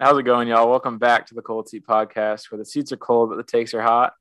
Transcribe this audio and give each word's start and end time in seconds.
How's 0.00 0.16
it 0.16 0.22
going, 0.22 0.46
y'all? 0.46 0.70
Welcome 0.70 0.98
back 0.98 1.26
to 1.26 1.34
the 1.34 1.42
Cold 1.42 1.68
Seat 1.68 1.84
Podcast, 1.84 2.52
where 2.52 2.58
the 2.58 2.64
seats 2.64 2.92
are 2.92 2.96
cold 2.96 3.30
but 3.30 3.36
the 3.36 3.42
takes 3.42 3.74
are 3.74 3.82
hot. 3.82 4.12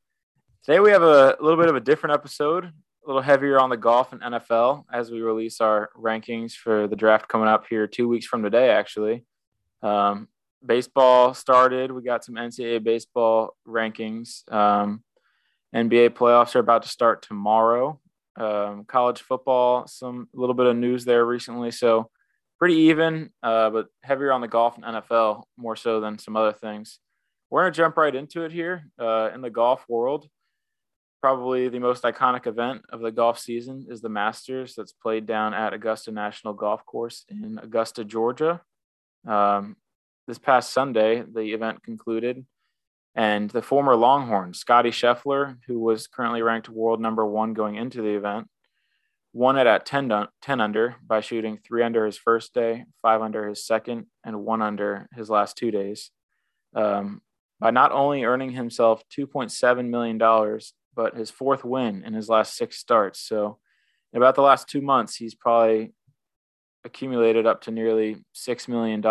Today 0.63 0.79
we 0.79 0.89
have 0.89 1.03
a 1.03 1.37
little 1.39 1.55
bit 1.55 1.69
of 1.69 1.75
a 1.75 1.79
different 1.79 2.15
episode, 2.15 2.65
a 2.65 2.71
little 3.05 3.21
heavier 3.21 3.59
on 3.59 3.69
the 3.69 3.77
golf 3.77 4.11
and 4.11 4.19
NFL 4.19 4.85
as 4.91 5.11
we 5.11 5.21
release 5.21 5.61
our 5.61 5.91
rankings 5.95 6.53
for 6.53 6.87
the 6.87 6.95
draft 6.95 7.27
coming 7.27 7.47
up 7.47 7.65
here 7.69 7.85
two 7.85 8.07
weeks 8.07 8.25
from 8.25 8.41
today. 8.41 8.71
Actually, 8.71 9.23
um, 9.83 10.27
baseball 10.65 11.35
started. 11.35 11.91
We 11.91 12.01
got 12.01 12.25
some 12.25 12.33
NCAA 12.33 12.83
baseball 12.83 13.55
rankings. 13.67 14.51
Um, 14.51 15.03
NBA 15.75 16.09
playoffs 16.09 16.55
are 16.55 16.59
about 16.59 16.81
to 16.83 16.89
start 16.89 17.21
tomorrow. 17.21 17.99
Um, 18.35 18.83
college 18.85 19.21
football, 19.21 19.85
some 19.85 20.27
little 20.33 20.55
bit 20.55 20.65
of 20.65 20.75
news 20.75 21.05
there 21.05 21.23
recently. 21.23 21.69
So 21.69 22.09
pretty 22.59 22.75
even, 22.75 23.29
uh, 23.43 23.69
but 23.69 23.87
heavier 24.03 24.31
on 24.31 24.41
the 24.41 24.47
golf 24.47 24.75
and 24.75 24.85
NFL 24.85 25.43
more 25.57 25.75
so 25.75 25.99
than 25.99 26.17
some 26.17 26.35
other 26.35 26.53
things. 26.53 26.99
We're 27.49 27.63
going 27.63 27.73
to 27.73 27.77
jump 27.77 27.97
right 27.97 28.13
into 28.13 28.43
it 28.43 28.51
here 28.51 28.89
uh, 28.99 29.29
in 29.33 29.41
the 29.41 29.49
golf 29.49 29.85
world. 29.87 30.27
Probably 31.21 31.69
the 31.69 31.79
most 31.79 32.03
iconic 32.03 32.45
event 32.45 32.83
of 32.91 32.99
the 32.99 33.11
golf 33.11 33.39
season 33.39 33.87
is 33.89 34.01
the 34.01 34.09
Masters 34.09 34.75
that's 34.75 34.91
played 34.91 35.25
down 35.25 35.53
at 35.53 35.73
Augusta 35.73 36.11
National 36.11 36.53
Golf 36.53 36.85
Course 36.85 37.25
in 37.29 37.59
Augusta, 37.61 38.03
Georgia. 38.03 38.61
Um, 39.27 39.75
this 40.27 40.37
past 40.37 40.73
Sunday, 40.73 41.23
the 41.23 41.53
event 41.53 41.83
concluded, 41.83 42.45
and 43.15 43.49
the 43.49 43.61
former 43.61 43.95
Longhorn, 43.95 44.53
Scottie 44.53 44.91
Scheffler, 44.91 45.57
who 45.67 45.79
was 45.79 46.07
currently 46.07 46.41
ranked 46.41 46.69
world 46.69 47.01
number 47.01 47.25
one 47.25 47.53
going 47.53 47.75
into 47.75 48.01
the 48.01 48.15
event, 48.15 48.47
won 49.33 49.57
it 49.57 49.67
at 49.67 49.85
10, 49.85 50.11
10 50.41 50.61
under 50.61 50.95
by 51.05 51.21
shooting 51.21 51.57
three 51.57 51.83
under 51.83 52.05
his 52.05 52.17
first 52.17 52.53
day, 52.53 52.85
five 53.01 53.21
under 53.21 53.47
his 53.47 53.65
second, 53.65 54.07
and 54.23 54.43
one 54.43 54.61
under 54.61 55.07
his 55.15 55.29
last 55.29 55.57
two 55.57 55.71
days. 55.71 56.11
Um, 56.75 57.21
by 57.59 57.71
not 57.71 57.91
only 57.91 58.23
earning 58.23 58.51
himself 58.51 59.03
$2.7 59.17 59.89
million, 59.89 60.59
but 60.95 61.15
his 61.15 61.31
fourth 61.31 61.63
win 61.63 62.03
in 62.03 62.13
his 62.13 62.29
last 62.29 62.55
six 62.55 62.77
starts. 62.77 63.19
So, 63.19 63.59
in 64.13 64.17
about 64.17 64.35
the 64.35 64.41
last 64.41 64.69
two 64.69 64.81
months, 64.81 65.15
he's 65.15 65.35
probably 65.35 65.93
accumulated 66.83 67.45
up 67.45 67.61
to 67.61 67.71
nearly 67.71 68.23
$6 68.35 68.67
million, 68.67 69.01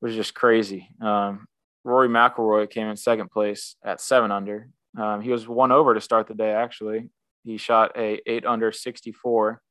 which 0.00 0.10
is 0.10 0.16
just 0.16 0.34
crazy. 0.34 0.88
Um, 1.00 1.46
Rory 1.84 2.08
McIlroy 2.08 2.68
came 2.68 2.88
in 2.88 2.96
second 2.96 3.30
place 3.30 3.76
at 3.84 4.00
seven 4.00 4.32
under. 4.32 4.70
Um, 4.98 5.20
he 5.20 5.30
was 5.30 5.46
one 5.46 5.70
over 5.70 5.94
to 5.94 6.00
start 6.00 6.26
the 6.26 6.34
day, 6.34 6.50
actually, 6.50 7.10
he 7.48 7.56
shot 7.56 7.92
a 7.96 8.20
eight 8.26 8.44
under 8.44 8.70
64, 8.70 9.62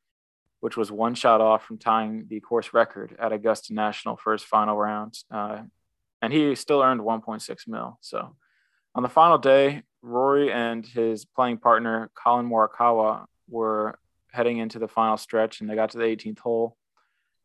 which 0.62 0.76
was 0.76 0.92
one 0.92 1.14
shot 1.14 1.42
off 1.42 1.64
from 1.64 1.78
tying 1.78 2.26
the 2.28 2.40
course 2.40 2.74
record 2.74 3.16
at 3.20 3.32
Augusta 3.32 3.74
National 3.74 4.18
for 4.18 4.34
his 4.34 4.42
final 4.42 4.76
round. 4.76 5.14
Uh, 5.30 5.60
and 6.22 6.34
he 6.34 6.56
still 6.56 6.82
earned 6.82 7.02
1.6 7.02 7.68
mil. 7.68 8.00
So 8.02 8.36
on 8.96 9.04
the 9.04 9.10
final 9.10 9.38
day, 9.38 9.84
Rory 10.02 10.52
and 10.52 10.86
his 10.86 11.26
playing 11.26 11.60
partner, 11.60 12.10
Collin 12.16 12.50
Morikawa, 12.50 13.26
were 13.48 14.00
heading 14.32 14.58
into 14.58 14.80
the 14.80 14.88
final 14.88 15.18
stretch 15.18 15.62
and 15.62 15.70
they 15.70 15.76
got 15.76 15.92
to 15.92 16.00
the 16.00 16.06
18th 16.06 16.40
hole. 16.40 16.76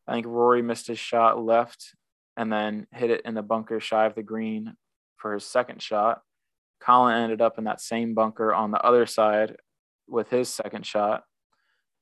I 0.09 0.15
think 0.15 0.27
Rory 0.27 0.63
missed 0.63 0.87
his 0.87 0.99
shot 0.99 1.39
left 1.43 1.95
and 2.39 2.51
then 2.51 2.87
hit 2.91 3.11
it 3.11 3.23
in 3.27 3.35
the 3.35 3.43
bunker 3.43 3.81
shy 3.81 4.07
of 4.07 4.15
the 4.15 4.23
green 4.23 4.77
for 5.19 5.35
his 5.35 5.45
second 5.45 5.83
shot. 5.83 6.23
Collin 6.81 7.15
ended 7.15 7.43
up 7.43 7.59
in 7.59 7.65
that 7.65 7.83
same 7.83 8.15
bunker 8.15 8.55
on 8.55 8.71
the 8.71 8.81
other 8.81 9.05
side 9.05 9.57
with 10.13 10.29
his 10.29 10.49
second 10.49 10.87
shot. 10.87 11.25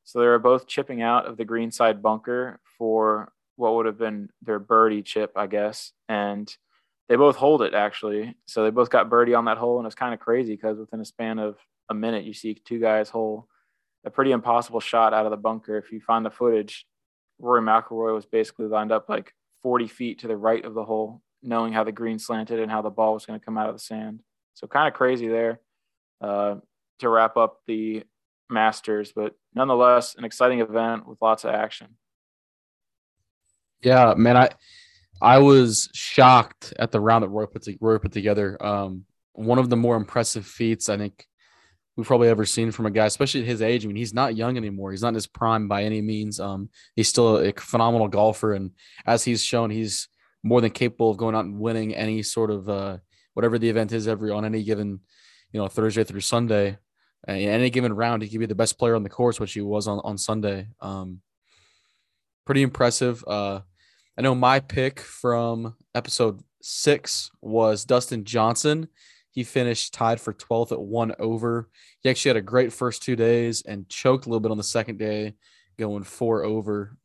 So 0.05 0.19
they 0.19 0.27
were 0.27 0.39
both 0.39 0.67
chipping 0.67 1.03
out 1.03 1.27
of 1.27 1.37
the 1.37 1.45
greenside 1.45 2.03
bunker 2.03 2.61
for 2.77 3.33
what 3.57 3.75
would 3.75 3.87
have 3.87 3.99
been 3.99 4.31
their 4.43 4.59
birdie 4.59 5.03
chip, 5.03 5.33
I 5.37 5.47
guess. 5.47 5.93
And 6.09 6.53
they 7.09 7.17
both 7.17 7.37
hold 7.37 7.63
it 7.63 7.75
actually. 7.75 8.37
So 8.47 8.65
they 8.65 8.71
both 8.71 8.91
got 8.91 9.11
birdie 9.11 9.35
on 9.35 9.45
that 9.45 9.59
hole. 9.59 9.79
And 9.79 9.87
it's 9.87 9.95
kind 9.95 10.15
of 10.15 10.21
crazy 10.21 10.55
because 10.55 10.79
within 10.79 11.01
a 11.01 11.05
span 11.05 11.39
of 11.39 11.57
a 11.89 11.95
minute, 11.95 12.25
you 12.25 12.33
see 12.33 12.55
two 12.55 12.81
guys 12.81 13.09
hole 13.09 13.49
a 14.05 14.11
pretty 14.11 14.33
impossible 14.33 14.81
shot 14.81 15.13
out 15.13 15.27
of 15.27 15.31
the 15.31 15.37
bunker. 15.37 15.77
If 15.77 15.93
you 15.93 16.01
find 16.01 16.25
the 16.25 16.31
footage, 16.31 16.87
Rory 17.39 17.61
McIlroy 17.61 18.15
was 18.15 18.27
basically 18.27 18.67
lined 18.67 18.93
up 18.93 19.09
like 19.09 19.33
40 19.63 19.89
feet 19.89 20.19
to 20.21 20.29
the 20.29 20.37
right 20.37 20.65
of 20.65 20.75
the 20.75 20.85
hole, 20.85 21.23
knowing 21.43 21.73
how 21.73 21.85
the 21.85 21.93
green 21.93 22.19
slanted 22.19 22.61
and 22.61 22.71
how 22.71 22.83
the 22.83 22.91
ball 22.91 23.15
was 23.15 23.27
going 23.27 23.39
to 23.39 23.45
come 23.45 23.59
out 23.59 23.69
of 23.69 23.75
the 23.75 23.81
sand. 23.81 24.21
So 24.55 24.67
kind 24.67 24.89
of 24.89 24.95
crazy 24.95 25.29
there. 25.29 25.61
Uh, 26.21 26.57
to 27.01 27.09
wrap 27.09 27.37
up 27.37 27.59
the 27.67 28.05
Masters, 28.51 29.13
but 29.15 29.35
nonetheless, 29.55 30.15
an 30.17 30.25
exciting 30.25 30.61
event 30.61 31.07
with 31.07 31.19
lots 31.23 31.45
of 31.45 31.55
action. 31.55 31.97
Yeah, 33.83 34.15
man, 34.17 34.37
I 34.37 34.51
I 35.23 35.39
was 35.39 35.89
shocked 35.95 36.73
at 36.79 36.91
the 36.91 37.01
round 37.01 37.23
that 37.23 37.29
Roy 37.29 37.47
put, 37.47 37.63
to, 37.63 37.77
Roy 37.81 37.99
put 37.99 38.13
together. 38.13 38.57
Um, 38.65 39.05
one 39.33 39.59
of 39.59 39.71
the 39.71 39.77
more 39.77 39.97
impressive 39.97 40.47
feats 40.47 40.89
I 40.89 40.97
think 40.97 41.27
we've 41.97 42.07
probably 42.07 42.29
ever 42.29 42.47
seen 42.47 42.71
from 42.71 42.87
a 42.87 42.91
guy, 42.91 43.07
especially 43.07 43.41
at 43.41 43.47
his 43.47 43.63
age. 43.63 43.85
I 43.85 43.89
mean, 43.89 43.97
he's 43.97 44.15
not 44.15 44.37
young 44.37 44.57
anymore. 44.57 44.91
He's 44.91 45.03
not 45.03 45.09
in 45.09 45.15
his 45.15 45.27
prime 45.27 45.69
by 45.69 45.85
any 45.85 46.01
means. 46.01 46.41
Um, 46.41 46.71
he's 46.97 47.09
still 47.09 47.39
a 47.39 47.53
phenomenal 47.53 48.09
golfer, 48.09 48.55
and 48.55 48.73
as 49.07 49.25
he's 49.25 49.43
shown, 49.43 49.71
he's 49.71 50.09
more 50.43 50.61
than 50.61 50.71
capable 50.71 51.11
of 51.11 51.19
going 51.19 51.35
out 51.35 51.45
and 51.45 51.61
winning 51.61 51.95
any 51.95 52.23
sort 52.23 52.51
of 52.51 52.69
uh, 52.69 52.99
whatever 53.35 53.59
the 53.59 53.69
event 53.69 53.93
is 53.93 54.09
every 54.09 54.31
on 54.31 54.45
any 54.45 54.63
given, 54.63 55.01
you 55.53 55.61
know, 55.61 55.69
Thursday 55.69 56.05
through 56.05 56.21
Sunday 56.21 56.79
in 57.29 57.37
any 57.37 57.71
given 57.71 57.93
round, 57.93 58.23
he 58.23 58.29
could 58.29 58.41
be 58.41 58.47
the 58.47 58.55
best 58.55 58.79
player 58.79 58.97
on 58.97 59.03
the 59.03 59.09
course, 59.09 59.39
which 59.39 59.53
he 59.53 59.61
was 59.61 59.87
on 59.87 60.01
on 60.05 60.19
Sunday. 60.19 60.69
Um, 60.81 61.21
pretty 62.47 62.63
impressive. 62.63 63.25
Uh, 63.27 63.61
I 64.19 64.23
know 64.23 64.35
my 64.35 64.61
pick 64.61 65.01
from 65.01 65.77
episode 65.95 66.43
six 66.63 67.31
was 67.41 67.85
Dustin 67.85 68.25
Johnson. 68.25 68.89
He 69.31 69.45
finished 69.45 69.95
tied 69.95 70.21
for 70.21 70.33
12th 70.35 70.73
at 70.73 70.81
one 70.81 71.15
over. 71.19 71.69
He 72.01 72.11
actually 72.11 72.31
had 72.31 72.37
a 72.37 72.43
great 72.43 72.73
first 72.73 73.03
two 73.03 73.17
days 73.17 73.63
and 73.63 73.89
choked 73.89 74.27
a 74.27 74.29
little 74.29 74.41
bit 74.41 74.51
on 74.51 74.57
the 74.57 74.65
second 74.65 74.99
day, 74.99 75.35
going 75.79 76.03
four 76.03 76.45
over 76.45 76.97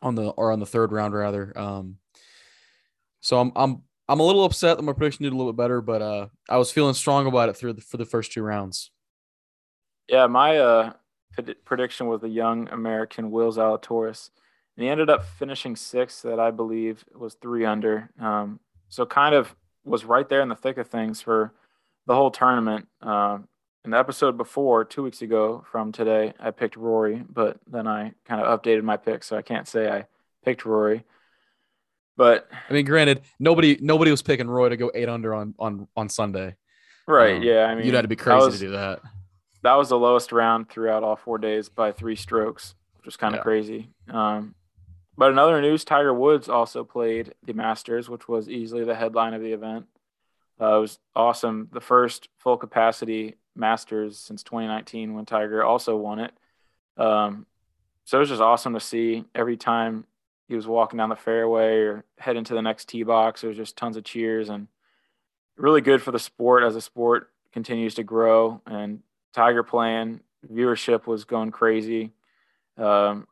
on 0.00 0.14
the 0.14 0.28
or 0.30 0.52
on 0.52 0.60
the 0.60 0.66
third 0.66 0.92
round 0.92 1.14
rather. 1.14 1.52
Um, 1.58 1.96
so 3.20 3.40
I'm 3.40 3.52
I'm 3.56 3.82
I'm 4.08 4.20
a 4.20 4.26
little 4.26 4.44
upset 4.44 4.76
that 4.76 4.82
my 4.82 4.92
prediction 4.92 5.24
did 5.24 5.32
a 5.32 5.36
little 5.36 5.52
bit 5.52 5.62
better, 5.62 5.80
but 5.80 6.02
uh, 6.02 6.26
I 6.48 6.56
was 6.58 6.72
feeling 6.72 6.94
strong 6.94 7.26
about 7.26 7.48
it 7.48 7.56
through 7.56 7.74
the, 7.74 7.80
for 7.80 7.96
the 7.96 8.04
first 8.04 8.32
two 8.32 8.42
rounds. 8.42 8.90
Yeah, 10.10 10.26
my 10.26 10.58
uh, 10.58 10.92
prediction 11.64 12.08
was 12.08 12.20
the 12.20 12.28
young 12.28 12.68
American 12.70 13.30
Will 13.30 13.52
Zalatoris, 13.52 14.30
and 14.76 14.82
he 14.82 14.90
ended 14.90 15.08
up 15.08 15.24
finishing 15.24 15.76
sixth. 15.76 16.22
That 16.22 16.40
I 16.40 16.50
believe 16.50 17.04
was 17.14 17.34
three 17.34 17.64
under. 17.64 18.10
Um, 18.20 18.58
so 18.88 19.06
kind 19.06 19.36
of 19.36 19.54
was 19.84 20.04
right 20.04 20.28
there 20.28 20.40
in 20.40 20.48
the 20.48 20.56
thick 20.56 20.78
of 20.78 20.88
things 20.88 21.22
for 21.22 21.52
the 22.08 22.16
whole 22.16 22.32
tournament. 22.32 22.88
Uh, 23.00 23.38
in 23.84 23.92
the 23.92 23.98
episode 23.98 24.36
before, 24.36 24.84
two 24.84 25.04
weeks 25.04 25.22
ago 25.22 25.64
from 25.70 25.92
today, 25.92 26.34
I 26.40 26.50
picked 26.50 26.76
Rory, 26.76 27.24
but 27.28 27.58
then 27.68 27.86
I 27.86 28.12
kind 28.24 28.42
of 28.42 28.60
updated 28.60 28.82
my 28.82 28.96
pick, 28.96 29.22
so 29.22 29.36
I 29.36 29.42
can't 29.42 29.68
say 29.68 29.88
I 29.88 30.06
picked 30.44 30.64
Rory. 30.64 31.04
But 32.16 32.48
I 32.68 32.72
mean, 32.72 32.84
granted, 32.84 33.22
nobody 33.38 33.78
nobody 33.80 34.10
was 34.10 34.22
picking 34.22 34.50
Roy 34.50 34.70
to 34.70 34.76
go 34.76 34.90
eight 34.92 35.08
under 35.08 35.32
on 35.34 35.54
on 35.56 35.86
on 35.96 36.08
Sunday. 36.08 36.56
Right. 37.06 37.36
Um, 37.36 37.42
yeah. 37.44 37.66
I 37.66 37.76
mean, 37.76 37.86
you'd 37.86 37.94
have 37.94 38.02
to 38.02 38.08
be 38.08 38.16
crazy 38.16 38.44
was, 38.44 38.58
to 38.58 38.66
do 38.66 38.72
that 38.72 39.02
that 39.62 39.74
was 39.74 39.88
the 39.88 39.98
lowest 39.98 40.32
round 40.32 40.68
throughout 40.68 41.02
all 41.02 41.16
four 41.16 41.38
days 41.38 41.68
by 41.68 41.92
three 41.92 42.16
strokes, 42.16 42.74
which 42.96 43.06
was 43.06 43.16
kind 43.16 43.34
of 43.34 43.38
yeah. 43.38 43.42
crazy. 43.42 43.90
Um, 44.08 44.54
but 45.16 45.30
another 45.30 45.60
news, 45.60 45.84
Tiger 45.84 46.14
Woods 46.14 46.48
also 46.48 46.82
played 46.82 47.34
the 47.44 47.52
Masters, 47.52 48.08
which 48.08 48.26
was 48.26 48.48
easily 48.48 48.84
the 48.84 48.94
headline 48.94 49.34
of 49.34 49.42
the 49.42 49.52
event. 49.52 49.86
Uh, 50.60 50.76
it 50.76 50.80
was 50.80 50.98
awesome. 51.14 51.68
The 51.72 51.80
first 51.80 52.28
full 52.38 52.56
capacity 52.56 53.36
Masters 53.54 54.18
since 54.18 54.42
2019 54.42 55.14
when 55.14 55.26
Tiger 55.26 55.62
also 55.62 55.96
won 55.96 56.20
it. 56.20 56.32
Um, 56.96 57.46
so 58.04 58.18
it 58.18 58.20
was 58.20 58.28
just 58.28 58.40
awesome 58.40 58.74
to 58.74 58.80
see 58.80 59.24
every 59.34 59.56
time 59.56 60.04
he 60.48 60.56
was 60.56 60.66
walking 60.66 60.96
down 60.96 61.10
the 61.10 61.16
fairway 61.16 61.76
or 61.78 62.04
heading 62.18 62.44
to 62.44 62.54
the 62.54 62.62
next 62.62 62.88
tee 62.88 63.02
box. 63.02 63.40
There 63.40 63.48
was 63.48 63.56
just 63.56 63.76
tons 63.76 63.96
of 63.96 64.04
cheers 64.04 64.48
and 64.48 64.68
really 65.56 65.80
good 65.80 66.02
for 66.02 66.10
the 66.12 66.18
sport 66.18 66.64
as 66.64 66.74
the 66.74 66.80
sport 66.80 67.30
continues 67.52 67.94
to 67.96 68.02
grow 68.02 68.60
and 68.66 69.00
Tiger 69.32 69.62
playing. 69.62 70.20
Viewership 70.50 71.06
was 71.06 71.24
going 71.24 71.50
crazy. 71.50 72.12
Um, 72.76 73.26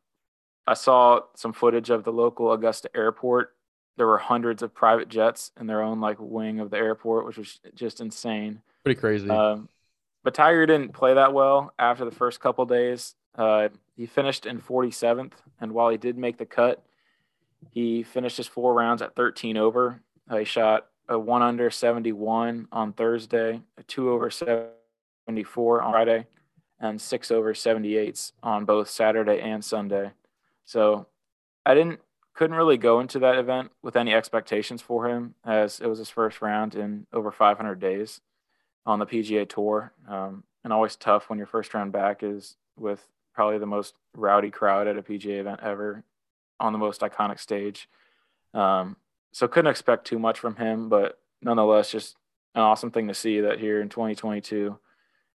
I 0.67 0.75
saw 0.75 1.21
some 1.35 1.53
footage 1.53 1.89
of 1.89 2.03
the 2.03 2.11
local 2.11 2.51
Augusta 2.51 2.89
airport. 2.95 3.55
There 3.97 4.07
were 4.07 4.17
hundreds 4.17 4.61
of 4.61 4.73
private 4.73 5.09
jets 5.09 5.51
in 5.59 5.67
their 5.67 5.81
own 5.81 5.99
like 5.99 6.17
wing 6.19 6.59
of 6.59 6.69
the 6.69 6.77
airport, 6.77 7.25
which 7.25 7.37
was 7.37 7.59
just 7.73 7.99
insane. 7.99 8.61
Pretty 8.83 8.99
crazy. 8.99 9.29
Um, 9.29 9.67
but 10.23 10.33
Tiger 10.33 10.65
didn't 10.65 10.93
play 10.93 11.15
that 11.15 11.33
well 11.33 11.73
after 11.79 12.05
the 12.05 12.11
first 12.11 12.39
couple 12.39 12.65
days. 12.65 13.15
Uh, 13.35 13.69
he 13.95 14.05
finished 14.05 14.45
in 14.45 14.61
47th, 14.61 15.33
and 15.59 15.71
while 15.71 15.89
he 15.89 15.97
did 15.97 16.17
make 16.17 16.37
the 16.37 16.45
cut, 16.45 16.83
he 17.71 18.03
finished 18.03 18.37
his 18.37 18.47
four 18.47 18.73
rounds 18.73 19.01
at 19.01 19.15
13 19.15 19.57
over. 19.57 20.01
Uh, 20.29 20.37
he 20.37 20.45
shot 20.45 20.87
a 21.07 21.17
one 21.17 21.41
under 21.41 21.69
71 21.69 22.67
on 22.71 22.93
Thursday, 22.93 23.61
a 23.77 23.83
two 23.83 24.11
over 24.11 24.29
7 24.29 24.67
74 25.29 25.83
on 25.83 25.91
Friday 25.91 26.25
and 26.79 26.99
six 26.99 27.29
over 27.29 27.53
78s 27.53 28.31
on 28.41 28.65
both 28.65 28.89
Saturday 28.89 29.39
and 29.39 29.63
Sunday. 29.63 30.11
So 30.65 31.05
I 31.65 31.75
didn't 31.75 31.99
couldn't 32.33 32.55
really 32.55 32.77
go 32.77 32.99
into 32.99 33.19
that 33.19 33.37
event 33.37 33.69
with 33.83 33.95
any 33.95 34.13
expectations 34.13 34.81
for 34.81 35.07
him, 35.09 35.35
as 35.45 35.81
it 35.81 35.87
was 35.87 35.99
his 35.99 36.09
first 36.09 36.41
round 36.41 36.73
in 36.73 37.05
over 37.11 37.31
500 37.31 37.79
days 37.79 38.21
on 38.85 38.97
the 38.97 39.05
PGA 39.05 39.47
Tour, 39.47 39.91
um, 40.07 40.43
and 40.63 40.71
always 40.71 40.95
tough 40.95 41.29
when 41.29 41.37
your 41.37 41.47
first 41.47 41.73
round 41.73 41.91
back 41.91 42.23
is 42.23 42.55
with 42.77 43.05
probably 43.33 43.57
the 43.57 43.65
most 43.65 43.93
rowdy 44.15 44.49
crowd 44.49 44.87
at 44.87 44.97
a 44.97 45.03
PGA 45.03 45.41
event 45.41 45.59
ever 45.61 46.03
on 46.61 46.71
the 46.71 46.79
most 46.79 47.01
iconic 47.01 47.39
stage. 47.39 47.89
Um, 48.53 48.95
so 49.31 49.47
couldn't 49.47 49.69
expect 49.69 50.07
too 50.07 50.17
much 50.17 50.39
from 50.39 50.55
him, 50.55 50.87
but 50.87 51.19
nonetheless, 51.41 51.91
just 51.91 52.15
an 52.55 52.61
awesome 52.61 52.89
thing 52.89 53.09
to 53.09 53.13
see 53.13 53.41
that 53.41 53.59
here 53.59 53.81
in 53.81 53.89
2022, 53.89 54.79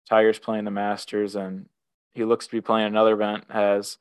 Tiger's 0.10 0.40
playing 0.40 0.66
the 0.66 0.72
Masters, 0.72 1.36
and 1.36 1.68
he 2.14 2.26
looks 2.26 2.48
to 2.48 2.52
be 2.52 2.62
playing 2.62 2.88
another 2.88 3.14
event. 3.14 3.46
Has 3.50 3.98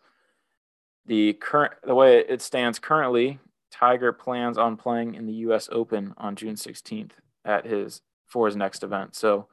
the 1.06 1.34
current 1.34 1.74
the 1.84 1.94
way 1.94 2.18
it 2.18 2.40
stands 2.40 2.78
currently, 2.78 3.38
Tiger 3.70 4.12
plans 4.12 4.56
on 4.56 4.76
playing 4.76 5.14
in 5.14 5.26
the 5.26 5.34
U.S. 5.34 5.68
Open 5.70 6.14
on 6.16 6.34
June 6.36 6.54
16th 6.54 7.12
at 7.44 7.66
his 7.66 8.00
for 8.26 8.46
his 8.46 8.56
next 8.56 8.82
event. 8.82 9.14
So 9.14 9.48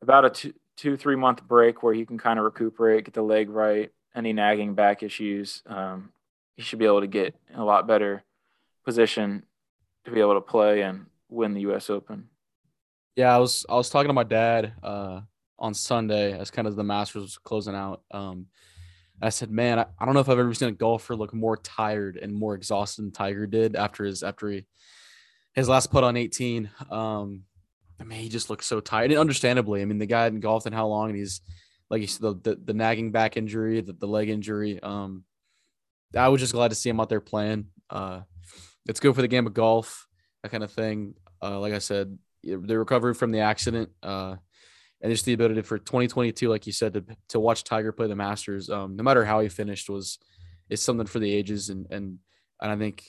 about 0.00 0.24
a 0.24 0.30
two, 0.30 0.54
two 0.76 0.96
three 0.96 1.16
month 1.16 1.42
break 1.46 1.82
where 1.82 1.94
he 1.94 2.06
can 2.06 2.18
kind 2.18 2.38
of 2.38 2.44
recuperate, 2.44 3.04
get 3.04 3.14
the 3.14 3.22
leg 3.22 3.50
right, 3.50 3.90
any 4.14 4.32
nagging 4.32 4.74
back 4.74 5.02
issues. 5.02 5.62
Um, 5.66 6.10
he 6.56 6.62
should 6.62 6.78
be 6.78 6.86
able 6.86 7.00
to 7.00 7.06
get 7.06 7.34
in 7.52 7.58
a 7.58 7.64
lot 7.64 7.86
better 7.86 8.22
position 8.84 9.44
to 10.04 10.10
be 10.10 10.20
able 10.20 10.34
to 10.34 10.40
play 10.40 10.82
and 10.82 11.06
win 11.28 11.52
the 11.52 11.62
U.S. 11.62 11.90
Open. 11.90 12.28
Yeah, 13.16 13.34
I 13.34 13.38
was 13.38 13.66
I 13.68 13.74
was 13.74 13.90
talking 13.90 14.08
to 14.08 14.14
my 14.14 14.24
dad 14.24 14.72
uh, 14.82 15.20
on 15.58 15.74
Sunday 15.74 16.38
as 16.38 16.50
kind 16.50 16.68
of 16.68 16.76
the 16.76 16.84
Masters 16.84 17.22
was 17.22 17.38
closing 17.38 17.74
out. 17.74 18.02
Um, 18.10 18.46
I 19.20 19.30
said, 19.30 19.50
"Man, 19.50 19.78
I, 19.78 19.86
I 19.98 20.04
don't 20.04 20.14
know 20.14 20.20
if 20.20 20.28
I've 20.28 20.38
ever 20.38 20.52
seen 20.54 20.68
a 20.68 20.72
golfer 20.72 21.16
look 21.16 21.32
more 21.32 21.56
tired 21.56 22.16
and 22.16 22.34
more 22.34 22.54
exhausted 22.54 23.02
than 23.02 23.12
Tiger 23.12 23.46
did 23.46 23.74
after 23.76 24.04
his 24.04 24.22
after 24.22 24.48
he 24.50 24.66
his 25.54 25.68
last 25.68 25.90
putt 25.90 26.04
on 26.04 26.16
18. 26.16 26.70
Um, 26.90 27.44
I 27.98 28.04
mean, 28.04 28.20
he 28.20 28.28
just 28.28 28.50
looks 28.50 28.66
so 28.66 28.80
tired, 28.80 29.10
and 29.10 29.18
understandably. 29.18 29.80
I 29.80 29.86
mean, 29.86 29.98
the 29.98 30.06
guy 30.06 30.24
hadn't 30.24 30.40
golfed 30.40 30.66
in 30.66 30.72
how 30.72 30.86
long, 30.86 31.08
and 31.08 31.18
he's 31.18 31.40
like 31.90 32.00
you 32.00 32.06
said, 32.06 32.22
the, 32.22 32.34
the, 32.34 32.60
the 32.66 32.74
nagging 32.74 33.12
back 33.12 33.36
injury, 33.36 33.80
the, 33.80 33.92
the 33.92 34.06
leg 34.06 34.28
injury. 34.28 34.82
Um, 34.82 35.24
I 36.16 36.28
was 36.28 36.40
just 36.40 36.52
glad 36.52 36.68
to 36.68 36.74
see 36.74 36.90
him 36.90 37.00
out 37.00 37.08
there 37.08 37.20
playing. 37.20 37.66
Uh, 37.88 38.20
it's 38.88 39.00
good 39.00 39.14
for 39.14 39.22
the 39.22 39.28
game 39.28 39.46
of 39.46 39.54
golf, 39.54 40.06
that 40.42 40.50
kind 40.50 40.64
of 40.64 40.72
thing. 40.72 41.14
Uh, 41.42 41.60
like 41.60 41.72
I 41.72 41.78
said, 41.78 42.18
the 42.42 42.78
recovery 42.78 43.14
from 43.14 43.32
the 43.32 43.40
accident, 43.40 43.90
uh, 44.02 44.36
and 45.00 45.12
just 45.12 45.24
the 45.24 45.32
ability 45.34 45.62
for 45.62 45.78
2022, 45.78 46.48
like 46.48 46.66
you 46.66 46.72
said, 46.72 46.94
to 46.94 47.04
to 47.28 47.40
watch 47.40 47.64
Tiger 47.64 47.92
play 47.92 48.06
the 48.06 48.16
Masters, 48.16 48.70
um, 48.70 48.96
no 48.96 49.02
matter 49.02 49.24
how 49.24 49.40
he 49.40 49.48
finished, 49.48 49.88
was 49.88 50.18
is 50.68 50.82
something 50.82 51.06
for 51.06 51.18
the 51.18 51.32
ages, 51.32 51.68
and 51.68 51.86
and 51.90 52.18
and 52.60 52.72
I 52.72 52.76
think 52.76 53.04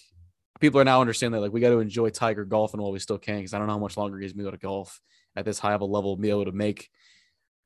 people 0.59 0.79
are 0.79 0.85
now 0.85 1.01
understanding 1.01 1.39
that 1.39 1.45
like 1.45 1.53
we 1.53 1.61
got 1.61 1.69
to 1.69 1.79
enjoy 1.79 2.09
Tiger 2.09 2.45
golfing 2.45 2.81
while 2.81 2.91
we 2.91 2.99
still 2.99 3.17
can, 3.17 3.37
because 3.37 3.53
I 3.53 3.57
don't 3.57 3.67
know 3.67 3.73
how 3.73 3.79
much 3.79 3.97
longer 3.97 4.19
he's 4.19 4.33
going 4.33 4.51
to 4.51 4.57
golf 4.57 4.99
at 5.35 5.45
this 5.45 5.59
high 5.59 5.73
of 5.73 5.81
a 5.81 5.85
level, 5.85 6.17
be 6.17 6.29
able 6.29 6.45
to 6.45 6.51
make 6.51 6.89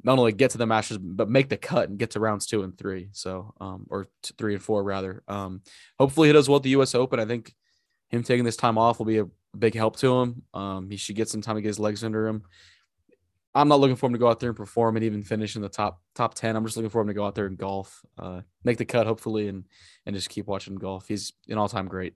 not 0.04 0.18
only 0.18 0.32
get 0.32 0.52
to 0.52 0.58
the 0.58 0.66
Masters, 0.66 0.98
but 0.98 1.30
make 1.30 1.50
the 1.50 1.58
cut 1.58 1.90
and 1.90 1.98
get 1.98 2.12
to 2.12 2.20
rounds 2.20 2.46
two 2.46 2.64
and 2.64 2.78
three. 2.78 3.10
So, 3.12 3.54
um, 3.62 3.86
or 3.90 4.08
three 4.38 4.56
and 4.56 4.64
four 4.64 4.84
rather. 4.84 5.24
Um, 5.28 5.62
hopefully 6.00 6.30
he 6.30 6.34
does 6.34 6.50
well 6.50 6.58
at 6.58 6.64
the 6.64 6.72
U.S. 6.72 6.96
Open. 6.96 7.20
I 7.20 7.26
think 7.26 7.54
him 8.10 8.24
taking 8.24 8.46
this 8.46 8.58
time 8.58 8.78
off 8.78 9.00
will 9.00 9.06
be 9.06 9.20
a 9.20 9.28
big 9.58 9.76
help 9.76 9.98
to 9.98 10.22
him. 10.22 10.42
Um, 10.54 10.90
he 10.90 10.98
should 10.98 11.16
get 11.16 11.30
some 11.30 11.42
time 11.42 11.56
to 11.56 11.62
get 11.62 11.70
his 11.70 11.80
legs 11.80 12.04
under 12.04 12.28
him. 12.28 12.44
I'm 13.54 13.68
not 13.68 13.80
looking 13.80 13.98
for 13.98 14.06
him 14.06 14.14
to 14.14 14.20
go 14.20 14.30
out 14.30 14.40
there 14.40 14.50
and 14.50 14.58
perform 14.58 14.96
and 14.96 15.04
even 15.04 15.24
finish 15.24 15.56
in 15.56 15.62
the 15.62 15.70
top 15.70 16.02
top 16.16 16.34
ten. 16.34 16.56
I'm 16.56 16.64
just 16.66 16.78
looking 16.78 16.90
for 16.90 17.02
him 17.02 17.08
to 17.08 17.14
go 17.14 17.26
out 17.26 17.36
there 17.36 17.48
and 17.48 17.58
golf, 17.58 18.06
uh, 18.18 18.42
make 18.64 18.78
the 18.78 18.86
cut 18.86 19.08
hopefully, 19.08 19.48
and 19.48 19.66
and 20.06 20.16
just 20.16 20.30
keep 20.30 20.48
watching 20.48 20.76
golf. 20.76 21.08
He's 21.08 21.34
an 21.50 21.58
all 21.58 21.70
time 21.70 21.88
great. 21.88 22.14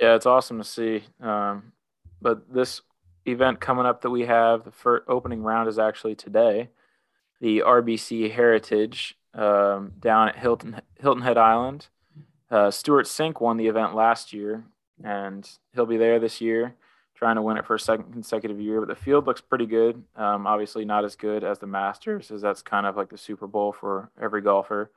Yeah, 0.00 0.14
it's 0.14 0.26
awesome 0.26 0.58
to 0.58 0.64
see. 0.64 1.04
Um, 1.20 1.72
but 2.20 2.52
this 2.52 2.82
event 3.26 3.60
coming 3.60 3.86
up 3.86 4.02
that 4.02 4.10
we 4.10 4.26
have, 4.26 4.64
the 4.64 4.70
first 4.70 5.04
opening 5.08 5.42
round 5.42 5.68
is 5.68 5.78
actually 5.78 6.14
today, 6.14 6.70
the 7.40 7.60
RBC 7.60 8.32
Heritage 8.32 9.16
um, 9.34 9.92
down 9.98 10.28
at 10.28 10.36
Hilton 10.36 10.80
Hilton 11.00 11.22
Head 11.22 11.38
Island. 11.38 11.88
Uh, 12.50 12.70
Stewart 12.70 13.06
Cink 13.06 13.40
won 13.40 13.56
the 13.56 13.68
event 13.68 13.94
last 13.94 14.32
year, 14.32 14.64
and 15.04 15.48
he'll 15.74 15.86
be 15.86 15.96
there 15.96 16.18
this 16.18 16.40
year, 16.40 16.74
trying 17.20 17.36
to 17.36 17.42
win 17.42 17.58
it 17.58 17.66
for 17.66 17.76
a 17.76 17.80
second 17.80 18.12
consecutive 18.12 18.60
year. 18.60 18.80
But 18.80 18.88
the 18.88 19.00
field 19.00 19.26
looks 19.26 19.40
pretty 19.40 19.66
good. 19.66 20.02
Um, 20.16 20.46
obviously, 20.46 20.84
not 20.84 21.04
as 21.04 21.14
good 21.14 21.44
as 21.44 21.58
the 21.58 21.66
Masters, 21.66 22.30
as 22.30 22.40
that's 22.40 22.62
kind 22.62 22.86
of 22.86 22.96
like 22.96 23.10
the 23.10 23.18
Super 23.18 23.46
Bowl 23.46 23.72
for 23.72 24.10
every 24.20 24.40
golfer. 24.40 24.90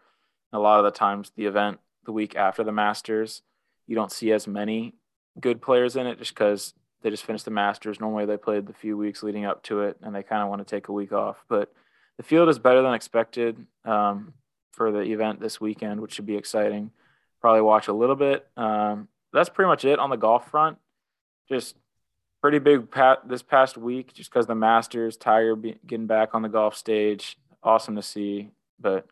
A 0.53 0.59
lot 0.59 0.79
of 0.79 0.85
the 0.85 0.97
times, 0.97 1.31
the 1.35 1.45
event 1.45 1.79
the 2.05 2.11
week 2.11 2.35
after 2.35 2.63
the 2.63 2.71
Masters, 2.71 3.41
you 3.87 3.95
don't 3.95 4.11
see 4.11 4.31
as 4.31 4.47
many 4.47 4.95
good 5.39 5.61
players 5.61 5.95
in 5.95 6.07
it 6.07 6.17
just 6.17 6.33
because 6.33 6.73
they 7.01 7.09
just 7.09 7.25
finished 7.25 7.45
the 7.45 7.51
Masters. 7.51 7.99
Normally, 7.99 8.25
they 8.25 8.37
played 8.37 8.65
the 8.65 8.73
few 8.73 8.97
weeks 8.97 9.21
leading 9.21 9.45
up 9.45 9.61
to 9.63 9.81
it, 9.81 9.97
and 10.01 10.15
they 10.15 10.23
kind 10.23 10.41
of 10.41 10.49
want 10.49 10.65
to 10.65 10.75
take 10.75 10.87
a 10.87 10.93
week 10.93 11.11
off. 11.11 11.43
But 11.47 11.73
the 12.17 12.23
field 12.23 12.49
is 12.49 12.57
better 12.57 12.81
than 12.81 12.93
expected 12.93 13.65
um, 13.83 14.33
for 14.71 14.91
the 14.91 15.01
event 15.01 15.39
this 15.39 15.59
weekend, 15.59 15.99
which 15.99 16.13
should 16.13 16.25
be 16.25 16.37
exciting 16.37 16.91
probably 17.43 17.61
watch 17.61 17.89
a 17.89 17.93
little 17.93 18.15
bit. 18.15 18.47
Um, 18.55 19.09
that's 19.33 19.49
pretty 19.49 19.67
much 19.67 19.83
it 19.83 19.99
on 19.99 20.09
the 20.09 20.15
golf 20.15 20.49
front. 20.49 20.77
Just 21.49 21.75
pretty 22.43 22.59
big 22.59 22.91
pat 22.91 23.25
this 23.25 23.41
past 23.41 23.77
week, 23.77 24.13
just 24.13 24.29
because 24.29 24.45
the 24.45 24.53
Masters, 24.53 25.15
Tiger 25.15 25.55
be, 25.55 25.77
getting 25.87 26.07
back 26.07 26.35
on 26.35 26.41
the 26.41 26.49
golf 26.49 26.75
stage, 26.75 27.37
awesome 27.63 27.95
to 27.95 28.01
see. 28.01 28.49
But 28.77 29.07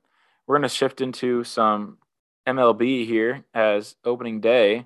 we're 0.45 0.57
going 0.57 0.67
to 0.67 0.75
shift 0.75 0.99
into 0.99 1.45
some 1.45 1.97
MLB 2.45 3.07
here 3.07 3.45
as 3.53 3.95
opening 4.03 4.41
day 4.41 4.85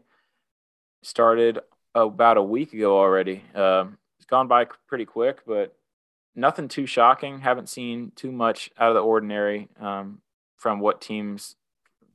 started 1.02 1.58
about 1.96 2.38
a 2.38 2.44
week 2.44 2.72
ago 2.72 2.96
already. 2.96 3.42
Um, 3.56 3.98
it's 4.20 4.28
gone 4.28 4.48
by 4.48 4.68
pretty 4.88 5.06
quick, 5.06 5.40
but 5.48 5.76
nothing 6.36 6.68
too 6.68 6.86
shocking. 6.86 7.40
Haven't 7.40 7.68
seen 7.68 8.12
too 8.16 8.32
much 8.32 8.70
out 8.78 8.90
of 8.90 8.94
the 8.94 9.02
ordinary 9.02 9.70
um, 9.80 10.20
from 10.56 10.80
what 10.80 11.02
teams 11.02 11.56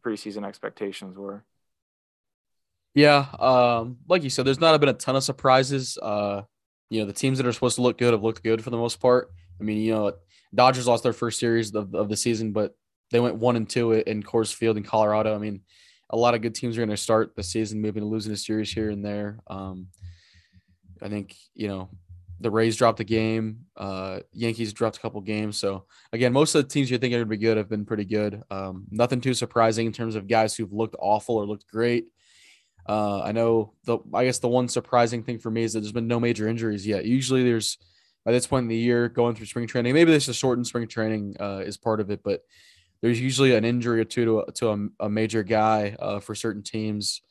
preseason 0.01 0.47
expectations 0.47 1.19
were. 1.19 1.43
Yeah, 2.95 3.27
um, 3.39 3.99
like 4.09 4.25
you 4.25 4.31
said, 4.31 4.45
there's 4.45 4.61
not 4.61 4.79
been 4.81 4.89
a 4.89 4.95
ton 4.95 5.17
of 5.17 5.23
surprises. 5.23 5.97
Uh, 6.01 6.43
you 6.89 7.01
know, 7.01 7.07
the 7.07 7.13
teams 7.13 7.39
that 7.39 7.47
are 7.47 7.53
supposed 7.53 7.77
to 7.77 7.83
look 7.83 7.99
good 7.99 8.13
have 8.13 8.23
looked 8.23 8.43
good 8.43 8.63
for 8.63 8.71
the 8.71 8.77
most 8.77 9.01
part. 9.01 9.31
I 9.61 9.65
mean, 9.65 9.79
you 9.79 9.95
know, 9.95 10.13
Dodgers 10.55 10.87
lost 10.89 11.05
their 11.05 11.13
first 11.13 11.39
series 11.39 11.75
of, 11.75 11.95
of 11.95 12.09
the 12.09 12.17
season, 12.17 12.53
but 12.53 12.75
they 13.11 13.21
went 13.21 13.37
one 13.37 13.57
and 13.57 13.69
two 13.69 13.93
in 13.93 14.23
Coors 14.23 14.53
Field 14.53 14.77
in 14.77 14.83
Colorado. 14.83 15.35
I 15.35 15.39
mean, 15.39 15.61
a 16.11 16.17
lot 16.17 16.35
of 16.35 16.43
good 16.43 16.55
teams 16.55 16.77
are 16.77 16.81
going 16.81 16.91
to 16.91 16.97
start 16.97 17.37
the 17.37 17.43
season, 17.43 17.81
maybe 17.81 18.01
losing 18.01 18.33
a 18.33 18.37
series 18.37 18.73
here 18.73 18.91
and 18.91 19.05
there. 19.05 19.39
Um, 19.47 19.87
I 21.01 21.09
think 21.09 21.37
you 21.55 21.69
know 21.69 21.91
the 22.41 22.51
Rays 22.51 22.77
dropped 22.77 23.01
a 23.01 23.05
game. 23.05 23.67
Uh, 23.77 24.21
Yankees 24.33 24.73
dropped 24.73 24.97
a 24.97 25.01
couple 25.01 25.21
games. 25.21 25.59
So 25.59 25.85
again, 26.13 26.33
most 26.33 26.55
of 26.55 26.63
the 26.63 26.69
teams 26.69 26.91
you 26.91 26.99
think 26.99 27.13
are 27.13 27.19
going 27.19 27.27
to 27.27 27.31
be 27.31 27.37
good 27.37 27.57
have 27.59 27.69
been 27.69 27.85
pretty 27.85 28.07
good. 28.07 28.43
Um, 28.51 28.87
nothing 28.91 29.21
too 29.21 29.35
surprising 29.35 29.87
in 29.87 29.93
terms 29.93 30.17
of 30.17 30.27
guys 30.27 30.57
who've 30.57 30.73
looked 30.73 30.97
awful 30.99 31.37
or 31.37 31.47
looked 31.47 31.67
great. 31.69 32.07
Uh, 32.89 33.23
I 33.23 33.33
know 33.33 33.75
the 33.85 33.99
I 34.13 34.25
guess 34.25 34.39
the 34.39 34.49
one 34.49 34.69
surprising 34.69 35.23
thing 35.23 35.39
for 35.39 35.51
me 35.51 35.63
is 35.63 35.73
that 35.73 35.81
there's 35.81 35.93
been 35.93 36.09
no 36.09 36.21
major 36.21 36.49
injuries 36.49 36.87
yet. 36.87 37.05
Usually 37.05 37.45
there's 37.45 37.79
by 38.25 38.33
this 38.33 38.47
point 38.47 38.65
in 38.65 38.69
the 38.69 38.77
year 38.77 39.09
going 39.09 39.35
through 39.35 39.47
spring 39.47 39.67
training. 39.67 39.95
Maybe 39.95 40.11
this 40.11 40.29
is 40.29 40.37
shortened 40.37 40.67
spring 40.67 40.89
training 40.89 41.37
uh, 41.41 41.63
is 41.65 41.77
part 41.77 42.01
of 42.01 42.11
it, 42.11 42.23
but 42.23 42.41
there's 43.01 43.21
usually 43.21 43.55
an 43.55 43.65
injury 43.65 44.01
or 44.01 44.05
two 44.05 44.25
to 44.25 44.41
a, 44.41 44.53
to 44.53 44.71
a, 44.71 45.05
a 45.07 45.09
major 45.09 45.43
guy 45.43 45.97
uh, 45.99 46.21
for 46.21 46.35
certain 46.35 46.63
teams 46.63 47.23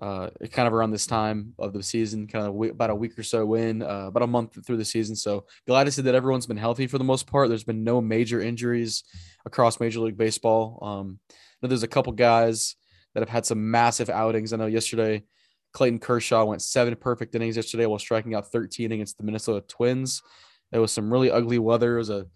uh, 0.00 0.30
kind 0.50 0.66
of 0.66 0.72
around 0.72 0.90
this 0.90 1.06
time 1.06 1.52
of 1.58 1.72
the 1.72 1.82
season, 1.82 2.26
kind 2.26 2.46
of 2.46 2.70
about 2.70 2.90
a 2.90 2.94
week 2.94 3.18
or 3.18 3.22
so 3.22 3.54
in, 3.54 3.82
uh, 3.82 4.06
about 4.06 4.22
a 4.22 4.26
month 4.26 4.64
through 4.64 4.78
the 4.78 4.84
season. 4.84 5.14
So 5.14 5.44
glad 5.66 5.84
to 5.84 5.92
see 5.92 6.02
that 6.02 6.14
everyone's 6.14 6.46
been 6.46 6.56
healthy 6.56 6.86
for 6.86 6.96
the 6.96 7.04
most 7.04 7.26
part. 7.26 7.48
There's 7.48 7.64
been 7.64 7.84
no 7.84 8.00
major 8.00 8.40
injuries 8.40 9.04
across 9.44 9.78
Major 9.78 10.00
League 10.00 10.16
Baseball. 10.16 10.78
Um, 10.80 11.18
there's 11.60 11.82
a 11.82 11.88
couple 11.88 12.12
guys 12.12 12.76
that 13.14 13.20
have 13.20 13.28
had 13.28 13.46
some 13.46 13.70
massive 13.70 14.10
outings. 14.10 14.52
I 14.52 14.56
know 14.56 14.66
yesterday 14.66 15.24
Clayton 15.72 15.98
Kershaw 15.98 16.44
went 16.44 16.62
seven 16.62 16.94
perfect 16.96 17.34
innings 17.34 17.56
yesterday 17.56 17.86
while 17.86 17.98
striking 17.98 18.34
out 18.34 18.50
13 18.50 18.92
against 18.92 19.18
the 19.18 19.24
Minnesota 19.24 19.64
Twins. 19.66 20.22
There 20.70 20.80
was 20.80 20.92
some 20.92 21.12
really 21.12 21.30
ugly 21.30 21.58
weather. 21.58 21.96
It 21.96 21.98
was 21.98 22.10
a 22.10 22.26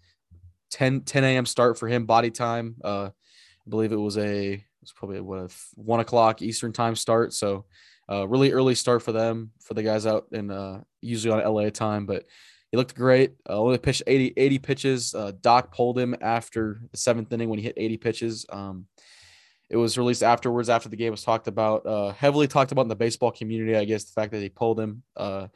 10 0.71 1.01
10 1.01 1.23
a.m. 1.23 1.45
start 1.45 1.77
for 1.77 1.87
him, 1.87 2.05
body 2.05 2.31
time. 2.31 2.75
Uh, 2.83 3.09
I 3.09 3.69
believe 3.69 3.91
it 3.91 3.97
was 3.97 4.17
a 4.17 4.63
it's 4.81 4.91
probably 4.91 5.19
what 5.19 5.39
a 5.39 5.49
one 5.75 5.99
o'clock 5.99 6.41
Eastern 6.41 6.71
time 6.71 6.95
start. 6.95 7.33
So 7.33 7.65
uh, 8.09 8.27
really 8.27 8.51
early 8.51 8.75
start 8.75 9.01
for 9.01 9.11
them 9.11 9.51
for 9.61 9.73
the 9.73 9.83
guys 9.83 10.05
out 10.05 10.27
in 10.31 10.51
uh, 10.51 10.81
usually 11.01 11.33
on 11.33 11.53
LA 11.53 11.69
time, 11.69 12.05
but 12.05 12.25
he 12.71 12.77
looked 12.77 12.95
great. 12.95 13.33
Uh, 13.49 13.59
only 13.59 13.77
pitched 13.77 14.03
80, 14.05 14.33
80 14.37 14.59
pitches. 14.59 15.15
Uh, 15.15 15.31
Doc 15.41 15.73
pulled 15.73 15.97
him 15.97 16.15
after 16.21 16.81
the 16.91 16.97
seventh 16.97 17.31
inning 17.31 17.49
when 17.49 17.57
he 17.57 17.65
hit 17.65 17.75
80 17.77 17.97
pitches. 17.97 18.45
Um, 18.49 18.85
it 19.69 19.77
was 19.77 19.97
released 19.97 20.23
afterwards 20.23 20.69
after 20.69 20.89
the 20.89 20.95
game 20.95 21.11
was 21.11 21.23
talked 21.23 21.47
about, 21.47 21.85
uh, 21.85 22.11
heavily 22.11 22.47
talked 22.47 22.71
about 22.71 22.83
in 22.83 22.87
the 22.87 22.95
baseball 22.95 23.31
community. 23.31 23.75
I 23.75 23.85
guess 23.85 24.03
the 24.03 24.11
fact 24.11 24.31
that 24.31 24.41
he 24.41 24.49
pulled 24.49 24.79
him. 24.79 25.03
Uh, 25.15 25.47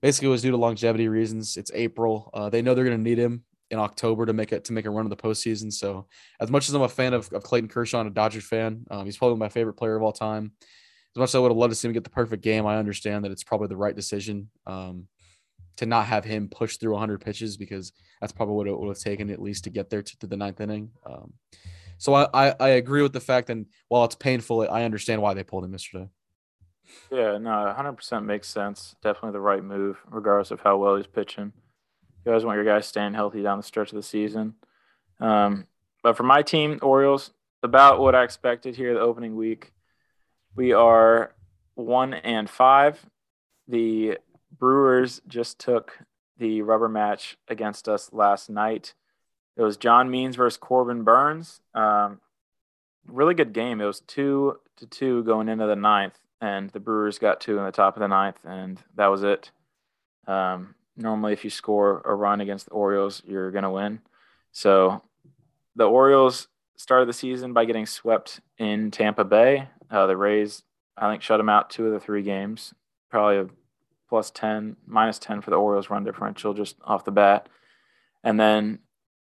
basically, 0.00 0.28
was 0.28 0.42
due 0.42 0.50
to 0.50 0.56
longevity 0.56 1.08
reasons. 1.08 1.56
It's 1.56 1.70
April. 1.74 2.30
Uh, 2.32 2.48
they 2.48 2.62
know 2.62 2.74
they're 2.74 2.84
going 2.84 2.96
to 2.96 3.02
need 3.02 3.18
him 3.18 3.44
in 3.70 3.78
October 3.78 4.26
to 4.26 4.32
make 4.32 4.52
it 4.52 4.64
to 4.64 4.72
make 4.72 4.86
a 4.86 4.90
run 4.90 5.06
of 5.06 5.10
the 5.10 5.16
postseason. 5.16 5.72
So 5.72 6.06
as 6.40 6.50
much 6.50 6.68
as 6.68 6.74
I'm 6.74 6.82
a 6.82 6.88
fan 6.88 7.14
of, 7.14 7.30
of 7.32 7.42
Clayton 7.42 7.68
Kershaw 7.68 8.00
and 8.00 8.08
a 8.08 8.12
Dodgers 8.12 8.44
fan, 8.44 8.86
um, 8.90 9.04
he's 9.04 9.16
probably 9.16 9.38
my 9.38 9.48
favorite 9.48 9.74
player 9.74 9.96
of 9.96 10.02
all 10.02 10.12
time. 10.12 10.52
as 11.14 11.18
much 11.18 11.30
as 11.30 11.34
I 11.34 11.38
would 11.40 11.50
have 11.50 11.56
loved 11.56 11.72
to 11.72 11.74
see 11.74 11.88
him 11.88 11.94
get 11.94 12.04
the 12.04 12.10
perfect 12.10 12.42
game, 12.42 12.66
I 12.66 12.76
understand 12.76 13.24
that 13.24 13.32
it's 13.32 13.44
probably 13.44 13.68
the 13.68 13.76
right 13.76 13.96
decision 13.96 14.50
um, 14.66 15.08
to 15.76 15.86
not 15.86 16.06
have 16.06 16.24
him 16.24 16.48
push 16.48 16.76
through 16.76 16.92
100 16.92 17.20
pitches 17.20 17.56
because 17.56 17.92
that's 18.20 18.32
probably 18.32 18.54
what 18.54 18.66
it 18.68 18.78
would 18.78 18.88
have 18.88 18.98
taken 18.98 19.30
at 19.30 19.42
least 19.42 19.64
to 19.64 19.70
get 19.70 19.90
there 19.90 20.02
to, 20.02 20.18
to 20.20 20.26
the 20.26 20.36
ninth 20.36 20.60
inning. 20.60 20.90
Um, 21.04 21.32
so 21.98 22.14
I, 22.14 22.28
I, 22.32 22.54
I 22.58 22.68
agree 22.70 23.02
with 23.02 23.12
the 23.12 23.20
fact 23.20 23.48
that 23.48 23.64
while 23.88 24.04
it's 24.04 24.14
painful, 24.14 24.66
I 24.70 24.84
understand 24.84 25.22
why 25.22 25.34
they 25.34 25.42
pulled 25.42 25.64
him 25.64 25.72
yesterday. 25.72 26.08
Yeah, 27.10 27.38
no, 27.38 27.74
100% 27.76 28.24
makes 28.24 28.48
sense. 28.48 28.94
Definitely 29.02 29.32
the 29.32 29.40
right 29.40 29.62
move, 29.62 29.98
regardless 30.08 30.50
of 30.50 30.60
how 30.60 30.76
well 30.76 30.96
he's 30.96 31.06
pitching. 31.06 31.52
You 32.24 32.32
guys 32.32 32.44
want 32.44 32.56
your 32.56 32.64
guys 32.64 32.86
staying 32.86 33.14
healthy 33.14 33.42
down 33.42 33.58
the 33.58 33.64
stretch 33.64 33.90
of 33.90 33.96
the 33.96 34.02
season. 34.02 34.54
Um, 35.20 35.66
but 36.02 36.16
for 36.16 36.22
my 36.22 36.42
team, 36.42 36.78
Orioles, 36.82 37.32
about 37.62 38.00
what 38.00 38.14
I 38.14 38.22
expected 38.24 38.76
here 38.76 38.94
the 38.94 39.00
opening 39.00 39.36
week. 39.36 39.72
We 40.54 40.72
are 40.72 41.34
one 41.74 42.14
and 42.14 42.48
five. 42.48 43.04
The 43.68 44.18
Brewers 44.56 45.20
just 45.26 45.58
took 45.58 45.98
the 46.38 46.62
rubber 46.62 46.88
match 46.88 47.36
against 47.48 47.88
us 47.88 48.12
last 48.12 48.48
night. 48.50 48.94
It 49.56 49.62
was 49.62 49.76
John 49.76 50.10
Means 50.10 50.36
versus 50.36 50.58
Corbin 50.58 51.02
Burnes. 51.02 51.60
Um, 51.74 52.20
really 53.06 53.34
good 53.34 53.52
game. 53.52 53.80
It 53.80 53.86
was 53.86 54.00
two 54.00 54.58
to 54.76 54.86
two 54.86 55.24
going 55.24 55.48
into 55.48 55.66
the 55.66 55.76
ninth, 55.76 56.18
and 56.40 56.70
the 56.70 56.80
Brewers 56.80 57.18
got 57.18 57.40
two 57.40 57.58
in 57.58 57.64
the 57.64 57.72
top 57.72 57.96
of 57.96 58.00
the 58.00 58.08
ninth, 58.08 58.38
and 58.44 58.82
that 58.96 59.06
was 59.06 59.22
it. 59.22 59.50
Um, 60.26 60.74
normally, 60.96 61.32
if 61.32 61.44
you 61.44 61.50
score 61.50 62.02
a 62.04 62.14
run 62.14 62.40
against 62.40 62.66
the 62.66 62.72
Orioles, 62.72 63.22
you're 63.24 63.50
going 63.50 63.64
to 63.64 63.70
win. 63.70 64.00
So 64.52 65.02
the 65.74 65.84
Orioles 65.84 66.48
started 66.76 67.08
the 67.08 67.14
season 67.14 67.52
by 67.52 67.64
getting 67.64 67.86
swept 67.86 68.40
in 68.58 68.90
Tampa 68.90 69.24
Bay. 69.24 69.68
Uh, 69.90 70.06
the 70.06 70.16
Rays, 70.16 70.62
I 70.96 71.10
think, 71.10 71.22
shut 71.22 71.38
them 71.38 71.48
out 71.48 71.70
two 71.70 71.86
of 71.86 71.92
the 71.92 72.00
three 72.00 72.22
games. 72.22 72.74
Probably 73.10 73.38
a 73.38 73.46
plus 74.08 74.30
10, 74.30 74.76
minus 74.86 75.18
10 75.18 75.40
for 75.40 75.50
the 75.50 75.56
Orioles 75.56 75.90
run 75.90 76.04
differential 76.04 76.54
just 76.54 76.76
off 76.84 77.04
the 77.04 77.10
bat. 77.10 77.48
And 78.22 78.38
then 78.38 78.80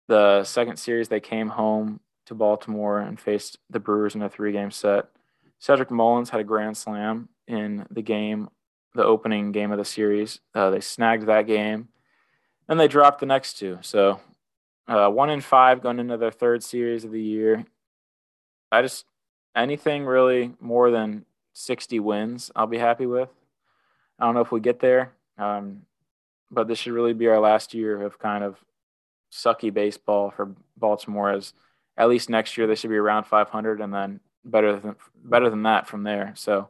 the 0.08 0.44
second 0.44 0.78
series, 0.78 1.10
they 1.10 1.20
came 1.20 1.50
home 1.50 2.00
to 2.26 2.34
Baltimore 2.34 3.00
and 3.00 3.20
faced 3.20 3.58
the 3.70 3.80
Brewers 3.80 4.16
in 4.16 4.22
a 4.22 4.30
three 4.30 4.52
game 4.52 4.72
set. 4.72 5.06
Cedric 5.60 5.92
Mullins 5.92 6.30
had 6.30 6.42
a 6.42 6.44
grand 6.44 6.78
slam 6.78 7.30
in 7.48 7.86
the 7.90 8.02
game, 8.02 8.50
the 8.94 9.04
opening 9.04 9.52
game 9.52 9.72
of 9.72 9.78
the 9.78 9.86
series. 9.86 10.40
Uh, 10.54 10.70
they 10.70 10.80
snagged 10.80 11.26
that 11.28 11.48
game 11.48 11.90
and 12.68 12.80
they 12.80 12.88
dropped 12.88 13.20
the 13.20 13.26
next 13.26 13.58
two. 13.58 13.78
So 13.82 14.20
uh, 14.88 15.10
one 15.10 15.30
in 15.30 15.42
five 15.42 15.82
going 15.82 16.00
into 16.00 16.18
their 16.18 16.32
third 16.32 16.64
series 16.64 17.04
of 17.04 17.12
the 17.12 17.22
year. 17.22 17.66
I 18.72 18.82
just 18.82 19.06
anything 19.56 20.06
really 20.06 20.54
more 20.60 20.92
than 20.92 21.26
60 21.54 22.00
wins, 22.00 22.52
I'll 22.56 22.68
be 22.68 22.78
happy 22.78 23.06
with. 23.06 23.30
I 24.20 24.26
don't 24.26 24.36
know 24.36 24.42
if 24.42 24.52
we 24.52 24.60
get 24.60 24.80
there, 24.80 25.14
um, 25.38 25.84
but 26.52 26.68
this 26.68 26.80
should 26.80 26.94
really 26.94 27.14
be 27.14 27.28
our 27.28 27.40
last 27.40 27.74
year 27.74 28.02
of 28.02 28.20
kind 28.20 28.44
of 28.44 28.58
sucky 29.36 29.74
baseball 29.74 30.32
for 30.32 30.56
Baltimore. 30.78 31.32
As 31.32 31.54
at 31.98 32.10
least 32.10 32.30
next 32.30 32.58
year 32.58 32.68
they 32.68 32.76
should 32.76 32.90
be 32.90 32.98
around 32.98 33.26
500, 33.26 33.82
and 33.82 33.94
then 33.94 34.20
better 34.44 34.80
than 34.80 34.96
better 35.24 35.50
than 35.50 35.64
that 35.64 35.88
from 35.88 36.04
there. 36.04 36.34
So, 36.36 36.70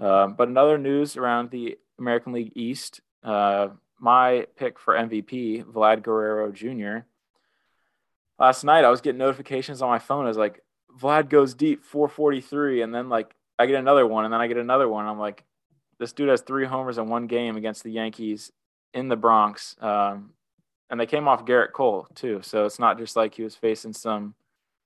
uh, 0.00 0.28
but 0.28 0.48
another 0.48 0.78
news 0.78 1.16
around 1.16 1.50
the 1.50 1.78
American 1.98 2.32
League 2.32 2.52
East. 2.54 3.00
Uh, 3.22 3.68
my 3.98 4.46
pick 4.56 4.78
for 4.78 4.94
MVP, 4.94 5.64
Vlad 5.64 6.02
Guerrero 6.02 6.52
Jr 6.52 7.06
last 8.38 8.64
night 8.64 8.84
I 8.84 8.90
was 8.90 9.00
getting 9.00 9.18
notifications 9.18 9.82
on 9.82 9.88
my 9.88 9.98
phone. 9.98 10.24
I 10.24 10.28
was 10.28 10.36
like, 10.36 10.62
Vlad 10.98 11.28
goes 11.28 11.54
deep 11.54 11.84
443. 11.84 12.82
And 12.82 12.94
then 12.94 13.08
like 13.08 13.34
I 13.58 13.66
get 13.66 13.76
another 13.76 14.06
one 14.06 14.24
and 14.24 14.32
then 14.32 14.40
I 14.40 14.46
get 14.46 14.56
another 14.56 14.88
one. 14.88 15.06
I'm 15.06 15.18
like, 15.18 15.44
this 15.98 16.12
dude 16.12 16.28
has 16.28 16.40
three 16.40 16.66
homers 16.66 16.98
in 16.98 17.08
one 17.08 17.26
game 17.26 17.56
against 17.56 17.84
the 17.84 17.92
Yankees 17.92 18.52
in 18.92 19.08
the 19.08 19.16
Bronx. 19.16 19.76
Um, 19.80 20.30
and 20.90 21.00
they 21.00 21.06
came 21.06 21.28
off 21.28 21.44
Gerrit 21.44 21.72
Cole 21.72 22.06
too. 22.14 22.40
So 22.42 22.66
it's 22.66 22.78
not 22.78 22.98
just 22.98 23.16
like 23.16 23.34
he 23.34 23.42
was 23.42 23.54
facing 23.54 23.92
some 23.92 24.34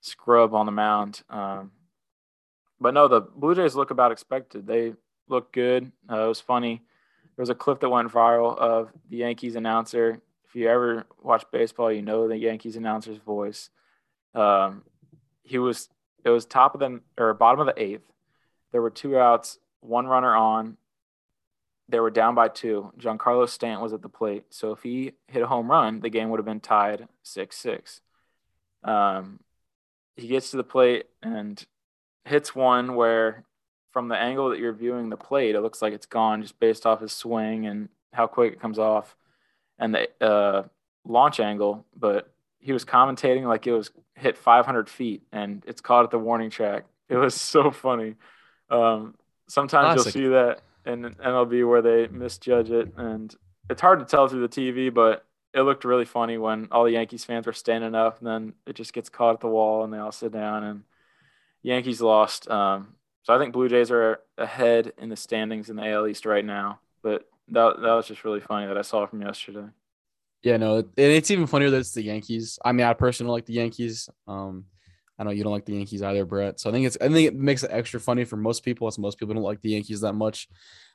scrub 0.00 0.54
on 0.54 0.66
the 0.66 0.72
mound. 0.72 1.22
Um, 1.28 1.72
but 2.80 2.94
no, 2.94 3.08
the 3.08 3.20
Blue 3.20 3.54
Jays 3.54 3.74
look 3.74 3.90
about 3.90 4.12
expected. 4.12 4.66
They 4.66 4.94
look 5.28 5.52
good. 5.52 5.90
Uh, 6.10 6.24
it 6.24 6.28
was 6.28 6.40
funny. 6.40 6.82
There 7.36 7.42
was 7.42 7.50
a 7.50 7.54
clip 7.54 7.80
that 7.80 7.88
went 7.88 8.10
viral 8.10 8.56
of 8.56 8.90
the 9.10 9.18
Yankees 9.18 9.56
announcer 9.56 10.20
if 10.48 10.56
you 10.56 10.68
ever 10.68 11.04
watch 11.22 11.44
baseball, 11.52 11.92
you 11.92 12.02
know 12.02 12.26
the 12.26 12.36
Yankees 12.36 12.76
announcer's 12.76 13.18
voice. 13.18 13.68
Um, 14.34 14.82
he 15.42 15.58
was 15.58 15.88
it 16.24 16.30
was 16.30 16.46
top 16.46 16.74
of 16.74 16.80
the 16.80 17.00
or 17.18 17.34
bottom 17.34 17.60
of 17.60 17.66
the 17.66 17.80
eighth. 17.80 18.10
There 18.72 18.82
were 18.82 18.90
two 18.90 19.18
outs, 19.18 19.58
one 19.80 20.06
runner 20.06 20.34
on. 20.34 20.78
They 21.88 22.00
were 22.00 22.10
down 22.10 22.34
by 22.34 22.48
two. 22.48 22.92
Giancarlo 22.98 23.48
Stanton 23.48 23.82
was 23.82 23.92
at 23.92 24.02
the 24.02 24.08
plate, 24.08 24.44
so 24.50 24.72
if 24.72 24.82
he 24.82 25.12
hit 25.26 25.42
a 25.42 25.46
home 25.46 25.70
run, 25.70 26.00
the 26.00 26.10
game 26.10 26.28
would 26.30 26.38
have 26.38 26.46
been 26.46 26.60
tied 26.60 27.08
six 27.22 27.56
six. 27.56 28.00
Um, 28.84 29.40
he 30.16 30.28
gets 30.28 30.50
to 30.50 30.56
the 30.56 30.64
plate 30.64 31.06
and 31.22 31.64
hits 32.24 32.54
one 32.54 32.94
where, 32.94 33.44
from 33.92 34.08
the 34.08 34.16
angle 34.16 34.50
that 34.50 34.58
you're 34.58 34.72
viewing 34.72 35.08
the 35.08 35.16
plate, 35.16 35.54
it 35.54 35.60
looks 35.60 35.80
like 35.80 35.94
it's 35.94 36.06
gone 36.06 36.42
just 36.42 36.60
based 36.60 36.84
off 36.84 37.00
his 37.00 37.12
swing 37.12 37.66
and 37.66 37.88
how 38.12 38.26
quick 38.26 38.52
it 38.52 38.60
comes 38.60 38.78
off 38.78 39.16
and 39.78 39.94
the 39.94 40.08
uh, 40.24 40.64
launch 41.04 41.40
angle, 41.40 41.86
but 41.96 42.32
he 42.58 42.72
was 42.72 42.84
commentating 42.84 43.46
like 43.46 43.66
it 43.66 43.72
was 43.72 43.90
hit 44.14 44.36
500 44.36 44.90
feet 44.90 45.22
and 45.32 45.62
it's 45.66 45.80
caught 45.80 46.04
at 46.04 46.10
the 46.10 46.18
warning 46.18 46.50
track. 46.50 46.84
It 47.08 47.16
was 47.16 47.34
so 47.40 47.70
funny. 47.70 48.16
Um, 48.68 49.14
sometimes 49.48 50.02
Classic. 50.02 50.20
you'll 50.20 50.30
see 50.30 50.32
that 50.32 50.60
in 50.88 51.02
MLB 51.02 51.68
where 51.68 51.82
they 51.82 52.08
misjudge 52.08 52.70
it, 52.70 52.92
and 52.96 53.34
it's 53.70 53.80
hard 53.80 54.00
to 54.00 54.04
tell 54.04 54.26
through 54.26 54.46
the 54.46 54.48
TV, 54.48 54.92
but 54.92 55.24
it 55.54 55.62
looked 55.62 55.84
really 55.84 56.04
funny 56.04 56.38
when 56.38 56.68
all 56.70 56.84
the 56.84 56.92
Yankees 56.92 57.24
fans 57.24 57.46
were 57.46 57.52
standing 57.52 57.94
up, 57.94 58.18
and 58.18 58.26
then 58.26 58.52
it 58.66 58.74
just 58.74 58.92
gets 58.92 59.08
caught 59.08 59.34
at 59.34 59.40
the 59.40 59.48
wall, 59.48 59.84
and 59.84 59.92
they 59.92 59.98
all 59.98 60.12
sit 60.12 60.32
down, 60.32 60.64
and 60.64 60.82
Yankees 61.62 62.00
lost. 62.00 62.50
Um, 62.50 62.94
so 63.22 63.34
I 63.34 63.38
think 63.38 63.52
Blue 63.52 63.68
Jays 63.68 63.90
are 63.90 64.20
ahead 64.36 64.92
in 64.98 65.08
the 65.08 65.16
standings 65.16 65.68
in 65.68 65.76
the 65.76 65.86
AL 65.86 66.06
East 66.06 66.24
right 66.24 66.44
now, 66.44 66.80
but 67.02 67.28
that 67.48 67.80
that 67.80 67.92
was 67.92 68.06
just 68.06 68.24
really 68.24 68.40
funny 68.40 68.66
that 68.66 68.78
I 68.78 68.82
saw 68.82 69.06
from 69.06 69.22
yesterday. 69.22 69.68
Yeah, 70.42 70.56
no, 70.56 70.76
and 70.78 70.88
it's 70.96 71.30
even 71.30 71.46
funnier 71.46 71.70
that 71.70 71.78
it's 71.78 71.92
the 71.92 72.02
Yankees. 72.02 72.58
I 72.64 72.72
mean, 72.72 72.86
I 72.86 72.94
personally 72.94 73.32
like 73.32 73.46
the 73.46 73.54
Yankees. 73.54 74.08
Um, 74.26 74.66
I 75.18 75.24
know 75.24 75.30
you 75.30 75.42
don't 75.42 75.52
like 75.52 75.64
the 75.64 75.74
Yankees 75.74 76.02
either, 76.02 76.24
Brett. 76.24 76.60
So 76.60 76.70
I 76.70 76.72
think 76.72 76.86
it's 76.86 76.96
I 77.00 77.08
think 77.08 77.26
it 77.28 77.34
makes 77.34 77.62
it 77.64 77.70
extra 77.72 78.00
funny 78.00 78.24
for 78.24 78.36
most 78.36 78.64
people, 78.64 78.86
as 78.86 78.98
most 78.98 79.18
people 79.18 79.34
don't 79.34 79.42
like 79.42 79.60
the 79.60 79.70
Yankees 79.70 80.02
that 80.02 80.12
much. 80.12 80.48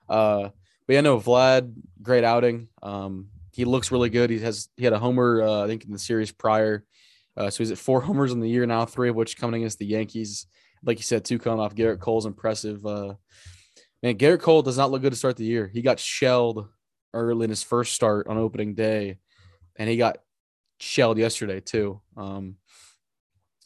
Uh, 0.08 0.50
but 0.88 0.94
yeah, 0.94 1.02
no, 1.02 1.20
Vlad, 1.20 1.74
great 2.02 2.24
outing. 2.24 2.68
Um, 2.82 3.28
he 3.52 3.66
looks 3.66 3.92
really 3.92 4.10
good. 4.10 4.30
He 4.30 4.40
has 4.40 4.70
he 4.78 4.84
had 4.84 4.94
a 4.94 5.00
homer, 5.00 5.42
uh, 5.42 5.64
I 5.64 5.68
think, 5.68 5.84
in 5.86 5.92
the 5.92 6.00
series 6.00 6.32
prior. 6.32 6.86
Uh, 7.36 7.50
so 7.50 7.60
he's 7.60 7.72
at 7.72 7.78
four 7.78 8.02
homers 8.08 8.32
in 8.32 8.40
the 8.40 8.50
year 8.50 8.66
now, 8.66 8.86
three 8.86 9.10
of 9.10 9.16
which 9.16 9.38
coming 9.38 9.62
against 9.62 9.80
the 9.80 9.86
Yankees. 9.86 10.48
Like 10.86 10.98
you 10.98 11.04
said, 11.04 11.24
two 11.24 11.40
coming 11.40 11.60
off 11.60 11.76
Gerrit 11.76 12.00
Cole's 12.00 12.26
impressive 12.26 12.86
uh, 12.86 13.14
Man, 14.04 14.18
Gerrit 14.18 14.42
Cole 14.42 14.62
does 14.62 14.78
not 14.78 14.92
look 14.92 15.02
good 15.02 15.14
to 15.14 15.18
start 15.18 15.38
the 15.38 15.46
year. 15.46 15.66
He 15.66 15.82
got 15.82 15.98
shelled 15.98 16.68
early 17.14 17.46
in 17.46 17.50
his 17.50 17.64
first 17.64 17.94
start 17.94 18.28
on 18.28 18.38
opening 18.38 18.76
day, 18.76 19.18
and 19.78 19.90
he 19.90 19.96
got 19.96 20.18
shelled 20.82 21.18
yesterday 21.18 21.62
too. 21.62 22.02
Um, 22.18 22.58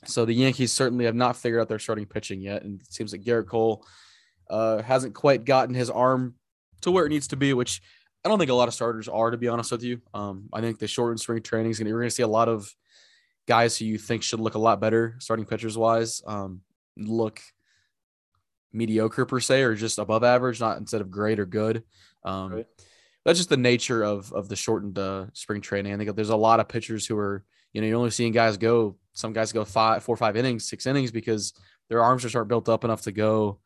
so 0.08 0.26
the 0.26 0.34
Yankees 0.34 0.72
certainly 0.72 1.06
have 1.06 1.16
not 1.16 1.36
figured 1.36 1.62
out 1.62 1.70
their 1.70 1.80
starting 1.80 2.06
pitching 2.06 2.42
yet, 2.42 2.64
and 2.64 2.82
it 2.82 2.94
seems 2.94 3.12
like 3.12 3.22
Gerrit 3.22 3.48
Cole 3.48 3.86
uh, 4.50 4.82
hasn't 4.82 5.14
quite 5.14 5.46
gotten 5.46 5.76
his 5.76 5.90
arm 5.90 6.36
to 6.82 6.92
where 6.92 7.06
it 7.06 7.10
needs 7.10 7.28
to 7.30 7.36
be, 7.36 7.54
which 7.54 7.82
I 8.24 8.30
don't 8.30 8.40
think 8.40 8.52
a 8.52 8.56
lot 8.56 8.68
of 8.68 8.74
starters 8.74 9.08
are, 9.08 9.32
to 9.32 9.38
be 9.38 9.48
honest 9.48 9.72
with 9.72 9.84
you. 9.84 10.02
Um, 10.14 10.50
I 10.54 10.62
think 10.62 10.80
the 10.80 10.88
shortened 10.88 11.20
spring 11.20 11.42
training 11.42 11.72
is 11.72 11.80
going 11.80 11.86
to 11.86 11.90
you're 11.90 12.00
going 12.00 12.10
to 12.10 12.16
see 12.16 12.24
a 12.24 12.28
lot 12.28 12.50
of 12.50 12.74
guys 13.48 13.78
who 13.78 13.86
you 13.86 13.98
think 13.98 14.24
should 14.24 14.40
look 14.40 14.56
a 14.56 14.60
lot 14.60 14.82
better 14.82 15.16
starting 15.20 15.46
pitchers 15.46 15.78
wise 15.78 16.22
um, 16.28 16.60
look 16.98 17.40
mediocre 18.74 19.26
per 19.26 19.40
se 19.40 19.62
or 19.64 19.76
just 19.76 20.00
above 20.00 20.24
average, 20.24 20.60
not 20.60 20.78
instead 20.78 21.02
of 21.02 21.10
great 21.10 21.40
or 21.40 21.46
good. 21.46 21.84
Um, 22.24 22.54
right. 22.54 22.66
That's 23.26 23.40
just 23.40 23.50
the 23.50 23.58
nature 23.58 24.04
of 24.04 24.32
of 24.32 24.48
the 24.48 24.56
shortened 24.56 24.98
uh, 24.98 25.28
spring 25.34 25.62
training. 25.62 25.94
I 25.94 25.98
think 25.98 26.16
there's 26.16 26.30
a 26.30 26.36
lot 26.36 26.60
of 26.60 26.70
pitchers 26.70 27.06
who 27.06 27.18
are, 27.18 27.44
you 27.74 27.82
know, 27.82 27.88
you're 27.88 27.98
only 27.98 28.12
seeing 28.12 28.32
guys 28.32 28.58
go. 28.58 28.98
Some 29.18 29.34
guys 29.34 29.52
go 29.52 29.66
five, 29.66 30.04
four, 30.04 30.16
five 30.16 30.38
innings, 30.38 30.70
six 30.70 30.86
innings 30.86 31.10
because 31.10 31.54
their 31.90 32.04
arms 32.04 32.22
just 32.22 32.36
aren't 32.36 32.50
built 32.50 32.70
up 32.70 32.84
enough 32.84 33.02
to 33.02 33.12
go, 33.12 33.60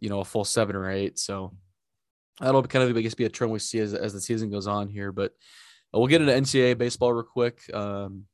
you 0.00 0.08
know, 0.08 0.18
a 0.18 0.24
full 0.24 0.44
seven 0.44 0.74
or 0.74 0.90
eight. 0.90 1.16
So 1.16 1.54
that'll 2.40 2.64
kind 2.64 2.90
of, 2.90 2.96
I 2.96 3.00
guess, 3.02 3.14
be 3.14 3.24
a 3.24 3.28
trend 3.28 3.52
we 3.52 3.60
see 3.60 3.78
as, 3.78 3.94
as 3.94 4.12
the 4.12 4.20
season 4.20 4.50
goes 4.50 4.66
on 4.66 4.88
here. 4.88 5.12
But 5.12 5.32
we'll 5.92 6.08
get 6.08 6.22
into 6.22 6.32
NCAA 6.32 6.76
baseball 6.76 7.12
real 7.12 7.22
quick. 7.22 7.60
Um, 7.72 8.24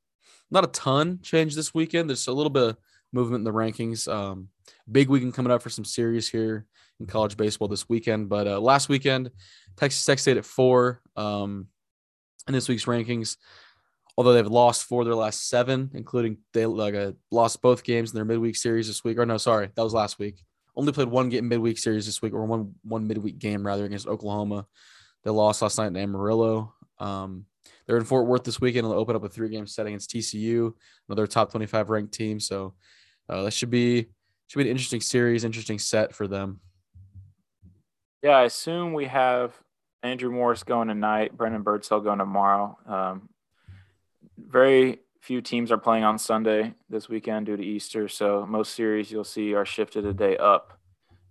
not 0.50 0.64
a 0.64 0.68
ton 0.68 1.20
change 1.22 1.54
this 1.54 1.74
weekend. 1.74 2.08
There's 2.08 2.26
a 2.26 2.32
little 2.32 2.48
bit 2.48 2.70
of 2.70 2.76
movement 3.12 3.40
in 3.40 3.44
the 3.44 3.52
rankings. 3.52 4.10
Um, 4.10 4.48
big 4.90 5.10
weekend 5.10 5.34
coming 5.34 5.52
up 5.52 5.60
for 5.60 5.68
some 5.68 5.84
series 5.84 6.26
here 6.26 6.64
in 7.00 7.04
college 7.04 7.36
baseball 7.36 7.68
this 7.68 7.86
weekend. 7.86 8.30
But 8.30 8.46
uh, 8.46 8.60
last 8.60 8.88
weekend, 8.88 9.30
Texas 9.76 10.06
Tech 10.06 10.18
State 10.18 10.38
at 10.38 10.46
four 10.46 11.02
um, 11.16 11.66
in 12.48 12.54
this 12.54 12.66
week's 12.66 12.86
rankings. 12.86 13.36
Although 14.16 14.34
they've 14.34 14.46
lost 14.46 14.84
four 14.84 15.02
of 15.02 15.06
their 15.06 15.14
last 15.14 15.48
seven, 15.48 15.90
including 15.94 16.38
they 16.52 16.66
like 16.66 16.94
uh, 16.94 17.12
lost 17.30 17.62
both 17.62 17.82
games 17.82 18.10
in 18.10 18.16
their 18.16 18.24
midweek 18.24 18.56
series 18.56 18.86
this 18.86 19.02
week. 19.02 19.18
Or 19.18 19.24
no, 19.24 19.38
sorry, 19.38 19.70
that 19.74 19.82
was 19.82 19.94
last 19.94 20.18
week. 20.18 20.44
only 20.76 20.92
played 20.92 21.08
one 21.08 21.30
game 21.30 21.48
midweek 21.48 21.78
series 21.78 22.06
this 22.06 22.20
week, 22.20 22.34
or 22.34 22.44
one 22.44 22.74
one 22.82 23.06
midweek 23.06 23.38
game 23.38 23.66
rather 23.66 23.84
against 23.84 24.06
Oklahoma. 24.06 24.66
They 25.24 25.30
lost 25.30 25.62
last 25.62 25.78
night 25.78 25.88
in 25.88 25.96
Amarillo. 25.96 26.74
Um, 26.98 27.46
they're 27.86 27.96
in 27.96 28.04
Fort 28.04 28.26
Worth 28.26 28.44
this 28.44 28.60
weekend. 28.60 28.84
They'll 28.84 28.92
open 28.92 29.16
up 29.16 29.24
a 29.24 29.28
three 29.28 29.48
game 29.48 29.66
set 29.66 29.86
against 29.86 30.10
TCU, 30.10 30.72
another 31.08 31.26
top 31.26 31.50
25 31.50 31.90
ranked 31.90 32.12
team. 32.12 32.38
So 32.38 32.74
uh, 33.28 33.42
that 33.42 33.52
should 33.52 33.70
be 33.70 34.08
should 34.48 34.58
be 34.58 34.64
an 34.64 34.70
interesting 34.70 35.00
series, 35.00 35.44
interesting 35.44 35.78
set 35.78 36.14
for 36.14 36.28
them. 36.28 36.60
Yeah, 38.22 38.36
I 38.36 38.44
assume 38.44 38.92
we 38.92 39.06
have 39.06 39.54
Andrew 40.02 40.30
Morris 40.30 40.62
going 40.62 40.88
tonight, 40.88 41.36
Brandon 41.36 41.64
Birdsell 41.64 42.04
going 42.04 42.18
tomorrow. 42.18 42.76
Um, 42.86 43.28
very 44.38 45.00
few 45.20 45.40
teams 45.40 45.70
are 45.70 45.78
playing 45.78 46.04
on 46.04 46.18
Sunday 46.18 46.74
this 46.90 47.08
weekend 47.08 47.46
due 47.46 47.56
to 47.56 47.64
Easter, 47.64 48.08
so 48.08 48.44
most 48.46 48.74
series 48.74 49.10
you'll 49.10 49.24
see 49.24 49.54
are 49.54 49.64
shifted 49.64 50.04
a 50.04 50.12
day 50.12 50.36
up, 50.36 50.78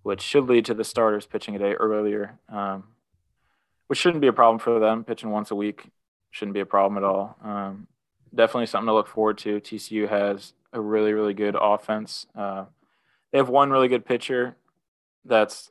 which 0.03 0.22
should 0.22 0.48
lead 0.48 0.65
to 0.65 0.74
the 0.74 0.84
starters 0.84 1.25
pitching 1.25 1.55
a 1.55 1.60
day 1.60 1.74
earlier, 1.74 2.39
um, 2.50 2.86
which 3.88 4.00
shouldn't 4.00 4.22
be 4.22 4.27
a 4.27 4.34
problem 4.34 4.60
for 4.60 4.79
them. 4.79 5.03
Pitching 5.03 5.29
once 5.29 5.51
a 5.51 5.55
week 5.55 5.89
shouldn't 6.29 6.53
be 6.53 6.62
a 6.62 6.65
problem 6.65 6.98
at 6.98 7.08
all. 7.08 7.38
Um, 7.43 7.88
definitely 8.34 8.67
something 8.67 8.88
to 8.88 8.93
look 8.93 9.08
forward 9.08 9.38
to. 9.39 9.60
TCU 9.60 10.08
has 10.08 10.53
a 10.72 10.79
really, 10.79 11.12
really 11.12 11.34
good 11.34 11.58
offense. 11.60 12.25
Uh, 12.34 12.65
they 13.31 13.38
have 13.38 13.50
one 13.50 13.72
really 13.72 13.89
good 13.89 14.05
pitcher 14.05 14.55
that's 15.25 15.70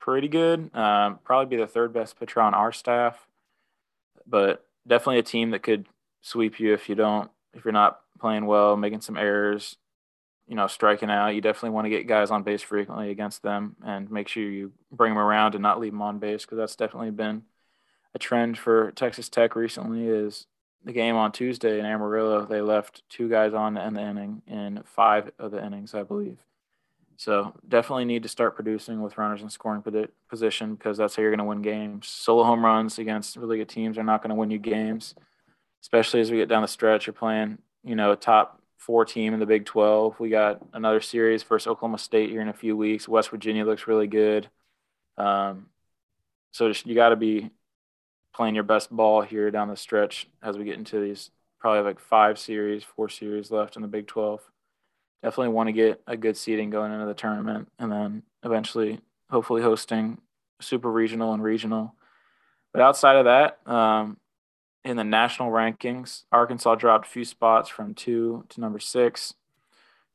pretty 0.00 0.28
good. 0.28 0.74
Um, 0.74 1.18
probably 1.24 1.56
be 1.56 1.62
the 1.62 1.66
third 1.66 1.92
best 1.92 2.18
pitcher 2.20 2.40
on 2.40 2.52
our 2.52 2.72
staff, 2.72 3.26
but 4.26 4.66
definitely 4.86 5.18
a 5.18 5.22
team 5.22 5.50
that 5.50 5.62
could 5.62 5.86
sweep 6.24 6.58
you 6.58 6.72
if 6.72 6.88
you 6.88 6.94
don't 6.94 7.30
if 7.52 7.64
you're 7.64 7.72
not 7.72 8.00
playing 8.18 8.46
well, 8.46 8.76
making 8.76 9.02
some 9.02 9.16
errors, 9.16 9.76
you 10.48 10.56
know, 10.56 10.66
striking 10.66 11.10
out. 11.10 11.34
You 11.34 11.40
definitely 11.40 11.70
want 11.70 11.84
to 11.84 11.90
get 11.90 12.08
guys 12.08 12.30
on 12.30 12.42
base 12.42 12.62
frequently 12.62 13.10
against 13.10 13.42
them 13.42 13.76
and 13.84 14.10
make 14.10 14.26
sure 14.26 14.42
you 14.42 14.72
bring 14.90 15.12
them 15.12 15.22
around 15.22 15.54
and 15.54 15.62
not 15.62 15.78
leave 15.78 15.92
them 15.92 16.02
on 16.02 16.18
base 16.18 16.44
because 16.44 16.58
that's 16.58 16.76
definitely 16.76 17.10
been 17.10 17.42
a 18.14 18.18
trend 18.18 18.58
for 18.58 18.90
Texas 18.92 19.28
Tech 19.28 19.54
recently. 19.54 20.08
Is 20.08 20.46
the 20.84 20.92
game 20.92 21.16
on 21.16 21.30
Tuesday 21.30 21.78
in 21.78 21.86
Amarillo? 21.86 22.44
They 22.44 22.60
left 22.60 23.02
two 23.08 23.28
guys 23.28 23.54
on 23.54 23.76
in 23.76 23.94
the 23.94 24.02
inning 24.02 24.42
in 24.46 24.82
five 24.84 25.30
of 25.38 25.50
the 25.50 25.64
innings, 25.64 25.94
I 25.94 26.02
believe. 26.02 26.38
So 27.16 27.54
definitely 27.68 28.06
need 28.06 28.24
to 28.24 28.28
start 28.28 28.56
producing 28.56 29.00
with 29.00 29.16
runners 29.16 29.42
in 29.42 29.48
scoring 29.48 29.84
position 30.28 30.74
because 30.74 30.96
that's 30.98 31.14
how 31.14 31.22
you're 31.22 31.30
going 31.30 31.38
to 31.38 31.44
win 31.44 31.62
games. 31.62 32.08
Solo 32.08 32.42
home 32.42 32.64
runs 32.64 32.98
against 32.98 33.36
really 33.36 33.58
good 33.58 33.68
teams 33.68 33.96
are 33.98 34.02
not 34.02 34.20
going 34.20 34.30
to 34.30 34.34
win 34.34 34.50
you 34.50 34.58
games 34.58 35.14
especially 35.84 36.22
as 36.22 36.30
we 36.30 36.38
get 36.38 36.48
down 36.48 36.62
the 36.62 36.68
stretch. 36.68 37.06
You're 37.06 37.12
playing, 37.12 37.58
you 37.84 37.94
know, 37.94 38.12
a 38.12 38.16
top 38.16 38.58
four 38.78 39.04
team 39.04 39.34
in 39.34 39.40
the 39.40 39.44
Big 39.44 39.66
12. 39.66 40.18
We 40.18 40.30
got 40.30 40.62
another 40.72 41.02
series 41.02 41.42
versus 41.42 41.66
Oklahoma 41.66 41.98
State 41.98 42.30
here 42.30 42.40
in 42.40 42.48
a 42.48 42.54
few 42.54 42.74
weeks. 42.74 43.06
West 43.06 43.28
Virginia 43.28 43.66
looks 43.66 43.86
really 43.86 44.06
good. 44.06 44.48
Um, 45.18 45.66
so 46.52 46.68
just, 46.68 46.86
you 46.86 46.94
got 46.94 47.10
to 47.10 47.16
be 47.16 47.50
playing 48.32 48.54
your 48.54 48.64
best 48.64 48.90
ball 48.90 49.20
here 49.20 49.50
down 49.50 49.68
the 49.68 49.76
stretch 49.76 50.26
as 50.42 50.56
we 50.56 50.64
get 50.64 50.78
into 50.78 50.98
these 50.98 51.30
probably 51.60 51.82
like 51.82 52.00
five 52.00 52.38
series, 52.38 52.82
four 52.82 53.10
series 53.10 53.50
left 53.50 53.76
in 53.76 53.82
the 53.82 53.88
Big 53.88 54.06
12. 54.06 54.40
Definitely 55.22 55.52
want 55.52 55.66
to 55.66 55.74
get 55.74 56.00
a 56.06 56.16
good 56.16 56.38
seeding 56.38 56.70
going 56.70 56.92
into 56.92 57.04
the 57.04 57.12
tournament 57.12 57.68
and 57.78 57.92
then 57.92 58.22
eventually, 58.42 59.00
hopefully, 59.28 59.60
hosting 59.60 60.16
super 60.62 60.90
regional 60.90 61.34
and 61.34 61.42
regional. 61.42 61.94
But 62.72 62.80
outside 62.80 63.16
of 63.16 63.26
that, 63.26 63.60
um, 63.70 64.16
in 64.84 64.96
the 64.96 65.04
national 65.04 65.50
rankings, 65.50 66.24
Arkansas 66.30 66.74
dropped 66.74 67.06
a 67.06 67.10
few 67.10 67.24
spots 67.24 67.68
from 67.68 67.94
two 67.94 68.44
to 68.50 68.60
number 68.60 68.78
six. 68.78 69.34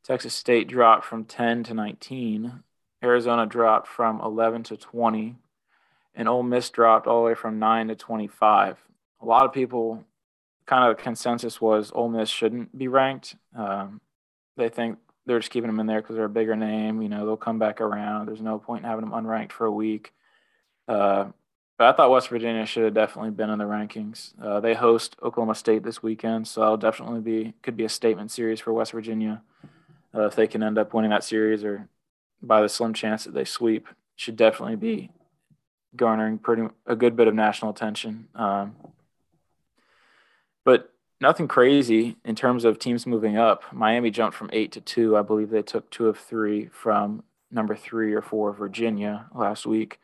Texas 0.04 0.34
State 0.34 0.68
dropped 0.68 1.06
from 1.06 1.26
10 1.26 1.64
to 1.66 1.74
19. 1.74 2.64
Arizona 3.04 3.46
dropped 3.46 3.88
from 3.88 4.22
11 4.22 4.64
to 4.64 4.78
20. 4.78 5.36
And 6.16 6.28
Ole 6.28 6.44
Miss 6.44 6.70
dropped 6.70 7.08
all 7.08 7.22
the 7.22 7.28
way 7.28 7.36
from 7.36 7.60
9 7.60 7.88
to 7.90 7.96
25. 7.96 8.78
A 9.22 9.26
lot 9.26 9.46
of 9.46 9.54
people, 9.54 10.04
kind 10.66 10.90
of 10.90 10.98
consensus 10.98 11.60
was 11.60 11.92
Ole 11.94 12.10
Miss 12.10 12.30
shouldn't 12.30 12.78
be 12.78 12.88
ranked. 12.88 13.36
Um, 13.56 14.02
they 14.56 14.70
think 14.70 15.00
they're 15.26 15.40
just 15.40 15.52
keeping 15.52 15.70
them 15.70 15.80
in 15.80 15.88
there 15.88 16.02
because 16.02 16.16
they're 16.16 16.26
a 16.26 16.30
bigger 16.30 16.56
name. 16.56 17.02
You 17.02 17.10
know, 17.10 17.26
they'll 17.26 17.38
come 17.38 17.60
back 17.60 17.82
around. 17.82 18.28
There's 18.28 18.42
no 18.42 18.60
point 18.60 18.84
in 18.84 18.90
having 18.90 19.06
them 19.06 19.14
unranked 19.14 19.52
for 19.52 19.66
a 19.66 19.72
week. 19.72 20.14
Uh, 20.88 21.26
but 21.80 21.88
I 21.88 21.94
thought 21.94 22.12
West 22.12 22.28
Virginia 22.28 22.66
should 22.66 22.84
have 22.84 22.94
definitely 22.94 23.32
been 23.32 23.50
in 23.50 23.58
the 23.58 23.64
rankings. 23.64 24.34
Uh, 24.40 24.60
they 24.60 24.74
host 24.74 25.16
Oklahoma 25.24 25.56
State 25.56 25.82
this 25.82 26.04
weekend, 26.04 26.46
so 26.46 26.62
I'll 26.62 26.76
definitely 26.76 27.22
be 27.22 27.54
could 27.62 27.78
be 27.78 27.86
a 27.86 27.90
statement 27.90 28.32
series 28.32 28.60
for 28.60 28.74
West 28.74 28.92
Virginia 28.92 29.42
uh, 30.14 30.26
if 30.26 30.36
they 30.36 30.46
can 30.46 30.62
end 30.62 30.78
up 30.78 30.94
winning 30.94 31.12
that 31.12 31.24
series, 31.24 31.64
or 31.64 31.88
by 32.42 32.62
the 32.62 32.68
slim 32.68 32.94
chance 32.94 33.24
that 33.24 33.34
they 33.34 33.46
sweep, 33.46 33.88
should 34.18 34.36
definitely 34.36 34.76
be 34.76 35.10
garnering 35.96 36.38
pretty 36.38 36.64
a 36.86 36.98
good 36.98 37.16
bit 37.16 37.30
of 37.30 37.34
national 37.34 37.72
attention. 37.72 38.28
Um, 38.36 38.76
but 40.66 40.94
nothing 41.22 41.48
crazy 41.48 42.18
in 42.26 42.36
terms 42.36 42.66
of 42.66 42.78
teams 42.78 43.08
moving 43.08 43.38
up. 43.38 43.64
Miami 43.72 44.12
jumped 44.12 44.36
from 44.36 44.50
eight 44.52 44.74
to 44.74 44.82
two. 44.82 45.16
I 45.16 45.22
believe 45.22 45.50
they 45.50 45.62
took 45.62 45.90
two 45.90 46.10
of 46.10 46.20
three 46.20 46.68
from 46.74 47.24
number 47.50 47.74
three 47.74 48.14
or 48.14 48.22
four 48.22 48.52
Virginia 48.52 49.28
last 49.34 49.66
week 49.66 49.98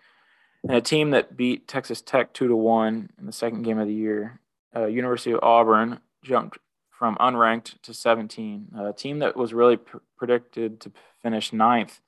and 0.68 0.78
a 0.78 0.82
team 0.82 1.12
that 1.12 1.38
beat 1.38 1.68
Texas 1.68 2.02
Tech 2.02 2.34
two 2.34 2.48
to 2.48 2.56
one 2.56 3.10
in 3.20 3.26
the 3.26 3.32
second 3.32 3.64
game 3.64 3.80
of 3.80 3.88
the 3.88 3.94
year. 3.94 4.40
Uh, 4.76 4.86
University 4.86 5.32
of 5.32 5.40
Auburn 5.42 6.00
jumped 6.24 6.58
from 6.90 7.16
unranked 7.18 7.82
to 7.84 7.94
17. 7.94 8.72
A 8.78 8.94
team 8.94 9.20
that 9.20 9.36
was 9.36 9.54
really 9.54 9.78
pr- 9.78 9.98
predicted 10.18 10.80
to 10.82 10.92
finish 11.22 11.54
ninth 11.54 12.00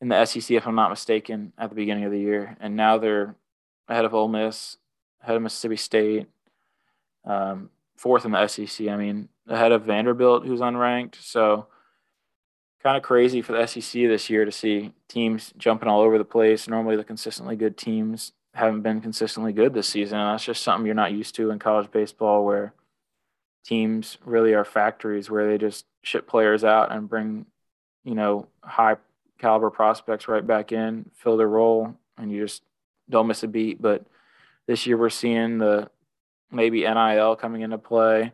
in 0.00 0.08
the 0.08 0.24
SEC, 0.24 0.50
if 0.50 0.66
I'm 0.66 0.74
not 0.74 0.90
mistaken, 0.90 1.52
at 1.58 1.68
the 1.68 1.76
beginning 1.76 2.04
of 2.04 2.12
the 2.12 2.20
year, 2.20 2.56
and 2.60 2.74
now 2.74 2.96
they're 2.96 3.34
ahead 3.88 4.04
of 4.04 4.14
Ole 4.14 4.28
Miss, 4.28 4.78
ahead 5.22 5.36
of 5.36 5.42
Mississippi 5.42 5.76
State, 5.76 6.26
um, 7.24 7.70
fourth 7.96 8.24
in 8.24 8.32
the 8.32 8.46
SEC. 8.46 8.88
I 8.88 8.96
mean, 8.96 9.28
ahead 9.46 9.72
of 9.72 9.82
Vanderbilt, 9.84 10.46
who's 10.46 10.60
unranked. 10.60 11.16
So 11.20 11.66
kind 12.82 12.96
of 12.96 13.02
crazy 13.02 13.42
for 13.42 13.52
the 13.52 13.66
SEC 13.66 13.92
this 13.92 14.30
year 14.30 14.44
to 14.44 14.52
see 14.52 14.92
teams 15.08 15.52
jumping 15.58 15.88
all 15.88 16.00
over 16.00 16.18
the 16.18 16.24
place. 16.24 16.68
Normally, 16.68 16.96
the 16.96 17.04
consistently 17.04 17.56
good 17.56 17.76
teams 17.76 18.32
haven't 18.54 18.82
been 18.82 19.00
consistently 19.00 19.52
good 19.52 19.74
this 19.74 19.88
season. 19.88 20.18
And 20.18 20.32
that's 20.32 20.44
just 20.44 20.62
something 20.62 20.86
you're 20.86 20.94
not 20.94 21.12
used 21.12 21.34
to 21.36 21.50
in 21.50 21.58
college 21.58 21.90
baseball, 21.90 22.44
where 22.44 22.72
teams 23.64 24.18
really 24.24 24.54
are 24.54 24.64
factories 24.64 25.30
where 25.30 25.48
they 25.48 25.58
just 25.58 25.84
ship 26.02 26.26
players 26.26 26.64
out 26.64 26.90
and 26.90 27.08
bring, 27.08 27.46
you 28.04 28.14
know, 28.14 28.48
high 28.62 28.96
caliber 29.38 29.70
prospects 29.70 30.28
right 30.28 30.46
back 30.46 30.72
in, 30.72 31.10
fill 31.14 31.36
their 31.36 31.48
role, 31.48 31.94
and 32.18 32.32
you 32.32 32.42
just 32.42 32.62
don't 33.08 33.26
miss 33.26 33.42
a 33.42 33.48
beat. 33.48 33.80
But 33.80 34.06
this 34.66 34.86
year, 34.86 34.96
we're 34.96 35.10
seeing 35.10 35.58
the 35.58 35.90
maybe 36.50 36.82
NIL 36.82 37.36
coming 37.36 37.62
into 37.62 37.78
play 37.78 38.32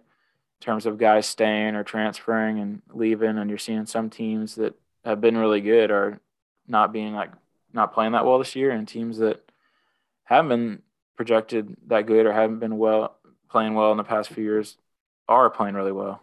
terms 0.61 0.87
of 0.87 0.99
guys 0.99 1.27
staying 1.27 1.75
or 1.75 1.85
transferring 1.85 2.59
and 2.59 2.83
leaving. 2.93 3.39
And 3.39 3.51
you're 3.51 3.59
seeing 3.59 3.87
some 3.87 4.11
teams 4.11 4.57
that 4.57 4.75
have 5.05 5.21
been 5.21 5.37
really 5.37 5.61
good 5.61 5.91
are 5.91 6.21
not 6.67 6.93
being 6.93 7.15
like 7.15 7.31
not 7.73 7.93
playing 7.93 8.13
that 8.13 8.25
well 8.25 8.39
this 8.39 8.57
year, 8.57 8.71
and 8.71 8.87
teams 8.87 9.19
that 9.19 9.43
haven't 10.25 10.49
been 10.49 10.83
projected 11.17 11.77
that 11.87 12.07
good 12.07 12.27
or 12.27 12.33
haven't 12.33 12.59
been 12.59 12.79
well 12.79 13.17
playing 13.49 13.75
well 13.75 13.91
in 13.91 13.97
the 13.97 14.05
past 14.05 14.31
few 14.31 14.45
years 14.45 14.77
are 15.29 15.51
playing 15.51 15.75
really 15.75 15.93
well. 15.93 16.21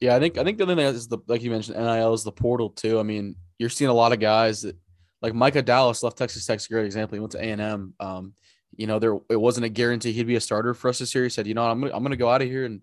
Yeah, 0.00 0.16
I 0.16 0.18
think 0.18 0.38
I 0.38 0.44
think 0.44 0.58
the 0.58 0.64
other 0.64 0.76
thing 0.76 0.86
is 0.86 1.08
the 1.08 1.18
like 1.26 1.42
you 1.42 1.50
mentioned, 1.50 1.78
NIL 1.78 2.14
is 2.14 2.24
the 2.24 2.32
portal 2.32 2.70
too. 2.70 2.98
I 2.98 3.02
mean, 3.02 3.36
you're 3.58 3.70
seeing 3.70 3.90
a 3.90 3.94
lot 3.94 4.12
of 4.12 4.20
guys 4.20 4.62
that 4.62 4.76
like 5.22 5.34
Micah 5.34 5.62
Dallas 5.62 6.02
left 6.02 6.18
Texas 6.18 6.44
Tech's 6.44 6.66
a 6.66 6.68
great 6.68 6.86
example. 6.86 7.16
He 7.16 7.20
went 7.20 7.32
to 7.32 7.38
A 7.38 7.50
and 7.50 7.60
M. 7.60 7.94
Um, 8.00 8.34
you 8.76 8.86
know, 8.86 8.98
there 8.98 9.18
it 9.28 9.40
wasn't 9.40 9.66
a 9.66 9.68
guarantee 9.68 10.12
he'd 10.12 10.26
be 10.26 10.36
a 10.36 10.40
starter 10.40 10.74
for 10.74 10.88
us 10.88 10.98
this 10.98 11.14
year. 11.14 11.24
He 11.24 11.30
said, 11.30 11.46
you 11.46 11.54
know, 11.54 11.64
I'm 11.64 11.80
gonna 11.80 11.94
I'm 11.94 12.02
gonna 12.02 12.16
go 12.16 12.28
out 12.28 12.42
of 12.42 12.48
here, 12.48 12.64
and 12.64 12.80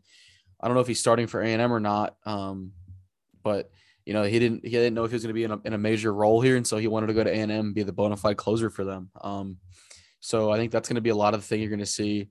I 0.60 0.67
don't 0.67 0.75
know 0.75 0.82
if 0.82 0.88
he's 0.88 0.99
starting 0.99 1.27
for 1.27 1.41
A 1.41 1.47
and 1.47 1.62
M 1.62 1.73
or 1.73 1.80
not. 1.80 2.15
Um, 2.25 2.71
but 3.43 3.71
you 4.06 4.13
know, 4.13 4.23
he 4.23 4.39
didn't 4.39 4.63
he 4.63 4.71
didn't 4.71 4.93
know 4.93 5.04
if 5.04 5.12
he 5.12 5.15
was 5.15 5.23
gonna 5.23 5.34
be 5.34 5.43
in 5.43 5.51
a, 5.51 5.60
in 5.65 5.73
a 5.73 5.77
major 5.77 6.13
role 6.13 6.41
here, 6.41 6.58
and 6.58 6.65
so 6.65 6.77
he 6.77 6.88
wanted 6.88 7.08
to 7.08 7.13
go 7.13 7.23
to 7.23 7.30
A 7.30 7.34
and 7.34 7.51
M 7.51 7.65
and 7.67 7.75
be 7.75 7.84
the 7.84 7.93
bona 7.93 8.17
fide 8.17 8.38
closer 8.38 8.69
for 8.69 8.84
them. 8.84 9.10
Um, 9.21 9.58
so 10.19 10.51
I 10.51 10.58
think 10.58 10.71
that's 10.71 10.89
gonna 10.89 11.01
be 11.01 11.10
a 11.10 11.15
lot 11.15 11.34
of 11.34 11.41
the 11.41 11.47
thing 11.47 11.62
you're 11.62 11.69
gonna 11.69 11.86
see. 11.86 12.30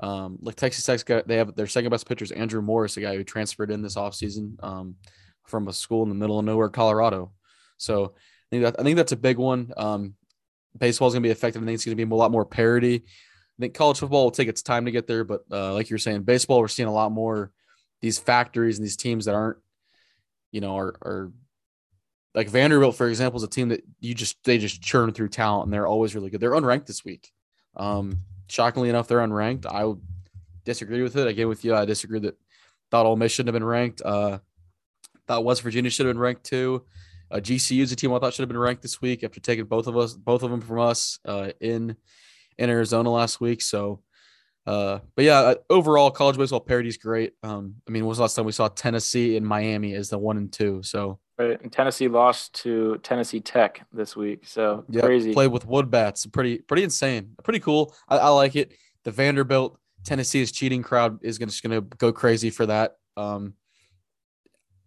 Um, 0.00 0.38
like 0.40 0.56
Texas 0.56 0.84
Tech's 0.84 1.02
got 1.04 1.28
they 1.28 1.36
have 1.36 1.54
their 1.54 1.66
second 1.66 1.90
best 1.90 2.08
pitcher 2.08 2.24
is 2.24 2.32
Andrew 2.32 2.62
Morris, 2.62 2.96
a 2.96 3.00
guy 3.00 3.16
who 3.16 3.24
transferred 3.24 3.70
in 3.70 3.82
this 3.82 3.96
offseason 3.96 4.62
um, 4.64 4.96
from 5.44 5.68
a 5.68 5.72
school 5.72 6.02
in 6.02 6.08
the 6.08 6.14
middle 6.14 6.38
of 6.38 6.44
nowhere, 6.44 6.68
Colorado. 6.68 7.32
So 7.76 8.06
I 8.06 8.48
think 8.50 8.62
that 8.64 8.80
I 8.80 8.82
think 8.82 8.96
that's 8.96 9.12
a 9.12 9.16
big 9.16 9.38
one. 9.38 9.72
Um, 9.76 10.14
baseball 10.76 11.08
is 11.08 11.14
going 11.14 11.22
to 11.22 11.26
be 11.26 11.32
effective. 11.32 11.62
I 11.62 11.66
think 11.66 11.74
it's 11.74 11.84
going 11.84 11.96
to 11.96 12.06
be 12.06 12.10
a 12.10 12.16
lot 12.16 12.30
more 12.30 12.44
parity. 12.44 13.04
I 13.58 13.60
think 13.60 13.74
college 13.74 13.98
football 13.98 14.24
will 14.24 14.30
take 14.30 14.48
its 14.48 14.62
time 14.62 14.86
to 14.86 14.90
get 14.90 15.06
there, 15.06 15.24
but 15.24 15.42
uh, 15.50 15.74
like 15.74 15.90
you're 15.90 15.98
saying, 15.98 16.22
baseball 16.22 16.60
we're 16.60 16.68
seeing 16.68 16.88
a 16.88 16.92
lot 16.92 17.12
more 17.12 17.52
these 18.00 18.18
factories 18.18 18.78
and 18.78 18.84
these 18.84 18.96
teams 18.96 19.26
that 19.26 19.34
aren't, 19.34 19.58
you 20.50 20.60
know, 20.60 20.76
are 20.76 20.94
are 21.02 21.32
like 22.34 22.48
Vanderbilt, 22.48 22.96
for 22.96 23.08
example, 23.08 23.36
is 23.36 23.44
a 23.44 23.48
team 23.48 23.68
that 23.68 23.84
you 24.00 24.14
just 24.14 24.42
they 24.44 24.58
just 24.58 24.82
churn 24.82 25.12
through 25.12 25.28
talent 25.28 25.66
and 25.66 25.72
they're 25.72 25.86
always 25.86 26.14
really 26.14 26.30
good. 26.30 26.40
They're 26.40 26.52
unranked 26.52 26.86
this 26.86 27.04
week. 27.04 27.30
Um, 27.76 28.20
shockingly 28.48 28.88
enough, 28.88 29.06
they're 29.06 29.18
unranked. 29.18 29.66
I 29.66 29.84
would 29.84 30.00
disagree 30.64 31.02
with 31.02 31.16
it. 31.16 31.26
Again, 31.26 31.48
with 31.48 31.64
you, 31.64 31.74
I 31.74 31.84
disagree 31.84 32.20
that 32.20 32.36
thought 32.90 33.06
Ole 33.06 33.16
Miss 33.16 33.32
shouldn't 33.32 33.54
have 33.54 33.60
been 33.60 33.68
ranked. 33.68 34.02
Uh, 34.02 34.38
thought 35.26 35.44
West 35.44 35.62
Virginia 35.62 35.90
should 35.90 36.06
have 36.06 36.14
been 36.14 36.20
ranked 36.20 36.44
too. 36.44 36.84
Uh, 37.32 37.36
GCU 37.36 37.80
is 37.80 37.92
a 37.92 37.96
team 37.96 38.12
I 38.12 38.18
thought 38.18 38.34
should 38.34 38.42
have 38.42 38.48
been 38.50 38.58
ranked 38.58 38.82
this 38.82 39.00
week 39.00 39.24
after 39.24 39.40
taking 39.40 39.64
both 39.64 39.86
of 39.86 39.96
us, 39.96 40.12
both 40.12 40.42
of 40.42 40.50
them 40.50 40.60
from 40.60 40.80
us 40.80 41.18
uh, 41.24 41.50
in 41.60 41.96
in 42.58 42.68
Arizona 42.70 43.10
last 43.10 43.40
week. 43.40 43.62
So, 43.62 44.02
uh, 44.66 44.98
but 45.16 45.24
yeah, 45.24 45.38
uh, 45.38 45.54
overall, 45.70 46.10
college 46.10 46.36
baseball 46.36 46.60
parity 46.60 46.90
is 46.90 46.98
great. 46.98 47.32
Um, 47.42 47.76
I 47.88 47.90
mean, 47.90 48.02
when 48.02 48.10
was 48.10 48.18
the 48.18 48.24
last 48.24 48.34
time 48.34 48.44
we 48.44 48.52
saw 48.52 48.68
Tennessee 48.68 49.38
and 49.38 49.46
Miami 49.46 49.94
as 49.94 50.10
the 50.10 50.18
one 50.18 50.36
and 50.36 50.52
two? 50.52 50.82
So, 50.82 51.20
right. 51.38 51.58
And 51.62 51.72
Tennessee 51.72 52.08
lost 52.08 52.52
to 52.62 52.98
Tennessee 53.02 53.40
Tech 53.40 53.86
this 53.92 54.14
week. 54.14 54.46
So 54.46 54.84
yeah, 54.90 55.00
crazy. 55.00 55.32
Played 55.32 55.52
with 55.52 55.66
wood 55.66 55.90
bats. 55.90 56.26
Pretty, 56.26 56.58
pretty 56.58 56.84
insane. 56.84 57.34
Pretty 57.42 57.60
cool. 57.60 57.94
I, 58.08 58.18
I 58.18 58.28
like 58.28 58.56
it. 58.56 58.74
The 59.04 59.10
Vanderbilt 59.10 59.78
Tennessee's 60.04 60.52
cheating 60.52 60.82
crowd 60.82 61.18
is 61.22 61.38
gonna, 61.38 61.50
just 61.50 61.62
going 61.62 61.80
to 61.80 61.96
go 61.96 62.12
crazy 62.12 62.50
for 62.50 62.66
that. 62.66 62.96
Um, 63.16 63.54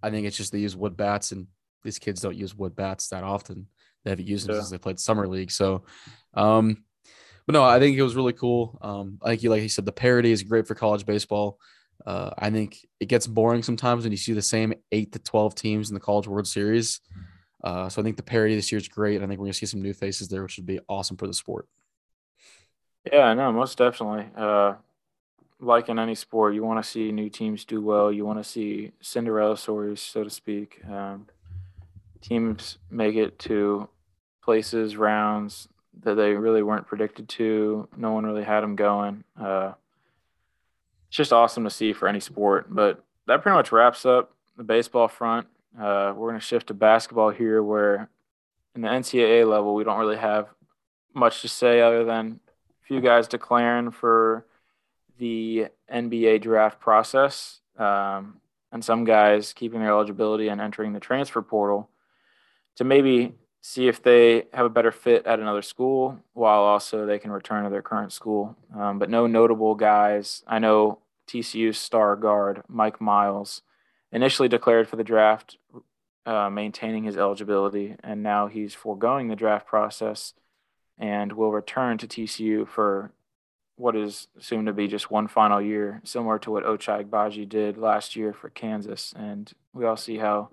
I 0.03 0.11
think 0.11 0.27
it's 0.27 0.37
just 0.37 0.51
they 0.51 0.59
use 0.59 0.75
wood 0.75 0.95
bats, 0.95 1.31
and 1.31 1.47
these 1.85 1.99
kids 1.99 2.21
don't 2.21 2.35
use 2.35 2.53
wood 2.53 2.75
bats 2.75 3.07
that 3.09 3.23
often. 3.23 3.67
They 4.03 4.09
haven't 4.09 4.27
used 4.27 4.47
them 4.47 4.55
yeah. 4.55 4.61
since 4.61 4.71
they 4.71 4.77
played 4.77 4.99
summer 4.99 5.27
league. 5.27 5.51
So, 5.51 5.85
um, 6.33 6.83
but 7.45 7.53
no, 7.53 7.63
I 7.63 7.79
think 7.79 7.97
it 7.97 8.03
was 8.03 8.15
really 8.15 8.33
cool. 8.33 8.77
Um, 8.81 9.19
I 9.23 9.29
think 9.29 9.43
you 9.43 9.49
like 9.49 9.61
you 9.61 9.69
said, 9.69 9.85
the 9.85 9.91
parody 9.91 10.31
is 10.31 10.43
great 10.43 10.67
for 10.67 10.75
college 10.75 11.05
baseball. 11.05 11.59
Uh, 12.05 12.31
I 12.37 12.49
think 12.49 12.85
it 12.99 13.05
gets 13.05 13.25
boring 13.25 13.63
sometimes 13.63 14.03
when 14.03 14.11
you 14.11 14.17
see 14.17 14.33
the 14.33 14.41
same 14.41 14.73
eight 14.91 15.13
to 15.13 15.19
twelve 15.19 15.55
teams 15.55 15.89
in 15.89 15.93
the 15.93 15.99
College 15.99 16.27
World 16.27 16.47
Series. 16.47 16.99
Uh, 17.63 17.89
so 17.89 18.01
I 18.01 18.03
think 18.03 18.17
the 18.17 18.23
parody 18.23 18.55
this 18.55 18.71
year 18.71 18.77
is 18.77 18.87
great. 18.87 19.21
I 19.21 19.27
think 19.27 19.39
we're 19.39 19.45
gonna 19.45 19.53
see 19.53 19.65
some 19.65 19.81
new 19.81 19.93
faces 19.93 20.27
there, 20.27 20.43
which 20.43 20.57
would 20.57 20.65
be 20.65 20.79
awesome 20.89 21.17
for 21.17 21.27
the 21.27 21.33
sport. 21.33 21.67
Yeah, 23.11 23.33
no, 23.33 23.51
most 23.51 23.77
definitely. 23.77 24.27
Uh, 24.35 24.75
like 25.59 25.89
in 25.89 25.99
any 25.99 26.15
sport, 26.15 26.53
you 26.53 26.63
want 26.63 26.83
to 26.83 26.89
see 26.89 27.11
new 27.11 27.29
teams 27.29 27.65
do 27.65 27.81
well. 27.81 28.11
You 28.11 28.25
want 28.25 28.39
to 28.39 28.43
see 28.43 28.91
Cinderella 29.01 29.57
stories, 29.57 30.01
so 30.01 30.23
to 30.23 30.29
speak. 30.29 30.81
Um, 30.85 31.27
teams 32.25 32.77
make 32.89 33.15
it 33.15 33.37
to 33.39 33.87
places, 34.43 34.97
rounds 34.97 35.67
that 36.03 36.15
they 36.15 36.31
really 36.31 36.63
weren't 36.63 36.87
predicted 36.87 37.29
to. 37.29 37.87
No 37.95 38.11
one 38.11 38.25
really 38.25 38.43
had 38.43 38.61
them 38.61 38.75
going. 38.75 39.23
Uh, 39.39 39.73
it's 41.07 41.17
just 41.17 41.33
awesome 41.33 41.63
to 41.63 41.69
see 41.69 41.93
for 41.93 42.07
any 42.07 42.19
sport. 42.19 42.67
But 42.69 43.03
that 43.27 43.41
pretty 43.41 43.55
much 43.55 43.71
wraps 43.71 44.05
up 44.05 44.31
the 44.57 44.63
baseball 44.63 45.07
front. 45.07 45.47
Uh, 45.77 46.13
we're 46.15 46.29
going 46.29 46.39
to 46.39 46.45
shift 46.45 46.67
to 46.67 46.73
basketball 46.73 47.29
here, 47.29 47.61
where 47.61 48.09
in 48.75 48.81
the 48.81 48.87
NCAA 48.87 49.49
level, 49.49 49.75
we 49.75 49.83
don't 49.83 49.99
really 49.99 50.17
have 50.17 50.47
much 51.13 51.41
to 51.41 51.47
say 51.47 51.81
other 51.81 52.03
than 52.03 52.39
a 52.83 52.87
few 52.87 53.01
guys 53.01 53.27
declaring 53.27 53.91
for 53.91 54.45
the 55.17 55.67
NBA 55.91 56.41
draft 56.41 56.79
process, 56.79 57.61
um, 57.77 58.41
and 58.71 58.83
some 58.83 59.05
guys 59.05 59.53
keeping 59.53 59.79
their 59.79 59.91
eligibility 59.91 60.49
and 60.49 60.59
entering 60.59 60.93
the 60.93 60.99
transfer 60.99 61.41
portal 61.41 61.89
to 62.75 62.83
maybe 62.83 63.33
see 63.61 63.87
if 63.87 64.03
they 64.03 64.43
have 64.53 64.65
a 64.65 64.69
better 64.69 64.91
fit 64.91 65.25
at 65.25 65.39
another 65.39 65.63
school 65.63 66.19
while 66.33 66.61
also 66.61 67.05
they 67.05 67.17
can 67.17 67.31
return 67.31 67.63
to 67.63 67.69
their 67.69 67.81
current 67.81 68.13
school. 68.13 68.55
Um, 68.77 68.99
but 68.99 69.09
no 69.09 69.25
notable 69.25 69.73
guys. 69.73 70.43
I 70.45 70.59
know 70.59 70.99
TCU 71.27 71.73
star 71.73 72.15
guard 72.15 72.63
Mike 72.67 73.01
Miles 73.01 73.61
initially 74.11 74.47
declared 74.47 74.87
for 74.87 74.97
the 74.97 75.03
draft, 75.03 75.57
uh, 76.25 76.49
maintaining 76.49 77.03
his 77.03 77.17
eligibility, 77.17 77.95
and 78.03 78.21
now 78.21 78.47
he's 78.47 78.73
foregoing 78.73 79.27
the 79.27 79.35
draft 79.35 79.67
process 79.67 80.33
and 80.97 81.33
will 81.33 81.51
return 81.51 81.97
to 81.97 82.07
TCU 82.07 82.67
for 82.67 83.11
what 83.77 83.95
is 83.95 84.27
soon 84.39 84.65
to 84.65 84.73
be 84.73 84.87
just 84.87 85.11
one 85.11 85.27
final 85.27 85.61
year, 85.61 86.01
similar 86.03 86.39
to 86.39 86.51
what 86.51 86.63
Ochai 86.63 87.03
Agbaji 87.03 87.47
did 87.49 87.77
last 87.77 88.15
year 88.15 88.31
for 88.31 88.49
Kansas. 88.49 89.13
And 89.17 89.51
we 89.73 89.85
all 89.85 89.97
see 89.97 90.17
how 90.17 90.49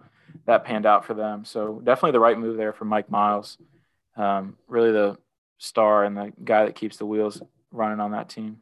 that 0.46 0.64
panned 0.64 0.86
out 0.86 1.04
for 1.04 1.14
them. 1.14 1.44
So 1.44 1.80
definitely 1.84 2.12
the 2.12 2.20
right 2.20 2.38
move 2.38 2.56
there 2.56 2.72
for 2.72 2.84
Mike 2.84 3.10
Miles. 3.10 3.58
Um, 4.16 4.56
really 4.68 4.92
the 4.92 5.18
star 5.58 6.04
and 6.04 6.16
the 6.16 6.32
guy 6.42 6.66
that 6.66 6.74
keeps 6.74 6.96
the 6.96 7.06
wheels 7.06 7.42
running 7.70 8.00
on 8.00 8.12
that 8.12 8.28
team. 8.28 8.58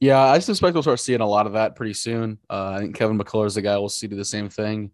Yeah, 0.00 0.18
I 0.18 0.40
suspect 0.40 0.74
we'll 0.74 0.82
start 0.82 0.98
seeing 0.98 1.20
a 1.20 1.26
lot 1.26 1.46
of 1.46 1.52
that 1.52 1.76
pretty 1.76 1.94
soon. 1.94 2.38
Uh, 2.50 2.70
I 2.70 2.80
think 2.80 2.96
Kevin 2.96 3.18
McCullar 3.18 3.46
is 3.46 3.54
the 3.54 3.62
guy 3.62 3.78
we'll 3.78 3.88
see 3.88 4.08
do 4.08 4.16
the 4.16 4.24
same 4.24 4.48
thing. 4.48 4.90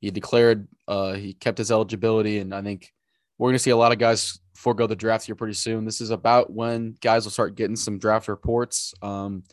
He 0.00 0.10
declared 0.10 0.68
uh, 0.86 1.14
he 1.14 1.32
kept 1.32 1.58
his 1.58 1.70
eligibility, 1.70 2.38
and 2.38 2.54
I 2.54 2.60
think 2.60 2.92
we're 3.38 3.48
going 3.48 3.54
to 3.54 3.58
see 3.58 3.70
a 3.70 3.76
lot 3.76 3.92
of 3.92 3.98
guys 3.98 4.38
forego 4.54 4.86
the 4.86 4.94
draft 4.94 5.24
here 5.24 5.34
pretty 5.34 5.54
soon. 5.54 5.86
This 5.86 6.02
is 6.02 6.10
about 6.10 6.52
when 6.52 6.94
guys 7.00 7.24
will 7.24 7.30
start 7.30 7.54
getting 7.54 7.76
some 7.76 7.98
draft 7.98 8.28
reports. 8.28 8.92
Um, 9.00 9.44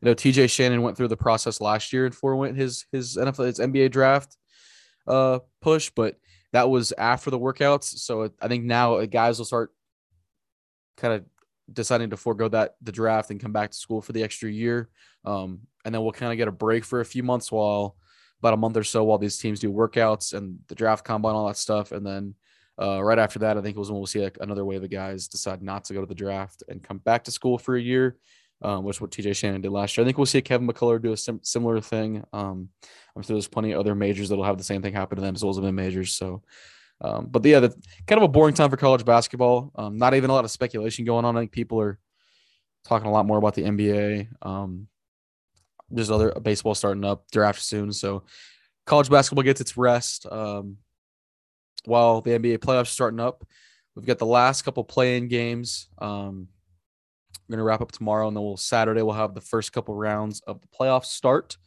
I 0.00 0.06
know 0.06 0.14
TJ 0.14 0.48
Shannon 0.48 0.82
went 0.82 0.96
through 0.96 1.08
the 1.08 1.16
process 1.16 1.60
last 1.60 1.92
year 1.92 2.06
and 2.06 2.14
forewent 2.14 2.56
his 2.56 2.86
his 2.92 3.16
NFL 3.16 3.46
his 3.46 3.58
NBA 3.58 3.90
draft 3.90 4.36
uh, 5.06 5.40
push, 5.60 5.90
but 5.90 6.16
that 6.52 6.68
was 6.68 6.92
after 6.92 7.30
the 7.30 7.38
workouts. 7.38 7.84
So 7.84 8.30
I 8.40 8.48
think 8.48 8.64
now 8.64 9.04
guys 9.06 9.38
will 9.38 9.46
start 9.46 9.72
kind 10.96 11.14
of 11.14 11.24
deciding 11.72 12.10
to 12.10 12.16
forego 12.16 12.48
that 12.48 12.76
the 12.82 12.92
draft 12.92 13.30
and 13.30 13.40
come 13.40 13.52
back 13.52 13.70
to 13.70 13.76
school 13.78 14.02
for 14.02 14.12
the 14.12 14.22
extra 14.22 14.50
year. 14.50 14.90
Um, 15.24 15.60
and 15.84 15.94
then 15.94 16.02
we'll 16.02 16.12
kind 16.12 16.32
of 16.32 16.38
get 16.38 16.48
a 16.48 16.52
break 16.52 16.84
for 16.84 17.00
a 17.00 17.04
few 17.04 17.22
months 17.22 17.50
while 17.50 17.96
about 18.40 18.54
a 18.54 18.58
month 18.58 18.76
or 18.76 18.84
so 18.84 19.04
while 19.04 19.18
these 19.18 19.38
teams 19.38 19.60
do 19.60 19.72
workouts 19.72 20.34
and 20.34 20.58
the 20.68 20.74
draft 20.74 21.04
combine, 21.04 21.34
all 21.34 21.46
that 21.46 21.56
stuff. 21.56 21.92
And 21.92 22.04
then 22.04 22.34
uh, 22.80 23.02
right 23.02 23.18
after 23.18 23.38
that, 23.40 23.56
I 23.56 23.62
think 23.62 23.76
it 23.76 23.78
was 23.78 23.90
when 23.90 23.98
we'll 23.98 24.06
see 24.06 24.22
like 24.22 24.38
another 24.40 24.64
wave 24.64 24.82
of 24.82 24.90
guys 24.90 25.28
decide 25.28 25.62
not 25.62 25.84
to 25.84 25.94
go 25.94 26.00
to 26.00 26.06
the 26.06 26.14
draft 26.14 26.62
and 26.68 26.82
come 26.82 26.98
back 26.98 27.24
to 27.24 27.30
school 27.30 27.56
for 27.56 27.76
a 27.76 27.80
year, 27.80 28.16
um, 28.62 28.84
which 28.84 28.96
is 28.96 29.00
what 29.00 29.10
TJ 29.10 29.36
Shannon 29.36 29.60
did 29.60 29.70
last 29.70 29.96
year. 29.96 30.04
I 30.04 30.06
think 30.06 30.18
we'll 30.18 30.26
see 30.26 30.40
Kevin 30.40 30.66
McCullar 30.66 31.00
do 31.00 31.12
a 31.12 31.16
sim- 31.16 31.40
similar 31.42 31.80
thing. 31.80 32.24
Um, 32.32 32.68
I'm 33.14 33.22
sure 33.22 33.34
there's 33.34 33.48
plenty 33.48 33.72
of 33.72 33.80
other 33.80 33.94
majors 33.94 34.28
that'll 34.28 34.44
have 34.44 34.58
the 34.58 34.64
same 34.64 34.82
thing 34.82 34.94
happen 34.94 35.16
to 35.16 35.22
them 35.22 35.34
as 35.34 35.42
well 35.42 35.50
as 35.50 35.56
the 35.56 35.72
majors. 35.72 36.12
So, 36.12 36.42
um, 37.00 37.26
but 37.30 37.44
yeah, 37.44 37.60
the, 37.60 37.70
kind 38.06 38.18
of 38.18 38.22
a 38.22 38.28
boring 38.28 38.54
time 38.54 38.70
for 38.70 38.76
college 38.76 39.04
basketball. 39.04 39.72
Um, 39.74 39.98
not 39.98 40.14
even 40.14 40.30
a 40.30 40.32
lot 40.32 40.44
of 40.44 40.50
speculation 40.50 41.04
going 41.04 41.24
on. 41.24 41.36
I 41.36 41.40
think 41.40 41.52
people 41.52 41.80
are 41.80 41.98
talking 42.84 43.08
a 43.08 43.12
lot 43.12 43.26
more 43.26 43.38
about 43.38 43.54
the 43.54 43.62
NBA. 43.62 44.28
Um, 44.40 44.88
there's 45.90 46.10
other 46.10 46.32
baseball 46.40 46.74
starting 46.74 47.04
up, 47.04 47.30
draft 47.30 47.60
soon. 47.60 47.92
So, 47.92 48.24
college 48.86 49.10
basketball 49.10 49.44
gets 49.44 49.60
its 49.60 49.76
rest. 49.76 50.26
Um, 50.30 50.78
while 51.84 52.20
the 52.20 52.32
NBA 52.32 52.58
playoffs 52.58 52.88
starting 52.88 53.20
up. 53.20 53.44
We've 53.94 54.06
got 54.06 54.18
the 54.18 54.26
last 54.26 54.62
couple 54.62 54.84
play-in 54.84 55.28
games. 55.28 55.88
Um, 55.98 56.48
we're 57.52 57.58
gonna 57.58 57.66
wrap 57.66 57.82
up 57.82 57.92
tomorrow, 57.92 58.28
and 58.28 58.36
then 58.36 58.42
we'll 58.42 58.56
Saturday 58.56 59.02
we'll 59.02 59.14
have 59.14 59.34
the 59.34 59.40
first 59.42 59.72
couple 59.72 59.94
rounds 59.94 60.40
of 60.46 60.60
the 60.62 60.68
playoffs 60.68 61.06
start. 61.06 61.58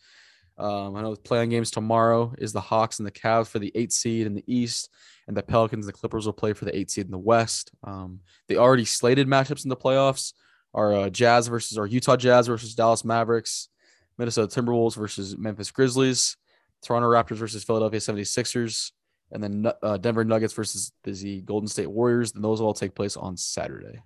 Um, 0.58 0.96
I 0.96 1.02
know 1.02 1.14
the 1.14 1.22
play-in 1.22 1.50
games 1.50 1.70
tomorrow 1.70 2.34
is 2.40 2.54
the 2.54 2.62
Hawks 2.62 2.98
and 2.98 3.06
the 3.06 3.12
Cavs 3.12 3.48
for 3.48 3.60
the 3.60 3.72
eight 3.76 3.92
seed 3.92 4.26
in 4.26 4.34
the 4.34 4.44
East, 4.48 4.90
and 5.28 5.38
the 5.38 5.44
Pelicans 5.44 5.86
and 5.86 5.94
the 5.94 5.98
Clippers 5.98 6.26
will 6.26 6.34
play 6.34 6.54
for 6.54 6.66
the 6.66 6.76
eight 6.76 6.90
seed 6.90 7.06
in 7.06 7.12
the 7.12 7.20
West. 7.20 7.72
Um, 7.84 8.22
the 8.48 8.58
already 8.58 8.86
slated 8.86 9.28
matchups 9.28 9.64
in 9.64 9.70
the 9.70 9.76
playoffs 9.76 10.34
are 10.74 10.94
uh, 10.94 11.10
Jazz 11.10 11.48
versus 11.48 11.78
our 11.78 11.86
Utah 11.86 12.16
Jazz 12.16 12.48
versus 12.48 12.74
Dallas 12.74 13.06
Mavericks, 13.06 13.70
Minnesota 14.18 14.60
Timberwolves 14.60 14.96
versus 14.96 15.38
Memphis 15.38 15.70
Grizzlies, 15.70 16.36
Toronto 16.84 17.10
Raptors 17.10 17.38
versus 17.38 17.64
Philadelphia 17.64 18.00
76ers, 18.00 18.92
and 19.32 19.44
then 19.44 19.72
uh, 19.84 19.98
Denver 19.98 20.24
Nuggets 20.24 20.54
versus 20.54 20.92
the 21.04 21.42
Golden 21.42 21.68
State 21.68 21.92
Warriors. 21.92 22.34
And 22.34 22.44
those 22.44 22.60
will 22.60 22.68
all 22.68 22.74
take 22.74 22.96
place 22.96 23.18
on 23.18 23.38
Saturday. 23.38 24.02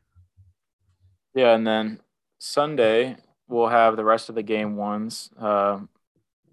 Yeah, 1.33 1.53
and 1.55 1.65
then 1.65 1.99
Sunday 2.39 3.17
we'll 3.47 3.67
have 3.67 3.95
the 3.95 4.05
rest 4.05 4.29
of 4.29 4.35
the 4.35 4.43
game 4.43 4.75
ones. 4.75 5.29
Uh, 5.39 5.79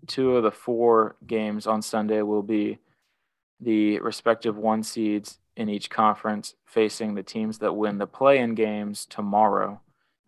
two 0.07 0.37
of 0.37 0.43
the 0.43 0.51
four 0.51 1.17
games 1.27 1.67
on 1.67 1.83
Sunday 1.83 2.23
will 2.23 2.43
be 2.43 2.79
the 3.61 3.99
respective 4.01 4.57
one 4.57 4.83
seeds 4.83 5.39
in 5.57 5.69
each 5.69 5.89
conference 5.89 6.55
facing 6.65 7.15
the 7.15 7.23
teams 7.23 7.59
that 7.59 7.73
win 7.73 7.99
the 7.99 8.07
play-in 8.07 8.55
games 8.55 9.07
tomorrow. 9.07 9.81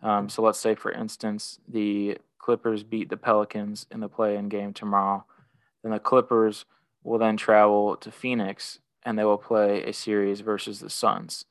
Um, 0.02 0.28
so 0.28 0.42
let's 0.42 0.58
say, 0.58 0.74
for 0.74 0.90
instance, 0.90 1.58
the 1.68 2.18
Clippers 2.38 2.82
beat 2.82 3.10
the 3.10 3.16
Pelicans 3.16 3.86
in 3.90 4.00
the 4.00 4.08
play-in 4.08 4.48
game 4.48 4.72
tomorrow. 4.72 5.26
Then 5.82 5.92
the 5.92 5.98
Clippers 5.98 6.64
will 7.02 7.18
then 7.18 7.36
travel 7.36 7.96
to 7.96 8.10
Phoenix 8.10 8.78
and 9.02 9.18
they 9.18 9.24
will 9.24 9.38
play 9.38 9.82
a 9.82 9.92
series 9.92 10.40
versus 10.40 10.80
the 10.80 10.90
Suns. 10.90 11.44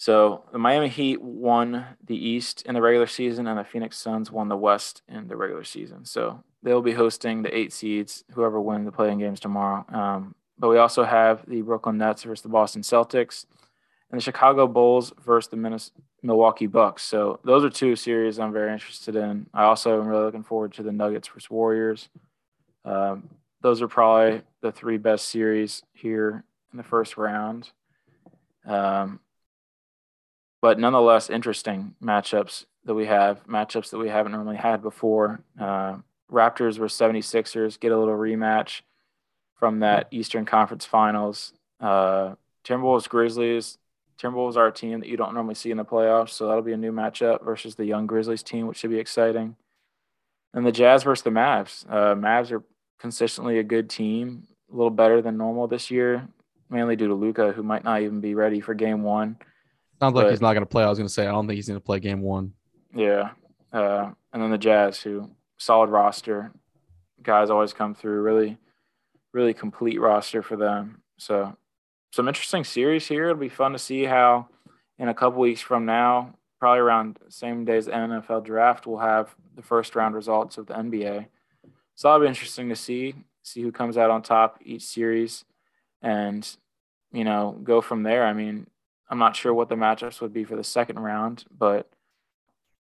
So 0.00 0.44
the 0.52 0.58
Miami 0.58 0.88
Heat 0.88 1.20
won 1.20 1.84
the 2.04 2.16
East 2.16 2.62
in 2.66 2.74
the 2.74 2.80
regular 2.80 3.08
season, 3.08 3.48
and 3.48 3.58
the 3.58 3.64
Phoenix 3.64 3.98
Suns 3.98 4.30
won 4.30 4.48
the 4.48 4.56
West 4.56 5.02
in 5.08 5.26
the 5.26 5.36
regular 5.36 5.64
season. 5.64 6.04
So 6.04 6.44
they'll 6.62 6.80
be 6.80 6.92
hosting 6.92 7.42
the 7.42 7.54
eight 7.54 7.72
seeds, 7.72 8.22
whoever 8.30 8.60
wins 8.60 8.86
the 8.86 8.92
play-in 8.92 9.18
games 9.18 9.40
tomorrow. 9.40 9.84
Um, 9.92 10.36
but 10.56 10.68
we 10.68 10.78
also 10.78 11.02
have 11.02 11.44
the 11.48 11.62
Brooklyn 11.62 11.98
Nets 11.98 12.22
versus 12.22 12.42
the 12.42 12.48
Boston 12.48 12.82
Celtics, 12.82 13.44
and 14.12 14.20
the 14.20 14.24
Chicago 14.24 14.68
Bulls 14.68 15.12
versus 15.24 15.50
the 15.50 15.56
Minnesota, 15.56 16.00
Milwaukee 16.22 16.68
Bucks. 16.68 17.02
So 17.02 17.40
those 17.44 17.64
are 17.64 17.70
two 17.70 17.96
series 17.96 18.38
I'm 18.38 18.52
very 18.52 18.72
interested 18.72 19.16
in. 19.16 19.46
I 19.52 19.64
also 19.64 20.00
am 20.00 20.06
really 20.06 20.24
looking 20.24 20.44
forward 20.44 20.72
to 20.74 20.84
the 20.84 20.92
Nuggets 20.92 21.26
versus 21.26 21.50
Warriors. 21.50 22.08
Um, 22.84 23.28
those 23.62 23.82
are 23.82 23.88
probably 23.88 24.42
the 24.60 24.70
three 24.70 24.96
best 24.96 25.28
series 25.28 25.82
here 25.92 26.44
in 26.72 26.76
the 26.76 26.84
first 26.84 27.16
round. 27.16 27.70
Um, 28.64 29.18
but 30.60 30.78
nonetheless, 30.78 31.30
interesting 31.30 31.94
matchups 32.02 32.66
that 32.84 32.94
we 32.94 33.06
have, 33.06 33.46
matchups 33.46 33.90
that 33.90 33.98
we 33.98 34.08
haven't 34.08 34.32
normally 34.32 34.56
had 34.56 34.82
before. 34.82 35.40
Uh, 35.58 35.98
Raptors 36.30 36.78
were 36.78 36.86
76ers, 36.86 37.80
get 37.80 37.92
a 37.92 37.98
little 37.98 38.16
rematch 38.16 38.82
from 39.54 39.80
that 39.80 40.08
Eastern 40.10 40.44
Conference 40.44 40.84
Finals. 40.84 41.52
Uh, 41.80 42.34
Timberwolves, 42.64 43.08
Grizzlies. 43.08 43.78
Timberwolves 44.20 44.56
are 44.56 44.66
a 44.66 44.72
team 44.72 45.00
that 45.00 45.08
you 45.08 45.16
don't 45.16 45.32
normally 45.32 45.54
see 45.54 45.70
in 45.70 45.76
the 45.76 45.84
playoffs, 45.84 46.30
so 46.30 46.46
that'll 46.46 46.62
be 46.62 46.72
a 46.72 46.76
new 46.76 46.92
matchup 46.92 47.44
versus 47.44 47.76
the 47.76 47.86
young 47.86 48.06
Grizzlies 48.06 48.42
team, 48.42 48.66
which 48.66 48.78
should 48.78 48.90
be 48.90 48.98
exciting. 48.98 49.56
And 50.52 50.66
the 50.66 50.72
Jazz 50.72 51.04
versus 51.04 51.22
the 51.22 51.30
Mavs. 51.30 51.86
Uh, 51.88 52.14
Mavs 52.14 52.50
are 52.50 52.64
consistently 52.98 53.58
a 53.58 53.62
good 53.62 53.88
team, 53.88 54.48
a 54.72 54.76
little 54.76 54.90
better 54.90 55.22
than 55.22 55.36
normal 55.36 55.68
this 55.68 55.90
year, 55.90 56.26
mainly 56.68 56.96
due 56.96 57.08
to 57.08 57.14
Luka, 57.14 57.52
who 57.52 57.62
might 57.62 57.84
not 57.84 58.02
even 58.02 58.20
be 58.20 58.34
ready 58.34 58.60
for 58.60 58.74
Game 58.74 59.02
One. 59.02 59.36
Sounds 60.00 60.14
like 60.14 60.30
he's 60.30 60.40
not 60.40 60.52
going 60.52 60.62
to 60.62 60.66
play. 60.66 60.84
I 60.84 60.88
was 60.88 60.98
going 60.98 61.08
to 61.08 61.12
say 61.12 61.26
I 61.26 61.32
don't 61.32 61.46
think 61.46 61.56
he's 61.56 61.68
going 61.68 61.80
to 61.80 61.84
play 61.84 61.98
Game 62.00 62.22
One. 62.22 62.52
Yeah, 62.94 63.30
uh, 63.72 64.10
and 64.32 64.42
then 64.42 64.50
the 64.50 64.58
Jazz, 64.58 65.00
who 65.00 65.30
solid 65.58 65.90
roster, 65.90 66.52
guys 67.22 67.50
always 67.50 67.72
come 67.72 67.94
through. 67.94 68.22
Really, 68.22 68.58
really 69.32 69.54
complete 69.54 70.00
roster 70.00 70.42
for 70.42 70.56
them. 70.56 71.02
So 71.16 71.56
some 72.12 72.28
interesting 72.28 72.64
series 72.64 73.06
here. 73.06 73.24
It'll 73.24 73.36
be 73.36 73.48
fun 73.48 73.72
to 73.72 73.78
see 73.78 74.04
how 74.04 74.48
in 74.98 75.08
a 75.08 75.14
couple 75.14 75.40
weeks 75.40 75.60
from 75.60 75.84
now, 75.84 76.34
probably 76.58 76.80
around 76.80 77.18
the 77.24 77.30
same 77.30 77.64
day 77.64 77.76
as 77.76 77.86
the 77.86 77.92
NFL 77.92 78.44
draft, 78.44 78.86
we'll 78.86 78.98
have 78.98 79.34
the 79.54 79.62
first 79.62 79.94
round 79.94 80.14
results 80.14 80.58
of 80.58 80.66
the 80.66 80.74
NBA. 80.74 81.26
So 81.94 82.08
that'll 82.08 82.20
be 82.20 82.28
interesting 82.28 82.68
to 82.68 82.76
see, 82.76 83.14
see 83.42 83.62
who 83.62 83.72
comes 83.72 83.96
out 83.96 84.10
on 84.10 84.22
top 84.22 84.58
each 84.64 84.82
series 84.82 85.44
and, 86.02 86.48
you 87.12 87.24
know, 87.24 87.58
go 87.62 87.80
from 87.80 88.02
there. 88.02 88.26
I 88.26 88.32
mean, 88.32 88.66
I'm 89.10 89.18
not 89.18 89.36
sure 89.36 89.54
what 89.54 89.68
the 89.68 89.74
matchups 89.74 90.20
would 90.20 90.32
be 90.32 90.44
for 90.44 90.56
the 90.56 90.64
second 90.64 90.98
round, 90.98 91.44
but 91.56 91.88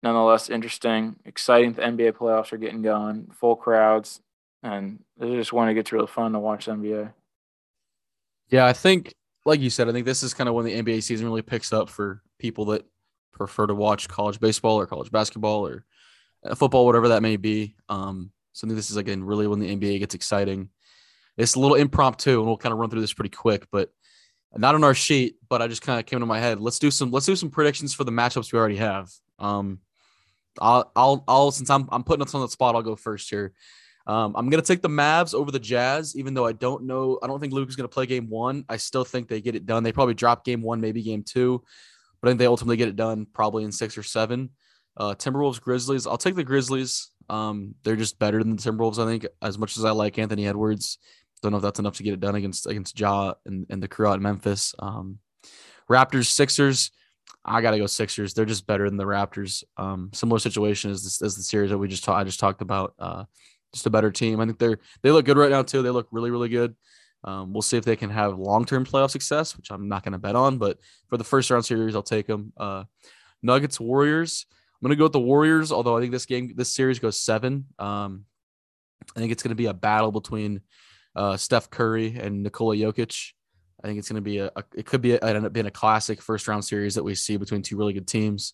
nonetheless 0.01 0.49
interesting, 0.49 1.17
exciting. 1.25 1.73
The 1.73 1.83
NBA 1.83 2.13
playoffs 2.13 2.51
are 2.51 2.57
getting 2.57 2.81
going, 2.81 3.27
full 3.33 3.55
crowds, 3.55 4.21
and 4.63 5.03
it's 5.19 5.31
just 5.31 5.53
when 5.53 5.69
it 5.69 5.75
gets 5.75 5.91
really 5.91 6.07
fun 6.07 6.33
to 6.33 6.39
watch 6.39 6.67
NBA. 6.67 7.13
Yeah, 8.49 8.65
I 8.65 8.73
think, 8.73 9.13
like 9.45 9.59
you 9.59 9.69
said, 9.69 9.87
I 9.87 9.91
think 9.91 10.05
this 10.05 10.23
is 10.23 10.33
kind 10.33 10.49
of 10.49 10.55
when 10.55 10.65
the 10.65 10.81
NBA 10.81 11.03
season 11.03 11.27
really 11.27 11.43
picks 11.43 11.71
up 11.71 11.89
for 11.89 12.21
people 12.39 12.65
that 12.65 12.85
prefer 13.31 13.67
to 13.67 13.75
watch 13.75 14.07
college 14.07 14.39
baseball 14.39 14.79
or 14.79 14.87
college 14.87 15.11
basketball 15.11 15.67
or 15.67 15.85
uh, 16.43 16.55
football, 16.55 16.85
whatever 16.85 17.09
that 17.09 17.21
may 17.21 17.37
be. 17.37 17.75
Um, 17.87 18.31
so 18.53 18.65
I 18.65 18.69
think 18.69 18.77
this 18.77 18.89
is 18.89 18.97
again 18.97 19.23
really 19.23 19.47
when 19.47 19.59
the 19.59 19.75
NBA 19.75 19.99
gets 19.99 20.15
exciting. 20.15 20.69
It's 21.37 21.55
a 21.55 21.59
little 21.59 21.77
impromptu, 21.77 22.39
and 22.39 22.47
we'll 22.47 22.57
kind 22.57 22.73
of 22.73 22.79
run 22.79 22.89
through 22.89 23.01
this 23.01 23.13
pretty 23.13 23.29
quick, 23.29 23.67
but 23.71 23.91
not 24.55 24.75
on 24.75 24.83
our 24.83 24.93
sheet. 24.93 25.35
But 25.47 25.61
I 25.61 25.67
just 25.67 25.81
kind 25.81 25.99
of 25.99 26.05
came 26.05 26.19
to 26.19 26.25
my 26.25 26.39
head. 26.39 26.59
Let's 26.59 26.79
do 26.79 26.91
some. 26.91 27.11
Let's 27.11 27.25
do 27.25 27.35
some 27.35 27.49
predictions 27.49 27.93
for 27.93 28.03
the 28.03 28.11
matchups 28.11 28.51
we 28.51 28.59
already 28.59 28.77
have. 28.77 29.09
Um, 29.37 29.79
I'll, 30.61 30.91
I'll, 30.95 31.23
I'll 31.27 31.51
since 31.51 31.69
I'm, 31.69 31.87
I'm 31.91 32.03
putting 32.03 32.23
us 32.23 32.33
on 32.33 32.41
the 32.41 32.47
spot, 32.47 32.75
I'll 32.75 32.81
go 32.81 32.95
first 32.95 33.29
here. 33.29 33.53
Um, 34.07 34.33
I'm 34.35 34.49
gonna 34.49 34.63
take 34.63 34.81
the 34.81 34.89
Mavs 34.89 35.35
over 35.35 35.51
the 35.51 35.59
Jazz, 35.59 36.15
even 36.15 36.33
though 36.33 36.45
I 36.45 36.53
don't 36.53 36.85
know. 36.85 37.19
I 37.21 37.27
don't 37.27 37.39
think 37.39 37.53
Luke 37.53 37.69
is 37.69 37.75
gonna 37.75 37.87
play 37.87 38.07
Game 38.07 38.27
One. 38.27 38.65
I 38.67 38.77
still 38.77 39.05
think 39.05 39.27
they 39.27 39.39
get 39.39 39.55
it 39.55 39.67
done. 39.67 39.83
They 39.83 39.91
probably 39.91 40.15
drop 40.15 40.43
Game 40.43 40.63
One, 40.63 40.81
maybe 40.81 41.03
Game 41.03 41.23
Two, 41.23 41.63
but 42.19 42.27
I 42.27 42.31
think 42.31 42.39
they 42.39 42.47
ultimately 42.47 42.77
get 42.77 42.87
it 42.87 42.95
done 42.95 43.27
probably 43.31 43.63
in 43.63 43.71
six 43.71 43.97
or 43.97 44.03
seven. 44.03 44.49
Uh, 44.97 45.13
Timberwolves, 45.13 45.61
Grizzlies. 45.61 46.07
I'll 46.07 46.17
take 46.17 46.35
the 46.35 46.43
Grizzlies. 46.43 47.11
Um, 47.29 47.75
they're 47.83 47.95
just 47.95 48.17
better 48.17 48.39
than 48.43 48.55
the 48.55 48.61
Timberwolves. 48.61 48.97
I 48.97 49.05
think 49.05 49.27
as 49.41 49.59
much 49.59 49.77
as 49.77 49.85
I 49.85 49.91
like 49.91 50.17
Anthony 50.17 50.47
Edwards, 50.47 50.97
don't 51.41 51.51
know 51.51 51.57
if 51.57 51.63
that's 51.63 51.79
enough 51.79 51.97
to 51.97 52.03
get 52.03 52.13
it 52.13 52.19
done 52.19 52.35
against 52.35 52.67
against 52.67 52.99
Ja 52.99 53.33
and, 53.45 53.65
and 53.69 53.81
the 53.81 53.87
crew 53.87 54.07
out 54.07 54.15
in 54.15 54.21
Memphis. 54.21 54.73
Um, 54.79 55.19
Raptors, 55.89 56.27
Sixers. 56.27 56.91
I 57.45 57.61
gotta 57.61 57.77
go 57.77 57.87
Sixers. 57.87 58.33
They're 58.33 58.45
just 58.45 58.67
better 58.67 58.89
than 58.89 58.97
the 58.97 59.05
Raptors. 59.05 59.63
Um, 59.77 60.11
similar 60.13 60.39
situation 60.39 60.91
as 60.91 61.03
this, 61.03 61.21
as 61.21 61.35
the 61.35 61.43
series 61.43 61.71
that 61.71 61.77
we 61.77 61.87
just 61.87 62.03
ta- 62.03 62.17
I 62.17 62.23
just 62.23 62.39
talked 62.39 62.61
about. 62.61 62.93
Uh, 62.99 63.23
just 63.73 63.85
a 63.85 63.89
better 63.89 64.11
team. 64.11 64.39
I 64.39 64.45
think 64.45 64.59
they're 64.59 64.79
they 65.01 65.11
look 65.11 65.25
good 65.25 65.37
right 65.37 65.51
now 65.51 65.63
too. 65.63 65.81
They 65.81 65.89
look 65.89 66.07
really 66.11 66.31
really 66.31 66.49
good. 66.49 66.75
Um, 67.23 67.53
we'll 67.53 67.61
see 67.61 67.77
if 67.77 67.85
they 67.85 67.95
can 67.95 68.09
have 68.09 68.37
long 68.37 68.65
term 68.65 68.85
playoff 68.85 69.11
success, 69.11 69.57
which 69.57 69.71
I'm 69.71 69.89
not 69.89 70.03
going 70.03 70.13
to 70.13 70.19
bet 70.19 70.35
on. 70.35 70.57
But 70.57 70.79
for 71.07 71.17
the 71.17 71.23
first 71.23 71.49
round 71.49 71.65
series, 71.65 71.95
I'll 71.95 72.03
take 72.03 72.27
them. 72.27 72.53
Uh, 72.57 72.85
Nuggets 73.41 73.79
Warriors. 73.79 74.45
I'm 74.51 74.87
going 74.87 74.95
to 74.95 74.97
go 74.97 75.05
with 75.05 75.13
the 75.13 75.19
Warriors. 75.19 75.71
Although 75.71 75.97
I 75.97 76.01
think 76.01 76.11
this 76.11 76.25
game 76.25 76.53
this 76.55 76.71
series 76.71 76.99
goes 76.99 77.17
seven. 77.17 77.65
Um, 77.77 78.25
I 79.15 79.19
think 79.19 79.31
it's 79.31 79.43
going 79.43 79.49
to 79.49 79.55
be 79.55 79.65
a 79.65 79.73
battle 79.73 80.11
between 80.11 80.61
uh, 81.19 81.37
Steph 81.37 81.69
Curry 81.69 82.17
and 82.17 82.43
Nikola 82.43 82.75
Jokic. 82.75 83.33
I 83.83 83.87
think 83.87 83.99
it's 83.99 84.09
going 84.09 84.23
to 84.23 84.29
be 84.29 84.39
a, 84.39 84.51
a 84.55 84.63
it 84.75 84.85
could 84.85 85.01
be 85.01 85.13
a, 85.13 85.19
end 85.19 85.45
up 85.45 85.53
being 85.53 85.65
a 85.65 85.71
classic 85.71 86.21
first 86.21 86.47
round 86.47 86.63
series 86.63 86.95
that 86.95 87.03
we 87.03 87.15
see 87.15 87.37
between 87.37 87.61
two 87.61 87.77
really 87.77 87.93
good 87.93 88.07
teams. 88.07 88.53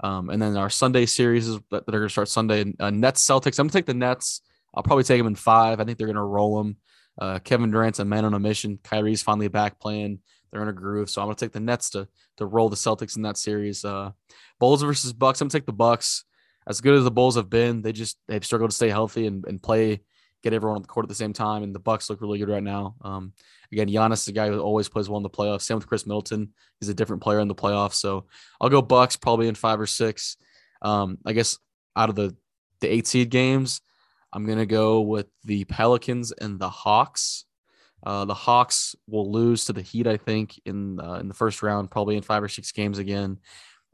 Um, 0.00 0.30
and 0.30 0.40
then 0.40 0.56
our 0.56 0.70
Sunday 0.70 1.06
series 1.06 1.48
is, 1.48 1.58
that, 1.70 1.84
that 1.84 1.94
are 1.94 1.98
going 1.98 2.08
to 2.08 2.12
start 2.12 2.28
Sunday. 2.28 2.72
Uh, 2.78 2.90
Nets 2.90 3.26
Celtics. 3.26 3.58
I'm 3.58 3.64
going 3.64 3.70
to 3.70 3.78
take 3.78 3.86
the 3.86 3.94
Nets. 3.94 4.42
I'll 4.74 4.82
probably 4.82 5.04
take 5.04 5.18
them 5.18 5.26
in 5.26 5.34
five. 5.34 5.80
I 5.80 5.84
think 5.84 5.98
they're 5.98 6.06
going 6.06 6.16
to 6.16 6.22
roll 6.22 6.58
them. 6.58 6.76
Uh, 7.20 7.38
Kevin 7.40 7.70
Durant's 7.70 7.98
a 7.98 8.04
man 8.04 8.24
on 8.24 8.34
a 8.34 8.38
mission. 8.38 8.78
Kyrie's 8.84 9.22
finally 9.22 9.48
back 9.48 9.80
playing. 9.80 10.20
They're 10.50 10.62
in 10.62 10.68
a 10.68 10.72
groove. 10.72 11.10
So 11.10 11.20
I'm 11.20 11.26
going 11.26 11.36
to 11.36 11.44
take 11.44 11.52
the 11.52 11.60
Nets 11.60 11.90
to 11.90 12.08
to 12.38 12.46
roll 12.46 12.68
the 12.68 12.76
Celtics 12.76 13.16
in 13.16 13.22
that 13.22 13.36
series. 13.36 13.84
Uh, 13.84 14.12
Bulls 14.60 14.82
versus 14.82 15.12
Bucks. 15.12 15.40
I'm 15.40 15.46
going 15.46 15.50
to 15.50 15.58
take 15.58 15.66
the 15.66 15.72
Bucks. 15.72 16.24
As 16.66 16.80
good 16.80 16.94
as 16.94 17.04
the 17.04 17.10
Bulls 17.10 17.36
have 17.36 17.50
been, 17.50 17.82
they 17.82 17.92
just 17.92 18.18
they've 18.28 18.44
struggled 18.44 18.70
to 18.70 18.76
stay 18.76 18.88
healthy 18.88 19.26
and, 19.26 19.44
and 19.46 19.60
play, 19.60 20.02
get 20.42 20.52
everyone 20.52 20.76
on 20.76 20.82
the 20.82 20.88
court 20.88 21.04
at 21.04 21.08
the 21.08 21.14
same 21.14 21.32
time. 21.32 21.62
And 21.62 21.74
the 21.74 21.80
Bucks 21.80 22.08
look 22.08 22.20
really 22.20 22.38
good 22.38 22.48
right 22.48 22.62
now. 22.62 22.94
Um, 23.02 23.32
again, 23.72 23.88
Giannis 23.88 24.22
is 24.22 24.28
a 24.28 24.32
guy 24.32 24.48
who 24.48 24.58
always 24.60 24.88
plays 24.88 25.08
well 25.08 25.16
in 25.16 25.22
the 25.22 25.30
playoffs. 25.30 25.62
Same 25.62 25.78
with 25.78 25.88
Khris 25.88 26.06
Middleton. 26.06 26.52
He's 26.80 26.88
a 26.88 26.94
different 26.94 27.22
player 27.22 27.40
in 27.40 27.48
the 27.48 27.54
playoffs. 27.54 27.94
So 27.94 28.26
I'll 28.60 28.68
go 28.68 28.82
Bucks 28.82 29.16
probably 29.16 29.48
in 29.48 29.54
five 29.54 29.80
or 29.80 29.86
six. 29.86 30.36
Um, 30.82 31.18
I 31.26 31.32
guess 31.32 31.58
out 31.96 32.08
of 32.08 32.14
the 32.14 32.36
the 32.80 32.88
eight 32.88 33.08
seed 33.08 33.30
games, 33.30 33.80
I'm 34.32 34.46
gonna 34.46 34.66
go 34.66 35.00
with 35.00 35.26
the 35.44 35.64
Pelicans 35.64 36.32
and 36.32 36.60
the 36.60 36.70
Hawks. 36.70 37.44
Uh, 38.04 38.24
the 38.24 38.34
Hawks 38.34 38.94
will 39.08 39.32
lose 39.32 39.64
to 39.64 39.72
the 39.72 39.82
Heat, 39.82 40.06
I 40.06 40.16
think, 40.16 40.60
in 40.64 41.00
uh, 41.00 41.14
in 41.14 41.26
the 41.26 41.34
first 41.34 41.62
round, 41.62 41.90
probably 41.90 42.16
in 42.16 42.22
five 42.22 42.42
or 42.42 42.48
six 42.48 42.70
games 42.70 42.98
again. 42.98 43.38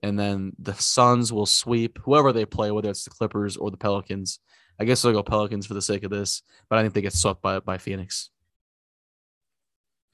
And 0.02 0.18
then 0.18 0.52
the 0.58 0.74
Suns 0.74 1.32
will 1.32 1.46
sweep 1.46 1.98
whoever 2.02 2.30
they 2.30 2.44
play, 2.44 2.70
whether 2.70 2.90
it's 2.90 3.04
the 3.04 3.10
Clippers 3.10 3.56
or 3.56 3.70
the 3.70 3.78
Pelicans. 3.78 4.38
I 4.78 4.84
guess 4.84 5.04
I'll 5.04 5.12
go 5.12 5.22
Pelicans 5.22 5.66
for 5.66 5.74
the 5.74 5.82
sake 5.82 6.04
of 6.04 6.10
this, 6.10 6.42
but 6.68 6.78
I 6.78 6.82
think 6.82 6.94
they 6.94 7.02
get 7.02 7.12
swept 7.12 7.42
by 7.42 7.60
by 7.60 7.78
Phoenix. 7.78 8.30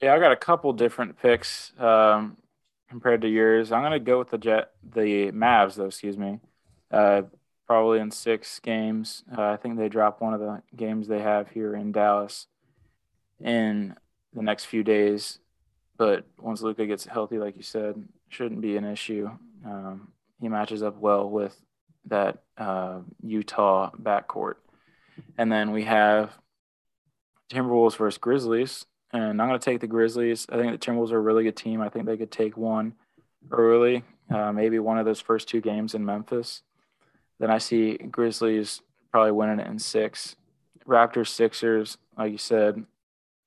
Yeah, 0.01 0.15
I 0.15 0.19
got 0.19 0.31
a 0.31 0.37
couple 0.37 0.73
different 0.73 1.19
picks 1.21 1.73
um, 1.79 2.37
compared 2.89 3.21
to 3.21 3.29
yours. 3.29 3.71
I'm 3.71 3.83
gonna 3.83 3.99
go 3.99 4.19
with 4.19 4.29
the 4.29 4.37
Jet, 4.37 4.71
the 4.83 5.31
Mavs, 5.31 5.75
though. 5.75 5.85
Excuse 5.85 6.17
me. 6.17 6.39
Uh, 6.91 7.23
probably 7.67 7.99
in 7.99 8.11
six 8.11 8.59
games. 8.59 9.23
Uh, 9.35 9.43
I 9.43 9.57
think 9.57 9.77
they 9.77 9.87
drop 9.87 10.19
one 10.19 10.33
of 10.33 10.41
the 10.41 10.61
games 10.75 11.07
they 11.07 11.21
have 11.21 11.49
here 11.49 11.73
in 11.73 11.93
Dallas 11.93 12.47
in 13.39 13.95
the 14.33 14.41
next 14.41 14.65
few 14.65 14.83
days. 14.83 15.39
But 15.97 16.25
once 16.37 16.61
Luka 16.61 16.85
gets 16.85 17.05
healthy, 17.05 17.37
like 17.37 17.55
you 17.55 17.63
said, 17.63 18.03
shouldn't 18.27 18.59
be 18.59 18.75
an 18.75 18.83
issue. 18.83 19.29
Um, 19.65 20.09
he 20.41 20.49
matches 20.49 20.83
up 20.83 20.97
well 20.97 21.29
with 21.29 21.55
that 22.05 22.43
uh, 22.57 22.99
Utah 23.23 23.91
backcourt. 24.01 24.55
And 25.37 25.51
then 25.51 25.71
we 25.71 25.83
have 25.83 26.31
Timberwolves 27.51 27.97
versus 27.97 28.17
Grizzlies. 28.17 28.85
And 29.13 29.41
I'm 29.41 29.47
going 29.47 29.59
to 29.59 29.63
take 29.63 29.81
the 29.81 29.87
Grizzlies. 29.87 30.47
I 30.49 30.57
think 30.57 30.71
the 30.71 30.77
Timberwolves 30.77 31.11
are 31.11 31.17
a 31.17 31.21
really 31.21 31.43
good 31.43 31.57
team. 31.57 31.81
I 31.81 31.89
think 31.89 32.05
they 32.05 32.17
could 32.17 32.31
take 32.31 32.55
one 32.55 32.93
early, 33.51 34.03
uh, 34.29 34.51
maybe 34.51 34.79
one 34.79 34.97
of 34.97 35.05
those 35.05 35.19
first 35.19 35.49
two 35.49 35.61
games 35.61 35.93
in 35.93 36.05
Memphis. 36.05 36.63
Then 37.39 37.51
I 37.51 37.57
see 37.57 37.97
Grizzlies 37.97 38.81
probably 39.11 39.31
winning 39.31 39.59
it 39.59 39.67
in 39.67 39.79
six. 39.79 40.35
Raptors, 40.87 41.27
Sixers, 41.27 41.97
like 42.17 42.31
you 42.31 42.37
said, 42.37 42.85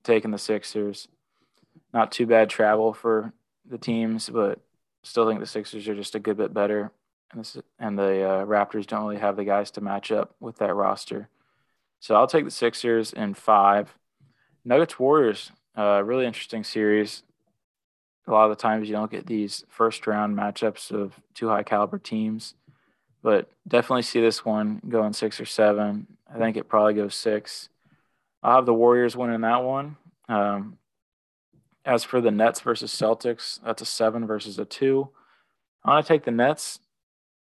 taking 0.02 0.30
the 0.30 0.38
Sixers. 0.38 1.08
Not 1.92 2.12
too 2.12 2.26
bad 2.26 2.50
travel 2.50 2.92
for 2.92 3.32
the 3.68 3.78
teams, 3.78 4.28
but 4.28 4.60
still 5.02 5.26
think 5.26 5.40
the 5.40 5.46
Sixers 5.46 5.88
are 5.88 5.94
just 5.94 6.14
a 6.14 6.20
good 6.20 6.36
bit 6.36 6.52
better. 6.52 6.92
And, 7.34 7.44
this, 7.44 7.58
and 7.78 7.98
the 7.98 8.22
uh, 8.22 8.46
Raptors 8.46 8.86
don't 8.86 9.02
really 9.02 9.20
have 9.20 9.36
the 9.36 9.44
guys 9.44 9.70
to 9.72 9.80
match 9.80 10.10
up 10.10 10.34
with 10.40 10.56
that 10.58 10.74
roster. 10.74 11.28
So 12.00 12.14
I'll 12.14 12.26
take 12.26 12.44
the 12.44 12.50
Sixers 12.50 13.12
in 13.12 13.34
five. 13.34 13.94
Nuggets 14.64 14.98
Warriors, 14.98 15.50
uh, 15.76 16.02
really 16.04 16.26
interesting 16.26 16.64
series. 16.64 17.22
A 18.26 18.32
lot 18.32 18.50
of 18.50 18.56
the 18.56 18.62
times 18.62 18.88
you 18.88 18.94
don't 18.94 19.10
get 19.10 19.26
these 19.26 19.64
first 19.68 20.06
round 20.06 20.36
matchups 20.36 20.90
of 20.90 21.20
two 21.34 21.48
high 21.48 21.62
caliber 21.62 21.98
teams 21.98 22.54
but 23.24 23.48
definitely 23.66 24.02
see 24.02 24.20
this 24.20 24.44
one 24.44 24.82
going 24.86 25.14
six 25.14 25.40
or 25.40 25.46
seven. 25.46 26.06
I 26.32 26.38
think 26.38 26.58
it 26.58 26.68
probably 26.68 26.92
goes 26.92 27.14
six. 27.14 27.70
I'll 28.42 28.56
have 28.56 28.66
the 28.66 28.74
Warriors 28.74 29.16
winning 29.16 29.40
that 29.40 29.64
one. 29.64 29.96
Um, 30.28 30.76
as 31.86 32.04
for 32.04 32.20
the 32.20 32.30
Nets 32.30 32.60
versus 32.60 32.92
Celtics, 32.92 33.60
that's 33.64 33.80
a 33.80 33.86
seven 33.86 34.26
versus 34.26 34.58
a 34.58 34.66
two. 34.66 35.08
I 35.82 35.94
want 35.94 36.06
to 36.06 36.12
take 36.12 36.24
the 36.24 36.30
Nets. 36.30 36.80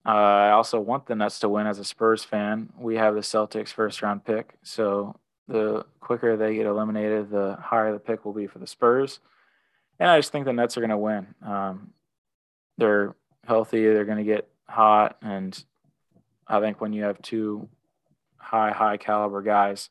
Uh, 0.07 0.11
I 0.11 0.51
also 0.51 0.79
want 0.79 1.05
the 1.05 1.15
Nets 1.15 1.39
to 1.39 1.49
win 1.49 1.67
as 1.67 1.79
a 1.79 1.83
Spurs 1.83 2.23
fan. 2.23 2.71
We 2.79 2.95
have 2.95 3.13
the 3.13 3.19
Celtics 3.21 3.73
first 3.73 4.01
round 4.01 4.23
pick. 4.23 4.53
So 4.63 5.19
the 5.49 5.85
quicker 5.99 6.37
they 6.37 6.55
get 6.55 6.65
eliminated, 6.65 7.29
the 7.29 7.57
higher 7.61 7.91
the 7.91 7.99
pick 7.99 8.23
will 8.23 8.31
be 8.31 8.47
for 8.47 8.59
the 8.59 8.67
Spurs. 8.67 9.19
And 9.99 10.09
I 10.09 10.17
just 10.17 10.31
think 10.31 10.45
the 10.45 10.53
Nets 10.53 10.77
are 10.77 10.81
going 10.81 10.91
to 10.91 10.97
win. 10.97 11.27
Um, 11.45 11.91
they're 12.77 13.15
healthy. 13.45 13.83
They're 13.83 14.05
going 14.05 14.19
to 14.19 14.23
get 14.23 14.47
hot. 14.69 15.17
And 15.21 15.61
I 16.47 16.61
think 16.61 16.79
when 16.79 16.93
you 16.93 17.03
have 17.03 17.21
two 17.21 17.67
high, 18.37 18.71
high 18.71 18.95
caliber 18.95 19.41
guys 19.41 19.89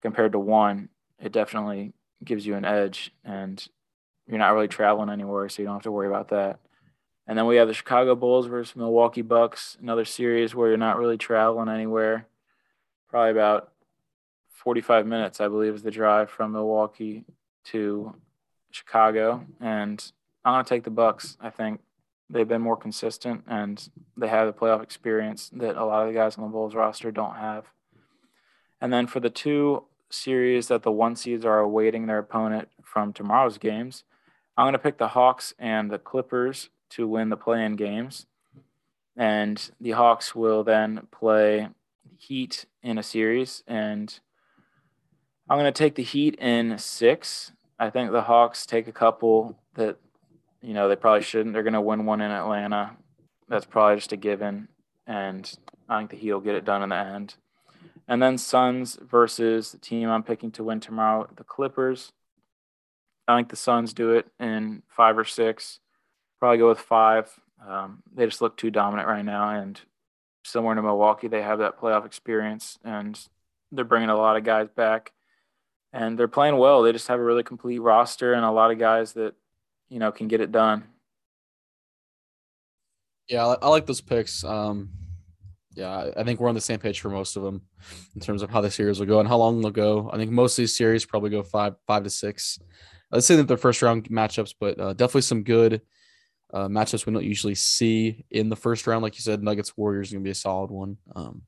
compared 0.00 0.32
to 0.32 0.38
one, 0.38 0.88
it 1.20 1.32
definitely 1.32 1.92
gives 2.24 2.46
you 2.46 2.54
an 2.54 2.64
edge. 2.64 3.12
And 3.24 3.66
you're 4.26 4.38
not 4.38 4.54
really 4.54 4.68
traveling 4.68 5.10
anywhere, 5.10 5.50
so 5.50 5.60
you 5.60 5.66
don't 5.66 5.76
have 5.76 5.82
to 5.82 5.92
worry 5.92 6.08
about 6.08 6.28
that. 6.28 6.60
And 7.26 7.38
then 7.38 7.46
we 7.46 7.56
have 7.56 7.68
the 7.68 7.74
Chicago 7.74 8.14
Bulls 8.14 8.46
versus 8.46 8.76
Milwaukee 8.76 9.22
Bucks, 9.22 9.78
another 9.80 10.04
series 10.04 10.54
where 10.54 10.68
you're 10.68 10.76
not 10.76 10.98
really 10.98 11.16
traveling 11.16 11.68
anywhere. 11.68 12.26
Probably 13.08 13.30
about 13.30 13.72
45 14.50 15.06
minutes, 15.06 15.40
I 15.40 15.48
believe, 15.48 15.74
is 15.74 15.82
the 15.82 15.90
drive 15.90 16.30
from 16.30 16.52
Milwaukee 16.52 17.24
to 17.66 18.14
Chicago. 18.70 19.46
And 19.60 20.04
I'm 20.44 20.54
going 20.54 20.64
to 20.64 20.68
take 20.68 20.84
the 20.84 20.90
Bucks. 20.90 21.38
I 21.40 21.48
think 21.48 21.80
they've 22.28 22.48
been 22.48 22.60
more 22.60 22.76
consistent 22.76 23.44
and 23.46 23.88
they 24.16 24.28
have 24.28 24.46
the 24.46 24.52
playoff 24.52 24.82
experience 24.82 25.50
that 25.54 25.76
a 25.76 25.84
lot 25.84 26.02
of 26.02 26.08
the 26.08 26.18
guys 26.18 26.36
on 26.36 26.44
the 26.44 26.50
Bulls 26.50 26.74
roster 26.74 27.10
don't 27.10 27.36
have. 27.36 27.64
And 28.80 28.92
then 28.92 29.06
for 29.06 29.20
the 29.20 29.30
two 29.30 29.84
series 30.10 30.68
that 30.68 30.82
the 30.82 30.92
one 30.92 31.16
seeds 31.16 31.44
are 31.44 31.60
awaiting 31.60 32.06
their 32.06 32.18
opponent 32.18 32.68
from 32.82 33.12
tomorrow's 33.12 33.56
games, 33.56 34.04
I'm 34.56 34.64
going 34.64 34.72
to 34.72 34.78
pick 34.78 34.98
the 34.98 35.08
Hawks 35.08 35.54
and 35.58 35.90
the 35.90 35.98
Clippers 35.98 36.68
to 36.96 37.08
win 37.08 37.28
the 37.28 37.36
play-in 37.36 37.76
games. 37.76 38.26
And 39.16 39.70
the 39.80 39.92
Hawks 39.92 40.34
will 40.34 40.64
then 40.64 41.06
play 41.10 41.68
Heat 42.16 42.66
in 42.82 42.98
a 42.98 43.02
series. 43.02 43.62
And 43.66 44.18
I'm 45.48 45.58
going 45.58 45.72
to 45.72 45.78
take 45.78 45.94
the 45.94 46.02
Heat 46.02 46.36
in 46.36 46.78
six. 46.78 47.52
I 47.78 47.90
think 47.90 48.12
the 48.12 48.22
Hawks 48.22 48.66
take 48.66 48.88
a 48.88 48.92
couple 48.92 49.58
that, 49.74 49.96
you 50.62 50.74
know, 50.74 50.88
they 50.88 50.96
probably 50.96 51.22
shouldn't. 51.22 51.52
They're 51.52 51.62
going 51.62 51.74
to 51.74 51.80
win 51.80 52.06
one 52.06 52.20
in 52.20 52.30
Atlanta. 52.30 52.96
That's 53.48 53.66
probably 53.66 53.96
just 53.96 54.12
a 54.12 54.16
given. 54.16 54.68
And 55.06 55.52
I 55.88 55.98
think 55.98 56.10
the 56.10 56.16
Heat 56.16 56.32
will 56.32 56.40
get 56.40 56.54
it 56.54 56.64
done 56.64 56.82
in 56.82 56.88
the 56.88 56.96
end. 56.96 57.34
And 58.08 58.22
then 58.22 58.38
Suns 58.38 58.98
versus 59.00 59.72
the 59.72 59.78
team 59.78 60.08
I'm 60.08 60.22
picking 60.22 60.50
to 60.52 60.64
win 60.64 60.80
tomorrow, 60.80 61.28
the 61.36 61.44
Clippers. 61.44 62.12
I 63.26 63.38
think 63.38 63.48
the 63.48 63.56
Suns 63.56 63.94
do 63.94 64.10
it 64.10 64.26
in 64.38 64.82
five 64.88 65.16
or 65.16 65.24
six. 65.24 65.80
Probably 66.44 66.58
go 66.58 66.68
with 66.68 66.80
five. 66.80 67.30
Um, 67.66 68.02
they 68.14 68.26
just 68.26 68.42
look 68.42 68.58
too 68.58 68.70
dominant 68.70 69.08
right 69.08 69.24
now, 69.24 69.48
and 69.48 69.80
somewhere 70.42 70.74
to 70.74 70.82
Milwaukee, 70.82 71.26
they 71.26 71.40
have 71.40 71.60
that 71.60 71.80
playoff 71.80 72.04
experience, 72.04 72.78
and 72.84 73.18
they're 73.72 73.86
bringing 73.86 74.10
a 74.10 74.14
lot 74.14 74.36
of 74.36 74.44
guys 74.44 74.68
back, 74.68 75.12
and 75.90 76.18
they're 76.18 76.28
playing 76.28 76.58
well. 76.58 76.82
They 76.82 76.92
just 76.92 77.08
have 77.08 77.18
a 77.18 77.24
really 77.24 77.44
complete 77.44 77.78
roster 77.78 78.34
and 78.34 78.44
a 78.44 78.50
lot 78.50 78.70
of 78.70 78.78
guys 78.78 79.14
that 79.14 79.32
you 79.88 79.98
know 79.98 80.12
can 80.12 80.28
get 80.28 80.42
it 80.42 80.52
done. 80.52 80.84
Yeah, 83.26 83.46
I 83.46 83.68
like 83.70 83.86
those 83.86 84.02
picks. 84.02 84.44
Um, 84.44 84.90
yeah, 85.74 86.10
I 86.14 86.24
think 86.24 86.40
we're 86.40 86.50
on 86.50 86.54
the 86.54 86.60
same 86.60 86.78
page 86.78 87.00
for 87.00 87.08
most 87.08 87.36
of 87.36 87.42
them 87.42 87.62
in 88.14 88.20
terms 88.20 88.42
of 88.42 88.50
how 88.50 88.60
the 88.60 88.70
series 88.70 89.00
will 89.00 89.06
go 89.06 89.18
and 89.18 89.26
how 89.26 89.38
long 89.38 89.62
they'll 89.62 89.70
go. 89.70 90.10
I 90.12 90.18
think 90.18 90.30
most 90.30 90.58
of 90.58 90.62
these 90.64 90.76
series 90.76 91.06
probably 91.06 91.30
go 91.30 91.42
five, 91.42 91.76
five 91.86 92.04
to 92.04 92.10
six. 92.10 92.58
Let's 93.10 93.26
say 93.26 93.36
that 93.36 93.48
they're 93.48 93.56
first 93.56 93.80
round 93.80 94.10
matchups, 94.10 94.52
but 94.60 94.78
uh, 94.78 94.92
definitely 94.92 95.22
some 95.22 95.42
good 95.42 95.80
uh, 96.52 96.68
matchups 96.68 97.06
we 97.06 97.12
don't 97.12 97.24
usually 97.24 97.54
see 97.54 98.24
in 98.30 98.48
the 98.48 98.56
first 98.56 98.86
round. 98.86 99.02
Like 99.02 99.16
you 99.16 99.22
said, 99.22 99.42
Nuggets 99.42 99.76
Warriors 99.76 100.08
is 100.08 100.12
going 100.12 100.22
to 100.22 100.26
be 100.26 100.32
a 100.32 100.34
solid 100.34 100.70
one. 100.70 100.96
Um, 101.14 101.42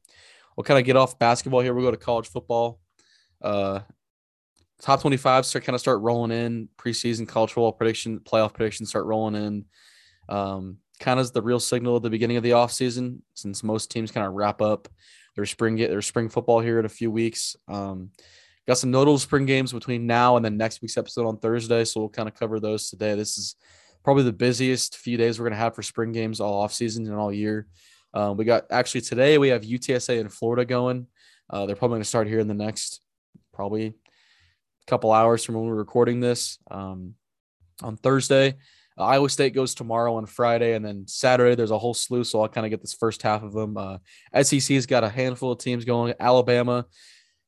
we'll 0.57 0.65
kind 0.65 0.81
of 0.81 0.87
get 0.87 0.97
off 0.97 1.19
basketball 1.19 1.61
here. 1.61 1.75
We'll 1.75 1.85
go 1.85 1.91
to 1.91 1.97
college 1.97 2.29
football. 2.29 2.81
Uh, 3.41 3.81
top 4.81 5.01
25 5.01 5.47
start 5.47 5.65
kind 5.65 5.75
of 5.75 5.81
start 5.81 6.01
rolling 6.01 6.33
in 6.33 6.69
preseason 6.79 7.29
college 7.29 7.51
football 7.51 7.73
prediction, 7.73 8.21
playoff 8.21 8.55
predictions 8.55 8.89
start 8.89 9.07
rolling 9.07 9.35
in. 9.35 9.65
Um, 10.29 10.79
kind 10.99 11.21
of 11.21 11.33
the 11.33 11.43
real 11.43 11.61
signal 11.61 11.97
at 11.97 12.03
the 12.03 12.11
beginning 12.11 12.37
of 12.37 12.43
the 12.43 12.51
offseason 12.51 13.21
since 13.35 13.63
most 13.63 13.91
teams 13.91 14.11
kind 14.11 14.27
of 14.27 14.33
wrap 14.33 14.63
up 14.63 14.89
their 15.37 15.47
spring 15.47 15.77
get 15.77 15.91
their 15.91 16.03
spring 16.03 16.29
football 16.29 16.61
here 16.61 16.81
in 16.81 16.87
a 16.87 16.91
few 16.91 17.11
weeks. 17.11 17.57
Um, 17.69 18.11
got 18.67 18.79
some 18.79 18.91
notable 18.91 19.19
spring 19.19 19.47
games 19.47 19.73
between 19.73 20.07
now 20.07 20.37
and 20.37 20.45
then 20.45 20.57
next 20.57 20.83
week's 20.83 20.97
episode 20.97 21.27
on 21.27 21.39
Thursday, 21.39 21.85
so 21.85 22.01
we'll 22.01 22.09
kind 22.09 22.29
of 22.29 22.35
cover 22.35 22.59
those 22.59 22.89
today. 22.89 23.15
This 23.15 23.39
is 23.39 23.55
probably 24.07 24.23
the 24.23 24.33
busiest 24.33 24.99
few 24.99 25.17
days 25.17 25.41
we're 25.41 25.47
gonna 25.47 25.57
have 25.57 25.75
for 25.75 25.83
spring 25.83 26.13
games 26.13 26.41
all 26.41 26.65
offseason 26.65 26.99
and 26.99 27.15
all 27.15 27.33
year. 27.33 27.67
Uh, 28.15 28.33
we 28.37 28.45
got 28.45 28.65
actually 28.71 29.01
today 29.01 29.37
we 29.37 29.49
have 29.49 29.63
UTSA 29.63 30.21
in 30.21 30.29
Florida 30.29 30.65
going. 30.65 31.09
Uh, 31.51 31.67
they're 31.67 31.75
probably 31.75 31.97
gonna 31.97 32.05
start 32.05 32.29
here 32.29 32.39
in 32.39 32.47
the 32.47 32.55
next 32.55 33.01
probably 33.53 33.95
couple 34.87 35.11
hours 35.11 35.43
from 35.43 35.57
when 35.57 35.65
we're 35.65 35.75
recording 35.75 36.21
this. 36.21 36.61
Um, 36.71 37.15
on 37.83 37.97
Thursday, 37.97 38.55
uh, 38.97 39.03
Iowa 39.03 39.29
State 39.29 39.55
goes 39.55 39.75
tomorrow 39.75 40.15
on 40.15 40.27
Friday, 40.27 40.75
and 40.75 40.85
then 40.85 41.09
Saturday 41.09 41.57
there's 41.57 41.73
a 41.73 41.79
whole 41.79 41.93
slew. 41.93 42.23
So 42.23 42.41
I'll 42.41 42.49
kind 42.49 42.65
of 42.65 42.71
get 42.71 42.83
this 42.83 42.95
first 42.95 43.23
half 43.23 43.43
of 43.43 43.55
them. 43.55 43.77
Uh, 43.77 43.99
SEC's 44.41 44.87
got 44.87 45.03
a 45.03 45.09
handful 45.09 45.51
of 45.51 45.59
teams 45.59 45.85
going. 45.85 46.15
Alabama, 46.21 46.87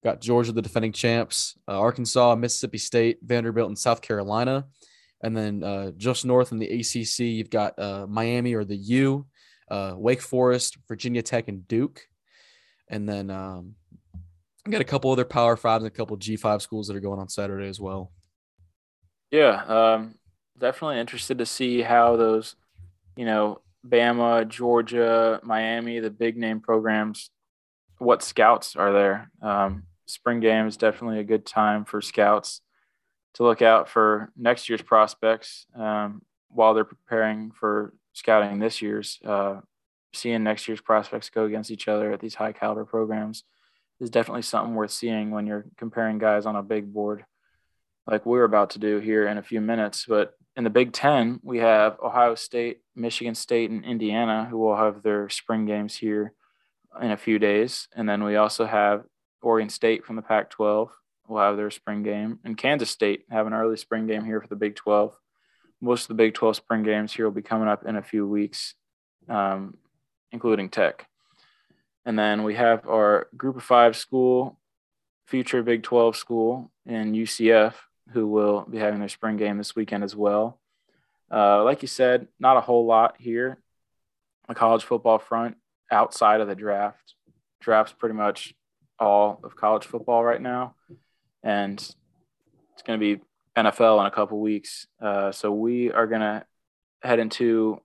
got 0.02 0.20
Georgia, 0.20 0.50
the 0.50 0.60
defending 0.60 0.92
champs. 0.92 1.56
Uh, 1.68 1.78
Arkansas, 1.78 2.34
Mississippi 2.34 2.78
State, 2.78 3.18
Vanderbilt, 3.22 3.68
and 3.68 3.78
South 3.78 4.02
Carolina. 4.02 4.66
And 5.22 5.36
then 5.36 5.64
uh, 5.64 5.90
just 5.96 6.24
north 6.24 6.52
in 6.52 6.58
the 6.58 6.68
ACC, 6.68 7.20
you've 7.20 7.50
got 7.50 7.78
uh, 7.78 8.06
Miami 8.08 8.54
or 8.54 8.64
the 8.64 8.76
U, 8.76 9.26
uh, 9.70 9.94
Wake 9.96 10.20
Forest, 10.20 10.78
Virginia 10.86 11.22
Tech, 11.22 11.48
and 11.48 11.66
Duke. 11.66 12.06
And 12.88 13.08
then 13.08 13.30
um, 13.30 13.74
I 14.66 14.70
got 14.70 14.80
a 14.80 14.84
couple 14.84 15.10
other 15.10 15.24
Power 15.24 15.56
Fives 15.56 15.84
and 15.84 15.92
a 15.92 15.96
couple 15.96 16.16
G 16.16 16.36
five 16.36 16.62
schools 16.62 16.86
that 16.86 16.96
are 16.96 17.00
going 17.00 17.18
on 17.18 17.28
Saturday 17.28 17.68
as 17.68 17.80
well. 17.80 18.12
Yeah, 19.30 19.62
um, 19.64 20.14
definitely 20.56 21.00
interested 21.00 21.38
to 21.38 21.46
see 21.46 21.82
how 21.82 22.16
those, 22.16 22.56
you 23.16 23.24
know, 23.24 23.60
Bama, 23.86 24.48
Georgia, 24.48 25.40
Miami, 25.42 25.98
the 25.98 26.10
big 26.10 26.36
name 26.36 26.60
programs, 26.60 27.30
what 27.98 28.22
scouts 28.22 28.76
are 28.76 28.92
there. 28.92 29.30
Um, 29.42 29.82
spring 30.06 30.40
game 30.40 30.66
is 30.66 30.76
definitely 30.76 31.18
a 31.18 31.24
good 31.24 31.44
time 31.44 31.84
for 31.84 32.00
scouts 32.00 32.62
to 33.34 33.42
look 33.42 33.62
out 33.62 33.88
for 33.88 34.32
next 34.36 34.68
year's 34.68 34.82
prospects 34.82 35.66
um, 35.74 36.22
while 36.48 36.74
they're 36.74 36.84
preparing 36.84 37.50
for 37.50 37.94
scouting 38.12 38.58
this 38.58 38.82
year's. 38.82 39.18
Uh, 39.24 39.60
seeing 40.14 40.42
next 40.42 40.66
year's 40.66 40.80
prospects 40.80 41.30
go 41.30 41.44
against 41.44 41.70
each 41.70 41.86
other 41.86 42.12
at 42.12 42.20
these 42.20 42.34
high 42.34 42.52
caliber 42.52 42.84
programs 42.84 43.44
is 44.00 44.10
definitely 44.10 44.42
something 44.42 44.74
worth 44.74 44.90
seeing 44.90 45.30
when 45.30 45.46
you're 45.46 45.66
comparing 45.76 46.18
guys 46.18 46.46
on 46.46 46.56
a 46.56 46.62
big 46.62 46.92
board 46.92 47.24
like 48.08 48.24
we're 48.24 48.44
about 48.44 48.70
to 48.70 48.78
do 48.78 48.98
here 48.98 49.28
in 49.28 49.38
a 49.38 49.42
few 49.42 49.60
minutes. 49.60 50.06
But 50.08 50.34
in 50.56 50.64
the 50.64 50.70
Big 50.70 50.92
Ten, 50.92 51.40
we 51.42 51.58
have 51.58 51.98
Ohio 52.02 52.34
State, 52.34 52.80
Michigan 52.96 53.34
State, 53.34 53.70
and 53.70 53.84
Indiana, 53.84 54.46
who 54.50 54.58
will 54.58 54.76
have 54.76 55.02
their 55.02 55.28
spring 55.28 55.66
games 55.66 55.94
here 55.94 56.32
in 57.00 57.10
a 57.10 57.16
few 57.16 57.38
days. 57.38 57.86
And 57.94 58.08
then 58.08 58.24
we 58.24 58.36
also 58.36 58.64
have 58.64 59.04
Oregon 59.42 59.68
State 59.68 60.04
from 60.04 60.16
the 60.16 60.22
Pac 60.22 60.50
12 60.50 60.90
will 61.28 61.40
have 61.40 61.56
their 61.56 61.70
spring 61.70 62.02
game, 62.02 62.38
and 62.44 62.56
Kansas 62.56 62.90
State 62.90 63.24
have 63.30 63.46
an 63.46 63.52
early 63.52 63.76
spring 63.76 64.06
game 64.06 64.24
here 64.24 64.40
for 64.40 64.48
the 64.48 64.56
Big 64.56 64.76
12. 64.76 65.16
Most 65.80 66.02
of 66.02 66.08
the 66.08 66.14
Big 66.14 66.34
12 66.34 66.56
spring 66.56 66.82
games 66.82 67.12
here 67.12 67.24
will 67.24 67.32
be 67.32 67.42
coming 67.42 67.68
up 67.68 67.86
in 67.86 67.96
a 67.96 68.02
few 68.02 68.26
weeks, 68.26 68.74
um, 69.28 69.76
including 70.32 70.68
Tech. 70.68 71.06
And 72.04 72.18
then 72.18 72.42
we 72.42 72.54
have 72.54 72.88
our 72.88 73.28
Group 73.36 73.56
of 73.56 73.62
Five 73.62 73.96
school, 73.96 74.58
future 75.26 75.62
Big 75.62 75.82
12 75.82 76.16
school 76.16 76.70
in 76.86 77.12
UCF, 77.12 77.74
who 78.12 78.26
will 78.26 78.66
be 78.68 78.78
having 78.78 79.00
their 79.00 79.08
spring 79.08 79.36
game 79.36 79.58
this 79.58 79.76
weekend 79.76 80.02
as 80.02 80.16
well. 80.16 80.58
Uh, 81.30 81.62
like 81.62 81.82
you 81.82 81.88
said, 81.88 82.26
not 82.40 82.56
a 82.56 82.62
whole 82.62 82.86
lot 82.86 83.16
here 83.18 83.58
on 84.48 84.54
college 84.54 84.84
football 84.84 85.18
front 85.18 85.56
outside 85.90 86.40
of 86.40 86.48
the 86.48 86.54
draft. 86.54 87.14
Draft's 87.60 87.92
pretty 87.92 88.14
much 88.14 88.54
all 88.98 89.40
of 89.44 89.56
college 89.56 89.84
football 89.84 90.24
right 90.24 90.40
now, 90.40 90.74
and 91.48 91.80
it's 91.80 92.82
going 92.84 93.00
to 93.00 93.16
be 93.16 93.22
NFL 93.56 94.00
in 94.00 94.06
a 94.06 94.10
couple 94.10 94.38
weeks. 94.38 94.86
Uh, 95.02 95.32
so 95.32 95.50
we 95.50 95.90
are 95.90 96.06
going 96.06 96.20
to 96.20 96.44
head 97.02 97.18
into 97.18 97.80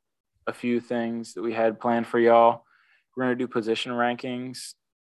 a 0.45 0.51
few 0.51 0.81
things 0.81 1.33
that 1.35 1.41
we 1.41 1.53
had 1.53 1.79
planned 1.79 2.05
for 2.05 2.19
y'all. 2.19 2.65
We're 3.15 3.23
going 3.23 3.37
to 3.37 3.41
do 3.41 3.47
position 3.47 3.93
rankings, 3.93 4.73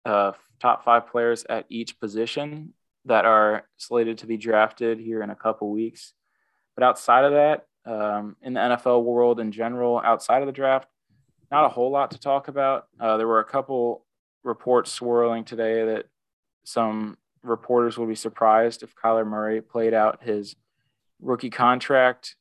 uh, 0.04 0.32
top 0.60 0.84
five 0.84 1.06
players 1.06 1.46
at 1.48 1.64
each 1.70 1.98
position 1.98 2.74
that 3.06 3.24
are 3.24 3.66
slated 3.78 4.18
to 4.18 4.26
be 4.26 4.36
drafted 4.36 4.98
here 4.98 5.22
in 5.22 5.30
a 5.30 5.34
couple 5.34 5.70
weeks. 5.70 6.12
But 6.76 6.84
outside 6.84 7.24
of 7.24 7.32
that, 7.32 7.66
um, 7.86 8.36
in 8.42 8.52
the 8.52 8.60
NFL 8.60 9.04
world 9.04 9.40
in 9.40 9.52
general, 9.52 10.02
outside 10.04 10.42
of 10.42 10.46
the 10.46 10.52
draft, 10.52 10.88
not 11.50 11.64
a 11.64 11.70
whole 11.70 11.90
lot 11.90 12.10
to 12.10 12.20
talk 12.20 12.48
about. 12.48 12.88
Uh, 13.00 13.16
there 13.16 13.28
were 13.28 13.40
a 13.40 13.44
couple 13.44 14.04
reports 14.42 14.92
swirling 14.92 15.44
today 15.44 15.86
that 15.86 16.06
some 16.64 17.16
reporters 17.44 17.96
will 17.96 18.06
be 18.06 18.14
surprised 18.14 18.82
if 18.82 18.94
Kyler 18.94 19.26
Murray 19.26 19.60
played 19.60 19.94
out 19.94 20.22
his 20.22 20.56
rookie 21.20 21.50
contract 21.50 22.36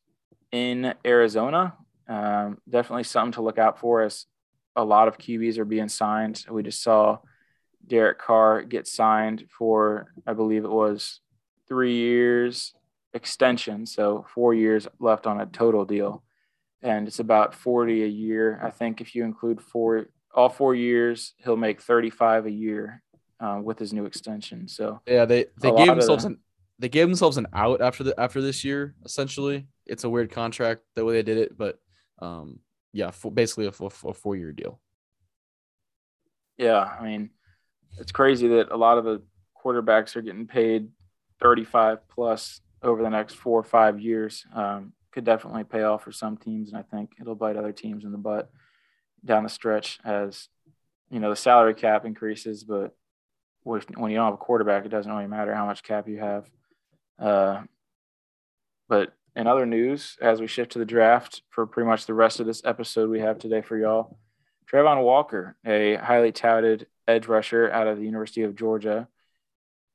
in 0.51 0.93
Arizona. 1.05 1.73
Um, 2.07 2.57
definitely 2.69 3.03
something 3.03 3.33
to 3.33 3.41
look 3.41 3.57
out 3.57 3.79
for 3.79 4.01
as 4.01 4.25
a 4.75 4.83
lot 4.83 5.07
of 5.07 5.17
QBs 5.17 5.57
are 5.57 5.65
being 5.65 5.89
signed. 5.89 6.45
We 6.49 6.63
just 6.63 6.81
saw 6.81 7.19
Derek 7.85 8.19
Carr 8.19 8.63
get 8.63 8.87
signed 8.87 9.45
for, 9.49 10.13
I 10.25 10.33
believe 10.33 10.63
it 10.63 10.71
was 10.71 11.19
three 11.67 11.95
years 11.95 12.73
extension. 13.13 13.85
So 13.85 14.25
four 14.33 14.53
years 14.53 14.87
left 14.99 15.27
on 15.27 15.39
a 15.39 15.45
total 15.45 15.85
deal. 15.85 16.23
And 16.81 17.07
it's 17.07 17.19
about 17.19 17.53
40 17.55 18.03
a 18.03 18.07
year. 18.07 18.59
I 18.61 18.69
think 18.69 18.99
if 18.99 19.15
you 19.15 19.23
include 19.23 19.61
four, 19.61 20.07
all 20.33 20.49
four 20.49 20.75
years, 20.75 21.33
he'll 21.37 21.55
make 21.55 21.81
35 21.81 22.47
a 22.47 22.51
year 22.51 23.03
uh, 23.43 23.59
with 23.61 23.77
his 23.77 23.91
new 23.91 24.05
extension. 24.05 24.67
So 24.67 25.01
yeah, 25.05 25.25
they, 25.25 25.47
they 25.61 25.71
gave 25.71 25.87
themselves 25.87 26.23
an, 26.23 26.39
they 26.79 26.89
gave 26.89 27.07
themselves 27.07 27.37
an 27.37 27.47
out 27.53 27.81
after 27.81 28.03
the, 28.03 28.19
after 28.19 28.41
this 28.41 28.63
year, 28.63 28.95
essentially. 29.03 29.67
it's 29.85 30.05
a 30.05 30.09
weird 30.09 30.31
contract 30.31 30.81
the 30.95 31.03
way 31.03 31.13
they 31.13 31.23
did 31.23 31.37
it, 31.37 31.57
but 31.57 31.79
um, 32.19 32.59
yeah, 32.93 33.11
for, 33.11 33.31
basically 33.31 33.65
a, 33.65 33.71
a, 33.83 34.09
a 34.09 34.13
four 34.13 34.35
year 34.35 34.53
deal. 34.53 34.79
Yeah, 36.57 36.79
I 36.79 37.03
mean, 37.03 37.31
it's 37.99 38.11
crazy 38.11 38.47
that 38.47 38.71
a 38.71 38.77
lot 38.77 38.97
of 38.97 39.03
the 39.03 39.21
quarterbacks 39.63 40.15
are 40.15 40.21
getting 40.21 40.47
paid 40.47 40.89
35 41.41 42.07
plus 42.07 42.61
over 42.81 43.01
the 43.01 43.09
next 43.09 43.35
four 43.35 43.59
or 43.59 43.63
five 43.63 43.99
years. 43.99 44.45
Um, 44.53 44.93
could 45.11 45.25
definitely 45.25 45.63
pay 45.63 45.83
off 45.83 46.03
for 46.03 46.11
some 46.11 46.37
teams, 46.37 46.69
and 46.69 46.77
I 46.77 46.81
think 46.81 47.11
it'll 47.19 47.35
bite 47.35 47.57
other 47.57 47.71
teams 47.71 48.03
in 48.03 48.11
the 48.11 48.17
butt 48.17 48.49
down 49.23 49.43
the 49.43 49.49
stretch 49.49 49.99
as 50.03 50.47
you 51.09 51.19
know 51.19 51.29
the 51.29 51.35
salary 51.35 51.75
cap 51.75 52.05
increases. 52.05 52.63
But 52.63 52.95
when 53.63 54.11
you 54.11 54.17
don't 54.17 54.25
have 54.25 54.33
a 54.33 54.37
quarterback, 54.37 54.85
it 54.85 54.89
doesn't 54.89 55.11
really 55.11 55.27
matter 55.27 55.53
how 55.53 55.65
much 55.65 55.83
cap 55.83 56.07
you 56.07 56.19
have. 56.19 56.49
Uh, 57.19 57.63
but 58.89 59.13
in 59.35 59.47
other 59.47 59.65
news, 59.65 60.17
as 60.21 60.39
we 60.39 60.47
shift 60.47 60.73
to 60.73 60.79
the 60.79 60.85
draft 60.85 61.41
for 61.49 61.65
pretty 61.65 61.87
much 61.87 62.05
the 62.05 62.13
rest 62.13 62.39
of 62.39 62.45
this 62.45 62.61
episode 62.65 63.09
we 63.09 63.19
have 63.19 63.39
today 63.39 63.61
for 63.61 63.77
y'all, 63.77 64.17
Travon 64.71 65.03
Walker, 65.03 65.55
a 65.65 65.95
highly 65.95 66.31
touted 66.31 66.87
edge 67.07 67.27
rusher 67.27 67.69
out 67.71 67.87
of 67.87 67.97
the 67.97 68.05
University 68.05 68.43
of 68.43 68.55
Georgia, 68.55 69.07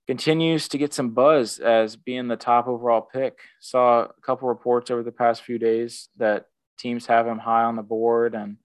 continues 0.06 0.68
to 0.68 0.78
get 0.78 0.94
some 0.94 1.10
buzz 1.10 1.58
as 1.58 1.96
being 1.96 2.28
the 2.28 2.36
top 2.36 2.66
overall 2.66 3.02
pick. 3.02 3.38
Saw 3.60 4.04
a 4.04 4.20
couple 4.22 4.48
reports 4.48 4.90
over 4.90 5.02
the 5.02 5.12
past 5.12 5.42
few 5.42 5.58
days 5.58 6.08
that 6.16 6.46
teams 6.78 7.06
have 7.06 7.26
him 7.26 7.38
high 7.38 7.64
on 7.64 7.76
the 7.76 7.82
board, 7.82 8.34
and 8.34 8.56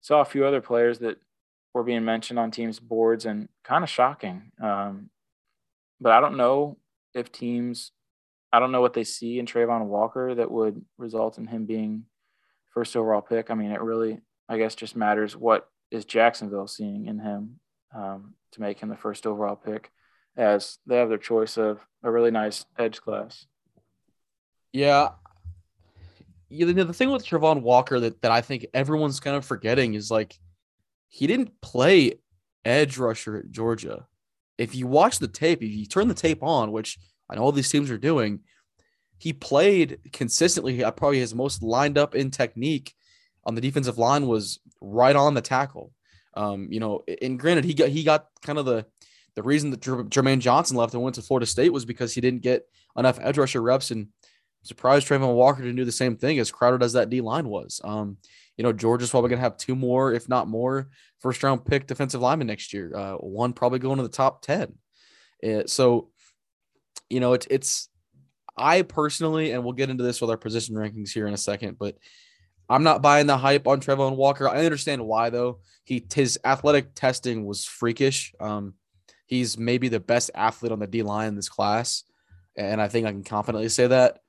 saw 0.00 0.20
a 0.20 0.26
few 0.26 0.44
other 0.44 0.60
players 0.60 0.98
that 0.98 1.16
were 1.74 1.82
being 1.84 2.04
mentioned 2.04 2.38
on 2.38 2.50
teams' 2.50 2.80
boards, 2.80 3.24
and 3.24 3.48
kind 3.64 3.84
of 3.84 3.90
shocking. 3.90 4.52
Um, 4.62 5.10
but 6.00 6.12
I 6.12 6.20
don't 6.20 6.36
know 6.36 6.78
if 7.14 7.30
teams, 7.30 7.92
I 8.52 8.58
don't 8.58 8.72
know 8.72 8.80
what 8.80 8.94
they 8.94 9.04
see 9.04 9.38
in 9.38 9.46
Travon 9.46 9.86
Walker 9.86 10.34
that 10.34 10.50
would 10.50 10.84
result 10.98 11.38
in 11.38 11.46
him 11.46 11.66
being 11.66 12.04
first 12.70 12.96
overall 12.96 13.22
pick. 13.22 13.50
I 13.50 13.54
mean, 13.54 13.70
it 13.70 13.80
really, 13.80 14.20
I 14.48 14.58
guess, 14.58 14.74
just 14.74 14.96
matters 14.96 15.36
what 15.36 15.68
is 15.90 16.04
Jacksonville 16.04 16.66
seeing 16.66 17.06
in 17.06 17.18
him 17.18 17.60
um, 17.94 18.34
to 18.52 18.60
make 18.60 18.80
him 18.80 18.88
the 18.88 18.96
first 18.96 19.26
overall 19.26 19.56
pick 19.56 19.90
as 20.36 20.78
they 20.86 20.96
have 20.96 21.08
their 21.08 21.18
choice 21.18 21.58
of 21.58 21.80
a 22.02 22.10
really 22.10 22.30
nice 22.30 22.64
edge 22.78 23.00
class. 23.00 23.46
Yeah. 24.72 25.10
You 26.48 26.72
know, 26.72 26.84
the 26.84 26.92
thing 26.92 27.10
with 27.10 27.24
Travon 27.24 27.62
Walker 27.62 28.00
that, 28.00 28.20
that 28.22 28.30
I 28.30 28.40
think 28.40 28.66
everyone's 28.74 29.20
kind 29.20 29.36
of 29.36 29.44
forgetting 29.44 29.94
is 29.94 30.10
like 30.10 30.38
he 31.12 31.26
didn't 31.26 31.60
play 31.60 32.14
edge 32.64 32.96
rusher 32.96 33.36
at 33.36 33.50
Georgia. 33.50 34.06
If 34.56 34.74
you 34.74 34.86
watch 34.86 35.18
the 35.18 35.28
tape, 35.28 35.62
if 35.62 35.70
you 35.70 35.84
turn 35.84 36.08
the 36.08 36.14
tape 36.14 36.42
on, 36.42 36.72
which 36.72 36.98
I 37.28 37.34
know 37.34 37.42
all 37.42 37.52
these 37.52 37.68
teams 37.68 37.90
are 37.90 37.98
doing, 37.98 38.40
he 39.18 39.34
played 39.34 39.98
consistently. 40.14 40.78
Probably 40.78 41.18
his 41.18 41.34
most 41.34 41.62
lined 41.62 41.98
up 41.98 42.14
in 42.14 42.30
technique 42.30 42.94
on 43.44 43.54
the 43.54 43.60
defensive 43.60 43.98
line 43.98 44.26
was 44.26 44.60
right 44.80 45.14
on 45.14 45.34
the 45.34 45.42
tackle. 45.42 45.92
Um, 46.32 46.68
you 46.70 46.80
know, 46.80 47.04
and 47.20 47.38
granted, 47.38 47.66
he 47.66 47.74
got 47.74 47.90
he 47.90 48.04
got 48.04 48.28
kind 48.40 48.58
of 48.58 48.64
the 48.64 48.86
the 49.34 49.42
reason 49.42 49.70
that 49.70 49.80
Jermaine 49.80 50.38
Johnson 50.38 50.78
left 50.78 50.94
and 50.94 51.02
went 51.02 51.16
to 51.16 51.22
Florida 51.22 51.46
State 51.46 51.74
was 51.74 51.84
because 51.84 52.14
he 52.14 52.22
didn't 52.22 52.42
get 52.42 52.66
enough 52.96 53.18
edge 53.20 53.36
rusher 53.36 53.60
reps. 53.60 53.90
And 53.90 54.08
surprised 54.62 55.08
Travon 55.08 55.34
Walker 55.34 55.62
didn't 55.62 55.76
do 55.76 55.84
the 55.84 55.92
same 55.92 56.16
thing 56.16 56.38
as 56.38 56.50
crowded 56.50 56.82
as 56.82 56.92
that 56.94 57.10
D 57.10 57.20
line 57.20 57.48
was. 57.48 57.80
Um, 57.84 58.16
you 58.56 58.64
know, 58.64 58.72
Georgia's 58.72 59.10
probably 59.10 59.30
going 59.30 59.38
to 59.38 59.44
have 59.44 59.56
two 59.56 59.74
more, 59.74 60.12
if 60.12 60.28
not 60.28 60.48
more, 60.48 60.88
first 61.20 61.42
round 61.42 61.64
pick 61.64 61.86
defensive 61.86 62.20
linemen 62.20 62.46
next 62.46 62.72
year. 62.72 62.94
Uh, 62.94 63.14
one 63.14 63.52
probably 63.52 63.78
going 63.78 63.96
to 63.96 64.02
the 64.02 64.08
top 64.08 64.42
10. 64.42 64.74
Uh, 65.44 65.62
so, 65.66 66.10
you 67.08 67.20
know, 67.20 67.32
it's, 67.32 67.46
it's, 67.50 67.88
I 68.56 68.82
personally, 68.82 69.52
and 69.52 69.64
we'll 69.64 69.72
get 69.72 69.90
into 69.90 70.04
this 70.04 70.20
with 70.20 70.30
our 70.30 70.36
position 70.36 70.74
rankings 70.74 71.10
here 71.10 71.26
in 71.26 71.34
a 71.34 71.38
second, 71.38 71.78
but 71.78 71.96
I'm 72.68 72.82
not 72.82 73.02
buying 73.02 73.26
the 73.26 73.38
hype 73.38 73.66
on 73.66 73.80
Travon 73.80 74.16
Walker. 74.16 74.48
I 74.48 74.64
understand 74.64 75.04
why 75.04 75.30
though. 75.30 75.60
He 75.84 76.06
his 76.14 76.38
athletic 76.44 76.94
testing 76.94 77.44
was 77.44 77.64
freakish. 77.64 78.32
Um, 78.38 78.74
He's 79.32 79.56
maybe 79.56 79.88
the 79.88 79.98
best 79.98 80.30
athlete 80.34 80.72
on 80.72 80.78
the 80.78 80.86
D 80.86 81.02
line 81.02 81.28
in 81.28 81.36
this 81.36 81.48
class. 81.48 82.04
And 82.56 82.80
I 82.80 82.88
think 82.88 83.06
I 83.06 83.10
can 83.10 83.24
confidently 83.24 83.68
say 83.68 83.86
that. 83.86 84.20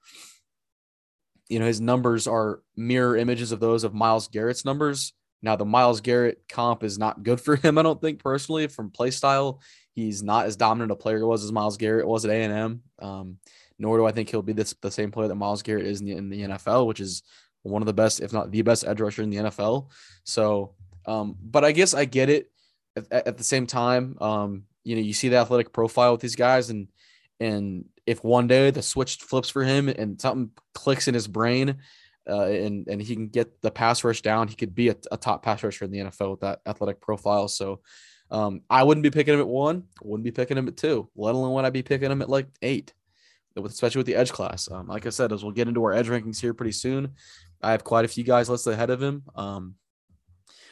You 1.50 1.60
know, 1.60 1.66
his 1.66 1.82
numbers 1.82 2.26
are 2.28 2.62
mirror 2.76 3.18
images 3.18 3.52
of 3.52 3.60
those 3.60 3.84
of 3.84 3.94
Myles 3.94 4.28
Garrett's 4.28 4.66
numbers. 4.66 5.14
Now, 5.42 5.58
the 5.58 5.66
Myles 5.66 6.00
Garrett 6.00 6.42
comp 6.48 6.84
is 6.84 6.98
not 6.98 7.22
good 7.22 7.40
for 7.40 7.56
him, 7.58 7.78
I 7.78 7.84
don't 7.84 8.02
think 8.02 8.24
personally, 8.24 8.68
from 8.68 8.90
play 8.90 9.12
style. 9.12 9.62
He's 9.94 10.24
not 10.24 10.46
as 10.46 10.56
dominant 10.56 10.92
a 10.92 10.96
player 10.96 11.26
was 11.26 11.44
as 11.44 11.52
Myles 11.52 11.78
Garrett 11.78 12.08
was 12.08 12.26
at 12.26 12.32
A&M. 12.32 12.82
Um, 13.00 13.38
nor 13.78 13.98
do 13.98 14.06
I 14.06 14.12
think 14.12 14.30
he'll 14.30 14.42
be 14.42 14.54
this, 14.54 14.74
the 14.82 14.90
same 14.90 15.12
player 15.12 15.28
that 15.28 15.36
Myles 15.36 15.62
Garrett 15.62 15.86
is 15.86 16.00
in 16.00 16.06
the, 16.06 16.14
in 16.14 16.30
the 16.30 16.42
NFL, 16.44 16.88
which 16.88 17.00
is 17.00 17.24
one 17.64 17.82
of 17.82 17.86
the 17.86 17.94
best, 17.94 18.22
if 18.22 18.34
not 18.34 18.52
the 18.52 18.62
best 18.62 18.86
edge 18.86 19.02
rusher 19.02 19.22
in 19.22 19.30
the 19.30 19.38
NFL. 19.38 19.90
So, 20.24 20.74
um, 21.06 21.36
but 21.42 21.66
I 21.66 21.72
guess 21.72 21.94
I 21.94 22.06
get 22.06 22.30
it 22.30 22.50
at, 22.96 23.12
at 23.12 23.38
the 23.38 23.44
same 23.44 23.68
time. 23.68 24.18
Um, 24.22 24.64
you 24.84 24.96
know, 24.96 25.02
you 25.02 25.14
see 25.14 25.30
the 25.30 25.38
athletic 25.38 25.74
profile 25.74 26.12
with 26.12 26.22
these 26.22 26.36
guys, 26.36 26.70
and 26.70 26.88
and 27.40 27.86
if 28.06 28.24
one 28.24 28.48
day 28.48 28.72
the 28.72 28.82
switch 28.82 29.18
flips 29.18 29.50
for 29.50 29.64
him 29.64 29.88
and 29.88 30.20
something 30.20 30.52
clicks 30.74 31.08
in 31.08 31.14
his 31.14 31.28
brain, 31.28 31.78
uh, 32.30 32.46
and 32.46 32.88
and 32.88 33.02
he 33.02 33.16
can 33.16 33.28
get 33.28 33.62
the 33.62 33.72
pass 33.72 34.04
rush 34.04 34.22
down, 34.22 34.48
he 34.48 34.56
could 34.56 34.74
be 34.74 34.90
a, 34.90 34.96
a 35.12 35.18
top 35.18 35.44
pass 35.44 35.64
rusher 35.64 35.86
in 35.86 35.92
the 35.92 36.00
NFL 36.00 36.32
with 36.32 36.40
that 36.42 36.60
athletic 36.66 37.02
profile. 37.02 37.48
So, 37.48 37.82
um, 38.32 38.62
I 38.70 38.84
wouldn't 38.84 39.04
be 39.04 39.12
picking 39.12 39.34
him 39.34 39.40
at 39.40 39.48
one, 39.48 39.84
wouldn't 40.02 40.24
be 40.24 40.32
picking 40.32 40.58
him 40.58 40.68
at 40.68 40.78
two, 40.78 41.10
let 41.16 41.36
alone 41.36 41.54
would 41.54 41.66
I 41.66 41.70
be 41.70 41.84
picking 41.84 42.12
him 42.12 42.22
at 42.22 42.30
like 42.30 42.48
eight, 42.62 42.94
especially 43.56 44.00
with 44.00 44.08
the 44.08 44.16
edge 44.16 44.32
class. 44.32 44.70
Um, 44.72 44.88
like 44.88 45.06
I 45.06 45.10
said, 45.10 45.32
as 45.32 45.44
we'll 45.44 45.54
get 45.54 45.68
into 45.68 45.84
our 45.84 45.94
edge 45.94 46.08
rankings 46.08 46.40
here 46.40 46.54
pretty 46.54 46.72
soon, 46.72 47.12
I 47.62 47.72
have 47.72 47.84
quite 47.84 48.06
a 48.06 48.10
few 48.10 48.24
guys 48.24 48.50
listed 48.50 48.74
ahead 48.74 48.90
of 48.90 49.02
him. 49.02 49.24
Um, 49.36 49.76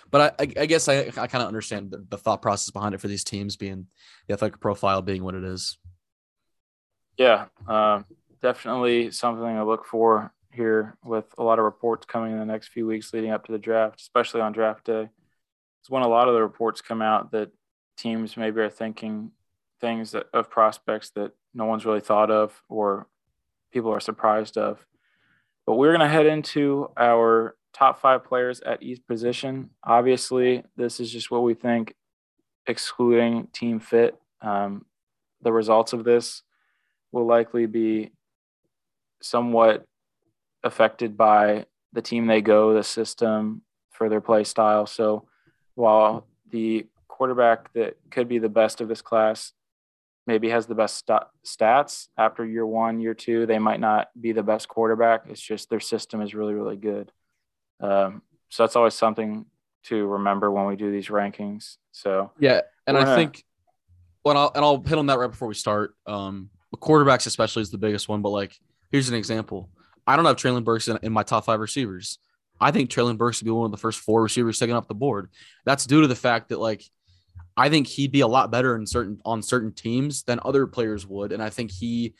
but 0.09 0.35
I, 0.39 0.43
I 0.59 0.65
guess 0.65 0.89
I, 0.89 0.99
I 1.05 1.27
kind 1.27 1.41
of 1.41 1.47
understand 1.47 1.91
the, 1.91 2.05
the, 2.09 2.17
thought 2.17 2.41
process 2.41 2.69
behind 2.69 2.93
it 2.93 2.99
for 2.99 3.07
these 3.07 3.23
teams 3.23 3.55
being 3.55 3.87
the 4.27 4.33
athletic 4.33 4.59
profile 4.59 5.01
being 5.01 5.23
what 5.23 5.35
it 5.35 5.43
is. 5.43 5.77
Yeah, 7.17 7.45
uh, 7.67 8.03
definitely 8.41 9.11
something 9.11 9.45
I 9.45 9.63
look 9.63 9.85
for 9.85 10.33
here 10.51 10.97
with 11.03 11.25
a 11.37 11.43
lot 11.43 11.59
of 11.59 11.65
reports 11.65 12.05
coming 12.05 12.33
in 12.33 12.39
the 12.39 12.45
next 12.45 12.69
few 12.69 12.85
weeks 12.85 13.13
leading 13.13 13.31
up 13.31 13.45
to 13.45 13.51
the 13.51 13.57
draft, 13.57 14.01
especially 14.01 14.41
on 14.41 14.51
draft 14.51 14.85
day. 14.85 15.09
It's 15.81 15.89
when 15.89 16.03
a 16.03 16.07
lot 16.07 16.27
of 16.27 16.33
the 16.33 16.41
reports 16.41 16.81
come 16.81 17.01
out 17.01 17.31
that 17.31 17.51
teams 17.97 18.37
maybe 18.37 18.61
are 18.61 18.69
thinking 18.69 19.31
things 19.79 20.11
that, 20.11 20.27
of 20.33 20.49
prospects 20.49 21.11
that 21.11 21.31
no 21.53 21.65
one's 21.65 21.85
really 21.85 22.01
thought 22.01 22.31
of 22.31 22.61
or 22.69 23.07
people 23.71 23.91
are 23.91 23.99
surprised 23.99 24.57
of. 24.57 24.85
But 25.65 25.75
we're 25.75 25.95
going 25.95 26.01
to 26.01 26.07
head 26.07 26.25
into 26.25 26.89
our 26.97 27.55
top 27.73 27.99
five 27.99 28.23
players 28.25 28.59
at 28.61 28.83
each 28.83 29.05
position. 29.07 29.69
Obviously, 29.83 30.63
this 30.75 30.99
is 30.99 31.11
just 31.11 31.31
what 31.31 31.43
we 31.43 31.53
think, 31.53 31.95
excluding 32.67 33.47
team 33.53 33.79
fit. 33.79 34.15
Um, 34.41 34.85
the 35.41 35.51
results 35.51 35.93
of 35.93 36.03
this 36.03 36.43
will 37.11 37.25
likely 37.25 37.65
be 37.65 38.11
somewhat 39.21 39.85
affected 40.63 41.17
by 41.17 41.65
the 41.93 42.01
team 42.01 42.27
they 42.27 42.41
go, 42.41 42.73
the 42.73 42.83
system 42.83 43.61
for 43.89 44.09
their 44.09 44.21
play 44.21 44.43
style. 44.43 44.85
So 44.85 45.27
while 45.75 46.27
the 46.49 46.87
quarterback 47.07 47.71
that 47.73 47.97
could 48.09 48.27
be 48.27 48.39
the 48.39 48.49
best 48.49 48.81
of 48.81 48.87
this 48.87 49.01
class 49.01 49.53
maybe 50.27 50.49
has 50.49 50.67
the 50.67 50.75
best 50.75 51.03
st- 51.05 51.23
stats 51.45 52.07
after 52.17 52.45
year 52.45 52.65
one, 52.65 52.99
year 52.99 53.13
two, 53.13 53.45
they 53.45 53.59
might 53.59 53.79
not 53.79 54.09
be 54.19 54.31
the 54.31 54.43
best 54.43 54.67
quarterback. 54.67 55.23
It's 55.27 55.41
just 55.41 55.69
their 55.69 55.79
system 55.79 56.21
is 56.21 56.33
really, 56.33 56.53
really 56.53 56.77
good. 56.77 57.11
Um, 57.79 58.21
so 58.49 58.63
that's 58.63 58.75
always 58.75 58.93
something 58.93 59.45
to 59.85 60.05
remember 60.05 60.51
when 60.51 60.67
we 60.67 60.75
do 60.75 60.91
these 60.91 61.07
rankings. 61.07 61.77
So 61.91 62.31
yeah, 62.39 62.61
and 62.85 62.97
I 62.97 63.15
think 63.15 63.43
well, 64.23 64.33
and 64.33 64.39
I'll, 64.39 64.51
and 64.55 64.65
I'll 64.65 64.81
hit 64.81 64.97
on 64.97 65.07
that 65.07 65.17
right 65.17 65.31
before 65.31 65.47
we 65.47 65.55
start. 65.55 65.95
Um, 66.05 66.49
quarterbacks 66.77 67.27
especially 67.27 67.61
is 67.61 67.71
the 67.71 67.77
biggest 67.77 68.07
one, 68.07 68.21
but 68.21 68.29
like 68.29 68.57
here's 68.91 69.09
an 69.09 69.15
example. 69.15 69.69
I 70.07 70.15
don't 70.15 70.25
have 70.25 70.37
Treylon 70.37 70.63
Burks 70.63 70.87
in, 70.87 70.97
in 71.03 71.13
my 71.13 71.23
top 71.23 71.45
five 71.45 71.59
receivers. 71.59 72.19
I 72.59 72.71
think 72.71 72.89
Treylon 72.89 73.17
Burks 73.17 73.41
would 73.41 73.45
be 73.45 73.51
one 73.51 73.65
of 73.65 73.71
the 73.71 73.77
first 73.77 73.99
four 73.99 74.21
receivers 74.21 74.59
taken 74.59 74.75
off 74.75 74.87
the 74.87 74.95
board. 74.95 75.29
That's 75.65 75.85
due 75.85 76.01
to 76.01 76.07
the 76.07 76.15
fact 76.15 76.49
that 76.49 76.59
like 76.59 76.83
I 77.57 77.69
think 77.69 77.87
he'd 77.87 78.11
be 78.11 78.21
a 78.21 78.27
lot 78.27 78.51
better 78.51 78.75
in 78.75 78.85
certain 78.85 79.19
on 79.25 79.41
certain 79.41 79.73
teams 79.73 80.23
than 80.23 80.39
other 80.45 80.67
players 80.67 81.05
would, 81.07 81.31
and 81.31 81.41
I 81.43 81.49
think 81.49 81.71
he 81.71 82.13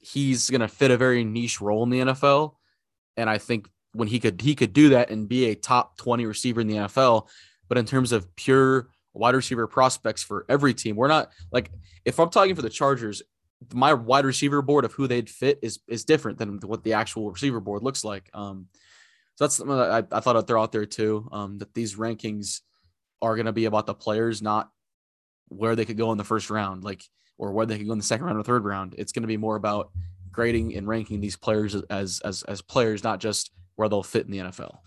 he's 0.00 0.48
gonna 0.48 0.68
fit 0.68 0.90
a 0.90 0.96
very 0.96 1.24
niche 1.24 1.60
role 1.60 1.82
in 1.82 1.90
the 1.90 2.00
NFL. 2.00 2.54
And 3.16 3.28
I 3.28 3.38
think 3.38 3.68
when 3.92 4.08
he 4.08 4.20
could 4.20 4.40
he 4.40 4.54
could 4.54 4.72
do 4.72 4.90
that 4.90 5.10
and 5.10 5.28
be 5.28 5.46
a 5.46 5.54
top 5.54 5.96
20 5.98 6.24
receiver 6.26 6.60
in 6.60 6.68
the 6.68 6.76
NFL. 6.76 7.28
But 7.68 7.78
in 7.78 7.84
terms 7.84 8.12
of 8.12 8.34
pure 8.36 8.88
wide 9.12 9.34
receiver 9.34 9.66
prospects 9.66 10.22
for 10.22 10.46
every 10.48 10.74
team, 10.74 10.96
we're 10.96 11.08
not 11.08 11.30
like 11.52 11.70
if 12.04 12.18
I'm 12.18 12.30
talking 12.30 12.54
for 12.54 12.62
the 12.62 12.70
Chargers, 12.70 13.22
my 13.74 13.92
wide 13.92 14.24
receiver 14.24 14.62
board 14.62 14.84
of 14.84 14.92
who 14.92 15.06
they'd 15.06 15.28
fit 15.28 15.58
is 15.62 15.80
is 15.88 16.04
different 16.04 16.38
than 16.38 16.58
what 16.60 16.82
the 16.82 16.94
actual 16.94 17.30
receiver 17.30 17.60
board 17.60 17.82
looks 17.82 18.04
like. 18.04 18.30
Um, 18.34 18.68
so 19.36 19.44
that's 19.44 19.56
something 19.56 19.76
that 19.76 19.90
I, 19.90 20.16
I 20.16 20.20
thought 20.20 20.36
I'd 20.36 20.46
throw 20.46 20.62
out 20.62 20.72
there 20.72 20.86
too. 20.86 21.28
Um, 21.32 21.58
that 21.58 21.74
these 21.74 21.96
rankings 21.96 22.60
are 23.22 23.36
going 23.36 23.46
to 23.46 23.52
be 23.52 23.66
about 23.66 23.86
the 23.86 23.94
players, 23.94 24.40
not 24.42 24.70
where 25.48 25.76
they 25.76 25.84
could 25.84 25.96
go 25.96 26.12
in 26.12 26.18
the 26.18 26.24
first 26.24 26.50
round, 26.50 26.84
like 26.84 27.04
or 27.38 27.52
where 27.52 27.66
they 27.66 27.78
could 27.78 27.86
go 27.86 27.92
in 27.92 27.98
the 27.98 28.04
second 28.04 28.26
round 28.26 28.38
or 28.38 28.42
third 28.42 28.64
round. 28.64 28.94
It's 28.98 29.12
going 29.12 29.22
to 29.22 29.28
be 29.28 29.36
more 29.36 29.56
about 29.56 29.90
grading 30.32 30.76
and 30.76 30.86
ranking 30.86 31.20
these 31.20 31.36
players 31.36 31.74
as 31.90 32.20
as 32.20 32.42
as 32.44 32.62
players, 32.62 33.04
not 33.04 33.20
just 33.20 33.50
where 33.76 33.88
they'll 33.88 34.02
fit 34.02 34.26
in 34.26 34.30
the 34.32 34.38
NFL. 34.38 34.78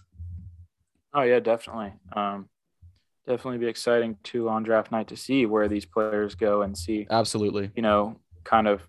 Oh 1.14 1.22
yeah, 1.22 1.40
definitely. 1.40 1.94
Um, 2.14 2.50
definitely 3.28 3.60
be 3.60 3.68
exciting 3.68 4.18
too 4.24 4.50
on 4.50 4.64
draft 4.64 4.92
night 4.92 5.08
to 5.10 5.18
see 5.18 5.46
where 5.46 5.68
these 5.68 5.86
players 5.86 6.36
go 6.36 6.62
and 6.62 6.78
see. 6.78 7.08
Absolutely. 7.10 7.72
You 7.76 7.82
know, 7.82 8.20
kind 8.44 8.68
of 8.68 8.82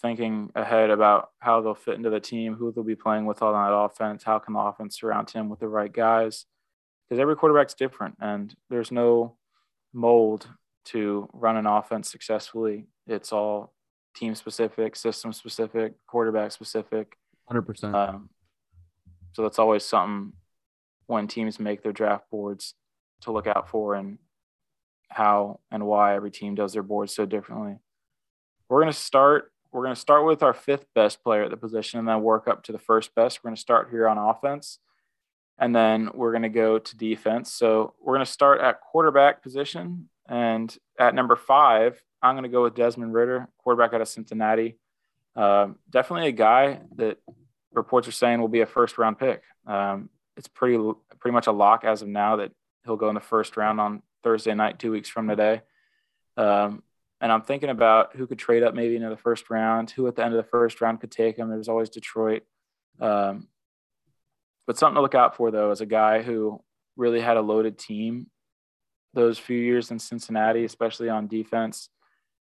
thinking 0.00 0.50
ahead 0.54 0.90
about 0.90 1.30
how 1.40 1.60
they'll 1.60 1.74
fit 1.74 1.94
into 1.96 2.10
the 2.10 2.20
team, 2.20 2.54
who 2.54 2.72
they'll 2.72 2.84
be 2.84 2.96
playing 2.96 3.26
with 3.26 3.42
on 3.42 3.52
that 3.52 3.74
offense, 3.74 4.22
how 4.22 4.38
can 4.38 4.54
the 4.54 4.60
offense 4.60 4.98
surround 4.98 5.30
him 5.30 5.48
with 5.48 5.60
the 5.60 5.68
right 5.68 5.92
guys, 5.92 6.46
because 7.08 7.20
every 7.20 7.36
quarterback's 7.36 7.74
different 7.74 8.16
and 8.20 8.54
there's 8.70 8.90
no 8.90 9.36
mold 9.92 10.48
to 10.84 11.28
run 11.32 11.56
an 11.56 11.66
offense 11.66 12.10
successfully. 12.10 12.86
It's 13.06 13.32
all 13.32 13.74
team 14.14 14.34
specific, 14.34 14.96
system 14.96 15.32
specific, 15.32 15.94
quarterback 16.06 16.52
specific. 16.52 17.16
100%. 17.50 17.94
Um, 17.94 18.30
so 19.32 19.42
that's 19.42 19.58
always 19.58 19.84
something 19.84 20.32
when 21.06 21.26
teams 21.26 21.60
make 21.60 21.82
their 21.82 21.92
draft 21.92 22.30
boards 22.30 22.74
to 23.22 23.32
look 23.32 23.46
out 23.46 23.68
for 23.68 23.94
and 23.94 24.18
how 25.08 25.60
and 25.70 25.84
why 25.84 26.14
every 26.14 26.30
team 26.30 26.54
does 26.54 26.72
their 26.72 26.82
boards 26.82 27.14
so 27.14 27.26
differently. 27.26 27.76
We're 28.70 28.80
going 28.80 28.92
to 28.92 28.98
start 28.98 29.52
we're 29.72 29.82
going 29.82 29.94
to 29.94 30.00
start 30.00 30.24
with 30.24 30.42
our 30.42 30.54
fifth 30.54 30.86
best 30.94 31.22
player 31.22 31.44
at 31.44 31.50
the 31.50 31.56
position 31.56 31.98
and 31.98 32.08
then 32.08 32.22
work 32.22 32.48
up 32.48 32.64
to 32.64 32.72
the 32.72 32.78
first 32.78 33.14
best. 33.14 33.38
We're 33.38 33.48
going 33.48 33.56
to 33.56 33.60
start 33.60 33.88
here 33.90 34.08
on 34.08 34.16
offense 34.16 34.78
and 35.58 35.74
then 35.74 36.10
we're 36.14 36.32
going 36.32 36.42
to 36.42 36.48
go 36.48 36.78
to 36.78 36.96
defense. 36.96 37.52
So 37.52 37.94
we're 38.00 38.14
going 38.14 38.26
to 38.26 38.32
start 38.32 38.60
at 38.60 38.80
quarterback 38.80 39.42
position 39.42 40.08
and 40.28 40.76
at 40.98 41.14
number 41.14 41.36
5, 41.36 42.02
I'm 42.22 42.34
going 42.34 42.44
to 42.44 42.48
go 42.48 42.62
with 42.62 42.74
Desmond 42.74 43.12
Ridder, 43.12 43.48
quarterback 43.58 43.92
out 43.92 44.00
of 44.00 44.08
Cincinnati. 44.08 44.76
Um, 45.36 45.76
definitely 45.88 46.28
a 46.28 46.32
guy 46.32 46.80
that 46.96 47.18
reports 47.72 48.08
are 48.08 48.12
saying 48.12 48.40
will 48.40 48.48
be 48.48 48.60
a 48.60 48.66
first 48.66 48.98
round 48.98 49.18
pick. 49.18 49.42
Um, 49.66 50.10
it's 50.36 50.48
pretty 50.48 50.78
pretty 51.18 51.32
much 51.32 51.46
a 51.46 51.52
lock 51.52 51.84
as 51.84 52.02
of 52.02 52.08
now 52.08 52.36
that 52.36 52.52
he'll 52.84 52.96
go 52.96 53.08
in 53.08 53.14
the 53.14 53.20
first 53.20 53.56
round 53.56 53.80
on 53.80 54.02
Thursday 54.22 54.54
night, 54.54 54.78
two 54.78 54.92
weeks 54.92 55.08
from 55.08 55.28
today. 55.28 55.62
Um, 56.36 56.82
and 57.20 57.30
I'm 57.30 57.42
thinking 57.42 57.70
about 57.70 58.16
who 58.16 58.26
could 58.26 58.38
trade 58.38 58.62
up 58.62 58.74
maybe 58.74 58.96
into 58.96 59.10
the 59.10 59.16
first 59.16 59.50
round, 59.50 59.90
who 59.90 60.06
at 60.06 60.16
the 60.16 60.24
end 60.24 60.34
of 60.34 60.42
the 60.42 60.50
first 60.50 60.80
round 60.80 61.00
could 61.00 61.10
take 61.10 61.36
him. 61.36 61.50
There's 61.50 61.68
always 61.68 61.90
Detroit. 61.90 62.42
Um, 63.00 63.48
but 64.66 64.78
something 64.78 64.94
to 64.94 65.02
look 65.02 65.14
out 65.14 65.36
for 65.36 65.50
though 65.50 65.70
is 65.70 65.80
a 65.80 65.86
guy 65.86 66.22
who 66.22 66.62
really 66.96 67.20
had 67.20 67.36
a 67.36 67.42
loaded 67.42 67.78
team 67.78 68.28
those 69.12 69.38
few 69.38 69.58
years 69.58 69.90
in 69.90 69.98
Cincinnati, 69.98 70.64
especially 70.64 71.08
on 71.08 71.26
defense, 71.26 71.88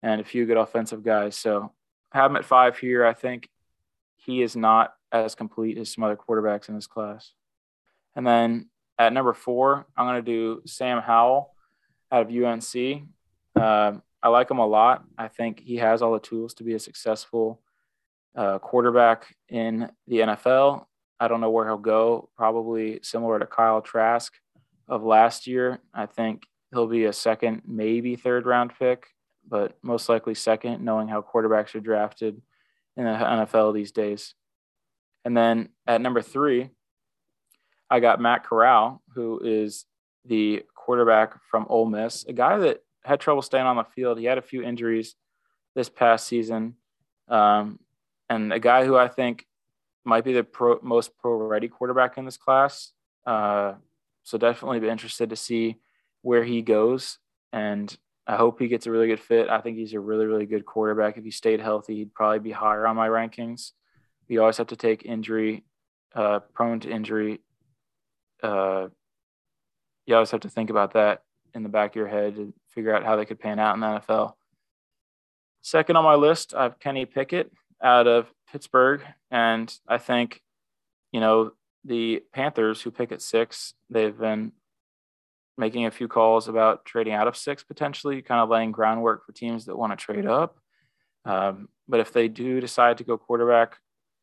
and 0.02 0.20
a 0.20 0.24
few 0.24 0.46
good 0.46 0.56
offensive 0.56 1.04
guys. 1.04 1.36
So 1.36 1.72
have 2.12 2.30
him 2.30 2.36
at 2.36 2.44
five 2.44 2.78
here. 2.78 3.04
I 3.04 3.12
think 3.12 3.48
he 4.16 4.42
is 4.42 4.56
not 4.56 4.94
as 5.12 5.34
complete 5.34 5.78
as 5.78 5.92
some 5.92 6.04
other 6.04 6.16
quarterbacks 6.16 6.68
in 6.68 6.74
this 6.74 6.86
class. 6.86 7.32
And 8.14 8.26
then 8.26 8.70
at 8.98 9.12
number 9.12 9.34
four, 9.34 9.86
I'm 9.96 10.06
going 10.06 10.24
to 10.24 10.30
do 10.30 10.62
Sam 10.66 11.02
Howell 11.02 11.54
out 12.10 12.22
of 12.22 12.34
UNC. 12.34 13.02
Um, 13.60 14.02
I 14.22 14.28
like 14.28 14.50
him 14.50 14.58
a 14.58 14.66
lot. 14.66 15.04
I 15.16 15.28
think 15.28 15.60
he 15.60 15.76
has 15.76 16.02
all 16.02 16.12
the 16.12 16.20
tools 16.20 16.54
to 16.54 16.64
be 16.64 16.74
a 16.74 16.78
successful 16.78 17.60
uh, 18.36 18.58
quarterback 18.58 19.34
in 19.48 19.90
the 20.06 20.18
NFL. 20.18 20.86
I 21.18 21.28
don't 21.28 21.40
know 21.40 21.50
where 21.50 21.66
he'll 21.66 21.78
go. 21.78 22.28
Probably 22.36 23.00
similar 23.02 23.38
to 23.38 23.46
Kyle 23.46 23.80
Trask 23.80 24.32
of 24.88 25.02
last 25.02 25.46
year. 25.46 25.78
I 25.94 26.06
think 26.06 26.44
he'll 26.72 26.86
be 26.86 27.04
a 27.04 27.12
second, 27.12 27.62
maybe 27.66 28.16
third 28.16 28.46
round 28.46 28.72
pick, 28.78 29.06
but 29.48 29.76
most 29.82 30.08
likely 30.08 30.34
second, 30.34 30.84
knowing 30.84 31.08
how 31.08 31.22
quarterbacks 31.22 31.74
are 31.74 31.80
drafted 31.80 32.40
in 32.96 33.04
the 33.04 33.10
NFL 33.10 33.74
these 33.74 33.92
days. 33.92 34.34
And 35.24 35.36
then 35.36 35.70
at 35.86 36.00
number 36.00 36.22
three, 36.22 36.70
I 37.90 38.00
got 38.00 38.20
Matt 38.20 38.44
Corral, 38.44 39.02
who 39.14 39.40
is 39.42 39.86
the 40.24 40.64
quarterback 40.74 41.38
from 41.50 41.66
Ole 41.68 41.86
Miss, 41.86 42.24
a 42.26 42.32
guy 42.32 42.58
that 42.58 42.80
had 43.06 43.20
trouble 43.20 43.42
staying 43.42 43.66
on 43.66 43.76
the 43.76 43.84
field. 43.84 44.18
He 44.18 44.24
had 44.24 44.38
a 44.38 44.42
few 44.42 44.62
injuries 44.62 45.14
this 45.74 45.88
past 45.88 46.26
season, 46.26 46.74
um, 47.28 47.78
and 48.28 48.52
a 48.52 48.58
guy 48.58 48.84
who 48.84 48.96
I 48.96 49.08
think 49.08 49.46
might 50.04 50.24
be 50.24 50.32
the 50.32 50.44
pro, 50.44 50.78
most 50.82 51.16
pro-ready 51.18 51.68
quarterback 51.68 52.18
in 52.18 52.24
this 52.24 52.36
class. 52.36 52.92
Uh, 53.24 53.74
so 54.22 54.38
definitely 54.38 54.80
be 54.80 54.88
interested 54.88 55.30
to 55.30 55.36
see 55.36 55.76
where 56.22 56.44
he 56.44 56.62
goes, 56.62 57.18
and 57.52 57.96
I 58.26 58.36
hope 58.36 58.58
he 58.58 58.68
gets 58.68 58.86
a 58.86 58.90
really 58.90 59.06
good 59.06 59.20
fit. 59.20 59.48
I 59.48 59.60
think 59.60 59.76
he's 59.76 59.94
a 59.94 60.00
really, 60.00 60.26
really 60.26 60.46
good 60.46 60.66
quarterback. 60.66 61.16
If 61.16 61.24
he 61.24 61.30
stayed 61.30 61.60
healthy, 61.60 61.96
he'd 61.96 62.14
probably 62.14 62.40
be 62.40 62.50
higher 62.50 62.86
on 62.86 62.96
my 62.96 63.08
rankings. 63.08 63.72
We 64.28 64.38
always 64.38 64.56
have 64.56 64.66
to 64.68 64.76
take 64.76 65.04
injury, 65.04 65.64
uh, 66.14 66.40
prone 66.52 66.80
to 66.80 66.90
injury 66.90 67.40
uh, 68.42 68.88
you 70.06 70.14
always 70.14 70.30
have 70.30 70.40
to 70.40 70.48
think 70.48 70.70
about 70.70 70.94
that 70.94 71.22
in 71.54 71.62
the 71.62 71.68
back 71.68 71.92
of 71.92 71.96
your 71.96 72.08
head 72.08 72.52
figure 72.76 72.94
out 72.94 73.04
how 73.04 73.16
they 73.16 73.24
could 73.24 73.40
pan 73.40 73.58
out 73.58 73.74
in 73.74 73.80
the 73.80 73.86
NFL. 73.86 74.34
Second 75.62 75.96
on 75.96 76.04
my 76.04 76.14
list, 76.14 76.54
I 76.54 76.62
have 76.62 76.78
Kenny 76.78 77.06
Pickett 77.06 77.50
out 77.82 78.06
of 78.06 78.30
Pittsburgh. 78.52 79.02
And 79.30 79.74
I 79.88 79.98
think, 79.98 80.40
you 81.10 81.18
know, 81.18 81.52
the 81.84 82.22
Panthers 82.32 82.82
who 82.82 82.90
pick 82.90 83.10
at 83.10 83.22
six, 83.22 83.74
they've 83.90 84.16
been 84.16 84.52
making 85.58 85.86
a 85.86 85.90
few 85.90 86.06
calls 86.06 86.48
about 86.48 86.84
trading 86.84 87.14
out 87.14 87.28
of 87.28 87.36
six 87.36 87.64
potentially, 87.64 88.22
kind 88.22 88.40
of 88.40 88.48
laying 88.48 88.72
groundwork 88.72 89.24
for 89.24 89.32
teams 89.32 89.64
that 89.64 89.76
want 89.76 89.90
to 89.90 89.96
trade 89.96 90.26
up. 90.26 90.58
Um, 91.24 91.68
but 91.88 92.00
if 92.00 92.12
they 92.12 92.28
do 92.28 92.60
decide 92.60 92.98
to 92.98 93.04
go 93.04 93.16
quarterback, 93.16 93.78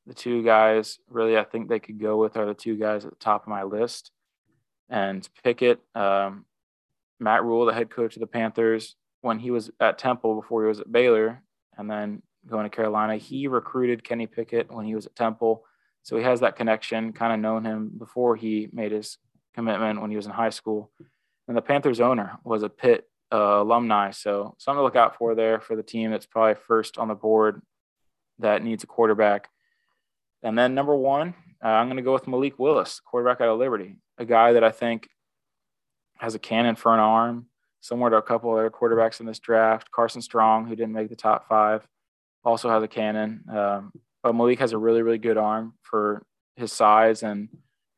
the 0.06 0.14
two 0.14 0.44
guys 0.44 1.00
really 1.10 1.38
I 1.38 1.44
think 1.44 1.70
they 1.70 1.80
could 1.80 2.00
go 2.00 2.18
with 2.18 2.38
are 2.38 2.46
the 2.46 2.54
two 2.54 2.78
guys 2.78 3.06
at 3.06 3.12
the 3.12 3.18
top 3.18 3.44
of 3.44 3.50
my 3.50 3.64
list. 3.64 4.12
And 4.90 5.28
Pickett, 5.44 5.80
um, 5.96 6.46
Matt 7.20 7.44
Rhule, 7.44 7.66
the 7.66 7.74
head 7.74 7.90
coach 7.90 8.16
of 8.16 8.20
the 8.20 8.28
Panthers, 8.28 8.96
when 9.22 9.40
he 9.40 9.52
was 9.52 9.72
at 9.80 9.98
Temple 9.98 10.36
before 10.36 10.64
he 10.64 10.68
was 10.68 10.82
at 10.82 10.92
Baylor, 10.92 11.42
and 11.78 11.90
then 11.90 12.22
going 12.48 12.64
to 12.64 12.76
Carolina, 12.76 13.18
he 13.18 13.48
recruited 13.48 14.04
Kenny 14.04 14.28
Pickett 14.28 14.72
when 14.72 14.86
he 14.86 14.96
was 14.96 15.06
at 15.06 15.16
Temple. 15.16 15.64
So 16.04 16.18
he 16.18 16.24
has 16.24 16.42
that 16.42 16.58
connection, 16.58 17.14
kind 17.14 17.34
of 17.34 17.40
known 17.40 17.64
him 17.64 17.92
before 17.98 18.36
he 18.36 18.70
made 18.74 18.92
his 18.92 19.18
commitment 19.56 20.02
when 20.02 20.10
he 20.10 20.18
was 20.18 20.26
in 20.26 20.32
high 20.34 20.50
school. 20.50 20.92
And 21.48 21.56
the 21.56 21.62
Panthers 21.62 22.02
owner 22.02 22.38
was 22.44 22.64
a 22.64 22.70
Pitt 22.70 23.08
uh, 23.32 23.62
alumni. 23.62 24.12
So 24.12 24.56
something 24.58 24.80
to 24.80 24.84
look 24.84 24.96
out 24.96 25.18
for 25.18 25.36
there 25.36 25.60
for 25.60 25.76
the 25.76 25.84
team 25.84 26.12
that's 26.12 26.26
probably 26.26 26.56
first 26.56 26.98
on 26.98 27.08
the 27.08 27.16
board 27.16 27.62
that 28.40 28.64
needs 28.64 28.84
a 28.84 28.88
quarterback. 28.88 29.50
And 30.42 30.58
then 30.58 30.76
number 30.76 30.96
one, 30.96 31.34
uh, 31.64 31.70
I'm 31.70 31.88
going 31.88 31.98
to 31.98 32.04
go 32.04 32.14
with 32.14 32.28
Malik 32.28 32.60
Willis, 32.60 33.00
quarterback 33.00 33.40
out 33.40 33.48
of 33.48 33.60
Liberty, 33.60 33.96
a 34.18 34.26
guy 34.26 34.54
that 34.54 34.64
I 34.64 34.72
think 34.72 35.08
has 36.24 36.36
a 36.36 36.40
cannon 36.40 36.76
for 36.76 36.94
an 36.94 37.02
arm, 37.02 37.48
similar 37.82 38.10
to 38.10 38.16
a 38.16 38.22
couple 38.22 38.50
other 38.54 38.70
quarterbacks 38.70 39.20
in 39.20 39.26
this 39.26 39.40
draft. 39.40 39.92
Carson 39.92 40.22
Strong, 40.22 40.68
who 40.68 40.76
didn't 40.76 40.94
make 40.94 41.10
the 41.10 41.18
top 41.18 41.50
five, 41.50 41.86
also 42.46 42.70
has 42.70 42.82
a 42.82 42.88
cannon. 42.88 43.44
Um, 43.52 43.92
but 44.24 44.34
Malik 44.34 44.60
has 44.60 44.72
a 44.72 44.78
really, 44.78 45.02
really 45.02 45.18
good 45.18 45.38
arm 45.38 45.74
for 45.82 46.26
his 46.56 46.72
size 46.72 47.24
and 47.24 47.50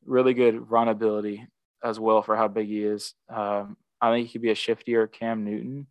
really 0.06 0.34
good 0.34 0.72
run 0.72 0.90
ability 0.90 1.48
as 1.84 2.00
well 2.00 2.24
for 2.24 2.36
how 2.36 2.48
big 2.48 2.66
he 2.68 2.84
is. 2.84 3.14
Um, 3.30 3.78
I 4.02 4.12
think 4.12 4.26
he 4.26 4.34
could 4.34 4.42
be 4.42 4.50
a 4.50 4.56
shiftier 4.56 5.12
Cam 5.12 5.46
Newton. 5.46 5.86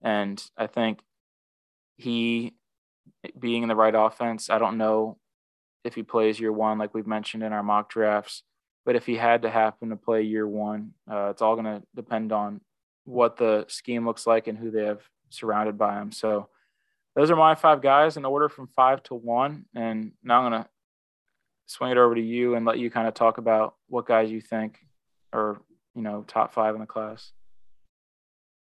And 0.00 0.42
I 0.56 0.68
think 0.68 1.00
he 1.98 2.54
being 3.38 3.62
in 3.62 3.68
the 3.68 3.76
right 3.76 3.94
offense, 3.94 4.48
I 4.48 4.58
don't 4.58 4.78
know 4.78 5.18
if 5.84 5.94
he 5.94 6.02
plays 6.02 6.40
year 6.40 6.52
one, 6.52 6.78
like 6.78 6.94
we've 6.94 7.06
mentioned 7.06 7.42
in 7.42 7.52
our 7.52 7.62
mock 7.62 7.90
drafts. 7.90 8.42
But 8.88 8.96
if 8.96 9.04
he 9.04 9.16
had 9.16 9.42
to 9.42 9.50
happen 9.50 9.90
to 9.90 9.96
play 9.96 10.22
year 10.22 10.48
one, 10.48 10.94
uh, 11.12 11.28
it's 11.28 11.42
all 11.42 11.56
going 11.56 11.66
to 11.66 11.82
depend 11.94 12.32
on 12.32 12.62
what 13.04 13.36
the 13.36 13.66
scheme 13.68 14.06
looks 14.06 14.26
like 14.26 14.46
and 14.46 14.56
who 14.56 14.70
they 14.70 14.86
have 14.86 15.02
surrounded 15.28 15.76
by 15.76 16.00
him. 16.00 16.10
So 16.10 16.48
those 17.14 17.30
are 17.30 17.36
my 17.36 17.54
five 17.54 17.82
guys 17.82 18.16
in 18.16 18.24
order 18.24 18.48
from 18.48 18.66
five 18.68 19.02
to 19.02 19.14
one. 19.14 19.66
And 19.74 20.12
now 20.24 20.40
I'm 20.40 20.50
going 20.50 20.62
to 20.62 20.70
swing 21.66 21.90
it 21.90 21.98
over 21.98 22.14
to 22.14 22.20
you 22.22 22.54
and 22.54 22.64
let 22.64 22.78
you 22.78 22.90
kind 22.90 23.06
of 23.06 23.12
talk 23.12 23.36
about 23.36 23.74
what 23.88 24.06
guys 24.06 24.30
you 24.30 24.40
think 24.40 24.78
are, 25.34 25.60
you 25.94 26.00
know, 26.00 26.24
top 26.26 26.54
five 26.54 26.74
in 26.74 26.80
the 26.80 26.86
class. 26.86 27.30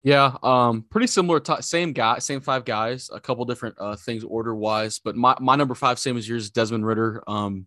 Yeah, 0.04 0.38
um, 0.42 0.86
pretty 0.90 1.06
similar. 1.06 1.38
T- 1.38 1.60
same 1.60 1.92
guy, 1.92 2.18
same 2.18 2.40
five 2.40 2.64
guys. 2.64 3.10
A 3.12 3.20
couple 3.20 3.44
different 3.44 3.76
uh, 3.78 3.96
things 3.96 4.24
order 4.24 4.54
wise, 4.54 5.00
but 5.00 5.16
my, 5.16 5.36
my 5.38 5.54
number 5.54 5.74
five, 5.74 5.98
same 5.98 6.16
as 6.16 6.26
yours, 6.26 6.48
Desmond 6.48 6.86
Ridder. 6.86 7.22
Um, 7.26 7.66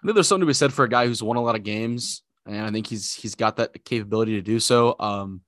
I 0.00 0.06
think 0.06 0.14
there's 0.14 0.28
something 0.28 0.42
to 0.42 0.46
be 0.46 0.54
said 0.54 0.72
for 0.72 0.84
a 0.84 0.88
guy 0.88 1.06
who's 1.06 1.22
won 1.22 1.36
a 1.36 1.42
lot 1.42 1.56
of 1.56 1.64
games, 1.64 2.22
and 2.46 2.64
I 2.64 2.70
think 2.70 2.86
he's 2.86 3.14
he's 3.14 3.34
got 3.34 3.56
that 3.56 3.84
capability 3.84 4.32
to 4.36 4.42
do 4.42 4.60
so. 4.60 4.94
Um, 4.98 5.42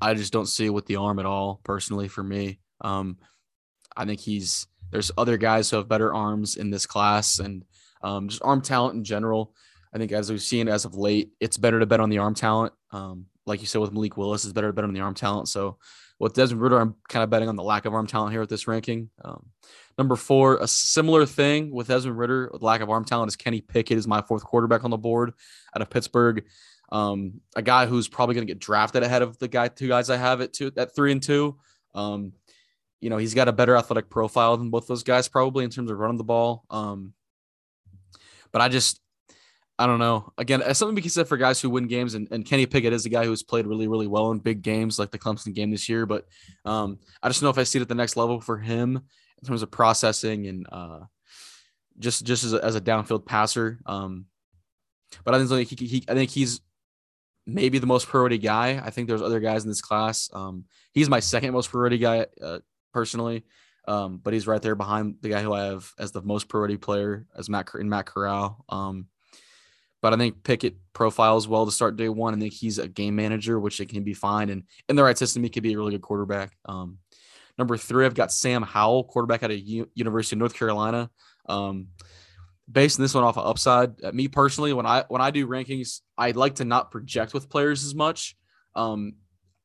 I 0.00 0.14
just 0.14 0.32
don't 0.32 0.46
see 0.46 0.66
it 0.66 0.74
with 0.74 0.86
the 0.86 0.96
arm 0.96 1.18
at 1.18 1.26
all, 1.26 1.60
personally, 1.64 2.08
for 2.08 2.22
me. 2.22 2.58
Um, 2.80 3.18
I 3.96 4.04
think 4.04 4.20
he's 4.20 4.66
there's 4.90 5.10
other 5.16 5.36
guys 5.36 5.70
who 5.70 5.76
have 5.76 5.88
better 5.88 6.12
arms 6.12 6.56
in 6.56 6.70
this 6.70 6.86
class, 6.86 7.38
and 7.38 7.64
um, 8.02 8.28
just 8.28 8.42
arm 8.42 8.60
talent 8.60 8.96
in 8.96 9.04
general. 9.04 9.54
I 9.94 9.98
think 9.98 10.12
as 10.12 10.30
we've 10.30 10.42
seen 10.42 10.68
as 10.68 10.84
of 10.84 10.96
late, 10.96 11.30
it's 11.40 11.56
better 11.56 11.80
to 11.80 11.86
bet 11.86 12.00
on 12.00 12.10
the 12.10 12.18
arm 12.18 12.34
talent. 12.34 12.72
Um, 12.90 13.26
like 13.46 13.60
you 13.60 13.66
said, 13.66 13.80
with 13.80 13.92
Malik 13.92 14.16
Willis 14.16 14.44
is 14.44 14.52
better 14.52 14.72
better 14.72 14.88
on 14.88 14.94
the 14.94 15.00
arm 15.00 15.14
talent. 15.14 15.48
So 15.48 15.78
with 16.18 16.34
Desmond 16.34 16.62
Ridder, 16.62 16.80
I'm 16.80 16.96
kind 17.08 17.22
of 17.22 17.30
betting 17.30 17.48
on 17.48 17.56
the 17.56 17.62
lack 17.62 17.84
of 17.84 17.94
arm 17.94 18.06
talent 18.06 18.32
here 18.32 18.42
at 18.42 18.48
this 18.48 18.68
ranking. 18.68 19.10
Um, 19.24 19.46
number 19.98 20.16
four, 20.16 20.56
a 20.56 20.66
similar 20.66 21.26
thing 21.26 21.70
with 21.70 21.88
Desmond 21.88 22.18
Ridder, 22.18 22.50
with 22.52 22.62
lack 22.62 22.80
of 22.80 22.90
arm 22.90 23.04
talent, 23.04 23.28
is 23.28 23.36
Kenny 23.36 23.60
Pickett 23.60 23.98
is 23.98 24.06
my 24.06 24.22
fourth 24.22 24.44
quarterback 24.44 24.84
on 24.84 24.90
the 24.90 24.98
board 24.98 25.32
out 25.74 25.82
of 25.82 25.90
Pittsburgh. 25.90 26.44
Um, 26.90 27.40
a 27.56 27.62
guy 27.62 27.86
who's 27.86 28.08
probably 28.08 28.34
going 28.34 28.46
to 28.46 28.50
get 28.52 28.60
drafted 28.60 29.02
ahead 29.02 29.22
of 29.22 29.38
the 29.38 29.48
guy, 29.48 29.68
two 29.68 29.88
guys 29.88 30.10
I 30.10 30.16
have 30.16 30.40
at 30.40 30.52
two, 30.52 30.70
at 30.76 30.94
three 30.94 31.12
and 31.12 31.22
two. 31.22 31.56
Um, 31.94 32.32
you 33.00 33.10
know, 33.10 33.16
he's 33.16 33.34
got 33.34 33.48
a 33.48 33.52
better 33.52 33.76
athletic 33.76 34.08
profile 34.10 34.56
than 34.56 34.70
both 34.70 34.86
those 34.86 35.02
guys 35.02 35.28
probably 35.28 35.64
in 35.64 35.70
terms 35.70 35.90
of 35.90 35.98
running 35.98 36.18
the 36.18 36.24
ball. 36.24 36.64
Um, 36.70 37.12
but 38.52 38.62
I 38.62 38.68
just, 38.68 39.00
I 39.78 39.86
don't 39.86 39.98
know. 39.98 40.32
Again, 40.38 40.62
as 40.62 40.78
something 40.78 40.94
we 40.94 41.02
can 41.02 41.10
say 41.10 41.24
for 41.24 41.36
guys 41.36 41.60
who 41.60 41.68
win 41.68 41.88
games, 41.88 42.14
and, 42.14 42.28
and 42.30 42.46
Kenny 42.46 42.64
Pickett 42.64 42.92
is 42.92 43.06
a 43.06 43.10
guy 43.10 43.24
who's 43.24 43.42
played 43.42 43.66
really, 43.66 43.88
really 43.88 44.06
well 44.06 44.30
in 44.30 44.38
big 44.38 44.62
games 44.62 44.98
like 44.98 45.10
the 45.10 45.18
Clemson 45.18 45.52
game 45.52 45.70
this 45.70 45.88
year. 45.88 46.06
But 46.06 46.26
um, 46.64 46.98
I 47.22 47.28
just 47.28 47.42
know 47.42 47.50
if 47.50 47.58
I 47.58 47.64
see 47.64 47.78
it 47.78 47.82
at 47.82 47.88
the 47.88 47.94
next 47.94 48.16
level 48.16 48.40
for 48.40 48.56
him 48.56 49.02
in 49.40 49.48
terms 49.48 49.62
of 49.62 49.70
processing 49.70 50.46
and 50.46 50.66
uh, 50.70 51.00
just 51.98 52.24
just 52.24 52.44
as 52.44 52.52
a, 52.52 52.64
as 52.64 52.74
a 52.76 52.80
downfield 52.80 53.26
passer. 53.26 53.78
Um, 53.86 54.26
but 55.24 55.34
I 55.34 55.38
think 55.38 55.50
like 55.50 55.68
he, 55.68 55.86
he, 55.86 56.04
I 56.08 56.14
think 56.14 56.30
he's 56.30 56.60
maybe 57.46 57.78
the 57.78 57.86
most 57.86 58.08
priority 58.08 58.38
guy. 58.38 58.80
I 58.84 58.90
think 58.90 59.08
there's 59.08 59.22
other 59.22 59.40
guys 59.40 59.64
in 59.64 59.70
this 59.70 59.82
class. 59.82 60.30
Um, 60.32 60.64
he's 60.92 61.10
my 61.10 61.20
second 61.20 61.52
most 61.52 61.70
priority 61.70 61.98
guy 61.98 62.26
uh, 62.42 62.60
personally, 62.92 63.44
um, 63.86 64.20
but 64.22 64.32
he's 64.32 64.46
right 64.46 64.62
there 64.62 64.74
behind 64.74 65.16
the 65.20 65.28
guy 65.28 65.42
who 65.42 65.52
I 65.52 65.64
have 65.64 65.90
as 65.98 66.12
the 66.12 66.22
most 66.22 66.48
priority 66.48 66.76
player 66.76 67.26
as 67.36 67.48
Matt 67.48 67.68
in 67.78 67.88
Matt 67.88 68.06
Corral. 68.06 68.64
Um, 68.68 69.08
but 70.00 70.12
I 70.12 70.16
think 70.16 70.42
Pickett 70.42 70.76
profiles 70.92 71.48
well 71.48 71.64
to 71.64 71.72
start 71.72 71.96
day 71.96 72.10
one. 72.10 72.34
I 72.34 72.38
think 72.38 72.52
he's 72.52 72.78
a 72.78 72.86
game 72.88 73.16
manager, 73.16 73.58
which 73.58 73.80
it 73.80 73.88
can 73.88 74.04
be 74.04 74.12
fine. 74.12 74.50
And 74.50 74.64
in 74.88 74.96
the 74.96 75.02
right 75.02 75.16
system, 75.16 75.42
he 75.42 75.48
could 75.48 75.62
be 75.62 75.72
a 75.72 75.78
really 75.78 75.92
good 75.92 76.02
quarterback. 76.02 76.52
Um, 76.66 76.98
number 77.58 77.76
three, 77.76 78.06
I've 78.06 78.14
got 78.14 78.32
Sam 78.32 78.62
Howell, 78.62 79.04
quarterback 79.04 79.42
a 79.42 79.54
U- 79.54 79.90
University 79.94 80.36
of 80.36 80.40
North 80.40 80.54
Carolina. 80.54 81.10
Um, 81.48 81.88
basing 82.70 83.02
this 83.02 83.14
one 83.14 83.24
off 83.24 83.36
of 83.36 83.46
upside, 83.46 84.02
uh, 84.02 84.12
me 84.12 84.28
personally, 84.28 84.72
when 84.72 84.86
I 84.86 85.04
when 85.08 85.20
I 85.20 85.30
do 85.30 85.46
rankings, 85.46 86.00
I 86.16 86.30
like 86.32 86.56
to 86.56 86.64
not 86.64 86.90
project 86.90 87.34
with 87.34 87.48
players 87.48 87.84
as 87.84 87.94
much. 87.94 88.36
Um, 88.74 89.14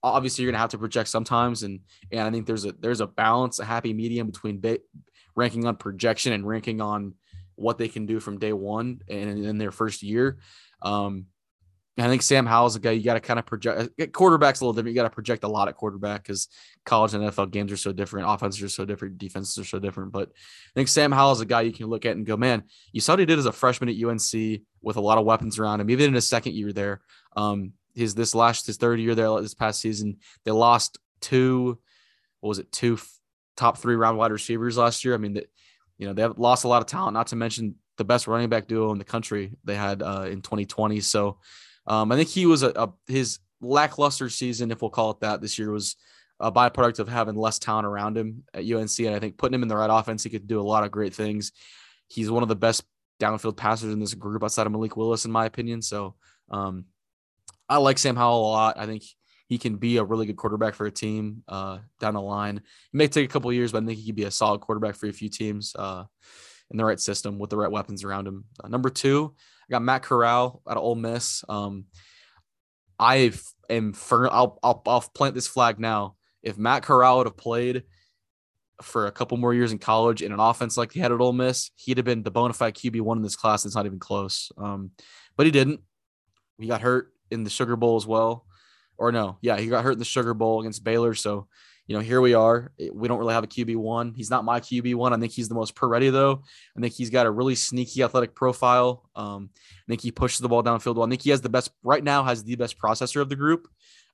obviously, 0.04 0.44
you're 0.44 0.52
gonna 0.52 0.62
have 0.62 0.72
to 0.72 0.78
project 0.78 1.10
sometimes, 1.10 1.64
and 1.64 1.82
and 2.12 2.22
I 2.22 2.32
think 2.32 2.46
there's 2.46 2.66
a 2.66 2.74
there's 2.80 3.02
a 3.02 3.08
balance, 3.08 3.60
a 3.60 3.66
happy 3.66 3.94
medium 3.94 4.28
between 4.28 4.60
ba- 4.60 4.80
ranking 5.36 5.66
on 5.66 5.76
projection 5.76 6.34
and 6.34 6.48
ranking 6.48 6.82
on 6.82 7.14
what 7.56 7.78
they 7.78 7.88
can 7.88 8.06
do 8.06 8.20
from 8.20 8.40
day 8.40 8.54
one 8.54 9.02
and 9.10 9.46
in 9.46 9.58
their 9.58 9.72
first 9.72 10.02
year. 10.02 10.40
Um, 10.82 11.26
I 12.06 12.10
think 12.10 12.22
Sam 12.22 12.46
Howell's 12.46 12.76
a 12.76 12.80
guy 12.80 12.92
you 12.92 13.04
got 13.04 13.16
to 13.16 13.20
kind 13.20 13.40
of 13.40 13.46
project. 13.46 13.92
Uh, 14.00 14.06
quarterback's 14.08 14.62
a 14.62 14.64
little 14.64 14.74
different. 14.74 14.96
You 14.96 15.02
got 15.02 15.04
to 15.04 15.14
project 15.14 15.44
a 15.44 15.48
lot 15.48 15.68
at 15.68 15.76
quarterback 15.76 16.24
because 16.24 16.48
college 16.86 17.14
and 17.14 17.24
NFL 17.24 17.52
games 17.52 17.72
are 17.72 17.78
so 17.78 17.92
different. 17.92 18.30
Offenses 18.30 18.62
are 18.64 18.70
so 18.70 18.86
different. 18.86 19.18
Defenses 19.18 19.58
are 19.58 19.68
so 19.68 19.80
different. 19.80 20.12
But 20.12 20.30
I 20.30 20.72
think 20.76 20.88
Sam 20.88 21.12
Howell's 21.12 21.42
a 21.42 21.46
guy 21.46 21.62
you 21.62 21.74
can 21.74 21.88
look 21.88 22.06
at 22.06 22.16
and 22.16 22.26
go, 22.26 22.38
man, 22.38 22.64
you 22.92 23.02
saw 23.02 23.14
what 23.14 23.20
he 23.20 23.26
did 23.26 23.40
as 23.40 23.46
a 23.46 23.52
freshman 23.52 23.90
at 23.90 24.02
UNC 24.02 24.62
with 24.82 24.98
a 24.98 25.02
lot 25.02 25.18
of 25.18 25.26
weapons 25.26 25.60
around 25.60 25.82
him, 25.82 25.90
even 25.90 26.08
in 26.08 26.14
his 26.14 26.28
second 26.28 26.54
year 26.54 26.72
there. 26.72 27.02
Um, 27.36 27.74
his 27.96 28.16
this 28.16 28.34
last 28.34 28.68
his 28.68 28.78
third 28.78 29.00
year 29.00 29.16
there 29.16 29.42
this 29.42 29.54
past 29.54 29.82
season, 29.82 30.18
they 30.46 30.52
lost 30.52 31.00
two, 31.22 31.80
what 32.40 32.50
was 32.50 32.60
it, 32.60 32.72
two 32.72 32.98
top 33.58 33.78
three 33.78 33.96
round 33.96 34.18
wide 34.18 34.32
receivers 34.32 34.78
last 34.78 35.04
year. 35.04 35.14
I 35.14 35.18
mean, 35.18 35.34
that 35.34 35.50
you 35.98 36.08
know, 36.08 36.14
they 36.14 36.22
have 36.22 36.40
lost 36.40 36.64
a 36.64 36.68
lot 36.70 36.82
of 36.82 36.88
talent, 36.88 37.14
not 37.14 37.28
to 37.28 37.36
mention 37.36 37.76
the 37.98 38.06
best 38.06 38.28
running 38.28 38.48
back 38.48 38.68
duo 38.68 38.94
in 38.94 38.98
the 38.98 39.04
country 39.04 39.52
they 39.66 39.76
had 39.76 40.02
uh, 40.02 40.28
in 40.30 40.42
2020. 40.42 41.02
So 41.02 41.40
um, 41.90 42.12
I 42.12 42.16
think 42.16 42.30
he 42.30 42.46
was 42.46 42.64
a, 42.64 42.70
a, 42.70 42.94
his 43.08 43.40
lackluster 43.62 44.30
season, 44.30 44.72
if 44.72 44.82
we'll 44.82 44.92
call 44.92 45.12
it 45.12 45.20
that, 45.22 45.42
this 45.42 45.60
year 45.60 45.72
was 45.72 45.96
a 46.40 46.52
byproduct 46.52 47.00
of 47.00 47.10
having 47.10 47.36
less 47.36 47.60
talent 47.60 47.86
around 47.86 48.18
him 48.18 48.44
at 48.54 48.64
UNC. 48.64 49.00
And 49.00 49.16
I 49.16 49.20
think 49.20 49.38
putting 49.38 49.56
him 49.56 49.64
in 49.64 49.68
the 49.68 49.76
right 49.76 49.90
offense, 49.90 50.24
he 50.24 50.30
could 50.30 50.48
do 50.48 50.62
a 50.62 50.64
lot 50.64 50.84
of 50.84 50.92
great 50.92 51.14
things. 51.14 51.52
He's 52.08 52.32
one 52.32 52.44
of 52.44 52.50
the 52.50 52.56
best 52.56 52.84
downfield 53.20 53.58
passers 53.58 53.92
in 53.92 54.00
this 54.00 54.14
group 54.14 54.44
outside 54.44 54.66
of 54.66 54.72
Malik 54.72 54.96
Willis, 54.96 55.26
in 55.26 55.32
my 55.32 55.46
opinion. 55.46 55.82
So 55.82 56.16
um, 56.50 56.86
I 57.68 57.78
like 57.78 57.98
Sam 57.98 58.16
Howell 58.16 58.40
a 58.40 58.52
lot. 58.52 58.80
I 58.80 58.86
think 58.86 59.04
he 59.48 59.58
can 59.58 59.76
be 59.76 59.98
a 59.98 60.04
really 60.04 60.28
good 60.28 60.38
quarterback 60.38 60.76
for 60.76 60.86
a 60.86 60.92
team 60.92 61.44
uh, 61.48 61.80
down 62.00 62.14
the 62.14 62.22
line. 62.22 62.58
It 62.58 62.64
may 62.94 63.08
take 63.08 63.26
a 63.26 63.32
couple 63.32 63.52
years, 63.52 63.72
but 63.72 63.84
I 63.84 63.86
think 63.88 64.00
he 64.00 64.06
could 64.06 64.16
be 64.16 64.24
a 64.24 64.32
solid 64.32 64.62
quarterback 64.62 64.96
for 64.96 65.08
a 65.08 65.14
few 65.14 65.28
teams 65.28 65.76
uh, 65.76 66.06
in 66.72 66.78
the 66.78 66.86
right 66.86 67.00
system 67.00 67.40
with 67.40 67.50
the 67.50 67.58
right 67.58 67.72
weapons 67.72 68.04
around 68.04 68.28
him. 68.28 68.46
Uh, 68.64 68.68
number 68.68 68.90
two, 68.90 69.34
I 69.70 69.72
got 69.72 69.82
Matt 69.82 70.04
Corral 70.04 70.62
out 70.68 70.78
of 70.78 70.84
Ole 70.84 70.96
Miss. 70.96 71.44
Um, 71.48 71.86
I 72.98 73.32
am 73.70 73.94
firm. 73.94 74.30
I'll, 74.32 74.60
I'll 74.64 74.82
I'll 74.86 75.02
plant 75.02 75.36
this 75.36 75.48
flag 75.48 75.80
now. 75.80 76.16
If 76.42 76.58
Matt 76.58 76.84
Corral 76.84 77.18
would 77.18 77.28
have 77.28 77.38
played 77.38 77.84
for 78.82 79.08
a 79.08 79.12
couple 79.12 79.38
more 79.38 79.54
years 79.54 79.72
in 79.72 79.78
college 79.78 80.22
in 80.22 80.32
an 80.32 80.40
offense 80.40 80.78
like 80.78 80.94
he 80.94 81.00
had 81.00 81.12
at 81.12 81.20
Ole 81.20 81.34
Miss, 81.34 81.72
he'd 81.76 81.98
have 81.98 82.06
been 82.06 82.24
the 82.24 82.32
bona 82.32 82.54
fide 82.54 82.76
QB 82.76 83.02
one 83.02 83.18
in 83.18 83.24
this 83.24 83.36
class. 83.36 83.66
It's 83.66 83.76
not 83.76 83.86
even 83.86 84.00
close. 84.00 84.52
Um, 84.58 84.92
but 85.36 85.46
he 85.46 85.52
didn't. 85.52 85.82
He 86.58 86.68
got 86.68 86.82
hurt 86.82 87.14
in 87.30 87.44
the 87.44 87.50
Sugar 87.50 87.76
Bowl 87.76 87.96
as 87.96 88.08
well 88.08 88.46
or 89.00 89.12
no, 89.12 89.38
yeah, 89.42 89.58
he 89.58 89.68
got 89.68 89.84
hurt 89.84 89.94
in 89.94 90.00
the 90.00 90.06
Sugar 90.06 90.34
Bowl 90.34 90.60
against 90.60 90.84
Baylor. 90.84 91.16
So, 91.16 91.48
you 91.90 91.96
know, 91.96 92.02
here 92.02 92.22
we 92.22 92.36
are. 92.36 92.72
We 92.94 93.08
don't 93.08 93.18
really 93.18 93.34
have 93.34 93.44
a 93.44 93.48
QB 93.48 93.76
one. 93.76 94.14
He's 94.14 94.30
not 94.30 94.46
my 94.46 94.60
QB 94.60 94.94
one. 94.94 95.12
I 95.12 95.18
think 95.18 95.32
he's 95.32 95.50
the 95.50 95.56
most 95.56 95.74
per 95.74 95.88
ready 95.88 96.12
though. 96.12 96.44
I 96.78 96.82
think 96.82 96.94
he's 96.94 97.10
got 97.10 97.26
a 97.26 97.32
really 97.32 97.56
sneaky 97.56 98.04
athletic 98.04 98.36
profile. 98.36 99.10
Um, 99.16 99.50
I 99.58 99.86
think 99.88 100.02
he 100.02 100.12
pushes 100.12 100.38
the 100.38 100.48
ball 100.48 100.62
downfield 100.62 100.98
well. 100.98 101.08
I 101.08 101.10
think 101.10 101.24
he 101.24 101.32
has 101.32 101.42
the 101.42 101.50
best 101.50 101.72
right 101.82 102.04
now. 102.04 102.24
Has 102.24 102.44
the 102.44 102.56
best 102.58 102.78
processor 102.78 103.22
of 103.22 103.30
the 103.30 103.36
group. 103.36 103.68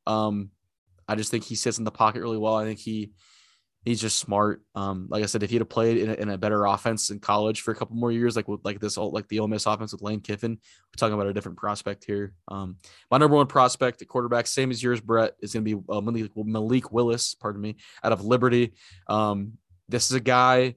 Um, 0.08 0.52
I 1.06 1.16
just 1.16 1.32
think 1.32 1.44
he 1.44 1.56
sits 1.56 1.78
in 1.78 1.84
the 1.84 1.92
pocket 1.92 2.22
really 2.22 2.38
well. 2.38 2.56
I 2.56 2.64
think 2.64 2.80
he 2.80 3.12
he's 3.86 4.02
just 4.02 4.18
smart. 4.18 4.64
Um, 4.74 5.08
like 5.10 5.24
I 5.24 5.28
said, 5.28 5.44
if 5.44 5.52
he'd 5.52 5.62
have 5.62 5.70
played 5.70 5.98
in 5.98 6.10
a, 6.10 6.14
in 6.14 6.30
a, 6.30 6.38
better 6.38 6.66
offense 6.66 7.12
in 7.12 7.20
college 7.20 7.62
for 7.62 7.72
a 7.72 7.76
couple 7.76 7.96
more 7.96 8.12
years, 8.12 8.36
like 8.36 8.46
like 8.64 8.80
this, 8.80 8.98
like 8.98 9.28
the 9.30 9.40
Ole 9.40 9.48
Miss 9.48 9.68
offense 9.68 9.94
with 9.94 10.02
Lane 10.02 10.20
Kiffin, 10.20 10.52
we're 10.52 10.98
talking 10.98 11.14
about 11.14 11.28
a 11.28 11.34
different 11.34 11.58
prospect 11.58 12.04
here. 12.04 12.34
Um, 12.48 12.78
my 13.12 13.18
number 13.18 13.38
one 13.38 13.48
prospect 13.48 14.02
at 14.02 14.08
quarterback, 14.08 14.48
same 14.48 14.72
as 14.72 14.82
yours, 14.82 15.00
Brett, 15.00 15.36
is 15.40 15.54
going 15.54 15.64
to 15.64 15.76
be 15.78 15.84
uh, 15.88 16.02
Malik, 16.02 16.32
Malik, 16.36 16.92
Willis. 16.92 17.36
Pardon 17.36 17.62
me, 17.62 17.78
out 18.04 18.12
of 18.12 18.26
Liberty. 18.26 18.74
Um, 19.08 19.54
this 19.88 20.10
is 20.10 20.16
a 20.16 20.20
guy. 20.22 20.76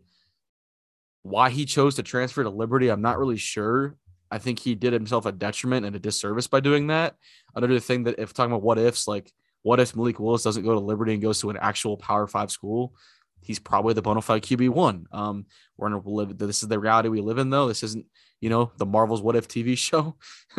Why 1.23 1.51
he 1.51 1.65
chose 1.65 1.97
to 1.97 2.03
transfer 2.03 2.43
to 2.43 2.51
Liberty, 2.51 2.91
I'm 2.91 3.03
not 3.03 3.19
really 3.19 3.37
sure. 3.37 3.97
I 4.31 4.39
think 4.39 4.59
he 4.59 4.75
did 4.75 4.93
himself 4.93 5.25
a 5.25 5.33
detriment 5.33 5.87
and 5.87 5.97
a 5.97 5.99
disservice 5.99 6.47
by 6.47 6.61
doing 6.61 6.89
that. 6.89 7.17
Another 7.55 7.81
thing 7.81 8.05
that, 8.05 8.19
if 8.19 8.35
talking 8.35 8.53
about 8.53 8.63
what 8.63 8.79
ifs, 8.79 9.09
like 9.09 9.33
what 9.63 9.81
if 9.81 9.97
Malik 9.97 10.21
Willis 10.21 10.43
doesn't 10.43 10.65
go 10.65 10.75
to 10.75 10.81
Liberty 10.81 11.13
and 11.13 11.23
goes 11.23 11.41
to 11.41 11.51
an 11.51 11.59
actual 11.61 11.97
Power 11.97 12.27
Five 12.27 12.51
school? 12.51 12.95
He's 13.41 13.59
probably 13.59 13.95
the 13.95 14.03
bona 14.03 14.21
fide 14.21 14.43
QB 14.43 14.71
one. 14.71 15.07
Um, 15.13 15.47
we're 15.77 15.91
gonna 15.91 16.09
live. 16.09 16.39
This 16.39 16.63
is 16.63 16.69
the 16.69 16.79
reality 16.79 17.09
we 17.09 17.21
live 17.21 17.39
in, 17.39 17.51
though. 17.51 17.69
This 17.69 17.83
isn't, 17.83 18.07
you 18.41 18.51
know, 18.51 18.73
the 18.77 18.87
Marvel's 18.87 19.23
What 19.23 19.37
If 19.37 19.49
TV 19.49 19.77
show. 19.79 20.17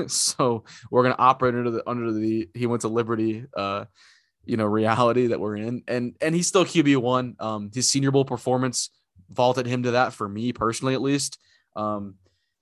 so 0.07 0.63
we're 0.89 1.03
gonna 1.03 1.15
operate 1.19 1.55
under 1.55 1.71
the 1.71 1.89
under 1.89 2.11
the 2.11 2.49
he 2.53 2.65
went 2.65 2.81
to 2.81 2.87
Liberty, 2.87 3.45
uh, 3.55 3.85
you 4.45 4.57
know, 4.57 4.65
reality 4.65 5.27
that 5.27 5.39
we're 5.39 5.57
in, 5.57 5.83
and 5.87 6.15
and 6.21 6.33
he's 6.33 6.47
still 6.47 6.65
QB 6.65 6.97
one. 6.97 7.35
Um, 7.39 7.71
his 7.73 7.89
Senior 7.89 8.11
Bowl 8.11 8.25
performance 8.25 8.89
vaulted 9.29 9.65
him 9.65 9.83
to 9.83 9.91
that 9.91 10.13
for 10.13 10.27
me 10.27 10.53
personally, 10.53 10.93
at 10.93 11.01
least. 11.01 11.37
Um, 11.75 12.15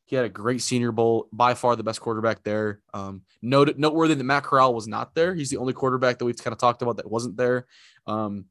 he 0.07 0.15
had 0.15 0.25
a 0.25 0.29
great 0.29 0.61
Senior 0.61 0.93
Bowl, 0.93 1.27
by 1.33 1.53
far 1.53 1.75
the 1.75 1.83
best 1.83 1.99
quarterback 1.99 2.41
there. 2.43 2.79
Um, 2.93 3.23
note, 3.41 3.77
noteworthy 3.77 4.15
that 4.15 4.23
Matt 4.23 4.43
Corral 4.43 4.73
was 4.73 4.87
not 4.87 5.13
there. 5.13 5.35
He's 5.35 5.49
the 5.49 5.57
only 5.57 5.73
quarterback 5.73 6.17
that 6.17 6.25
we've 6.25 6.41
kind 6.41 6.53
of 6.53 6.59
talked 6.59 6.81
about 6.81 6.97
that 6.97 7.11
wasn't 7.11 7.35
there. 7.35 7.67
Um, 8.07 8.45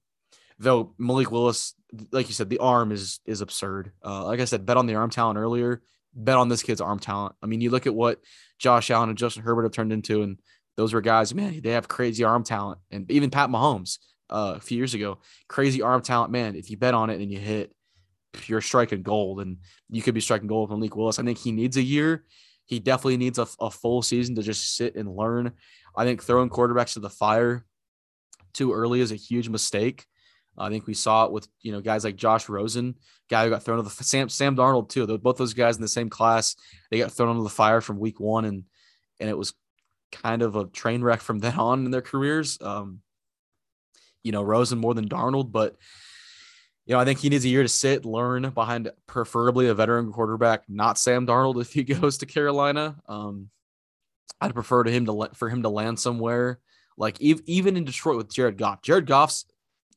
though 0.59 0.95
Malik 0.99 1.31
Willis, 1.31 1.75
like 2.13 2.29
you 2.29 2.35
said, 2.35 2.51
the 2.51 2.59
arm 2.59 2.93
is 2.93 3.21
is 3.25 3.41
absurd. 3.41 3.93
Uh, 4.05 4.27
like 4.27 4.41
I 4.41 4.45
said, 4.45 4.67
bet 4.67 4.77
on 4.77 4.87
the 4.87 4.97
arm 4.97 5.09
talent 5.09 5.39
earlier. 5.39 5.83
Bet 6.15 6.37
on 6.37 6.49
this 6.51 6.63
kid's 6.63 6.81
arm 6.81 6.99
talent. 6.99 7.35
I 7.43 7.47
mean, 7.47 7.63
you 7.63 7.71
look 7.71 7.87
at 7.87 7.95
what 7.95 8.21
Josh 8.59 8.91
Allen 8.91 9.09
and 9.09 9.19
Justin 9.19 9.43
Herbert 9.43 9.65
have 9.65 9.73
turned 9.73 9.93
into, 9.93 10.23
and 10.23 10.39
those 10.77 10.93
were 10.93 11.01
guys. 11.01 11.35
Man, 11.35 11.61
they 11.63 11.71
have 11.71 11.89
crazy 11.89 12.23
arm 12.23 12.45
talent, 12.45 12.81
and 12.91 13.11
even 13.11 13.31
Pat 13.31 13.49
Mahomes 13.49 13.99
uh, 14.29 14.55
a 14.57 14.61
few 14.61 14.77
years 14.77 14.93
ago, 14.95 15.19
crazy 15.49 15.81
arm 15.81 16.03
talent. 16.03 16.33
Man, 16.33 16.55
if 16.55 16.71
you 16.71 16.77
bet 16.77 16.95
on 16.95 17.09
it 17.09 17.21
and 17.21 17.31
you 17.31 17.39
hit, 17.39 17.73
you're 18.49 18.61
striking 18.61 19.03
gold, 19.03 19.41
and 19.41 19.59
you 19.91 20.03
could 20.03 20.15
be 20.15 20.21
striking 20.21 20.49
gold 20.49 20.71
with 20.71 20.79
Malik 20.79 20.97
Willis. 20.97 21.19
I 21.19 21.25
think 21.25 21.39
he 21.39 21.53
needs 21.53 21.77
a 21.77 21.83
year. 21.83 22.25
He 22.65 22.81
definitely 22.81 23.17
needs 23.17 23.39
a, 23.39 23.47
a 23.61 23.71
full 23.71 24.03
season 24.03 24.35
to 24.37 24.43
just 24.43 24.77
sit 24.77 24.97
and 24.97 25.15
learn. 25.15 25.53
I 25.97 26.05
think 26.05 26.23
throwing 26.23 26.51
quarterbacks 26.51 26.95
to 26.95 27.01
the 27.01 27.11
fire 27.11 27.65
too 28.53 28.73
early 28.73 29.01
is 29.01 29.13
a 29.13 29.17
huge 29.17 29.49
mistake. 29.49 30.07
I 30.59 30.71
think 30.71 30.87
we 30.87 30.95
saw 30.95 31.27
it 31.27 31.33
with 31.33 31.49
you 31.61 31.73
know 31.73 31.81
guys 31.81 32.05
like 32.05 32.17
Josh 32.17 32.49
Rosen, 32.49 32.95
guy 33.29 33.45
who 33.45 33.51
got 33.51 33.63
thrown 33.63 33.77
to 33.77 33.83
the 33.83 33.91
Sam 33.91 34.29
Sam 34.29 34.57
Darnold 34.57 34.89
too. 34.89 35.07
Both 35.19 35.37
those 35.37 35.55
guys 35.55 35.77
in 35.77 35.83
the 35.83 35.89
same 35.89 36.09
class. 36.09 36.57
They 36.91 36.99
got 36.99 37.13
thrown 37.13 37.31
into 37.31 37.43
the 37.43 37.51
fire 37.51 37.81
from 37.81 37.99
week 37.99 38.21
one, 38.21 38.45
and 38.45 38.65
and 39.21 39.29
it 39.29 39.37
was 39.37 39.55
kind 40.13 40.43
of 40.43 40.57
a 40.57 40.67
train 40.67 41.03
wreck 41.03 41.21
from 41.21 41.39
then 41.39 41.59
on 41.59 41.85
in 41.85 41.91
their 41.91 42.03
careers. 42.03 42.59
Um, 42.61 43.01
you 44.23 44.33
know, 44.33 44.43
Rosen 44.43 44.79
more 44.79 44.95
than 44.95 45.09
Darnold, 45.09 45.53
but 45.53 45.77
you 46.87 46.95
know, 46.95 47.01
I 47.01 47.05
think 47.05 47.19
he 47.19 47.29
needs 47.29 47.45
a 47.45 47.49
year 47.49 47.63
to 47.63 47.69
sit, 47.69 48.05
learn 48.05 48.51
behind 48.51 48.91
preferably 49.07 49.67
a 49.67 49.75
veteran 49.75 50.13
quarterback, 50.13 50.63
not 50.69 50.99
Sam 50.99 51.27
Darnold 51.27 51.61
if 51.61 51.73
he 51.73 51.83
goes 51.85 52.19
to 52.19 52.27
Carolina. 52.27 52.97
Um, 53.09 53.51
I'd 54.41 54.55
prefer 54.55 54.85
to 54.85 54.91
him 54.91 55.07
to 55.07 55.13
let 55.13 55.37
for 55.37 55.49
him 55.49 55.63
to 55.63 55.69
land 55.69 55.99
somewhere 55.99 56.61
Like 56.97 57.21
even 57.21 57.77
in 57.77 57.85
Detroit 57.85 58.19
with 58.19 58.33
Jared 58.33 58.59
Goff, 58.59 58.83
Jared 58.83 59.07
Goff's 59.07 59.47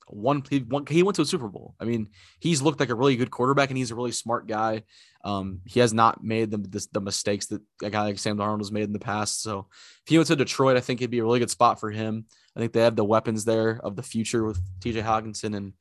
one 0.08 0.44
he, 0.50 0.60
one 0.60 0.86
he 0.88 1.04
went 1.04 1.16
to 1.18 1.22
a 1.22 1.26
Super 1.26 1.48
Bowl. 1.48 1.76
I 1.80 1.86
mean, 1.86 2.10
he's 2.40 2.62
looked 2.62 2.80
like 2.80 2.90
a 2.90 2.96
really 2.96 3.16
good 3.16 3.30
quarterback 3.30 3.70
and 3.70 3.78
he's 3.78 3.92
a 3.92 3.96
really 3.96 4.12
smart 4.12 4.48
guy. 4.48 4.84
Um, 5.24 5.60
he 5.66 5.82
has 5.82 5.94
not 5.94 6.24
made 6.24 6.50
the, 6.50 6.58
the, 6.58 6.88
the 6.94 7.02
mistakes 7.02 7.48
that 7.48 7.62
a 7.84 7.90
guy 7.90 8.04
like 8.04 8.18
Sam 8.18 8.38
Darnold 8.38 8.60
has 8.60 8.72
made 8.72 8.86
in 8.86 8.94
the 8.94 9.00
past. 9.00 9.44
So 9.44 9.68
if 9.70 10.10
he 10.10 10.18
went 10.18 10.28
to 10.28 10.36
Detroit, 10.36 10.78
I 10.78 10.80
think 10.80 11.02
it'd 11.02 11.12
be 11.12 11.20
a 11.20 11.24
really 11.24 11.40
good 11.40 11.52
spot 11.52 11.80
for 11.80 11.92
him. 11.92 12.26
I 12.56 12.60
think 12.60 12.74
they 12.74 12.82
have 12.82 12.96
the 12.96 13.06
weapons 13.06 13.46
there 13.46 13.80
of 13.84 13.96
the 13.96 14.04
future 14.04 14.44
with 14.44 14.60
TJ 14.80 15.04
Hockenson 15.04 15.56
and 15.56 15.74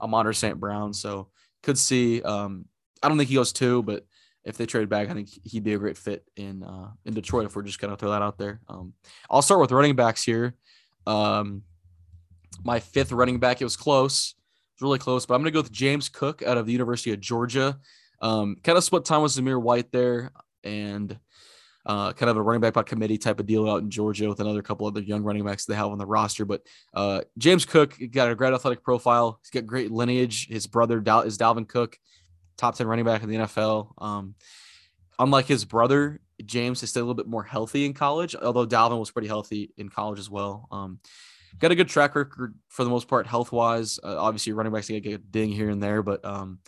Amon 0.00 0.32
St. 0.32 0.58
Brown. 0.58 0.92
So 0.92 1.28
could 1.62 1.78
see. 1.78 2.22
Um, 2.22 2.66
I 3.02 3.08
don't 3.08 3.18
think 3.18 3.28
he 3.28 3.34
goes 3.34 3.52
two, 3.52 3.82
but 3.82 4.06
if 4.44 4.56
they 4.56 4.64
trade 4.64 4.88
back, 4.88 5.10
I 5.10 5.12
think 5.12 5.28
he'd 5.44 5.64
be 5.64 5.74
a 5.74 5.78
great 5.78 5.98
fit 5.98 6.24
in 6.36 6.62
uh, 6.62 6.90
in 7.04 7.14
Detroit. 7.14 7.46
If 7.46 7.56
we're 7.56 7.62
just 7.62 7.80
gonna 7.80 7.96
throw 7.96 8.10
that 8.12 8.22
out 8.22 8.38
there, 8.38 8.60
um, 8.68 8.94
I'll 9.28 9.42
start 9.42 9.60
with 9.60 9.72
running 9.72 9.96
backs 9.96 10.22
here. 10.22 10.54
Um, 11.06 11.62
my 12.64 12.80
fifth 12.80 13.12
running 13.12 13.38
back, 13.38 13.60
it 13.60 13.64
was 13.64 13.76
close, 13.76 14.34
it 14.36 14.82
was 14.82 14.86
really 14.86 14.98
close, 14.98 15.26
but 15.26 15.34
I'm 15.34 15.40
gonna 15.40 15.50
go 15.50 15.60
with 15.60 15.72
James 15.72 16.08
Cook 16.08 16.42
out 16.42 16.56
of 16.56 16.66
the 16.66 16.72
University 16.72 17.12
of 17.12 17.20
Georgia. 17.20 17.78
Um, 18.22 18.56
kind 18.62 18.78
of 18.78 18.84
split 18.84 19.04
time 19.04 19.22
with 19.22 19.32
Zamir 19.32 19.60
White 19.60 19.90
there, 19.92 20.30
and 20.62 21.18
uh, 21.86 22.12
kind 22.12 22.28
of 22.28 22.36
a 22.36 22.42
running 22.42 22.60
back 22.60 22.74
by 22.74 22.82
committee 22.82 23.16
type 23.16 23.38
of 23.38 23.46
deal 23.46 23.70
out 23.70 23.80
in 23.80 23.90
Georgia 23.90 24.28
with 24.28 24.40
another 24.40 24.60
couple 24.60 24.86
other 24.86 25.00
young 25.00 25.22
running 25.22 25.44
backs 25.44 25.64
they 25.64 25.74
have 25.74 25.86
on 25.86 25.98
the 25.98 26.06
roster. 26.06 26.44
But 26.44 26.62
uh, 26.92 27.22
James 27.38 27.64
Cook 27.64 27.96
got 28.10 28.28
a 28.28 28.34
great 28.34 28.52
athletic 28.52 28.82
profile. 28.82 29.38
He's 29.42 29.50
got 29.50 29.66
great 29.66 29.92
lineage. 29.92 30.48
His 30.48 30.66
brother 30.66 31.00
Dal- 31.00 31.22
is 31.22 31.38
Dalvin 31.38 31.68
Cook, 31.68 31.96
top 32.56 32.74
10 32.74 32.88
running 32.88 33.04
back 33.04 33.22
in 33.22 33.28
the 33.28 33.36
NFL. 33.36 33.92
Um, 33.98 34.34
unlike 35.18 35.46
his 35.46 35.64
brother, 35.64 36.20
James 36.44 36.82
is 36.82 36.90
still 36.90 37.02
a 37.02 37.04
little 37.04 37.14
bit 37.14 37.28
more 37.28 37.44
healthy 37.44 37.86
in 37.86 37.94
college, 37.94 38.34
although 38.34 38.66
Dalvin 38.66 38.98
was 38.98 39.12
pretty 39.12 39.28
healthy 39.28 39.72
in 39.76 39.88
college 39.88 40.18
as 40.18 40.28
well. 40.28 40.66
Um, 40.72 40.98
got 41.58 41.70
a 41.70 41.76
good 41.76 41.88
track 41.88 42.16
record 42.16 42.56
for 42.68 42.82
the 42.82 42.90
most 42.90 43.06
part, 43.06 43.28
health 43.28 43.52
wise. 43.52 44.00
Uh, 44.02 44.16
obviously, 44.18 44.52
running 44.52 44.72
backs 44.72 44.88
get 44.88 45.06
a 45.06 45.18
ding 45.18 45.52
here 45.52 45.70
and 45.70 45.80
there, 45.80 46.02
but 46.02 46.24
um, 46.24 46.58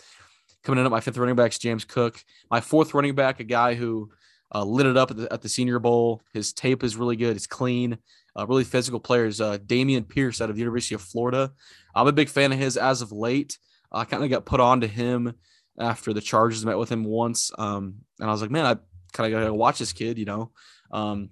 coming 0.63 0.79
in 0.79 0.87
at 0.87 0.93
my 0.93 1.01
fifth 1.01 1.19
running 1.19 1.35
back 1.35 1.51
is 1.51 1.59
James 1.59 1.85
Cook. 1.85 2.23
My 2.51 2.61
fourth 2.61 2.95
running 2.95 3.17
back, 3.17 3.41
a 3.41 3.45
guy 3.45 3.75
who 3.75 4.11
uh, 4.55 4.65
lit 4.65 4.87
it 4.87 4.97
up 4.97 5.11
at 5.11 5.17
the, 5.17 5.33
at 5.33 5.43
the, 5.43 5.49
Senior 5.49 5.79
Bowl. 5.79 6.23
His 6.33 6.53
tape 6.53 6.83
is 6.83 6.97
really 6.97 7.17
good. 7.17 7.37
It's 7.37 7.47
clean. 7.47 7.99
Uh, 8.39 8.47
really 8.47 8.65
physical 8.65 9.01
players. 9.01 9.41
Uh, 9.41 9.59
Dameon 9.59 10.09
Pierce 10.09 10.41
out 10.41 10.49
of 10.49 10.57
the 10.57 10.61
University 10.61 10.95
of 10.95 11.03
Florida. 11.03 11.53
I'm 11.95 12.07
a 12.07 12.13
big 12.13 12.29
fan 12.29 12.53
of 12.53 12.59
his 12.59 12.77
as 12.77 13.03
of 13.03 13.13
late. 13.13 13.59
I 13.91 14.05
kind 14.05 14.23
of 14.23 14.31
got 14.31 14.47
put 14.47 14.61
on 14.61 14.81
to 14.83 14.87
him 14.87 15.35
after 15.79 16.13
the 16.13 16.21
Chargers 16.21 16.65
met 16.65 16.79
with 16.79 16.91
him 16.91 17.05
once, 17.05 17.51
um, 17.59 17.95
and 18.21 18.29
I 18.29 18.33
was 18.33 18.43
like, 18.43 18.51
man, 18.51 18.67
I 18.67 18.77
kind 19.13 19.33
of 19.33 19.41
gotta 19.41 19.55
watch 19.55 19.79
this 19.79 19.93
kid. 19.93 20.19
You 20.19 20.27
know, 20.27 20.53
um, 20.93 21.31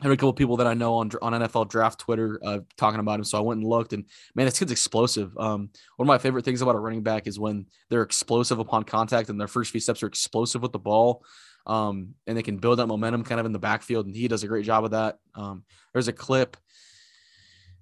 I 0.00 0.04
had 0.04 0.12
a 0.12 0.16
couple 0.16 0.32
people 0.32 0.56
that 0.56 0.66
I 0.66 0.74
know 0.74 0.94
on 0.94 1.10
on 1.22 1.32
NFL 1.32 1.68
Draft 1.68 2.00
Twitter 2.00 2.40
uh, 2.42 2.60
talking 2.76 3.00
about 3.00 3.20
him, 3.20 3.24
so 3.24 3.38
I 3.38 3.42
went 3.42 3.60
and 3.60 3.68
looked, 3.68 3.92
and 3.92 4.04
man, 4.34 4.46
this 4.46 4.58
kid's 4.58 4.72
explosive. 4.72 5.36
Um, 5.38 5.70
one 5.96 6.06
of 6.06 6.08
my 6.08 6.18
favorite 6.18 6.44
things 6.44 6.62
about 6.62 6.74
a 6.74 6.80
running 6.80 7.02
back 7.02 7.26
is 7.26 7.38
when 7.38 7.66
they're 7.90 8.02
explosive 8.02 8.58
upon 8.58 8.84
contact, 8.84 9.28
and 9.28 9.40
their 9.40 9.48
first 9.48 9.70
few 9.70 9.80
steps 9.80 10.02
are 10.02 10.08
explosive 10.08 10.62
with 10.62 10.72
the 10.72 10.78
ball 10.78 11.24
um, 11.66 12.14
and 12.26 12.36
they 12.36 12.42
can 12.42 12.58
build 12.58 12.78
that 12.78 12.86
momentum 12.86 13.24
kind 13.24 13.40
of 13.40 13.46
in 13.46 13.52
the 13.52 13.58
backfield. 13.58 14.06
And 14.06 14.14
he 14.14 14.28
does 14.28 14.42
a 14.42 14.48
great 14.48 14.64
job 14.64 14.84
of 14.84 14.90
that. 14.92 15.18
Um, 15.34 15.64
there's 15.92 16.08
a 16.08 16.12
clip, 16.12 16.56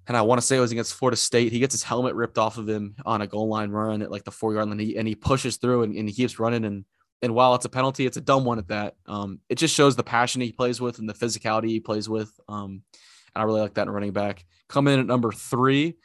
and 0.07 0.17
I 0.17 0.21
want 0.21 0.41
to 0.41 0.45
say 0.45 0.57
it 0.57 0.61
was 0.61 0.71
against 0.71 0.95
Florida 0.95 1.17
State. 1.17 1.51
He 1.51 1.59
gets 1.59 1.73
his 1.73 1.83
helmet 1.83 2.15
ripped 2.15 2.37
off 2.37 2.57
of 2.57 2.67
him 2.67 2.95
on 3.05 3.21
a 3.21 3.27
goal 3.27 3.47
line 3.47 3.71
run 3.71 4.01
at 4.01 4.11
like 4.11 4.23
the 4.23 4.31
four 4.31 4.53
yard 4.53 4.65
line, 4.65 4.73
and 4.73 4.81
he, 4.81 4.97
and 4.97 5.07
he 5.07 5.15
pushes 5.15 5.57
through 5.57 5.83
and, 5.83 5.95
and 5.95 6.09
he 6.09 6.15
keeps 6.15 6.39
running. 6.39 6.65
And 6.65 6.85
and 7.23 7.33
while 7.33 7.55
it's 7.55 7.63
a 7.63 7.69
penalty, 7.69 8.05
it's 8.05 8.17
a 8.17 8.21
dumb 8.21 8.43
one 8.43 8.59
at 8.59 8.67
that. 8.67 8.95
Um, 9.07 9.39
it 9.47 9.55
just 9.55 9.73
shows 9.73 9.95
the 9.95 10.03
passion 10.03 10.41
he 10.41 10.51
plays 10.51 10.81
with 10.81 10.99
and 10.99 11.07
the 11.07 11.13
physicality 11.13 11.69
he 11.69 11.79
plays 11.79 12.09
with. 12.09 12.29
Um, 12.49 12.81
and 13.33 13.41
I 13.41 13.43
really 13.43 13.61
like 13.61 13.75
that 13.75 13.87
in 13.87 13.93
running 13.93 14.11
back. 14.11 14.45
Come 14.67 14.89
in 14.89 14.99
at 14.99 15.05
number 15.05 15.31
three, 15.31 15.95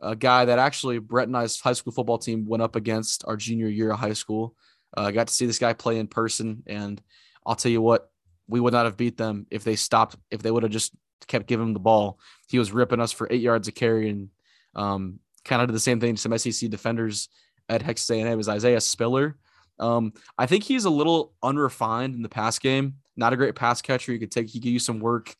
a 0.00 0.16
guy 0.16 0.46
that 0.46 0.58
actually 0.58 0.98
Brett 0.98 1.28
and 1.28 1.36
I's 1.36 1.60
high 1.60 1.74
school 1.74 1.92
football 1.92 2.16
team 2.16 2.46
went 2.46 2.62
up 2.62 2.74
against 2.74 3.22
our 3.26 3.36
junior 3.36 3.68
year 3.68 3.92
of 3.92 3.98
high 3.98 4.14
school. 4.14 4.54
Uh, 4.96 5.02
I 5.02 5.04
uh, 5.08 5.10
got 5.10 5.28
to 5.28 5.34
see 5.34 5.46
this 5.46 5.58
guy 5.58 5.72
play 5.72 5.98
in 5.98 6.06
person, 6.06 6.62
and 6.66 7.00
I'll 7.46 7.56
tell 7.56 7.72
you 7.72 7.80
what, 7.80 8.10
we 8.48 8.60
would 8.60 8.72
not 8.72 8.84
have 8.84 8.96
beat 8.96 9.16
them 9.16 9.46
if 9.50 9.64
they 9.64 9.76
stopped, 9.76 10.16
if 10.30 10.42
they 10.42 10.50
would 10.50 10.62
have 10.62 10.72
just 10.72 10.92
kept 11.26 11.46
giving 11.46 11.66
him 11.66 11.72
the 11.72 11.80
ball. 11.80 12.18
He 12.48 12.58
was 12.58 12.72
ripping 12.72 13.00
us 13.00 13.12
for 13.12 13.28
eight 13.30 13.40
yards 13.40 13.68
of 13.68 13.74
carry 13.74 14.10
and 14.10 14.28
um, 14.74 15.20
kind 15.44 15.62
of 15.62 15.68
did 15.68 15.74
the 15.74 15.80
same 15.80 16.00
thing 16.00 16.14
to 16.16 16.20
some 16.20 16.36
SEC 16.36 16.70
defenders 16.70 17.28
at 17.68 17.82
Texas 17.82 18.10
A&M. 18.10 18.26
It 18.26 18.36
was 18.36 18.48
Isaiah 18.48 18.80
Spiller. 18.80 19.38
Um, 19.78 20.12
I 20.38 20.46
think 20.46 20.64
he's 20.64 20.84
a 20.84 20.90
little 20.90 21.34
unrefined 21.42 22.14
in 22.14 22.22
the 22.22 22.28
pass 22.28 22.58
game. 22.58 22.96
Not 23.16 23.32
a 23.32 23.36
great 23.36 23.54
pass 23.54 23.82
catcher. 23.82 24.12
You 24.12 24.18
could 24.18 24.30
take, 24.30 24.48
he 24.48 24.60
could 24.60 24.70
use 24.70 24.84
some 24.84 25.00
work 25.00 25.34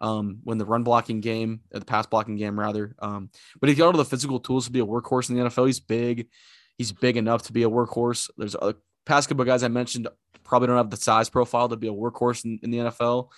um, 0.00 0.38
when 0.44 0.58
the 0.58 0.66
run 0.66 0.84
blocking 0.84 1.20
game, 1.20 1.60
the 1.70 1.84
pass 1.84 2.06
blocking 2.06 2.36
game 2.36 2.58
rather. 2.58 2.94
Um, 3.00 3.30
but 3.60 3.68
he's 3.68 3.78
got 3.78 3.86
all 3.86 3.92
the 3.92 4.04
physical 4.04 4.40
tools 4.40 4.66
to 4.66 4.72
be 4.72 4.80
a 4.80 4.86
workhorse 4.86 5.30
in 5.30 5.36
the 5.36 5.42
NFL. 5.42 5.66
He's 5.66 5.80
big. 5.80 6.28
He's 6.76 6.92
big 6.92 7.16
enough 7.16 7.42
to 7.44 7.52
be 7.52 7.64
a 7.64 7.70
workhorse. 7.70 8.30
There's 8.36 8.54
a 8.54 8.76
couple 9.08 9.44
guys 9.44 9.62
I 9.62 9.68
mentioned 9.68 10.08
probably 10.44 10.68
don't 10.68 10.76
have 10.76 10.90
the 10.90 10.96
size 10.96 11.28
profile 11.28 11.68
to 11.68 11.76
be 11.76 11.88
a 11.88 11.92
workhorse 11.92 12.44
in, 12.44 12.58
in 12.62 12.70
the 12.70 12.78
NFL. 12.78 13.28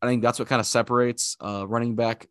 I 0.00 0.06
think 0.06 0.22
that's 0.22 0.38
what 0.38 0.48
kind 0.48 0.60
of 0.60 0.66
separates 0.66 1.36
uh, 1.40 1.66
running 1.66 1.94
back, 1.94 2.26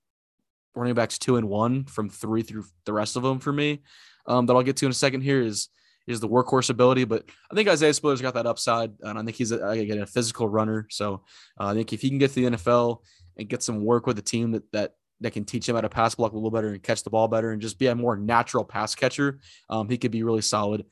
running 0.76 0.94
backs 0.94 1.18
two 1.18 1.38
and 1.38 1.48
one 1.48 1.86
from 1.86 2.10
three 2.10 2.42
through 2.42 2.66
the 2.86 2.94
rest 2.94 3.16
of 3.16 3.24
them 3.24 3.40
for 3.40 3.52
me. 3.52 3.82
Um, 4.26 4.46
that 4.46 4.54
I'll 4.54 4.64
get 4.64 4.78
to 4.78 4.86
in 4.86 4.92
a 4.92 4.96
second 4.96 5.22
here 5.22 5.42
is 5.42 5.70
is 6.08 6.20
the 6.20 6.28
workhorse 6.28 6.70
ability, 6.70 7.06
but 7.06 7.26
I 7.52 7.56
think 7.56 7.70
Isaiah 7.70 7.94
Spiller's 7.94 8.22
got 8.22 8.34
that 8.34 8.48
upside, 8.48 8.92
and 9.02 9.18
I 9.18 9.24
think 9.24 9.38
he's 9.38 9.52
a, 9.52 9.66
again 9.68 10.00
a 10.00 10.06
physical 10.06 10.48
runner. 10.48 10.88
So 10.90 11.24
uh, 11.60 11.68
I 11.68 11.74
think 11.74 11.94
if 11.94 12.02
he 12.02 12.10
can 12.10 12.18
get 12.18 12.30
to 12.32 12.36
the 12.36 12.58
NFL 12.58 13.00
and 13.38 13.48
get 13.48 13.64
some 13.64 13.84
work 13.86 14.08
with 14.08 14.18
a 14.20 14.22
team 14.22 14.52
that 14.52 14.72
that 14.72 14.94
that 15.22 15.32
can 15.32 15.46
teach 15.46 15.70
him 15.70 15.76
how 15.76 15.82
to 15.82 15.90
pass 15.90 16.16
block 16.16 16.32
a 16.32 16.36
little 16.36 16.52
better 16.52 16.70
and 16.70 16.82
catch 16.84 17.04
the 17.04 17.10
ball 17.10 17.28
better 17.28 17.52
and 17.52 17.62
just 17.62 17.80
be 17.80 17.88
a 17.88 17.96
more 17.96 18.18
natural 18.18 18.66
pass 18.66 18.96
catcher, 18.96 19.40
um, 19.70 19.88
he 19.88 19.98
could 19.98 20.12
be 20.12 20.24
really 20.24 20.42
solid. 20.42 20.86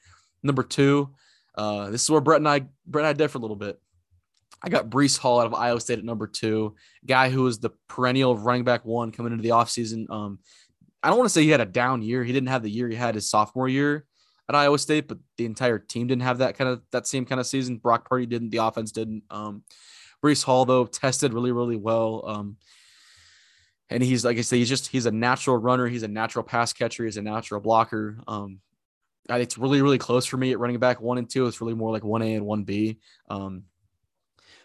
Number 0.43 0.63
two, 0.63 1.09
uh, 1.55 1.89
this 1.89 2.03
is 2.03 2.09
where 2.09 2.21
Brett 2.21 2.39
and 2.39 2.47
I 2.47 2.61
Brett 2.85 3.05
and 3.05 3.09
I 3.09 3.13
differ 3.13 3.37
a 3.37 3.41
little 3.41 3.55
bit. 3.55 3.79
I 4.61 4.69
got 4.69 4.89
Breece 4.89 5.17
Hall 5.17 5.39
out 5.39 5.45
of 5.45 5.53
Iowa 5.53 5.79
State 5.79 5.99
at 5.99 6.05
number 6.05 6.27
two, 6.27 6.75
guy 7.05 7.29
who 7.29 7.43
was 7.43 7.59
the 7.59 7.71
perennial 7.87 8.37
running 8.37 8.65
back 8.65 8.83
one 8.83 9.11
coming 9.11 9.31
into 9.31 9.43
the 9.43 9.49
offseason. 9.49 10.09
Um, 10.09 10.39
I 11.01 11.07
don't 11.07 11.17
want 11.17 11.29
to 11.29 11.33
say 11.33 11.43
he 11.43 11.49
had 11.49 11.61
a 11.61 11.65
down 11.65 12.01
year. 12.01 12.23
He 12.23 12.33
didn't 12.33 12.49
have 12.49 12.63
the 12.63 12.69
year 12.69 12.89
he 12.89 12.95
had 12.95 13.15
his 13.15 13.29
sophomore 13.29 13.69
year 13.69 14.05
at 14.49 14.55
Iowa 14.55 14.77
State, 14.77 15.07
but 15.07 15.19
the 15.37 15.45
entire 15.45 15.79
team 15.79 16.07
didn't 16.07 16.23
have 16.23 16.39
that 16.39 16.57
kind 16.57 16.69
of 16.69 16.81
that 16.91 17.07
same 17.07 17.25
kind 17.25 17.39
of 17.39 17.47
season. 17.47 17.77
Brock 17.77 18.09
Purdy 18.09 18.25
didn't. 18.25 18.49
The 18.49 18.57
offense 18.57 18.91
didn't. 18.91 19.23
Um, 19.29 19.63
Breece 20.23 20.43
Hall 20.43 20.65
though 20.65 20.85
tested 20.85 21.33
really 21.33 21.51
really 21.51 21.77
well. 21.77 22.23
Um, 22.27 22.57
and 23.89 24.03
he's 24.03 24.25
like 24.25 24.37
I 24.37 24.41
say, 24.41 24.57
he's 24.57 24.69
just 24.69 24.87
he's 24.87 25.05
a 25.05 25.11
natural 25.11 25.57
runner. 25.57 25.87
He's 25.87 26.03
a 26.03 26.07
natural 26.07 26.43
pass 26.43 26.73
catcher. 26.73 27.05
He's 27.05 27.17
a 27.17 27.21
natural 27.21 27.61
blocker. 27.61 28.19
Um, 28.27 28.59
it's 29.37 29.57
really, 29.57 29.81
really 29.81 29.97
close 29.97 30.25
for 30.25 30.37
me 30.37 30.51
at 30.51 30.59
running 30.59 30.79
back 30.79 31.01
one 31.01 31.17
and 31.17 31.29
two. 31.29 31.45
It's 31.47 31.61
really 31.61 31.75
more 31.75 31.91
like 31.91 32.03
one 32.03 32.21
A 32.21 32.33
and 32.33 32.45
one 32.45 32.63
B. 32.63 32.99
Um, 33.29 33.63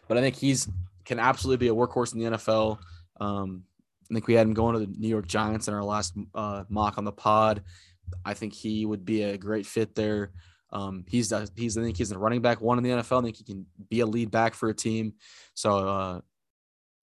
but 0.08 0.18
I 0.18 0.20
think 0.20 0.36
he's 0.36 0.68
can 1.04 1.18
absolutely 1.18 1.66
be 1.66 1.68
a 1.68 1.74
workhorse 1.74 2.14
in 2.14 2.20
the 2.20 2.36
NFL. 2.36 2.78
Um, 3.20 3.64
I 4.10 4.14
think 4.14 4.26
we 4.26 4.34
had 4.34 4.46
him 4.46 4.54
going 4.54 4.74
to 4.74 4.80
the 4.80 4.92
New 4.98 5.08
York 5.08 5.26
Giants 5.26 5.68
in 5.68 5.74
our 5.74 5.84
last 5.84 6.14
uh, 6.34 6.64
mock 6.68 6.98
on 6.98 7.04
the 7.04 7.12
pod. 7.12 7.62
I 8.24 8.34
think 8.34 8.52
he 8.52 8.84
would 8.86 9.04
be 9.04 9.22
a 9.22 9.38
great 9.38 9.66
fit 9.66 9.94
there. 9.94 10.32
Um, 10.72 11.04
he's 11.08 11.32
uh, 11.32 11.46
he's 11.56 11.78
I 11.78 11.82
think 11.82 11.96
he's 11.96 12.10
a 12.10 12.18
running 12.18 12.42
back 12.42 12.60
one 12.60 12.78
in 12.78 12.84
the 12.84 12.90
NFL. 12.90 13.20
I 13.20 13.22
think 13.22 13.36
he 13.36 13.44
can 13.44 13.66
be 13.88 14.00
a 14.00 14.06
lead 14.06 14.30
back 14.30 14.54
for 14.54 14.68
a 14.68 14.74
team. 14.74 15.14
So 15.54 15.88
uh, 15.88 16.20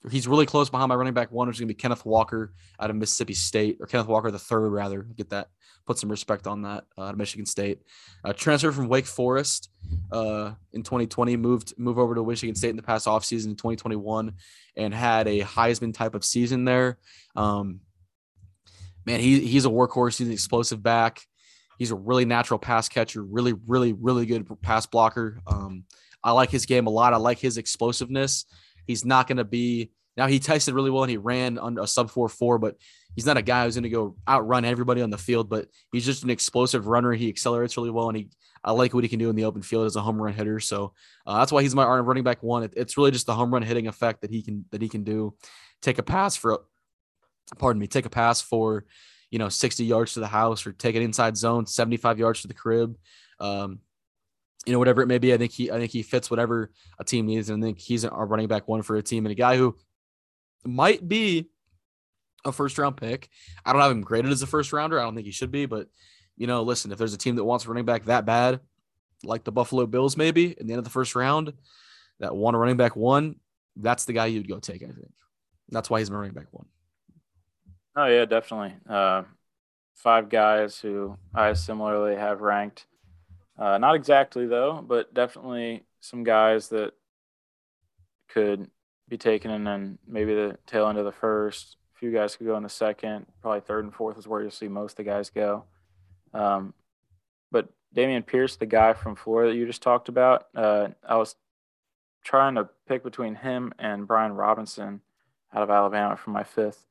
he's 0.10 0.28
really 0.28 0.46
close 0.46 0.70
behind 0.70 0.90
my 0.90 0.96
running 0.96 1.14
back 1.14 1.32
one, 1.32 1.48
which 1.48 1.58
is 1.58 1.60
gonna 1.60 1.68
be 1.68 1.74
Kenneth 1.74 2.06
Walker 2.06 2.54
out 2.80 2.90
of 2.90 2.96
Mississippi 2.96 3.34
State 3.34 3.78
or 3.80 3.88
Kenneth 3.88 4.08
Walker 4.08 4.32
the 4.32 4.40
third 4.40 4.70
rather. 4.70 5.04
Get 5.04 5.30
that 5.30 5.50
put 5.86 5.98
some 5.98 6.10
respect 6.10 6.48
on 6.48 6.62
that 6.64 6.86
uh, 6.98 7.12
Michigan 7.14 7.46
State. 7.46 7.82
Uh, 8.24 8.34
transfer 8.34 8.72
from 8.72 8.88
Wake 8.88 9.06
Forest 9.06 9.70
uh, 10.12 10.52
in 10.74 10.84
2020, 10.84 11.38
moved 11.38 11.74
move 11.78 12.00
over 12.00 12.16
to 12.16 12.26
Michigan 12.26 12.56
State 12.56 12.70
in 12.70 12.76
the 12.76 12.84
past 12.84 13.08
offseason 13.08 13.48
in 13.48 13.56
2021, 13.56 14.34
and 14.76 14.94
had 14.94 15.28
a 15.28 15.42
Heisman 15.42 15.94
type 15.94 16.16
of 16.16 16.24
season 16.24 16.66
there. 16.66 16.98
Um, 17.36 17.82
man, 19.06 19.20
he 19.20 19.40
he's 19.42 19.66
a 19.66 19.70
workhorse. 19.70 20.18
He's 20.18 20.28
an 20.28 20.34
explosive 20.34 20.82
back. 20.82 21.22
He's 21.78 21.92
a 21.92 21.96
really 21.96 22.26
natural 22.26 22.60
pass 22.60 22.88
catcher. 22.88 23.24
Really, 23.24 23.54
really, 23.68 23.94
really 23.94 24.26
good 24.26 24.48
pass 24.62 24.86
blocker. 24.86 25.40
Um, 25.48 25.86
I 26.24 26.32
like 26.32 26.52
his 26.52 26.68
game 26.68 26.86
a 26.86 26.92
lot. 26.92 27.14
I 27.14 27.18
like 27.18 27.40
his 27.40 27.58
explosiveness. 27.58 28.46
He's 28.92 29.06
not 29.06 29.28
going 29.28 29.38
to 29.38 29.44
be 29.44 29.92
now. 30.16 30.28
He 30.28 30.40
tested 30.40 30.74
really 30.74 30.92
well 30.92 31.04
and 31.04 31.10
he 31.10 31.18
ran 31.18 31.58
on 31.58 31.80
a 31.80 31.88
sub 31.88 32.12
four 32.12 32.30
four, 32.30 32.60
but 32.60 32.78
he's 33.16 33.26
not 33.26 33.38
a 33.38 33.42
guy 33.42 33.66
who's 33.66 33.76
going 33.76 33.84
to 33.84 33.90
go 33.90 34.16
outrun 34.28 34.66
everybody 34.66 35.02
on 35.02 35.10
the 35.10 35.18
field, 35.18 35.50
but 35.50 35.68
he's 35.92 36.06
just 36.06 36.24
an 36.24 36.30
explosive 36.30 36.88
runner. 36.88 37.12
He 37.14 37.30
accelerates 37.30 37.78
really 37.78 37.90
well, 37.90 38.10
and 38.10 38.18
he 38.18 38.30
I 38.64 38.72
like 38.72 38.94
what 38.94 39.04
he 39.04 39.10
can 39.10 39.20
do 39.20 39.30
in 39.30 39.36
the 39.36 39.46
open 39.46 39.62
field 39.62 39.86
as 39.86 39.96
a 39.96 40.02
home 40.02 40.22
run 40.22 40.34
hitter. 40.34 40.60
So 40.60 40.94
uh, 41.26 41.40
that's 41.40 41.52
why 41.52 41.64
he's 41.64 41.74
my 41.74 41.86
running 41.86 42.24
back 42.24 42.44
one. 42.44 42.64
It, 42.64 42.74
it's 42.76 42.98
really 42.98 43.12
just 43.12 43.26
the 43.26 43.34
home 43.34 43.52
run 43.52 43.64
hitting 43.64 43.88
effect 43.88 44.22
that 44.22 44.30
he 44.30 44.42
can 44.42 44.66
that 44.72 44.82
he 44.82 44.90
can 44.90 45.04
do. 45.04 45.36
Take 45.82 45.98
a 45.98 46.04
pass 46.04 46.36
for, 46.36 46.62
pardon 47.58 47.80
me, 47.80 47.88
take 47.88 48.06
a 48.06 48.10
pass 48.10 48.40
for, 48.40 48.86
you 49.32 49.40
know, 49.40 49.50
60 49.50 49.84
yards 49.84 50.14
to 50.14 50.20
the 50.20 50.28
house 50.28 50.68
or 50.68 50.74
take 50.74 50.96
an 50.96 51.02
inside 51.02 51.38
zone, 51.38 51.66
75 51.66 52.20
yards 52.20 52.42
to 52.42 52.48
the 52.48 52.54
crib. 52.54 52.98
Um, 53.40 53.80
you 54.66 54.74
know, 54.74 54.80
whatever 54.80 55.02
it 55.02 55.08
may 55.08 55.18
be, 55.18 55.34
I 55.34 55.38
think 55.38 55.52
he 55.52 55.72
I 55.72 55.78
think 55.78 55.92
he 55.92 56.04
fits 56.04 56.30
whatever 56.30 56.72
a 57.00 57.04
team 57.04 57.26
needs. 57.26 57.50
And 57.50 57.64
I 57.64 57.68
think 57.68 57.80
he's 57.80 58.04
a 58.04 58.10
running 58.10 58.48
back 58.48 58.68
one 58.68 58.82
for 58.82 58.96
a 58.96 59.02
team 59.02 59.26
and 59.26 59.32
a 59.32 59.36
guy 59.36 59.58
who 59.58 59.76
might 60.64 61.08
be 61.08 61.50
a 62.46 62.52
first 62.52 62.78
round 62.78 62.98
pick. 62.98 63.30
I 63.66 63.74
don't 63.74 63.82
have 63.82 63.92
him 63.92 64.02
graded 64.02 64.32
as 64.32 64.42
a 64.42 64.48
first 64.48 64.74
rounder. 64.74 65.00
I 65.00 65.04
don't 65.04 65.16
think 65.16 65.26
he 65.26 65.32
should 65.32 65.52
be, 65.52 65.66
but 65.66 65.88
you 66.38 66.48
know, 66.48 66.64
listen, 66.64 66.92
if 66.92 66.98
there's 66.98 67.14
a 67.14 67.18
team 67.18 67.36
that 67.36 67.44
wants 67.44 67.68
running 67.68 67.86
back 67.86 68.06
that 68.06 68.26
bad, 68.26 68.60
like 69.24 69.44
the 69.44 69.52
Buffalo 69.52 69.86
Bills, 69.86 70.18
maybe 70.18 70.56
in 70.60 70.68
the 70.68 70.74
end 70.74 70.80
of 70.80 70.84
the 70.84 70.90
first 70.90 71.16
round, 71.16 71.54
that 72.20 72.32
a 72.32 72.36
running 72.36 72.78
back 72.78 72.96
one, 72.96 73.36
that's 73.76 74.06
the 74.06 74.14
guy 74.14 74.28
you'd 74.28 74.48
go 74.48 74.60
take. 74.60 74.84
I 74.84 74.88
think 74.88 75.12
that's 75.70 75.90
why 75.90 76.00
he's 76.00 76.12
my 76.12 76.18
running 76.18 76.34
back 76.34 76.48
one. 76.52 76.66
Oh 77.96 78.06
yeah, 78.06 78.26
definitely. 78.26 78.76
Uh, 78.90 79.24
five 79.96 80.30
guys 80.30 80.80
who 80.80 81.18
I 81.34 81.54
similarly 81.54 82.16
have 82.16 82.42
ranked. 82.42 82.86
Uh, 83.58 83.78
not 83.78 83.96
exactly 83.96 84.48
though, 84.48 84.84
but 84.86 85.14
definitely 85.14 85.84
some 86.00 86.24
guys 86.24 86.70
that 86.70 86.94
could 88.30 88.70
be 89.08 89.18
taken 89.18 89.52
and 89.52 89.68
then 89.68 89.98
maybe 90.08 90.34
the 90.34 90.58
tail 90.66 90.88
end 90.88 90.98
of 90.98 91.06
the 91.06 91.12
first. 91.12 91.78
A 91.96 92.00
few 92.00 92.12
guys 92.12 92.36
could 92.36 92.48
go 92.48 92.58
in 92.58 92.64
the 92.64 92.70
second. 92.70 93.26
Probably 93.42 93.62
third 93.62 93.84
and 93.84 93.94
fourth 93.94 94.18
is 94.18 94.28
where 94.28 94.42
you'll 94.42 94.52
see 94.52 94.68
most 94.68 94.94
of 94.94 94.98
the 94.98 95.04
guys 95.04 95.30
go. 95.30 95.66
Um, 96.34 96.74
but 97.52 97.70
Dameon 97.96 98.26
Pierce, 98.26 98.56
the 98.56 98.66
guy 98.66 98.94
from 98.94 99.16
Florida 99.16 99.52
that 99.52 99.58
you 99.58 99.68
just 99.68 99.82
talked 99.82 100.08
about, 100.10 100.48
uh, 100.56 100.88
I 101.08 101.18
was 101.18 101.36
trying 102.24 102.56
to 102.56 102.70
pick 102.88 103.04
between 103.04 103.36
him 103.36 103.74
and 103.78 104.08
Brian 104.08 104.34
Robinson 104.34 105.02
out 105.54 105.64
of 105.64 105.70
Alabama 105.70 106.16
for 106.16 106.30
my 106.30 106.44
fifth. 106.44 106.86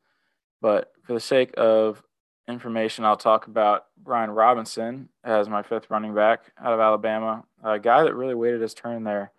But 0.61 0.93
for 1.03 1.15
the 1.15 1.21
sake 1.21 1.55
of 1.57 2.03
information, 2.51 3.05
I'll 3.05 3.17
talk 3.17 3.47
about 3.47 3.87
Brian 4.03 4.31
Robinson 4.31 5.09
as 5.25 5.49
my 5.49 5.63
fifth 5.63 5.91
running 5.91 6.15
back 6.15 6.53
out 6.63 6.73
of 6.73 6.81
Alabama, 6.81 7.45
a 7.63 7.79
guy 7.79 8.03
that 8.03 8.15
really 8.15 8.35
waited 8.35 8.61
his 8.61 8.75
turn 8.75 9.05
there 9.05 9.33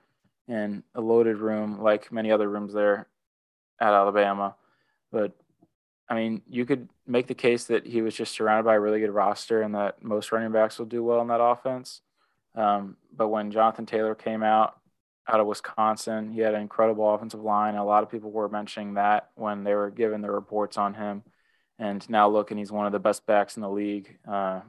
in 0.48 0.84
a 0.96 1.02
loaded 1.02 1.38
room 1.38 1.82
like 1.82 2.12
many 2.12 2.32
other 2.32 2.50
rooms 2.50 2.74
there 2.74 3.08
at 3.80 3.94
Alabama. 3.94 4.56
But 5.12 5.34
I 6.10 6.16
mean, 6.16 6.42
you 6.48 6.66
could 6.66 6.90
make 7.08 7.28
the 7.28 7.34
case 7.34 7.66
that 7.66 7.86
he 7.86 8.02
was 8.02 8.16
just 8.16 8.34
surrounded 8.34 8.64
by 8.64 8.76
a 8.76 8.80
really 8.80 9.00
good 9.00 9.12
roster 9.12 9.62
and 9.62 9.76
that 9.76 10.04
most 10.04 10.32
running 10.32 10.52
backs 10.52 10.78
will 10.78 10.86
do 10.86 11.04
well 11.04 11.22
in 11.22 11.28
that 11.28 11.42
offense. 11.42 12.02
Um, 12.56 12.98
but 13.16 13.30
when 13.30 13.52
Jonathan 13.52 13.86
Taylor 13.86 14.14
came 14.16 14.44
out 14.44 14.78
out 15.28 15.40
of 15.40 15.48
Wisconsin, 15.48 16.32
he 16.32 16.42
had 16.42 16.54
an 16.54 16.62
incredible 16.62 17.14
offensive 17.14 17.42
line. 17.42 17.76
A 17.76 17.86
lot 17.86 18.04
of 18.04 18.12
people 18.12 18.32
were 18.32 18.50
mentioning 18.50 18.96
that 18.96 19.30
when 19.36 19.64
they 19.64 19.74
were 19.74 19.90
giving 19.90 20.22
their 20.22 20.34
reports 20.34 20.78
on 20.78 20.94
him. 20.94 21.24
And 21.82 22.08
now 22.12 22.30
looking, 22.30 22.60
he's 22.60 22.72
one 22.72 22.86
of 22.86 22.92
the 22.92 23.00
best 23.00 23.26
backs 23.26 23.58
in 23.58 23.64
the 23.64 23.70
league. 23.70 24.20
Uh, 24.30 24.62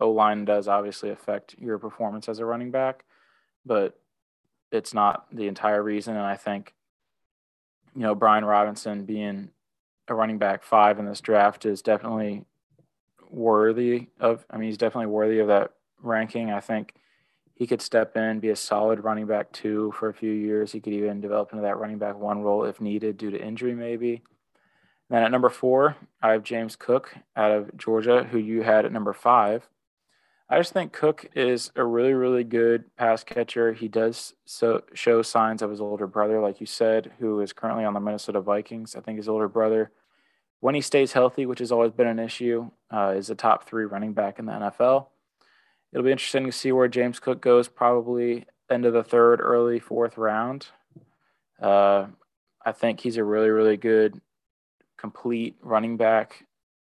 o 0.00 0.10
line 0.10 0.46
does 0.46 0.68
obviously 0.68 1.10
affect 1.10 1.54
your 1.58 1.78
performance 1.78 2.30
as 2.30 2.38
a 2.38 2.46
running 2.46 2.70
back, 2.70 3.04
but 3.66 4.00
it's 4.72 4.94
not 4.94 5.26
the 5.30 5.48
entire 5.48 5.82
reason. 5.82 6.16
And 6.16 6.24
I 6.24 6.34
think, 6.34 6.72
you 7.94 8.00
know, 8.00 8.14
Brian 8.14 8.44
Robinson 8.44 9.04
being 9.04 9.50
a 10.08 10.14
running 10.14 10.38
back 10.38 10.64
five 10.64 10.98
in 10.98 11.04
this 11.04 11.20
draft 11.20 11.66
is 11.66 11.82
definitely 11.82 12.46
worthy 13.28 14.06
of, 14.18 14.46
I 14.48 14.56
mean, 14.56 14.70
he's 14.70 14.78
definitely 14.78 15.12
worthy 15.12 15.40
of 15.40 15.48
that 15.48 15.72
ranking. 16.02 16.50
I 16.50 16.60
think 16.60 16.94
he 17.54 17.66
could 17.66 17.82
step 17.82 18.16
in, 18.16 18.40
be 18.40 18.48
a 18.48 18.56
solid 18.56 19.04
running 19.04 19.26
back 19.26 19.52
two 19.52 19.92
for 19.92 20.08
a 20.08 20.14
few 20.14 20.32
years. 20.32 20.72
He 20.72 20.80
could 20.80 20.94
even 20.94 21.20
develop 21.20 21.52
into 21.52 21.64
that 21.64 21.76
running 21.76 21.98
back 21.98 22.18
one 22.18 22.40
role 22.40 22.64
if 22.64 22.80
needed 22.80 23.18
due 23.18 23.30
to 23.30 23.38
injury, 23.38 23.74
maybe. 23.74 24.22
Then 25.08 25.22
at 25.22 25.30
number 25.30 25.50
four, 25.50 25.96
I 26.20 26.32
have 26.32 26.42
James 26.42 26.76
Cook 26.76 27.14
out 27.36 27.52
of 27.52 27.76
Georgia, 27.76 28.24
who 28.24 28.38
you 28.38 28.62
had 28.62 28.84
at 28.84 28.92
number 28.92 29.12
five. 29.12 29.68
I 30.48 30.58
just 30.58 30.72
think 30.72 30.92
Cook 30.92 31.26
is 31.34 31.72
a 31.74 31.84
really, 31.84 32.12
really 32.12 32.44
good 32.44 32.84
pass 32.96 33.24
catcher. 33.24 33.72
He 33.72 33.88
does 33.88 34.34
so 34.44 34.82
show 34.94 35.22
signs 35.22 35.60
of 35.60 35.70
his 35.70 35.80
older 35.80 36.06
brother, 36.06 36.40
like 36.40 36.60
you 36.60 36.66
said, 36.66 37.12
who 37.18 37.40
is 37.40 37.52
currently 37.52 37.84
on 37.84 37.94
the 37.94 38.00
Minnesota 38.00 38.40
Vikings. 38.40 38.94
I 38.94 39.00
think 39.00 39.16
his 39.16 39.28
older 39.28 39.48
brother, 39.48 39.90
when 40.60 40.76
he 40.76 40.80
stays 40.80 41.12
healthy, 41.12 41.46
which 41.46 41.58
has 41.58 41.72
always 41.72 41.90
been 41.90 42.06
an 42.06 42.20
issue, 42.20 42.70
uh, 42.92 43.14
is 43.16 43.30
a 43.30 43.34
top 43.34 43.68
three 43.68 43.84
running 43.84 44.12
back 44.12 44.38
in 44.38 44.46
the 44.46 44.52
NFL. 44.52 45.08
It'll 45.92 46.04
be 46.04 46.12
interesting 46.12 46.46
to 46.46 46.52
see 46.52 46.70
where 46.70 46.88
James 46.88 47.18
Cook 47.18 47.40
goes, 47.40 47.68
probably 47.68 48.46
end 48.70 48.84
of 48.84 48.92
the 48.92 49.04
third, 49.04 49.40
early 49.40 49.80
fourth 49.80 50.16
round. 50.16 50.68
Uh, 51.60 52.06
I 52.64 52.72
think 52.72 53.00
he's 53.00 53.16
a 53.16 53.24
really, 53.24 53.50
really 53.50 53.76
good, 53.76 54.20
complete 54.96 55.56
running 55.60 55.96
back. 55.96 56.44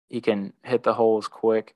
He 0.10 0.22
can 0.22 0.54
hit 0.64 0.84
the 0.84 0.94
holes 0.94 1.28
quick 1.28 1.76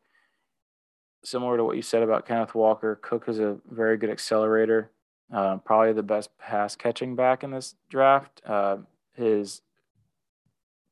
similar 1.27 1.57
to 1.57 1.63
what 1.63 1.75
you 1.75 1.81
said 1.81 2.03
about 2.03 2.25
Kenneth 2.25 2.55
Walker, 2.55 2.99
Cook 3.01 3.27
is 3.27 3.39
a 3.39 3.57
very 3.69 3.97
good 3.97 4.09
accelerator. 4.09 4.91
Uh, 5.33 5.57
probably 5.57 5.91
the 5.91 6.03
best 6.03 6.29
pass 6.37 6.75
catching 6.75 7.15
back 7.15 7.43
in 7.43 7.51
this 7.51 7.75
draft. 7.89 8.41
Uh, 8.45 8.77
his 9.13 9.61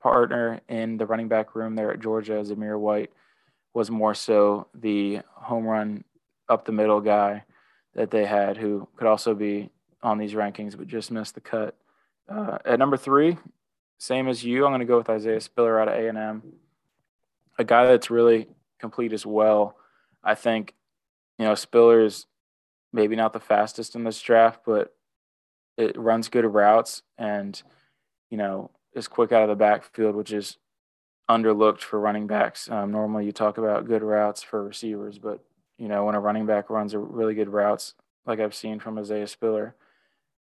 partner 0.02 0.60
in 0.68 0.98
the 0.98 1.06
running 1.06 1.30
back 1.30 1.56
room 1.56 1.76
there 1.76 1.92
at 1.92 2.02
Georgia, 2.02 2.44
Zamir 2.44 2.78
White, 2.78 3.12
was 3.74 3.90
more 3.90 4.14
so 4.14 4.68
the 4.74 5.22
home 5.36 5.66
run 5.66 6.04
up 6.50 6.66
the 6.66 6.72
middle 6.74 7.00
guy 7.00 7.44
that 7.94 8.12
they 8.12 8.26
had, 8.26 8.58
who 8.58 8.88
could 8.98 9.08
also 9.08 9.34
be 9.34 9.70
on 10.04 10.18
these 10.18 10.34
rankings 10.34 10.78
but 10.78 10.88
just 10.88 11.12
missed 11.12 11.34
the 11.34 11.42
cut. 11.42 11.78
Uh, 12.28 12.58
at 12.66 12.78
number 12.78 12.98
three, 12.98 13.38
same 13.98 14.28
as 14.28 14.44
you, 14.44 14.66
I'm 14.66 14.72
going 14.72 14.80
to 14.80 14.86
go 14.86 14.98
with 14.98 15.10
Isaiah 15.10 15.42
Spiller 15.42 15.80
out 15.80 15.88
of 15.88 15.96
A&M, 15.96 16.44
a 17.58 17.64
guy 17.64 17.86
that's 17.86 18.10
really 18.10 18.48
complete 18.80 19.14
as 19.14 19.26
well. 19.26 19.78
I 20.24 20.36
think, 20.36 20.74
you 21.38 21.46
know, 21.46 21.56
Spiller's 21.56 22.28
maybe 22.92 23.16
not 23.16 23.34
the 23.34 23.40
fastest 23.40 23.96
in 23.96 24.04
this 24.04 24.22
draft, 24.22 24.62
but 24.66 24.96
it 25.78 25.98
runs 25.98 26.30
good 26.30 26.46
routes 26.46 27.04
and, 27.18 27.62
you 28.30 28.38
know, 28.38 28.72
is 28.94 29.08
quick 29.08 29.32
out 29.32 29.44
of 29.44 29.50
the 29.50 29.56
backfield, 29.56 30.16
which 30.16 30.32
is 30.32 30.58
underlooked 31.30 31.82
for 31.82 32.00
running 32.00 32.28
backs. 32.28 32.70
Um, 32.70 32.92
normally 32.92 33.26
you 33.26 33.32
talk 33.32 33.58
about 33.58 33.88
good 33.88 34.04
routes 34.04 34.42
for 34.44 34.64
receivers, 34.64 35.18
but, 35.18 35.44
you 35.78 35.88
know, 35.88 36.06
when 36.06 36.16
a 36.16 36.20
running 36.20 36.46
back 36.46 36.70
runs 36.70 36.94
a 36.94 37.00
really 37.00 37.34
good 37.34 37.50
routes, 37.50 37.94
like 38.26 38.40
I've 38.40 38.56
seen 38.56 38.80
from 38.80 38.98
Isaiah 38.98 39.28
Spiller, 39.28 39.76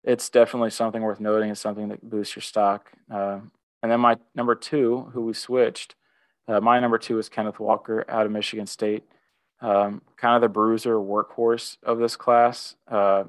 it's 0.04 0.28
definitely 0.30 0.70
something 0.70 1.02
worth 1.02 1.20
noting. 1.20 1.50
It's 1.50 1.60
something 1.60 1.88
that 1.88 2.08
boosts 2.08 2.36
your 2.36 2.42
stock. 2.42 2.90
Uh, 3.10 3.40
and 3.82 3.90
then 3.90 4.00
my 4.00 4.16
number 4.34 4.54
two, 4.54 5.10
who 5.12 5.22
we 5.26 5.32
switched, 5.32 5.94
uh, 6.48 6.60
my 6.60 6.80
number 6.80 6.98
two 6.98 7.18
is 7.18 7.28
Kenneth 7.28 7.60
Walker 7.60 8.04
out 8.08 8.26
of 8.26 8.32
Michigan 8.32 8.66
State 8.66 9.04
um, 9.62 10.02
kind 10.16 10.34
of 10.34 10.42
the 10.42 10.48
bruiser 10.48 10.96
workhorse 10.96 11.78
of 11.84 11.98
this 11.98 12.16
class, 12.16 12.74
uh, 12.88 13.24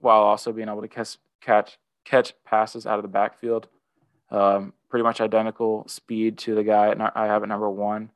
while 0.00 0.22
also 0.22 0.52
being 0.52 0.68
able 0.68 0.82
to 0.82 0.88
catch 0.88 1.16
catch 1.40 1.78
catch 2.04 2.34
passes 2.44 2.86
out 2.86 2.98
of 2.98 3.02
the 3.02 3.08
backfield. 3.08 3.68
Um, 4.30 4.72
pretty 4.90 5.04
much 5.04 5.20
identical 5.20 5.86
speed 5.86 6.38
to 6.38 6.54
the 6.54 6.64
guy 6.64 6.94
I 7.14 7.26
have 7.26 7.42
at 7.42 7.48
number 7.48 7.70
one. 7.70 8.10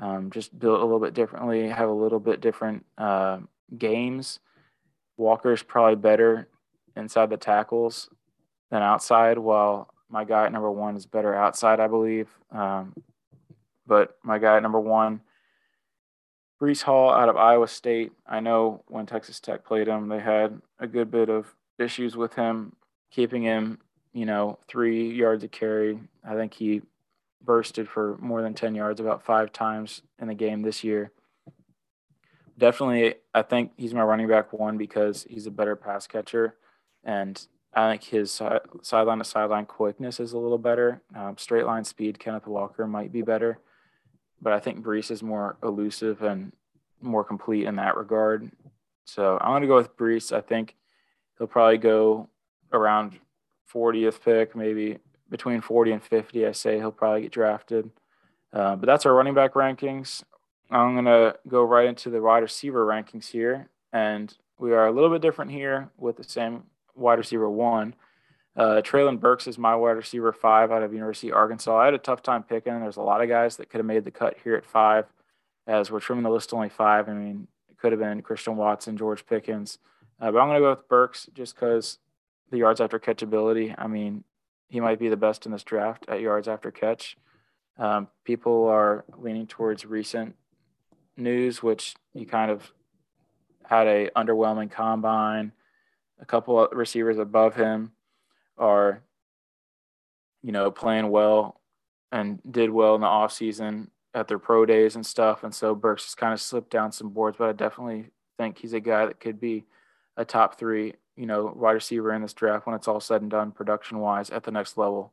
Um, 0.00 0.30
just 0.30 0.56
built 0.56 0.80
a 0.80 0.84
little 0.84 1.00
bit 1.00 1.14
differently, 1.14 1.68
have 1.68 1.88
a 1.88 1.92
little 1.92 2.20
bit 2.20 2.40
different 2.40 2.84
uh, 2.98 3.38
games. 3.76 4.38
Walker's 5.16 5.62
probably 5.62 5.96
better 5.96 6.48
inside 6.98 7.30
the 7.30 7.36
tackles 7.36 8.10
than 8.70 8.82
outside, 8.82 9.38
while 9.38 9.92
my 10.10 10.24
guy 10.24 10.46
at 10.46 10.52
number 10.52 10.70
one 10.70 10.96
is 10.96 11.06
better 11.06 11.34
outside, 11.34 11.80
I 11.80 11.86
believe. 11.86 12.28
Um, 12.50 12.94
but 13.86 14.18
my 14.22 14.38
guy 14.38 14.56
at 14.56 14.62
number 14.62 14.80
one 14.80 15.22
Breece 16.60 16.82
Hall 16.82 17.10
out 17.12 17.28
of 17.28 17.36
Iowa 17.36 17.68
State. 17.68 18.12
I 18.26 18.40
know 18.40 18.82
when 18.88 19.06
Texas 19.06 19.38
Tech 19.38 19.64
played 19.64 19.86
him, 19.86 20.08
they 20.08 20.18
had 20.18 20.60
a 20.78 20.86
good 20.86 21.10
bit 21.10 21.28
of 21.28 21.54
issues 21.78 22.16
with 22.16 22.34
him, 22.34 22.74
keeping 23.10 23.42
him, 23.42 23.78
you 24.12 24.26
know, 24.26 24.58
three 24.66 25.10
yards 25.12 25.44
of 25.44 25.52
carry. 25.52 26.00
I 26.24 26.34
think 26.34 26.54
he 26.54 26.82
bursted 27.44 27.88
for 27.88 28.18
more 28.18 28.42
than 28.42 28.54
10 28.54 28.74
yards 28.74 29.00
about 29.00 29.24
five 29.24 29.52
times 29.52 30.02
in 30.18 30.26
the 30.26 30.34
game 30.34 30.62
this 30.62 30.82
year. 30.82 31.12
Definitely, 32.58 33.14
I 33.32 33.42
think 33.42 33.70
he's 33.76 33.94
my 33.94 34.02
running 34.02 34.26
back 34.26 34.52
one 34.52 34.76
because 34.76 35.24
he's 35.30 35.46
a 35.46 35.52
better 35.52 35.76
pass 35.76 36.08
catcher. 36.08 36.56
And 37.08 37.44
I 37.74 37.90
think 37.90 38.04
his 38.04 38.40
sideline 38.82 39.18
to 39.18 39.24
sideline 39.24 39.66
quickness 39.66 40.20
is 40.20 40.32
a 40.32 40.38
little 40.38 40.58
better. 40.58 41.02
Um, 41.16 41.36
straight 41.36 41.66
line 41.66 41.84
speed, 41.84 42.20
Kenneth 42.20 42.46
Walker 42.46 42.86
might 42.86 43.12
be 43.12 43.22
better 43.22 43.58
but 44.40 44.52
I 44.52 44.60
think 44.60 44.84
Breece 44.84 45.10
is 45.10 45.22
more 45.22 45.56
elusive 45.62 46.22
and 46.22 46.52
more 47.00 47.24
complete 47.24 47.66
in 47.66 47.76
that 47.76 47.96
regard. 47.96 48.50
So 49.04 49.38
I'm 49.40 49.50
going 49.50 49.62
to 49.62 49.68
go 49.68 49.76
with 49.76 49.96
Breece. 49.96 50.36
I 50.36 50.40
think 50.40 50.76
he'll 51.36 51.46
probably 51.46 51.78
go 51.78 52.28
around 52.72 53.18
40th 53.72 54.22
pick, 54.22 54.54
maybe 54.54 54.98
between 55.30 55.60
40 55.60 55.92
and 55.92 56.02
50. 56.02 56.46
I 56.46 56.52
say 56.52 56.76
he'll 56.76 56.92
probably 56.92 57.22
get 57.22 57.32
drafted. 57.32 57.90
Uh, 58.52 58.76
but 58.76 58.86
that's 58.86 59.06
our 59.06 59.14
running 59.14 59.34
back 59.34 59.54
rankings. 59.54 60.22
I'm 60.70 60.94
going 60.94 61.04
to 61.06 61.36
go 61.46 61.62
right 61.62 61.86
into 61.86 62.10
the 62.10 62.20
wide 62.20 62.42
receiver 62.42 62.86
rankings 62.86 63.30
here. 63.30 63.68
And 63.92 64.34
we 64.58 64.72
are 64.72 64.86
a 64.86 64.92
little 64.92 65.10
bit 65.10 65.22
different 65.22 65.50
here 65.50 65.90
with 65.96 66.16
the 66.16 66.24
same 66.24 66.64
wide 66.98 67.18
receiver 67.18 67.48
one. 67.48 67.94
Uh, 68.56 68.82
Treylon 68.82 69.20
Burks 69.20 69.46
is 69.46 69.56
my 69.56 69.76
wide 69.76 69.92
receiver 69.92 70.32
five 70.32 70.72
out 70.72 70.82
of 70.82 70.92
University 70.92 71.28
of 71.28 71.36
Arkansas. 71.36 71.78
I 71.78 71.84
had 71.86 71.94
a 71.94 71.98
tough 71.98 72.22
time 72.22 72.42
picking. 72.42 72.80
There's 72.80 72.96
a 72.96 73.02
lot 73.02 73.22
of 73.22 73.28
guys 73.28 73.56
that 73.56 73.70
could 73.70 73.78
have 73.78 73.86
made 73.86 74.04
the 74.04 74.10
cut 74.10 74.36
here 74.42 74.56
at 74.56 74.64
five, 74.64 75.06
as 75.66 75.90
we're 75.90 76.00
trimming 76.00 76.24
the 76.24 76.30
list 76.30 76.50
to 76.50 76.56
only 76.56 76.68
five. 76.68 77.08
I 77.08 77.12
mean, 77.12 77.46
it 77.70 77.78
could 77.78 77.92
have 77.92 78.00
been 78.00 78.22
Christian 78.22 78.56
Watson, 78.56 78.96
George 78.96 79.24
Pickens, 79.26 79.78
uh, 80.20 80.32
but 80.32 80.38
I'm 80.38 80.48
going 80.48 80.56
to 80.56 80.60
go 80.60 80.70
with 80.70 80.88
Burks 80.88 81.28
just 81.34 81.54
because 81.54 81.98
the 82.50 82.58
yards 82.58 82.80
after 82.80 82.98
catch 82.98 83.22
ability. 83.22 83.74
I 83.78 83.86
mean, 83.86 84.24
he 84.68 84.80
might 84.80 84.98
be 84.98 85.08
the 85.08 85.16
best 85.16 85.46
in 85.46 85.52
this 85.52 85.62
draft 85.62 86.06
at 86.08 86.20
yards 86.20 86.48
after 86.48 86.70
catch. 86.70 87.16
Um, 87.78 88.08
people 88.24 88.66
are 88.66 89.04
leaning 89.16 89.46
towards 89.46 89.86
recent 89.86 90.34
news, 91.16 91.62
which 91.62 91.94
he 92.12 92.24
kind 92.24 92.50
of 92.50 92.72
had 93.64 93.86
a 93.86 94.10
underwhelming 94.16 94.70
combine. 94.70 95.52
A 96.20 96.26
couple 96.26 96.60
of 96.60 96.76
receivers 96.76 97.18
above 97.18 97.54
him 97.54 97.92
are, 98.56 99.02
you 100.42 100.52
know, 100.52 100.70
playing 100.70 101.10
well 101.10 101.60
and 102.10 102.40
did 102.50 102.70
well 102.70 102.94
in 102.94 103.00
the 103.00 103.06
offseason 103.06 103.88
at 104.14 104.28
their 104.28 104.38
pro 104.38 104.66
days 104.66 104.96
and 104.96 105.04
stuff. 105.04 105.44
And 105.44 105.54
so 105.54 105.74
Burks 105.74 106.04
has 106.04 106.14
kind 106.14 106.32
of 106.32 106.40
slipped 106.40 106.70
down 106.70 106.92
some 106.92 107.10
boards, 107.10 107.36
but 107.38 107.48
I 107.48 107.52
definitely 107.52 108.06
think 108.36 108.58
he's 108.58 108.72
a 108.72 108.80
guy 108.80 109.06
that 109.06 109.20
could 109.20 109.40
be 109.40 109.64
a 110.16 110.24
top 110.24 110.58
three, 110.58 110.94
you 111.16 111.26
know, 111.26 111.52
wide 111.54 111.72
receiver 111.72 112.12
in 112.12 112.22
this 112.22 112.32
draft 112.32 112.66
when 112.66 112.74
it's 112.74 112.88
all 112.88 113.00
said 113.00 113.22
and 113.22 113.30
done, 113.30 113.52
production 113.52 113.98
wise 113.98 114.30
at 114.30 114.42
the 114.42 114.50
next 114.50 114.76
level. 114.76 115.12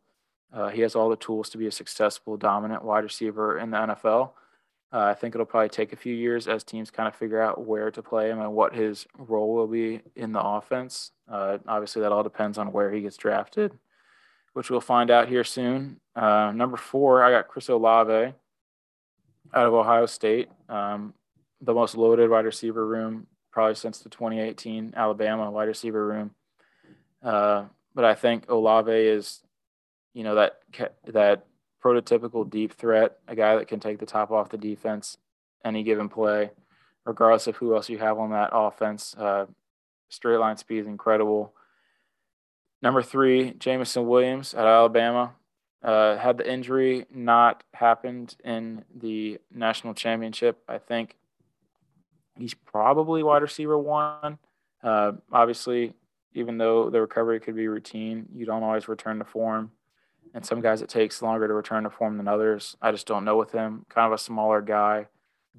Uh, 0.54 0.70
he 0.70 0.82
has 0.82 0.96
all 0.96 1.10
the 1.10 1.16
tools 1.16 1.50
to 1.50 1.58
be 1.58 1.68
a 1.68 1.72
successful, 1.72 2.38
dominant 2.38 2.84
wide 2.84 3.04
receiver 3.04 3.60
in 3.60 3.72
the 3.72 3.78
NFL. 3.78 4.32
Uh, 4.96 5.08
I 5.08 5.14
think 5.14 5.36
it'll 5.36 5.46
probably 5.46 5.68
take 5.68 5.92
a 5.92 5.98
few 5.98 6.16
years 6.16 6.48
as 6.48 6.64
teams 6.64 6.90
kind 6.90 7.06
of 7.06 7.14
figure 7.14 7.42
out 7.42 7.66
where 7.66 7.92
to 7.92 8.02
play 8.02 8.30
him 8.30 8.40
and 8.40 8.54
what 8.54 8.74
his 8.74 9.06
role 9.18 9.54
will 9.54 9.68
be 9.68 10.00
in 10.16 10.32
the 10.32 10.42
offense. 10.42 11.12
Uh, 11.30 11.58
obviously, 11.68 12.02
that 12.02 12.14
all 12.14 12.24
depends 12.24 12.58
on 12.58 12.72
where 12.72 12.90
he 12.90 13.02
gets 13.02 13.18
drafted, 13.18 13.78
which 14.54 14.70
we'll 14.70 14.80
find 14.80 15.12
out 15.12 15.28
here 15.28 15.44
soon. 15.44 16.00
Uh, 16.16 16.54
number 16.56 16.78
four, 16.78 17.22
I 17.22 17.32
got 17.32 17.50
Chris 17.50 17.68
Olave 17.68 18.34
out 19.54 19.68
of 19.68 19.74
Ohio 19.74 20.06
State, 20.06 20.48
um, 20.70 21.14
the 21.60 21.74
most 21.74 21.98
loaded 21.98 22.30
wide 22.30 22.46
receiver 22.46 22.88
room 22.88 23.28
probably 23.52 23.76
since 23.76 24.00
the 24.00 24.10
2018 24.10 24.94
Alabama 24.96 25.52
wide 25.52 25.68
receiver 25.68 26.08
room. 26.08 26.32
Uh, 27.22 27.66
but 27.94 28.06
I 28.06 28.16
think 28.16 28.50
Olave 28.50 28.94
is, 28.94 29.42
you 30.14 30.24
know, 30.24 30.36
that 30.36 30.60
that 31.08 31.48
prototypical 31.86 32.50
deep 32.50 32.74
threat, 32.74 33.20
a 33.28 33.36
guy 33.36 33.56
that 33.56 33.68
can 33.68 33.80
take 33.80 34.00
the 34.00 34.06
top 34.06 34.32
off 34.32 34.50
the 34.50 34.58
defense 34.58 35.18
any 35.64 35.84
given 35.84 36.10
play, 36.10 36.50
regardless 37.06 37.46
of 37.46 37.56
who 37.58 37.76
else 37.76 37.90
you 37.90 38.00
have 38.00 38.18
on 38.18 38.32
that 38.32 38.50
offense. 38.52 39.16
Uh, 39.16 39.46
straight 40.10 40.38
line 40.38 40.58
speed 40.58 40.80
is 40.80 40.88
incredible. 40.88 41.54
Number 42.82 43.04
three, 43.04 43.52
Jameson 43.52 44.08
Williams 44.08 44.54
at 44.54 44.66
Alabama. 44.66 45.34
Uh, 45.84 46.18
had 46.18 46.40
the 46.40 46.52
injury 46.52 47.06
not 47.14 47.64
happened 47.76 48.36
in 48.44 48.84
the 48.96 49.38
national 49.54 49.94
championship, 49.94 50.58
I 50.68 50.80
think 50.80 51.16
he's 52.36 52.56
probably 52.56 53.22
wide 53.22 53.44
receiver 53.44 53.78
one. 53.78 54.40
Uh, 54.84 55.12
obviously, 55.32 55.94
even 56.34 56.58
though 56.58 56.90
the 56.90 57.02
recovery 57.02 57.40
could 57.40 57.56
be 57.56 57.68
routine, 57.68 58.26
you 58.34 58.48
don't 58.48 58.64
always 58.64 58.88
return 58.88 59.20
to 59.20 59.26
form. 59.26 59.72
And 60.36 60.46
some 60.46 60.60
guys 60.60 60.82
it 60.82 60.90
takes 60.90 61.22
longer 61.22 61.48
to 61.48 61.54
return 61.54 61.86
to 61.86 61.90
form 61.90 62.18
than 62.18 62.28
others. 62.28 62.76
I 62.82 62.92
just 62.92 63.08
don't 63.08 63.24
know 63.24 63.38
with 63.38 63.54
him. 63.54 63.86
Kind 63.88 64.06
of 64.06 64.12
a 64.12 64.22
smaller 64.22 64.62
guy, 64.62 65.08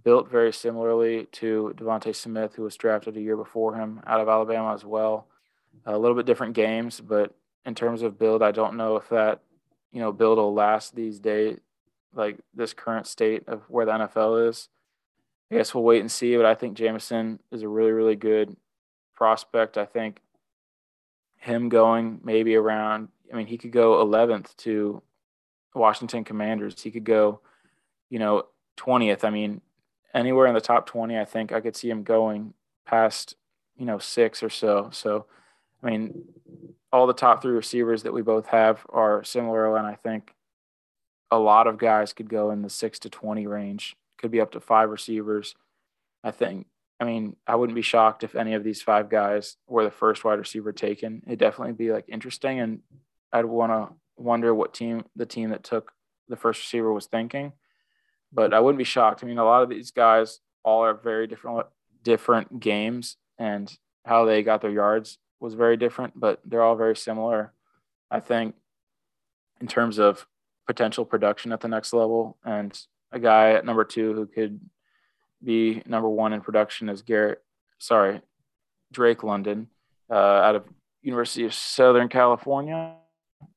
built 0.04 0.30
very 0.30 0.52
similarly 0.52 1.28
to 1.32 1.74
DeVonta 1.78 2.14
Smith, 2.14 2.54
who 2.54 2.62
was 2.62 2.76
drafted 2.76 3.16
a 3.16 3.20
year 3.20 3.38
before 3.38 3.74
him 3.74 4.02
out 4.06 4.20
of 4.20 4.28
Alabama 4.28 4.74
as 4.74 4.84
well. 4.84 5.28
A 5.86 5.96
little 5.96 6.14
bit 6.14 6.26
different 6.26 6.52
games, 6.52 7.00
but 7.00 7.34
in 7.64 7.74
terms 7.74 8.02
of 8.02 8.18
build, 8.18 8.42
I 8.42 8.52
don't 8.52 8.76
know 8.76 8.96
if 8.96 9.08
that 9.08 9.40
you 9.92 10.00
know 10.00 10.12
build 10.12 10.36
will 10.36 10.52
last 10.52 10.94
these 10.94 11.18
days, 11.20 11.58
like 12.14 12.36
this 12.54 12.74
current 12.74 13.06
state 13.06 13.44
of 13.46 13.62
where 13.68 13.86
the 13.86 13.92
NFL 13.92 14.48
is. 14.50 14.68
I 15.50 15.54
guess 15.54 15.74
we'll 15.74 15.84
wait 15.84 16.00
and 16.00 16.12
see. 16.12 16.36
But 16.36 16.44
I 16.44 16.54
think 16.54 16.76
Jameson 16.76 17.40
is 17.50 17.62
a 17.62 17.68
really 17.68 17.92
really 17.92 18.16
good 18.16 18.56
prospect. 19.14 19.78
I 19.78 19.86
think 19.86 20.20
him 21.38 21.70
going 21.70 22.20
maybe 22.22 22.56
around. 22.56 23.08
I 23.32 23.36
mean, 23.36 23.46
he 23.46 23.58
could 23.58 23.72
go 23.72 24.04
11th 24.04 24.56
to 24.58 25.02
Washington 25.74 26.24
Commanders. 26.24 26.80
He 26.80 26.90
could 26.90 27.04
go, 27.04 27.40
you 28.10 28.18
know, 28.18 28.46
20th. 28.78 29.24
I 29.24 29.30
mean, 29.30 29.60
anywhere 30.14 30.46
in 30.46 30.54
the 30.54 30.60
top 30.60 30.86
20, 30.86 31.18
I 31.18 31.24
think 31.24 31.52
I 31.52 31.60
could 31.60 31.76
see 31.76 31.90
him 31.90 32.02
going 32.02 32.54
past, 32.86 33.36
you 33.76 33.84
know, 33.84 33.98
six 33.98 34.42
or 34.42 34.50
so. 34.50 34.90
So, 34.92 35.26
I 35.82 35.90
mean, 35.90 36.22
all 36.92 37.06
the 37.06 37.12
top 37.12 37.42
three 37.42 37.54
receivers 37.54 38.02
that 38.02 38.12
we 38.12 38.22
both 38.22 38.46
have 38.46 38.86
are 38.88 39.22
similar, 39.24 39.76
and 39.76 39.86
I 39.86 39.94
think 39.94 40.34
a 41.30 41.38
lot 41.38 41.66
of 41.66 41.78
guys 41.78 42.12
could 42.12 42.28
go 42.28 42.50
in 42.50 42.62
the 42.62 42.70
six 42.70 42.98
to 43.00 43.10
twenty 43.10 43.46
range. 43.46 43.96
Could 44.18 44.30
be 44.30 44.40
up 44.40 44.52
to 44.52 44.60
five 44.60 44.88
receivers. 44.88 45.54
I 46.24 46.30
think. 46.30 46.66
I 46.98 47.04
mean, 47.04 47.36
I 47.46 47.56
wouldn't 47.56 47.74
be 47.74 47.82
shocked 47.82 48.24
if 48.24 48.34
any 48.34 48.54
of 48.54 48.64
these 48.64 48.80
five 48.80 49.10
guys 49.10 49.58
were 49.68 49.84
the 49.84 49.90
first 49.90 50.24
wide 50.24 50.38
receiver 50.38 50.72
taken. 50.72 51.22
It'd 51.26 51.38
definitely 51.38 51.74
be 51.74 51.92
like 51.92 52.06
interesting, 52.08 52.60
and 52.60 52.80
I'd 53.32 53.44
want 53.44 53.72
to 53.72 53.94
wonder 54.16 54.54
what 54.54 54.74
team 54.74 55.04
the 55.14 55.26
team 55.26 55.50
that 55.50 55.64
took 55.64 55.92
the 56.28 56.36
first 56.36 56.60
receiver 56.60 56.92
was 56.92 57.06
thinking. 57.06 57.52
But 58.32 58.52
I 58.52 58.60
wouldn't 58.60 58.78
be 58.78 58.84
shocked. 58.84 59.22
I 59.22 59.26
mean, 59.26 59.38
a 59.38 59.44
lot 59.44 59.62
of 59.62 59.68
these 59.68 59.90
guys 59.90 60.40
all 60.64 60.84
are 60.84 60.94
very 60.94 61.26
different 61.26 61.66
different 62.02 62.60
games, 62.60 63.16
and 63.38 63.72
how 64.04 64.24
they 64.24 64.42
got 64.42 64.60
their 64.60 64.70
yards 64.70 65.18
was 65.40 65.54
very 65.54 65.76
different, 65.76 66.18
but 66.18 66.40
they're 66.44 66.62
all 66.62 66.76
very 66.76 66.96
similar. 66.96 67.52
I 68.10 68.20
think 68.20 68.54
in 69.60 69.66
terms 69.66 69.98
of 69.98 70.26
potential 70.66 71.04
production 71.04 71.52
at 71.52 71.60
the 71.60 71.68
next 71.68 71.92
level, 71.92 72.38
and 72.44 72.78
a 73.12 73.18
guy 73.18 73.52
at 73.52 73.64
number 73.64 73.84
two 73.84 74.12
who 74.14 74.26
could 74.26 74.60
be 75.42 75.82
number 75.86 76.08
one 76.08 76.32
in 76.32 76.40
production 76.40 76.88
is 76.88 77.02
Garrett. 77.02 77.42
Sorry, 77.78 78.20
Drake 78.92 79.22
London 79.22 79.68
uh, 80.10 80.14
out 80.14 80.56
of 80.56 80.64
University 81.02 81.44
of 81.44 81.54
Southern 81.54 82.08
California. 82.08 82.94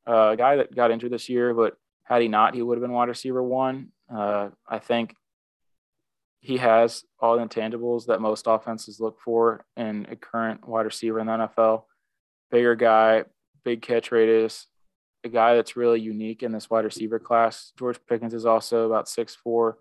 Uh, 0.08 0.32
a 0.32 0.38
guy 0.38 0.56
that 0.58 0.76
got 0.76 0.92
injured 0.92 1.12
this 1.12 1.30
year, 1.30 1.54
but 1.54 1.78
had 2.04 2.22
he 2.22 2.28
not, 2.28 2.56
he 2.56 2.62
would 2.62 2.78
have 2.78 2.82
been 2.82 2.92
wide 2.92 3.10
receiver 3.10 3.44
one. 3.44 3.90
Uh, 4.14 4.50
I 4.68 4.80
think 4.80 5.16
he 6.42 6.58
has 6.58 7.04
all 7.20 7.38
the 7.38 7.46
intangibles 7.46 8.08
that 8.08 8.22
most 8.22 8.48
offenses 8.48 9.00
look 9.00 9.20
for 9.20 9.66
in 9.76 10.08
a 10.10 10.16
current 10.16 10.68
wide 10.68 10.86
receiver 10.86 11.20
in 11.20 11.28
the 11.28 11.34
NFL. 11.34 11.84
Bigger 12.50 12.76
guy, 12.76 13.26
big 13.64 13.82
catch 13.82 14.12
radius, 14.12 14.68
a 15.24 15.30
guy 15.30 15.56
that's 15.56 15.76
really 15.76 16.00
unique 16.00 16.42
in 16.44 16.52
this 16.52 16.70
wide 16.70 16.86
receiver 16.86 17.20
class. 17.20 17.74
George 17.78 18.00
Pickens 18.08 18.34
is 18.34 18.46
also 18.46 18.86
about 18.86 19.08
6'4, 19.08 19.74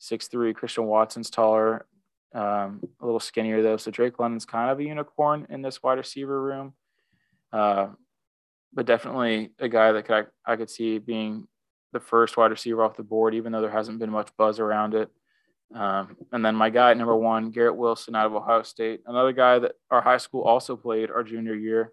6'3. 0.00 0.54
Christian 0.54 0.84
Watson's 0.84 1.30
taller, 1.30 1.86
um, 2.32 2.80
a 3.00 3.04
little 3.04 3.20
skinnier 3.20 3.62
though. 3.62 3.76
So 3.76 3.90
Drake 3.90 4.18
London's 4.18 4.46
kind 4.46 4.70
of 4.70 4.78
a 4.78 4.84
unicorn 4.84 5.46
in 5.50 5.62
this 5.62 5.82
wide 5.82 5.98
receiver 5.98 6.40
room. 6.40 6.74
Uh, 7.52 7.88
but 8.74 8.86
definitely 8.86 9.52
a 9.58 9.68
guy 9.68 9.92
that 9.92 10.04
could, 10.04 10.26
I, 10.46 10.52
I 10.52 10.56
could 10.56 10.68
see 10.68 10.98
being 10.98 11.46
the 11.92 12.00
first 12.00 12.36
wide 12.36 12.50
receiver 12.50 12.82
off 12.82 12.96
the 12.96 13.02
board, 13.04 13.34
even 13.34 13.52
though 13.52 13.60
there 13.60 13.70
hasn't 13.70 14.00
been 14.00 14.10
much 14.10 14.30
buzz 14.36 14.58
around 14.58 14.94
it. 14.94 15.08
Um, 15.74 16.16
and 16.32 16.44
then 16.44 16.54
my 16.54 16.70
guy 16.70 16.90
at 16.90 16.96
number 16.96 17.16
one, 17.16 17.50
Garrett 17.50 17.76
Wilson 17.76 18.14
out 18.14 18.26
of 18.26 18.34
Ohio 18.34 18.62
State, 18.62 19.00
another 19.06 19.32
guy 19.32 19.58
that 19.60 19.72
our 19.90 20.02
high 20.02 20.18
school 20.18 20.42
also 20.42 20.76
played 20.76 21.10
our 21.10 21.22
junior 21.22 21.54
year. 21.54 21.92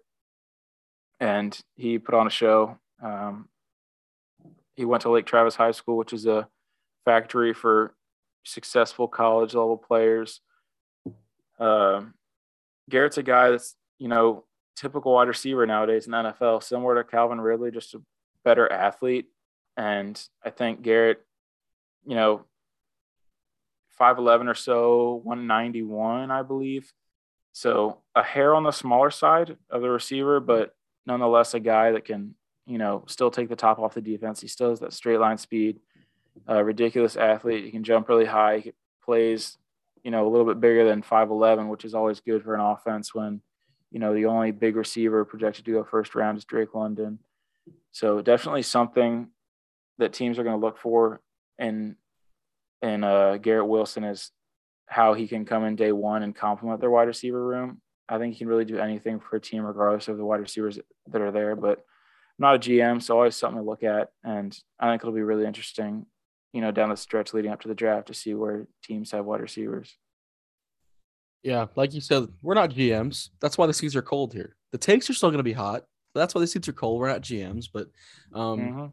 And 1.20 1.58
he 1.76 1.98
put 1.98 2.14
on 2.16 2.26
a 2.26 2.30
show. 2.30 2.78
Um, 3.02 3.48
he 4.74 4.84
went 4.84 5.02
to 5.02 5.10
Lake 5.10 5.26
Travis 5.26 5.54
High 5.54 5.70
School, 5.70 5.96
which 5.96 6.12
is 6.12 6.26
a 6.26 6.48
factory 7.04 7.54
for 7.54 7.94
successful 8.44 9.06
college 9.06 9.54
level 9.54 9.76
players. 9.76 10.40
Um, 11.60 12.14
Garrett's 12.90 13.18
a 13.18 13.22
guy 13.22 13.50
that's, 13.50 13.76
you 13.98 14.08
know, 14.08 14.44
typical 14.76 15.12
wide 15.12 15.28
receiver 15.28 15.66
nowadays 15.66 16.06
in 16.06 16.12
the 16.12 16.18
NFL, 16.18 16.62
similar 16.62 16.94
to 16.96 17.04
Calvin 17.08 17.40
Ridley, 17.40 17.70
just 17.70 17.94
a 17.94 18.02
better 18.44 18.70
athlete. 18.70 19.26
And 19.76 20.20
I 20.44 20.50
think 20.50 20.82
Garrett, 20.82 21.24
you 22.06 22.14
know, 22.16 22.44
5'11 24.00 24.48
or 24.48 24.54
so, 24.54 25.20
191, 25.24 26.30
I 26.30 26.42
believe. 26.42 26.92
So 27.52 27.98
a 28.14 28.22
hair 28.22 28.54
on 28.54 28.64
the 28.64 28.70
smaller 28.70 29.10
side 29.10 29.56
of 29.70 29.82
the 29.82 29.90
receiver, 29.90 30.40
but 30.40 30.74
nonetheless 31.06 31.54
a 31.54 31.60
guy 31.60 31.92
that 31.92 32.04
can, 32.04 32.34
you 32.66 32.78
know, 32.78 33.04
still 33.06 33.30
take 33.30 33.48
the 33.48 33.56
top 33.56 33.78
off 33.78 33.94
the 33.94 34.00
defense. 34.00 34.40
He 34.40 34.48
still 34.48 34.70
has 34.70 34.80
that 34.80 34.92
straight 34.92 35.20
line 35.20 35.38
speed, 35.38 35.80
ridiculous 36.48 37.16
athlete. 37.16 37.64
He 37.64 37.70
can 37.70 37.84
jump 37.84 38.08
really 38.08 38.24
high. 38.24 38.58
He 38.58 38.72
plays, 39.04 39.58
you 40.02 40.10
know, 40.10 40.26
a 40.26 40.30
little 40.30 40.46
bit 40.46 40.60
bigger 40.60 40.88
than 40.88 41.02
5'11, 41.02 41.68
which 41.68 41.84
is 41.84 41.94
always 41.94 42.20
good 42.20 42.42
for 42.42 42.54
an 42.54 42.60
offense 42.60 43.14
when, 43.14 43.42
you 43.92 43.98
know, 43.98 44.14
the 44.14 44.26
only 44.26 44.50
big 44.50 44.74
receiver 44.74 45.24
projected 45.24 45.66
to 45.66 45.72
go 45.72 45.84
first 45.84 46.14
round 46.14 46.38
is 46.38 46.44
Drake 46.44 46.74
London. 46.74 47.18
So 47.92 48.22
definitely 48.22 48.62
something 48.62 49.28
that 49.98 50.14
teams 50.14 50.38
are 50.38 50.44
going 50.44 50.58
to 50.58 50.64
look 50.64 50.78
for 50.78 51.20
in 51.58 51.96
and 52.80 53.04
uh, 53.04 53.36
Garrett 53.36 53.68
Wilson 53.68 54.02
is 54.02 54.30
how 54.86 55.14
he 55.14 55.28
can 55.28 55.44
come 55.44 55.64
in 55.64 55.76
day 55.76 55.92
one 55.92 56.22
and 56.22 56.34
complement 56.34 56.80
their 56.80 56.90
wide 56.90 57.06
receiver 57.06 57.42
room. 57.42 57.80
I 58.08 58.18
think 58.18 58.34
he 58.34 58.38
can 58.40 58.48
really 58.48 58.64
do 58.64 58.78
anything 58.78 59.20
for 59.20 59.36
a 59.36 59.40
team, 59.40 59.62
regardless 59.62 60.08
of 60.08 60.16
the 60.16 60.24
wide 60.24 60.40
receivers 60.40 60.78
that 61.06 61.22
are 61.22 61.30
there. 61.30 61.54
But 61.54 61.78
I'm 61.78 61.84
not 62.40 62.56
a 62.56 62.58
GM, 62.58 63.00
so 63.00 63.16
always 63.16 63.36
something 63.36 63.62
to 63.62 63.64
look 63.64 63.84
at, 63.84 64.08
and 64.24 64.56
I 64.80 64.90
think 64.90 65.02
it'll 65.02 65.14
be 65.14 65.22
really 65.22 65.46
interesting, 65.46 66.06
you 66.52 66.60
know, 66.60 66.72
down 66.72 66.90
the 66.90 66.96
stretch 66.96 67.32
leading 67.32 67.52
up 67.52 67.60
to 67.60 67.68
the 67.68 67.74
draft 67.74 68.08
to 68.08 68.14
see 68.14 68.34
where 68.34 68.66
teams 68.82 69.12
have 69.12 69.24
wide 69.24 69.40
receivers. 69.40 69.96
Yeah, 71.42 71.66
like 71.74 71.92
you 71.92 72.00
said, 72.00 72.28
we're 72.42 72.54
not 72.54 72.70
GMs. 72.70 73.30
That's 73.40 73.58
why 73.58 73.66
the 73.66 73.74
seats 73.74 73.96
are 73.96 74.02
cold 74.02 74.32
here. 74.32 74.56
The 74.70 74.78
takes 74.78 75.10
are 75.10 75.14
still 75.14 75.30
going 75.30 75.38
to 75.38 75.44
be 75.44 75.52
hot. 75.52 75.84
That's 76.14 76.34
why 76.34 76.40
the 76.40 76.46
seats 76.46 76.68
are 76.68 76.72
cold. 76.72 77.00
We're 77.00 77.08
not 77.08 77.22
GMs, 77.22 77.68
but 77.72 77.88
um, 78.32 78.60
mm-hmm. 78.60 78.86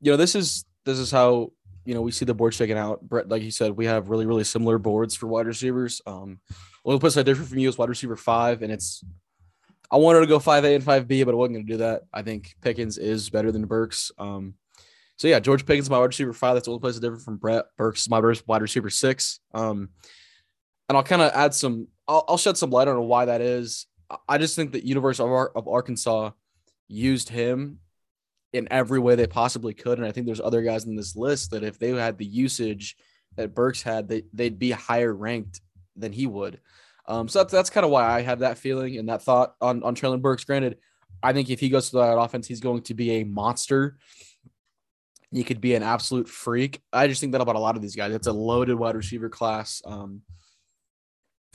you 0.00 0.12
know, 0.12 0.16
this 0.16 0.34
is 0.34 0.64
this 0.84 0.98
is 0.98 1.10
how 1.10 1.52
you 1.84 1.94
know, 1.94 2.02
we 2.02 2.12
see 2.12 2.24
the 2.24 2.34
board 2.34 2.54
shaking 2.54 2.78
out. 2.78 3.00
Brett, 3.02 3.28
like 3.28 3.42
you 3.42 3.50
said, 3.50 3.76
we 3.76 3.86
have 3.86 4.10
really, 4.10 4.26
really 4.26 4.44
similar 4.44 4.78
boards 4.78 5.14
for 5.14 5.26
wide 5.26 5.46
receivers. 5.46 6.00
Um, 6.06 6.40
only 6.84 7.00
place 7.00 7.16
I 7.16 7.22
differ 7.22 7.42
from 7.42 7.58
you 7.58 7.68
is 7.68 7.78
wide 7.78 7.88
receiver 7.88 8.16
five, 8.16 8.62
and 8.62 8.72
it's 8.72 9.02
I 9.90 9.96
wanted 9.96 10.20
to 10.20 10.26
go 10.26 10.38
five 10.38 10.64
A 10.64 10.74
and 10.74 10.84
five 10.84 11.08
B, 11.08 11.24
but 11.24 11.32
I 11.32 11.36
wasn't 11.36 11.56
going 11.56 11.66
to 11.66 11.72
do 11.72 11.78
that. 11.78 12.02
I 12.12 12.22
think 12.22 12.54
Pickens 12.62 12.96
is 12.96 13.28
better 13.28 13.50
than 13.50 13.66
Burks. 13.66 14.12
Um, 14.18 14.54
so 15.16 15.28
yeah, 15.28 15.40
George 15.40 15.66
Pickens 15.66 15.86
is 15.86 15.90
my 15.90 15.98
wide 15.98 16.04
receiver 16.04 16.32
five. 16.32 16.54
That's 16.54 16.66
the 16.66 16.70
only 16.70 16.80
place 16.80 16.94
that's 16.94 17.02
different 17.02 17.24
from 17.24 17.38
Brett. 17.38 17.64
Burks 17.76 18.02
is 18.02 18.10
my 18.10 18.20
wide 18.46 18.62
receiver 18.62 18.90
six. 18.90 19.40
Um, 19.52 19.88
and 20.90 20.96
I'll 20.96 21.04
kind 21.04 21.22
of 21.22 21.30
add 21.32 21.54
some. 21.54 21.86
I'll, 22.08 22.24
I'll, 22.26 22.36
shed 22.36 22.58
some 22.58 22.70
light 22.70 22.88
on 22.88 23.00
why 23.06 23.26
that 23.26 23.40
is. 23.40 23.86
I 24.28 24.38
just 24.38 24.56
think 24.56 24.72
that 24.72 24.82
University 24.82 25.22
of, 25.22 25.48
of 25.54 25.68
Arkansas 25.68 26.32
used 26.88 27.28
him 27.28 27.78
in 28.52 28.66
every 28.72 28.98
way 28.98 29.14
they 29.14 29.28
possibly 29.28 29.72
could, 29.72 29.98
and 29.98 30.06
I 30.06 30.10
think 30.10 30.26
there's 30.26 30.40
other 30.40 30.62
guys 30.62 30.86
in 30.86 30.96
this 30.96 31.14
list 31.14 31.52
that 31.52 31.62
if 31.62 31.78
they 31.78 31.90
had 31.90 32.18
the 32.18 32.26
usage 32.26 32.96
that 33.36 33.54
Burks 33.54 33.82
had, 33.82 34.08
they, 34.08 34.24
they'd 34.32 34.58
be 34.58 34.72
higher 34.72 35.14
ranked 35.14 35.60
than 35.94 36.12
he 36.12 36.26
would. 36.26 36.58
Um, 37.06 37.28
so 37.28 37.38
that's 37.38 37.52
that's 37.52 37.70
kind 37.70 37.84
of 37.84 37.92
why 37.92 38.04
I 38.04 38.22
have 38.22 38.40
that 38.40 38.58
feeling 38.58 38.98
and 38.98 39.08
that 39.08 39.22
thought 39.22 39.54
on 39.60 39.84
on 39.84 39.94
Treylon 39.94 40.22
Burks. 40.22 40.42
Granted, 40.42 40.78
I 41.22 41.32
think 41.32 41.50
if 41.50 41.60
he 41.60 41.68
goes 41.68 41.90
to 41.90 41.98
that 41.98 42.18
offense, 42.18 42.48
he's 42.48 42.60
going 42.60 42.82
to 42.82 42.94
be 42.94 43.12
a 43.20 43.24
monster. 43.24 43.96
He 45.30 45.44
could 45.44 45.60
be 45.60 45.76
an 45.76 45.84
absolute 45.84 46.28
freak. 46.28 46.80
I 46.92 47.06
just 47.06 47.20
think 47.20 47.30
that 47.30 47.40
about 47.40 47.54
a 47.54 47.60
lot 47.60 47.76
of 47.76 47.82
these 47.82 47.94
guys. 47.94 48.12
It's 48.12 48.26
a 48.26 48.32
loaded 48.32 48.74
wide 48.74 48.96
receiver 48.96 49.28
class. 49.28 49.80
Um, 49.84 50.22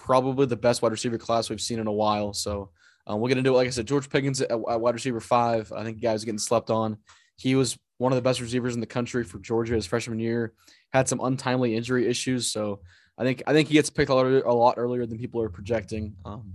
probably 0.06 0.46
the 0.46 0.56
best 0.56 0.84
wide 0.84 0.92
receiver 0.92 1.18
class 1.18 1.50
we've 1.50 1.60
seen 1.60 1.80
in 1.80 1.88
a 1.88 1.92
while. 1.92 2.32
So 2.32 2.70
um, 3.08 3.20
we're 3.20 3.30
gonna 3.30 3.42
do 3.42 3.54
it. 3.54 3.58
Like 3.58 3.68
I 3.68 3.72
said, 3.72 3.88
George 3.88 4.08
Pickens 4.08 4.40
at, 4.40 4.52
at 4.52 4.60
wide 4.60 4.94
receiver 4.94 5.20
five. 5.20 5.74
I 5.76 5.84
think 5.84 5.98
the 5.98 6.04
guy 6.04 6.14
was 6.14 6.24
getting 6.24 6.38
slept 6.38 6.70
on. 6.70 6.98
He 7.38 7.56
was 7.56 7.76
one 7.98 8.12
of 8.12 8.16
the 8.16 8.22
best 8.22 8.40
receivers 8.40 8.76
in 8.76 8.82
the 8.82 8.86
country 8.86 9.24
for 9.24 9.40
Georgia 9.40 9.74
his 9.74 9.88
freshman 9.88 10.20
year. 10.20 10.54
Had 10.94 11.10
some 11.10 11.20
untimely 11.22 11.76
injury 11.76 12.08
issues, 12.08 12.52
so 12.52 12.82
I 13.18 13.24
think 13.24 13.42
I 13.48 13.54
think 13.54 13.68
he 13.68 13.74
gets 13.74 13.90
picked 13.90 14.12
a 14.12 14.14
lot, 14.14 14.28
a 14.28 14.54
lot 14.54 14.76
earlier 14.78 15.08
than 15.08 15.18
people 15.18 15.42
are 15.42 15.50
projecting. 15.50 16.16
Um, 16.24 16.54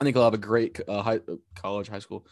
I 0.00 0.04
think 0.04 0.16
he'll 0.16 0.24
have 0.24 0.34
a 0.34 0.38
great 0.38 0.80
uh, 0.88 1.00
high, 1.00 1.20
college, 1.54 1.88
high 1.88 2.00
school, 2.00 2.26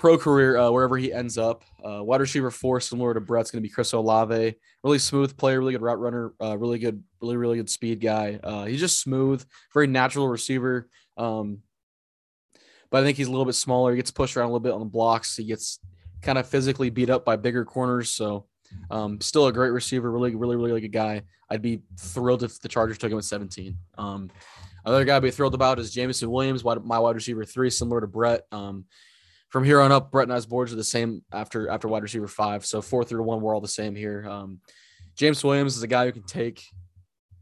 pro 0.00 0.16
career 0.16 0.56
uh, 0.56 0.70
wherever 0.70 0.96
he 0.96 1.12
ends 1.12 1.36
up. 1.36 1.62
Uh, 1.84 2.02
wide 2.02 2.20
receiver 2.22 2.50
four, 2.50 2.80
similar 2.80 3.12
to 3.12 3.20
Brett's 3.20 3.50
going 3.50 3.62
to 3.62 3.68
be 3.68 3.72
Chris 3.72 3.92
Olave. 3.92 4.56
Really 4.82 4.98
smooth 4.98 5.36
player, 5.36 5.60
really 5.60 5.74
good 5.74 5.82
route 5.82 6.00
runner, 6.00 6.32
uh, 6.42 6.56
really 6.56 6.78
good, 6.78 7.04
really 7.20 7.36
really 7.36 7.58
good 7.58 7.70
speed 7.70 8.00
guy. 8.00 8.40
Uh, 8.42 8.64
he's 8.64 8.80
just 8.80 9.00
smooth, 9.00 9.44
very 9.72 9.86
natural 9.86 10.26
receiver. 10.26 10.88
Um, 11.18 11.58
but 12.90 13.02
I 13.02 13.06
think 13.06 13.18
he's 13.18 13.28
a 13.28 13.30
little 13.30 13.44
bit 13.44 13.54
smaller. 13.54 13.92
He 13.92 13.96
gets 13.96 14.10
pushed 14.10 14.36
around 14.36 14.46
a 14.46 14.48
little 14.48 14.60
bit 14.60 14.72
on 14.72 14.80
the 14.80 14.86
blocks. 14.86 15.36
He 15.36 15.44
gets 15.44 15.78
kind 16.22 16.38
of 16.38 16.48
physically 16.48 16.90
beat 16.90 17.10
up 17.10 17.24
by 17.24 17.36
bigger 17.36 17.64
corners. 17.64 18.10
So 18.10 18.46
um, 18.90 19.20
still 19.20 19.46
a 19.46 19.52
great 19.52 19.70
receiver, 19.70 20.10
really, 20.10 20.34
really, 20.34 20.56
really 20.56 20.80
good 20.80 20.92
guy. 20.92 21.22
I'd 21.50 21.62
be 21.62 21.82
thrilled 21.98 22.42
if 22.42 22.58
the 22.60 22.68
Chargers 22.68 22.98
took 22.98 23.12
him 23.12 23.18
at 23.18 23.24
17. 23.24 23.76
Um, 23.98 24.30
another 24.84 25.04
guy 25.04 25.16
I'd 25.16 25.22
be 25.22 25.30
thrilled 25.30 25.54
about 25.54 25.78
is 25.78 25.92
Jameson 25.92 26.30
Williams, 26.30 26.64
my 26.64 26.98
wide 26.98 27.14
receiver 27.14 27.44
three, 27.44 27.70
similar 27.70 28.00
to 28.00 28.06
Brett. 28.06 28.42
Um, 28.50 28.86
from 29.50 29.64
here 29.64 29.80
on 29.80 29.92
up, 29.92 30.10
Brett 30.10 30.28
and 30.28 30.32
I's 30.32 30.46
boards 30.46 30.72
are 30.72 30.76
the 30.76 30.84
same 30.84 31.22
after 31.32 31.68
after 31.68 31.88
wide 31.88 32.02
receiver 32.02 32.28
five. 32.28 32.64
So 32.64 32.80
four 32.80 33.04
through 33.04 33.24
one, 33.24 33.40
we're 33.40 33.54
all 33.54 33.60
the 33.60 33.68
same 33.68 33.94
here. 33.94 34.26
Um, 34.28 34.60
James 35.16 35.44
Williams 35.44 35.76
is 35.76 35.82
a 35.82 35.88
guy 35.88 36.06
who 36.06 36.12
can 36.12 36.22
take, 36.22 36.64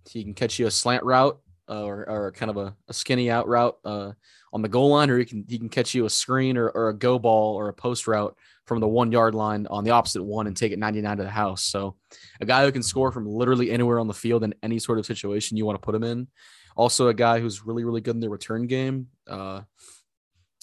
he 0.09 0.25
can 0.25 0.35
catch 0.35 0.59
you 0.59 0.67
a 0.67 0.71
slant 0.71 1.05
route 1.05 1.39
uh, 1.69 1.85
or, 1.85 2.09
or 2.09 2.33
kind 2.33 2.51
of 2.51 2.57
a, 2.57 2.75
a 2.89 2.93
skinny 2.93 3.31
out 3.31 3.47
route 3.47 3.77
uh, 3.85 4.13
on 4.53 4.63
the 4.63 4.69
goal 4.69 4.91
line, 4.91 5.11
or 5.11 5.19
he 5.19 5.25
can 5.25 5.45
he 5.47 5.59
can 5.59 5.69
catch 5.69 5.95
you 5.95 6.07
a 6.07 6.11
screen 6.11 6.57
or, 6.57 6.71
or 6.71 6.89
a 6.89 6.95
go 6.95 7.19
ball 7.19 7.55
or 7.55 7.69
a 7.69 7.75
post 7.75 8.09
route 8.09 8.35
from 8.65 8.81
the 8.81 8.89
one 8.89 9.13
yard 9.13 9.35
line 9.35 9.67
on 9.69 9.85
the 9.85 9.91
opposite 9.91 10.23
one 10.23 10.47
and 10.47 10.57
take 10.57 10.73
it 10.73 10.79
99 10.79 11.19
to 11.19 11.23
the 11.25 11.31
house. 11.31 11.65
So 11.65 11.97
a 12.41 12.47
guy 12.47 12.65
who 12.65 12.73
can 12.73 12.83
score 12.83 13.13
from 13.13 13.27
literally 13.27 13.71
anywhere 13.71 13.99
on 13.99 14.09
the 14.09 14.15
field 14.15 14.45
in 14.45 14.55
any 14.63 14.79
sort 14.79 14.99
of 14.99 15.07
situation 15.07 15.57
you 15.57 15.67
want 15.67 15.81
to 15.81 15.85
put 15.85 15.95
him 15.95 16.05
in. 16.05 16.29
Also 16.77 17.09
a 17.09 17.15
guy 17.15 17.41
who's 17.41 17.67
really, 17.67 17.85
really 17.85 18.01
good 18.01 18.15
in 18.15 18.21
the 18.21 18.31
return 18.31 18.67
game. 18.67 19.09
Uh, 19.27 19.63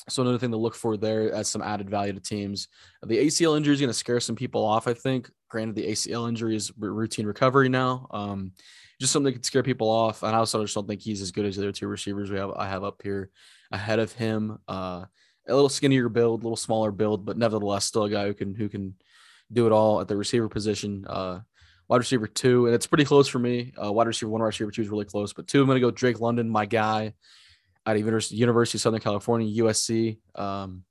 so 0.07 0.21
another 0.21 0.37
thing 0.37 0.51
to 0.51 0.57
look 0.57 0.75
for 0.75 0.97
there 0.97 1.33
as 1.33 1.49
some 1.49 1.61
added 1.61 1.89
value 1.89 2.13
to 2.13 2.19
teams. 2.19 2.67
The 3.03 3.17
ACL 3.17 3.57
injury 3.57 3.73
is 3.73 3.79
going 3.79 3.89
to 3.89 3.93
scare 3.93 4.19
some 4.19 4.35
people 4.35 4.63
off, 4.63 4.87
I 4.87 4.93
think. 4.93 5.29
Granted, 5.49 5.75
the 5.75 5.87
ACL 5.87 6.29
injury 6.29 6.55
is 6.55 6.71
routine 6.77 7.25
recovery 7.25 7.69
now. 7.69 8.07
Um, 8.11 8.51
just 8.99 9.11
something 9.11 9.25
that 9.25 9.33
could 9.33 9.45
scare 9.45 9.63
people 9.63 9.89
off. 9.89 10.23
And 10.23 10.35
I 10.35 10.39
also 10.39 10.63
just 10.63 10.75
don't 10.75 10.87
think 10.87 11.01
he's 11.01 11.21
as 11.21 11.31
good 11.31 11.45
as 11.45 11.55
the 11.55 11.63
other 11.63 11.71
two 11.71 11.87
receivers 11.87 12.29
we 12.29 12.37
have 12.37 12.51
I 12.51 12.67
have 12.67 12.83
up 12.83 13.01
here 13.03 13.29
ahead 13.71 13.99
of 13.99 14.11
him. 14.13 14.59
Uh, 14.67 15.05
a 15.47 15.53
little 15.53 15.69
skinnier 15.69 16.09
build, 16.09 16.41
a 16.41 16.43
little 16.43 16.55
smaller 16.55 16.91
build, 16.91 17.25
but 17.25 17.37
nevertheless 17.37 17.85
still 17.85 18.03
a 18.03 18.09
guy 18.09 18.25
who 18.25 18.33
can 18.33 18.55
who 18.55 18.69
can 18.69 18.95
do 19.51 19.67
it 19.67 19.71
all 19.71 20.01
at 20.01 20.07
the 20.07 20.17
receiver 20.17 20.49
position. 20.49 21.05
Uh, 21.07 21.39
wide 21.87 21.97
receiver 21.97 22.27
two, 22.27 22.65
and 22.65 22.75
it's 22.75 22.87
pretty 22.87 23.05
close 23.05 23.27
for 23.27 23.39
me. 23.39 23.73
Uh, 23.81 23.91
wide 23.91 24.07
receiver 24.07 24.31
one, 24.31 24.41
wide 24.41 24.47
receiver 24.47 24.71
two 24.71 24.81
is 24.81 24.89
really 24.89 25.05
close, 25.05 25.33
but 25.33 25.47
two, 25.47 25.61
I'm 25.61 25.67
going 25.67 25.75
to 25.75 25.81
go 25.85 25.91
Drake 25.91 26.19
London, 26.19 26.49
my 26.49 26.65
guy, 26.65 27.13
at 27.85 27.97
University 27.97 28.35
University 28.35 28.77
of 28.77 28.81
Southern 28.81 29.01
California, 29.01 29.63
USC. 29.63 30.19
Um, 30.35 30.83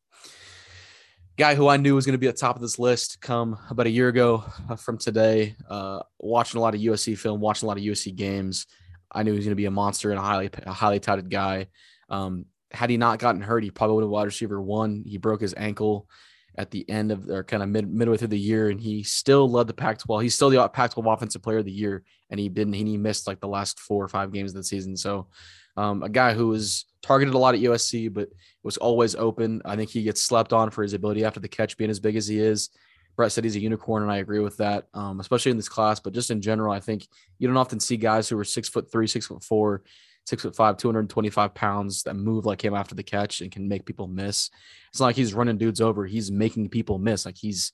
guy 1.37 1.55
who 1.55 1.69
I 1.69 1.77
knew 1.77 1.95
was 1.95 2.07
going 2.07 2.15
to 2.15 2.19
be 2.19 2.29
at 2.29 2.37
the 2.37 2.41
top 2.41 2.57
of 2.57 2.63
this 2.63 2.79
list 2.79 3.21
come 3.21 3.59
about 3.69 3.87
a 3.87 3.91
year 3.91 4.09
ago 4.09 4.45
uh, 4.69 4.77
from 4.77 4.99
today. 4.99 5.57
Uh, 5.69 6.01
watching 6.19 6.59
a 6.59 6.63
lot 6.63 6.75
of 6.75 6.81
USC 6.81 7.19
film, 7.19 7.41
watching 7.41 7.67
a 7.67 7.69
lot 7.69 7.77
of 7.77 7.83
USC 7.83 8.15
games, 8.15 8.67
I 9.11 9.23
knew 9.23 9.33
he 9.33 9.39
was 9.39 9.47
going 9.47 9.53
to 9.53 9.57
be 9.57 9.67
a 9.67 9.71
monster 9.71 10.11
and 10.11 10.19
a 10.19 10.23
highly 10.23 10.51
a 10.65 10.73
highly 10.73 11.01
touted 11.01 11.31
guy. 11.31 11.69
Um, 12.09 12.47
had 12.71 12.91
he 12.91 12.97
not 12.97 13.19
gotten 13.19 13.41
hurt, 13.41 13.63
he 13.63 13.71
probably 13.71 13.97
would 13.97 14.05
have 14.05 14.11
wide 14.11 14.25
receiver 14.25 14.61
one. 14.61 15.05
He 15.07 15.19
broke 15.19 15.41
his 15.41 15.55
ankle 15.57 16.09
at 16.57 16.71
the 16.71 16.89
end 16.89 17.11
of 17.11 17.29
or 17.29 17.43
kind 17.45 17.63
of 17.63 17.69
mid 17.69 17.93
midway 17.93 18.17
through 18.17 18.29
the 18.29 18.39
year, 18.39 18.71
and 18.71 18.81
he 18.81 19.03
still 19.03 19.49
led 19.51 19.67
the 19.67 19.75
Pac-12. 19.75 20.23
He's 20.23 20.35
still 20.35 20.51
the 20.51 20.69
Pac-12 20.69 21.13
Offensive 21.13 21.43
Player 21.43 21.59
of 21.59 21.65
the 21.65 21.73
Year, 21.73 22.05
and 22.31 22.39
he 22.39 22.49
didn't. 22.49 22.75
He 22.75 22.97
missed 22.97 23.27
like 23.27 23.41
the 23.41 23.49
last 23.49 23.79
four 23.79 24.05
or 24.05 24.09
five 24.09 24.33
games 24.33 24.53
of 24.53 24.57
the 24.57 24.65
season. 24.65 24.97
So, 24.97 25.29
um, 25.77 26.03
a 26.03 26.09
guy 26.09 26.35
who 26.35 26.49
was 26.49 26.87
targeted 27.03 27.35
a 27.35 27.39
lot 27.39 27.55
at 27.55 27.61
USC, 27.61 28.13
but 28.13 28.29
was 28.63 28.77
always 28.77 29.15
open. 29.15 29.61
I 29.65 29.77
think 29.77 29.91
he 29.91 30.03
gets 30.03 30.23
slept 30.23 30.53
on 30.53 30.71
for 30.71 30.83
his 30.83 30.95
ability 30.95 31.25
after 31.25 31.41
the 31.41 31.49
catch 31.49 31.77
being 31.77 31.91
as 31.91 32.01
big 32.01 32.17
as 32.17 32.27
he 32.27 32.39
is. 32.39 32.71
Brett 33.17 33.31
said 33.31 33.45
he's 33.45 33.57
a 33.57 33.61
unicorn, 33.61 34.03
and 34.03 34.11
I 34.11 34.17
agree 34.17 34.41
with 34.41 34.57
that, 34.57 34.87
um, 34.95 35.21
especially 35.21 35.51
in 35.51 35.57
this 35.57 35.69
class. 35.69 36.01
But 36.01 36.15
just 36.15 36.31
in 36.31 36.41
general, 36.41 36.73
I 36.73 36.81
think 36.81 37.07
you 37.39 37.47
don't 37.47 37.57
often 37.57 37.79
see 37.79 37.97
guys 37.97 38.29
who 38.29 38.39
are 38.39 38.45
six 38.45 38.69
foot 38.69 38.91
three, 38.91 39.07
six 39.07 39.27
foot 39.27 39.45
four, 39.45 39.83
six 40.27 40.43
foot 40.43 40.57
five, 40.57 40.77
225 40.79 41.55
pounds 41.55 42.03
that 42.05 42.15
move 42.15 42.45
like 42.45 42.65
him 42.65 42.75
after 42.75 42.95
the 42.95 43.03
catch 43.03 43.41
and 43.41 43.53
can 43.53 43.69
make 43.69 43.85
people 43.85 44.09
miss. 44.09 44.51
It's 44.91 45.01
not 45.01 45.07
like 45.07 45.17
he's 45.17 45.35
running 45.35 45.59
dudes 45.59 45.81
over. 45.81 46.07
He's 46.07 46.31
making 46.31 46.71
people 46.71 46.99
miss. 46.99 47.25
Like 47.25 47.37
he's 47.37 47.73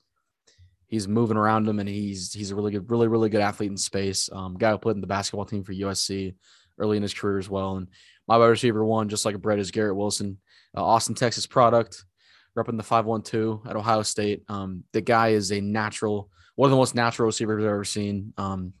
he's 0.87 1.07
moving 1.07 1.37
around 1.37 1.65
them 1.65 1.79
and 1.79 1.87
he's 1.89 2.33
he's 2.33 2.51
a 2.51 2.55
really 2.55 2.71
good, 2.71 2.91
really, 2.91 3.07
really 3.07 3.29
good 3.29 3.41
athlete 3.41 3.71
in 3.71 3.77
space. 3.77 4.29
Um, 4.31 4.57
guy 4.57 4.71
who 4.71 4.77
played 4.77 4.95
in 4.95 5.01
the 5.01 5.07
basketball 5.07 5.45
team 5.45 5.63
for 5.63 5.73
USC 5.73 6.35
early 6.81 6.97
in 6.97 7.03
his 7.03 7.13
career 7.13 7.37
as 7.37 7.49
well. 7.49 7.77
And 7.77 7.87
my 8.27 8.37
wide 8.37 8.47
receiver 8.47 8.83
one, 8.83 9.09
just 9.09 9.25
like 9.25 9.41
Brett, 9.41 9.59
is 9.59 9.71
Garrett 9.71 9.95
Wilson, 9.95 10.37
uh, 10.75 10.83
Austin, 10.83 11.15
Texas 11.15 11.47
product, 11.47 12.03
repping 12.57 12.77
the 12.77 12.83
512 12.83 13.67
at 13.67 13.75
Ohio 13.75 14.01
State. 14.03 14.43
Um, 14.49 14.83
the 14.93 15.01
guy 15.01 15.29
is 15.29 15.51
a 15.51 15.61
natural, 15.61 16.29
one 16.55 16.67
of 16.67 16.71
the 16.71 16.77
most 16.77 16.95
natural 16.95 17.27
receivers 17.27 17.63
I've 17.63 17.69
ever 17.69 17.85
seen. 17.85 18.33
Um, 18.37 18.73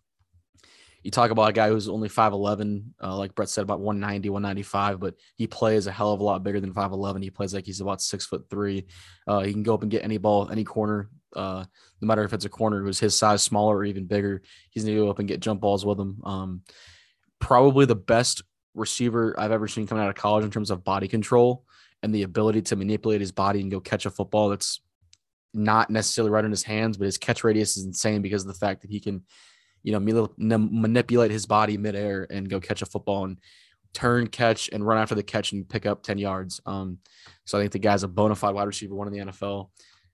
you 1.03 1.09
talk 1.09 1.31
about 1.31 1.49
a 1.49 1.53
guy 1.53 1.69
who's 1.69 1.89
only 1.89 2.09
5'11, 2.09 2.83
uh, 3.01 3.17
like 3.17 3.33
Brett 3.33 3.49
said, 3.49 3.63
about 3.63 3.79
190, 3.79 4.29
195, 4.29 4.99
but 4.99 5.15
he 5.35 5.47
plays 5.47 5.87
a 5.87 5.91
hell 5.91 6.13
of 6.13 6.19
a 6.19 6.23
lot 6.23 6.43
bigger 6.43 6.59
than 6.59 6.73
5'11. 6.73 7.23
He 7.23 7.31
plays 7.31 7.53
like 7.53 7.65
he's 7.65 7.81
about 7.81 8.01
six 8.01 8.25
foot 8.25 8.45
three. 8.49 8.85
Uh, 9.27 9.39
he 9.39 9.51
can 9.51 9.63
go 9.63 9.73
up 9.73 9.81
and 9.81 9.89
get 9.89 10.03
any 10.03 10.17
ball, 10.17 10.49
any 10.51 10.63
corner, 10.63 11.09
uh, 11.35 11.65
no 12.01 12.05
matter 12.05 12.23
if 12.23 12.33
it's 12.33 12.45
a 12.45 12.49
corner 12.49 12.83
who's 12.83 12.99
his 12.99 13.17
size, 13.17 13.41
smaller 13.41 13.77
or 13.77 13.85
even 13.85 14.05
bigger. 14.05 14.43
He's 14.69 14.83
going 14.83 14.95
to 14.95 15.03
go 15.03 15.09
up 15.09 15.19
and 15.19 15.27
get 15.27 15.39
jump 15.39 15.61
balls 15.61 15.85
with 15.85 15.99
him. 15.99 16.21
Um, 16.23 16.61
probably 17.41 17.85
the 17.85 17.95
best 17.95 18.41
receiver 18.73 19.35
I've 19.37 19.51
ever 19.51 19.67
seen 19.67 19.87
coming 19.87 20.03
out 20.03 20.09
of 20.09 20.15
college 20.15 20.45
in 20.45 20.51
terms 20.51 20.71
of 20.71 20.85
body 20.85 21.09
control 21.09 21.65
and 22.01 22.15
the 22.15 22.23
ability 22.23 22.61
to 22.61 22.77
manipulate 22.77 23.19
his 23.19 23.33
body 23.33 23.59
and 23.59 23.69
go 23.69 23.81
catch 23.81 24.05
a 24.05 24.09
football 24.09 24.47
that's 24.47 24.79
not 25.53 25.89
necessarily 25.89 26.31
right 26.31 26.45
in 26.45 26.51
his 26.51 26.63
hands, 26.63 26.97
but 26.97 27.05
his 27.05 27.17
catch 27.17 27.43
radius 27.43 27.75
is 27.75 27.83
insane 27.83 28.21
because 28.21 28.43
of 28.43 28.47
the 28.47 28.53
fact 28.53 28.81
that 28.81 28.89
he 28.89 29.01
can 29.01 29.23
you 29.83 29.91
know, 29.91 30.29
manipulate 30.37 31.31
his 31.31 31.45
body 31.45 31.77
midair 31.77 32.27
and 32.29 32.49
go 32.49 32.59
catch 32.59 32.81
a 32.81 32.85
football 32.85 33.25
and 33.25 33.39
turn, 33.93 34.27
catch, 34.27 34.69
and 34.71 34.85
run 34.85 34.97
after 34.97 35.15
the 35.15 35.23
catch 35.23 35.51
and 35.51 35.67
pick 35.67 35.85
up 35.85 36.03
10 36.03 36.17
yards. 36.17 36.61
Um, 36.65 36.99
so 37.45 37.57
I 37.57 37.61
think 37.61 37.71
the 37.71 37.79
guy's 37.79 38.03
a 38.03 38.07
bona 38.07 38.35
fide 38.35 38.53
wide 38.53 38.67
receiver, 38.67 38.95
one 38.95 39.07
in 39.07 39.13
the 39.13 39.31
NFL. 39.31 39.69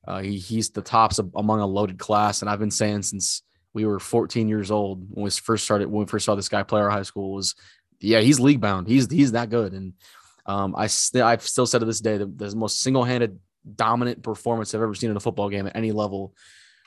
Uh, 0.07 0.19
he, 0.19 0.37
he's 0.37 0.69
the 0.69 0.81
tops 0.81 1.19
of, 1.19 1.31
among 1.35 1.59
a 1.59 1.65
loaded 1.65 1.99
class. 1.99 2.41
And 2.41 2.49
I've 2.49 2.59
been 2.59 2.71
saying 2.71 3.03
since 3.03 3.43
we 3.77 3.85
were 3.85 3.99
14 3.99 4.47
years 4.47 4.71
old 4.71 5.05
when 5.11 5.23
we 5.23 5.29
first 5.29 5.63
started, 5.63 5.87
when 5.87 5.99
we 5.99 6.09
first 6.09 6.25
saw 6.25 6.33
this 6.33 6.49
guy 6.49 6.63
play 6.63 6.81
our 6.81 6.89
high 6.89 7.03
school 7.03 7.31
was, 7.31 7.53
yeah, 7.99 8.21
he's 8.21 8.39
league 8.39 8.59
bound. 8.59 8.87
He's, 8.87 9.09
he's 9.11 9.33
that 9.33 9.51
good. 9.51 9.73
And 9.73 9.93
um, 10.47 10.73
I 10.75 10.87
st- 10.87 11.23
I've 11.23 11.43
still 11.43 11.67
said 11.67 11.79
to 11.79 11.85
this 11.85 12.01
day, 12.01 12.17
the, 12.17 12.25
the 12.25 12.55
most 12.55 12.81
single 12.81 13.03
handed 13.03 13.39
dominant 13.75 14.23
performance 14.23 14.73
I've 14.73 14.81
ever 14.81 14.95
seen 14.95 15.11
in 15.11 15.15
a 15.15 15.19
football 15.19 15.49
game 15.49 15.67
at 15.67 15.75
any 15.75 15.91
level 15.91 16.33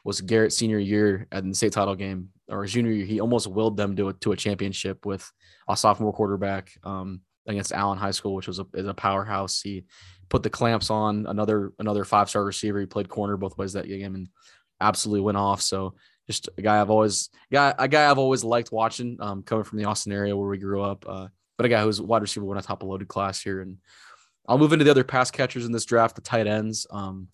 was 0.02 0.20
Garrett 0.20 0.52
senior 0.52 0.80
year 0.80 1.28
at 1.30 1.44
the 1.44 1.54
state 1.54 1.72
title 1.72 1.94
game 1.94 2.30
or 2.48 2.66
junior 2.66 2.90
year. 2.90 3.06
He 3.06 3.20
almost 3.20 3.46
willed 3.46 3.76
them 3.76 3.94
to 3.94 4.08
a, 4.08 4.12
to 4.14 4.32
a 4.32 4.36
championship 4.36 5.06
with 5.06 5.30
a 5.68 5.76
sophomore 5.76 6.12
quarterback 6.12 6.72
um, 6.82 7.20
against 7.46 7.72
Allen 7.72 7.98
High 7.98 8.10
School, 8.10 8.34
which 8.34 8.48
was 8.48 8.58
a, 8.58 8.66
is 8.74 8.88
a 8.88 8.94
powerhouse. 8.94 9.60
He 9.60 9.84
put 10.28 10.42
the 10.42 10.50
clamps 10.50 10.90
on 10.90 11.26
another 11.28 11.72
another 11.78 12.04
five 12.04 12.28
star 12.28 12.44
receiver. 12.44 12.80
He 12.80 12.86
played 12.86 13.08
corner 13.08 13.36
both 13.36 13.56
ways 13.56 13.74
that 13.74 13.86
game 13.86 14.16
and 14.16 14.28
absolutely 14.80 15.20
went 15.20 15.38
off. 15.38 15.60
So 15.60 15.94
just 16.30 16.48
a 16.56 16.62
guy 16.62 16.80
I've 16.80 16.90
always 16.90 17.28
guy 17.50 17.74
a 17.76 17.88
guy 17.88 18.08
I've 18.08 18.18
always 18.18 18.44
liked 18.44 18.70
watching. 18.70 19.16
Um, 19.20 19.42
coming 19.42 19.64
from 19.64 19.78
the 19.78 19.84
Austin 19.84 20.12
area 20.12 20.36
where 20.36 20.48
we 20.48 20.58
grew 20.58 20.82
up, 20.82 21.04
uh, 21.08 21.26
but 21.56 21.66
a 21.66 21.68
guy 21.68 21.82
who's 21.82 22.00
wide 22.00 22.22
receiver 22.22 22.46
one 22.46 22.56
of 22.56 22.64
top 22.64 22.82
loaded 22.82 23.08
class 23.08 23.42
here. 23.42 23.60
And 23.60 23.78
I'll 24.46 24.58
move 24.58 24.72
into 24.72 24.84
the 24.84 24.90
other 24.90 25.04
pass 25.04 25.30
catchers 25.30 25.66
in 25.66 25.72
this 25.72 25.84
draft, 25.84 26.14
the 26.14 26.22
tight 26.22 26.46
ends. 26.46 26.86
Um, 26.90 27.28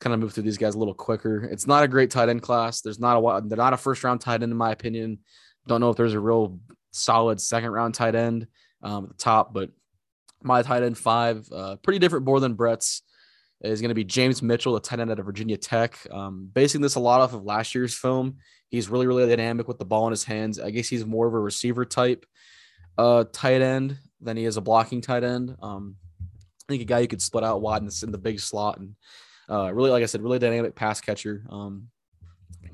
kind 0.00 0.14
of 0.14 0.20
move 0.20 0.32
through 0.32 0.44
these 0.44 0.58
guys 0.58 0.74
a 0.74 0.78
little 0.78 0.94
quicker. 0.94 1.44
It's 1.44 1.66
not 1.66 1.84
a 1.84 1.88
great 1.88 2.10
tight 2.10 2.28
end 2.28 2.42
class. 2.42 2.80
There's 2.80 2.98
not 2.98 3.18
a 3.18 3.48
they're 3.48 3.56
not 3.56 3.72
a 3.72 3.76
first 3.76 4.02
round 4.02 4.20
tight 4.20 4.42
end 4.42 4.50
in 4.50 4.56
my 4.56 4.72
opinion. 4.72 5.18
Don't 5.66 5.80
know 5.80 5.90
if 5.90 5.96
there's 5.96 6.14
a 6.14 6.20
real 6.20 6.58
solid 6.90 7.40
second 7.40 7.70
round 7.70 7.94
tight 7.94 8.14
end 8.14 8.46
um, 8.82 9.04
at 9.04 9.10
the 9.10 9.16
top, 9.16 9.54
but 9.54 9.70
my 10.42 10.62
tight 10.62 10.82
end 10.82 10.98
five, 10.98 11.46
uh, 11.52 11.76
pretty 11.76 11.98
different 11.98 12.24
board 12.24 12.42
than 12.42 12.54
Brett's 12.54 13.02
is 13.62 13.80
going 13.80 13.90
to 13.90 13.94
be 13.94 14.04
James 14.04 14.42
Mitchell, 14.42 14.74
the 14.74 14.80
tight 14.80 15.00
end 15.00 15.10
out 15.10 15.18
of 15.18 15.26
Virginia 15.26 15.56
Tech. 15.56 15.98
Um, 16.10 16.48
basing 16.52 16.80
this 16.80 16.94
a 16.94 17.00
lot 17.00 17.20
off 17.20 17.34
of 17.34 17.44
last 17.44 17.74
year's 17.74 17.94
film. 17.94 18.36
He's 18.68 18.88
really, 18.88 19.06
really 19.06 19.28
dynamic 19.28 19.68
with 19.68 19.78
the 19.78 19.84
ball 19.84 20.06
in 20.06 20.12
his 20.12 20.24
hands. 20.24 20.58
I 20.58 20.70
guess 20.70 20.88
he's 20.88 21.04
more 21.04 21.26
of 21.26 21.34
a 21.34 21.38
receiver 21.38 21.84
type 21.84 22.24
uh, 22.96 23.24
tight 23.32 23.62
end 23.62 23.98
than 24.20 24.36
he 24.36 24.44
is 24.44 24.56
a 24.56 24.60
blocking 24.60 25.00
tight 25.00 25.24
end. 25.24 25.56
Um, 25.62 25.96
I 26.20 26.72
think 26.72 26.82
a 26.82 26.86
guy 26.86 27.00
you 27.00 27.08
could 27.08 27.22
split 27.22 27.44
out 27.44 27.62
wide 27.62 27.82
in 27.82 27.88
the, 27.88 28.00
in 28.04 28.12
the 28.12 28.18
big 28.18 28.38
slot 28.40 28.78
and 28.78 28.94
uh, 29.50 29.72
really, 29.74 29.90
like 29.90 30.02
I 30.02 30.06
said, 30.06 30.22
really 30.22 30.38
dynamic 30.38 30.76
pass 30.76 31.00
catcher. 31.00 31.44
Um, 31.50 31.88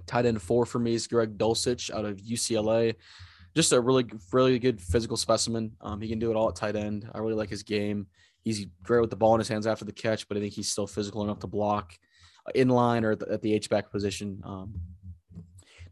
tight 0.06 0.26
end 0.26 0.42
four 0.42 0.66
for 0.66 0.78
me 0.78 0.94
is 0.94 1.06
Greg 1.06 1.38
Dulcich 1.38 1.90
out 1.90 2.04
of 2.04 2.18
UCLA. 2.18 2.94
Just 3.54 3.72
a 3.72 3.80
really, 3.80 4.04
really 4.30 4.58
good 4.58 4.80
physical 4.80 5.16
specimen. 5.16 5.72
Um, 5.80 6.02
he 6.02 6.08
can 6.08 6.18
do 6.18 6.30
it 6.30 6.36
all 6.36 6.50
at 6.50 6.56
tight 6.56 6.76
end. 6.76 7.10
I 7.14 7.18
really 7.18 7.34
like 7.34 7.48
his 7.48 7.62
game. 7.62 8.08
He's 8.46 8.64
great 8.84 9.00
with 9.00 9.10
the 9.10 9.16
ball 9.16 9.34
in 9.34 9.40
his 9.40 9.48
hands 9.48 9.66
after 9.66 9.84
the 9.84 9.90
catch, 9.90 10.28
but 10.28 10.36
I 10.36 10.40
think 10.40 10.52
he's 10.52 10.70
still 10.70 10.86
physical 10.86 11.24
enough 11.24 11.40
to 11.40 11.48
block 11.48 11.98
in 12.54 12.68
line 12.68 13.04
or 13.04 13.10
at 13.10 13.42
the, 13.42 13.52
H 13.52 13.68
back 13.68 13.90
position. 13.90 14.40
Um, 14.44 14.74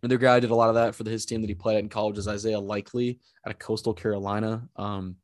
another 0.01 0.19
guy 0.19 0.39
did 0.39 0.51
a 0.51 0.55
lot 0.55 0.69
of 0.69 0.77
that 0.77 0.95
for 0.95 1.03
his 1.03 1.27
team 1.27 1.41
that 1.41 1.49
he 1.49 1.55
played 1.57 1.79
at 1.79 1.83
in 1.83 1.89
college 1.89 2.17
is 2.17 2.29
Isaiah 2.29 2.61
Likely 2.61 3.19
out 3.45 3.53
of 3.53 3.59
Coastal 3.59 3.93
Carolina. 3.93 4.69
Um, 4.77 5.17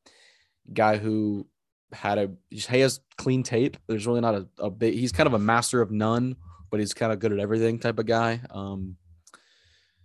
guy 0.74 0.97
who 0.97 1.47
had 1.93 2.19
a 2.19 2.32
he 2.51 2.81
has 2.81 2.98
clean 3.16 3.44
tape. 3.44 3.77
There's 3.86 4.09
really 4.09 4.20
not 4.20 4.35
a, 4.35 4.48
a. 4.59 4.73
He's 4.81 5.12
kind 5.12 5.28
of 5.28 5.35
a 5.35 5.39
master 5.39 5.81
of 5.81 5.93
none, 5.93 6.35
but 6.69 6.81
he's 6.81 6.94
kind 6.94 7.12
of 7.12 7.20
good 7.20 7.32
at 7.32 7.39
everything 7.39 7.78
type 7.78 8.01
of 8.01 8.07
guy. 8.07 8.40
Um, 8.51 8.97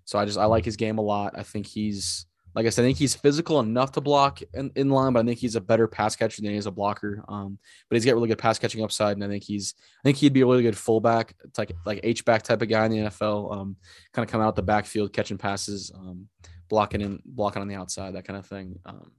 so 0.04 0.20
I 0.20 0.26
just 0.26 0.38
I 0.38 0.46
like 0.46 0.64
his 0.64 0.76
game 0.76 1.00
a 1.00 1.02
lot. 1.02 1.34
I 1.36 1.42
think 1.42 1.66
he's 1.66 2.28
like 2.56 2.66
I 2.66 2.70
said, 2.70 2.84
I 2.84 2.88
think 2.88 2.98
he's 2.98 3.14
physical 3.14 3.60
enough 3.60 3.92
to 3.94 4.02
block 4.02 4.40
in, 4.54 4.72
in 4.78 4.90
line, 4.90 5.12
but 5.12 5.20
I 5.20 5.28
think 5.28 5.40
he's 5.40 5.58
a 5.58 5.62
better 5.62 5.88
pass 5.88 6.16
catcher 6.16 6.42
than 6.42 6.52
he 6.52 6.58
is 6.58 6.68
a 6.68 6.72
blocker. 6.72 7.22
Um, 7.28 7.60
but 7.90 7.98
he's 7.98 8.06
got 8.06 8.16
really 8.16 8.30
good 8.30 8.38
pass 8.38 8.58
catching 8.58 8.82
upside, 8.82 9.18
and 9.18 9.24
I 9.26 9.28
think 9.28 9.44
he's 9.44 9.76
I 9.78 10.04
think 10.04 10.18
he'd 10.18 10.32
be 10.32 10.42
a 10.42 10.46
really 10.46 10.64
good 10.64 10.78
fullback, 10.78 11.36
like 11.58 11.74
like 11.86 12.00
H 12.04 12.24
back 12.24 12.44
type 12.44 12.62
of 12.62 12.70
guy 12.70 12.86
in 12.86 12.92
the 12.92 12.98
NFL. 12.98 13.54
Um, 13.54 13.76
kind 14.14 14.26
of 14.26 14.32
come 14.32 14.40
out 14.40 14.56
the 14.56 14.64
backfield, 14.64 15.12
catching 15.12 15.38
passes, 15.38 15.92
um, 15.94 16.30
blocking 16.70 17.02
in 17.02 17.22
blocking 17.26 17.62
on 17.62 17.68
the 17.68 17.76
outside, 17.76 18.16
that 18.16 18.26
kind 18.26 18.40
of 18.40 18.46
thing. 18.46 18.80
Um, 18.86 19.12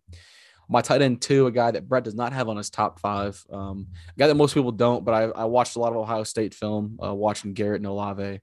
my 0.69 0.81
tight 0.81 1.03
end 1.03 1.21
two, 1.21 1.47
a 1.47 1.53
guy 1.53 1.71
that 1.71 1.89
Brett 1.89 2.05
does 2.05 2.15
not 2.15 2.33
have 2.33 2.49
on 2.49 2.57
his 2.57 2.71
top 2.71 2.99
five, 3.01 3.45
um, 3.53 3.89
a 4.17 4.19
guy 4.19 4.29
that 4.29 4.35
most 4.35 4.55
people 4.55 4.73
don't, 4.73 5.05
but 5.05 5.13
I, 5.13 5.43
I 5.43 5.45
watched 5.45 5.77
a 5.77 5.79
lot 5.79 5.93
of 5.93 5.99
Ohio 5.99 6.25
State 6.25 6.55
film, 6.55 6.99
uh, 7.05 7.15
watching 7.15 7.53
Garrett 7.53 7.81
and 7.81 7.87
Olave 7.87 8.41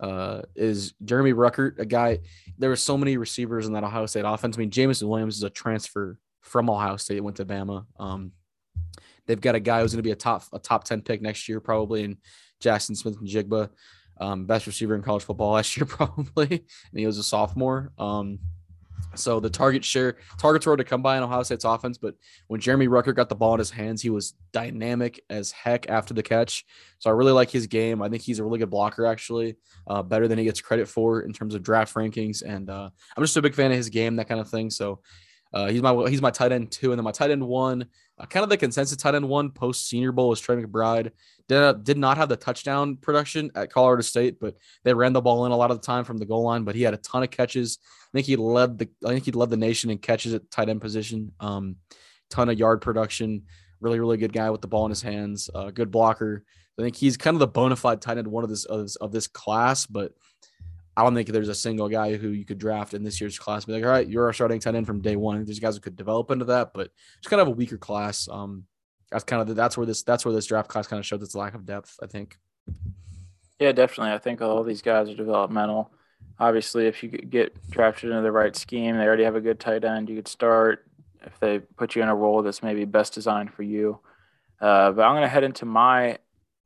uh, 0.00 0.42
is 0.54 0.94
Jeremy 1.04 1.32
Ruckert, 1.32 1.78
a 1.78 1.86
guy. 1.86 2.20
There 2.58 2.70
were 2.70 2.76
so 2.76 2.96
many 2.96 3.16
receivers 3.16 3.66
in 3.66 3.72
that 3.72 3.84
Ohio 3.84 4.06
State 4.06 4.24
offense. 4.26 4.56
I 4.56 4.60
mean, 4.60 4.70
Jameson 4.70 5.08
Williams 5.08 5.36
is 5.36 5.42
a 5.42 5.50
transfer 5.50 6.18
from 6.40 6.70
Ohio 6.70 6.96
State, 6.96 7.20
went 7.20 7.36
to 7.36 7.44
Bama. 7.44 7.86
Um, 7.98 8.32
they've 9.26 9.40
got 9.40 9.54
a 9.54 9.60
guy 9.60 9.80
who's 9.80 9.92
going 9.92 9.98
to 9.98 10.06
be 10.06 10.12
a 10.12 10.16
top 10.16 10.44
a 10.52 10.58
top 10.58 10.84
ten 10.84 11.02
pick 11.02 11.20
next 11.20 11.48
year, 11.48 11.60
probably 11.60 12.04
in 12.04 12.18
Jackson 12.60 12.94
Smith-Njigba, 12.94 13.70
um, 14.20 14.46
best 14.46 14.66
receiver 14.66 14.94
in 14.94 15.02
college 15.02 15.24
football 15.24 15.52
last 15.54 15.76
year, 15.76 15.86
probably, 15.86 16.46
and 16.48 17.00
he 17.00 17.06
was 17.06 17.18
a 17.18 17.22
sophomore. 17.22 17.92
Um, 17.98 18.38
so 19.18 19.40
the 19.40 19.50
target 19.50 19.84
share 19.84 20.16
targets 20.38 20.66
were 20.66 20.76
to 20.76 20.84
come 20.84 21.02
by 21.02 21.16
in 21.16 21.22
Ohio 21.22 21.42
State's 21.42 21.64
offense, 21.64 21.98
but 21.98 22.14
when 22.46 22.60
Jeremy 22.60 22.88
Ruckert 22.88 23.16
got 23.16 23.28
the 23.28 23.34
ball 23.34 23.54
in 23.54 23.58
his 23.58 23.70
hands, 23.70 24.02
he 24.02 24.10
was 24.10 24.34
dynamic 24.52 25.20
as 25.30 25.50
heck 25.50 25.88
after 25.88 26.14
the 26.14 26.22
catch. 26.22 26.64
So 26.98 27.10
I 27.10 27.12
really 27.12 27.32
like 27.32 27.50
his 27.50 27.66
game. 27.66 28.02
I 28.02 28.08
think 28.08 28.22
he's 28.22 28.38
a 28.38 28.44
really 28.44 28.58
good 28.58 28.70
blocker, 28.70 29.06
actually, 29.06 29.56
uh, 29.86 30.02
better 30.02 30.28
than 30.28 30.38
he 30.38 30.44
gets 30.44 30.60
credit 30.60 30.88
for 30.88 31.22
in 31.22 31.32
terms 31.32 31.54
of 31.54 31.62
draft 31.62 31.94
rankings. 31.94 32.42
And 32.42 32.70
uh, 32.70 32.90
I'm 33.16 33.22
just 33.22 33.36
a 33.36 33.42
big 33.42 33.54
fan 33.54 33.70
of 33.70 33.76
his 33.76 33.88
game, 33.88 34.16
that 34.16 34.28
kind 34.28 34.40
of 34.40 34.48
thing. 34.48 34.70
So 34.70 35.00
uh, 35.52 35.68
he's 35.68 35.82
my 35.82 36.08
he's 36.08 36.22
my 36.22 36.30
tight 36.30 36.52
end 36.52 36.70
two, 36.70 36.92
and 36.92 36.98
then 36.98 37.04
my 37.04 37.12
tight 37.12 37.30
end 37.30 37.46
one, 37.46 37.86
uh, 38.18 38.26
kind 38.26 38.44
of 38.44 38.50
the 38.50 38.56
consensus 38.56 38.96
tight 38.96 39.14
end 39.14 39.28
one 39.28 39.50
post 39.50 39.88
Senior 39.88 40.12
Bowl 40.12 40.28
was 40.28 40.40
Trey 40.40 40.56
McBride. 40.56 41.10
Did, 41.48 41.58
uh, 41.58 41.72
did 41.72 41.96
not 41.96 42.18
have 42.18 42.28
the 42.28 42.36
touchdown 42.36 42.96
production 42.96 43.50
at 43.54 43.72
Colorado 43.72 44.02
State, 44.02 44.38
but 44.38 44.56
they 44.84 44.92
ran 44.92 45.14
the 45.14 45.22
ball 45.22 45.46
in 45.46 45.52
a 45.52 45.56
lot 45.56 45.70
of 45.70 45.80
the 45.80 45.86
time 45.86 46.04
from 46.04 46.18
the 46.18 46.26
goal 46.26 46.42
line. 46.42 46.64
But 46.64 46.74
he 46.74 46.82
had 46.82 46.92
a 46.92 46.98
ton 46.98 47.22
of 47.22 47.30
catches. 47.30 47.78
I 47.82 48.10
think 48.12 48.26
he 48.26 48.36
led 48.36 48.78
the 48.78 48.88
I 49.04 49.08
think 49.08 49.24
he 49.24 49.32
led 49.32 49.50
the 49.50 49.56
nation 49.56 49.90
in 49.90 49.98
catches 49.98 50.34
at 50.34 50.50
tight 50.50 50.68
end 50.68 50.82
position. 50.82 51.32
Um, 51.40 51.76
ton 52.28 52.50
of 52.50 52.58
yard 52.58 52.82
production. 52.82 53.44
Really, 53.80 54.00
really 54.00 54.16
good 54.18 54.32
guy 54.32 54.50
with 54.50 54.60
the 54.60 54.68
ball 54.68 54.84
in 54.84 54.90
his 54.90 55.02
hands. 55.02 55.48
Uh, 55.54 55.70
good 55.70 55.90
blocker. 55.90 56.44
I 56.78 56.82
think 56.82 56.96
he's 56.96 57.16
kind 57.16 57.34
of 57.34 57.40
the 57.40 57.46
bona 57.46 57.76
fide 57.76 58.00
tight 58.00 58.18
end 58.18 58.28
one 58.28 58.44
of 58.44 58.50
this 58.50 58.64
of 58.66 58.82
this, 58.82 58.96
of 58.96 59.12
this 59.12 59.26
class, 59.26 59.86
but 59.86 60.12
I 60.98 61.04
don't 61.04 61.14
think 61.14 61.28
there's 61.28 61.48
a 61.48 61.54
single 61.54 61.88
guy 61.88 62.16
who 62.16 62.30
you 62.30 62.44
could 62.44 62.58
draft 62.58 62.92
in 62.92 63.04
this 63.04 63.20
year's 63.20 63.38
class. 63.38 63.64
Be 63.64 63.72
like, 63.72 63.84
all 63.84 63.90
right, 63.90 64.08
you're 64.08 64.24
our 64.24 64.32
starting 64.32 64.58
tight 64.58 64.74
end 64.74 64.84
from 64.84 65.00
day 65.00 65.14
one. 65.14 65.44
There's 65.44 65.60
guys 65.60 65.76
who 65.76 65.80
could 65.80 65.94
develop 65.94 66.32
into 66.32 66.46
that, 66.46 66.72
but 66.74 66.90
it's 67.18 67.28
kind 67.28 67.40
of 67.40 67.46
a 67.46 67.52
weaker 67.52 67.78
class. 67.78 68.28
Um, 68.28 68.64
that's 69.08 69.22
kind 69.22 69.40
of 69.40 69.46
the, 69.46 69.54
that's 69.54 69.76
where 69.76 69.86
this 69.86 70.02
that's 70.02 70.24
where 70.24 70.34
this 70.34 70.46
draft 70.46 70.68
class 70.68 70.88
kind 70.88 70.98
of 70.98 71.06
shows 71.06 71.22
its 71.22 71.36
lack 71.36 71.54
of 71.54 71.64
depth. 71.64 72.00
I 72.02 72.08
think. 72.08 72.36
Yeah, 73.60 73.70
definitely. 73.70 74.12
I 74.12 74.18
think 74.18 74.42
all 74.42 74.64
these 74.64 74.82
guys 74.82 75.08
are 75.08 75.14
developmental. 75.14 75.92
Obviously, 76.40 76.88
if 76.88 77.00
you 77.04 77.10
get 77.10 77.56
drafted 77.70 78.10
into 78.10 78.22
the 78.22 78.32
right 78.32 78.56
scheme, 78.56 78.96
they 78.96 79.04
already 79.04 79.22
have 79.22 79.36
a 79.36 79.40
good 79.40 79.60
tight 79.60 79.84
end. 79.84 80.08
You 80.08 80.16
could 80.16 80.26
start 80.26 80.84
if 81.22 81.38
they 81.38 81.60
put 81.60 81.94
you 81.94 82.02
in 82.02 82.08
a 82.08 82.14
role 82.14 82.42
that's 82.42 82.64
maybe 82.64 82.84
best 82.84 83.14
designed 83.14 83.54
for 83.54 83.62
you. 83.62 84.00
Uh, 84.60 84.90
but 84.90 85.02
I'm 85.02 85.12
going 85.12 85.22
to 85.22 85.28
head 85.28 85.44
into 85.44 85.64
my 85.64 86.18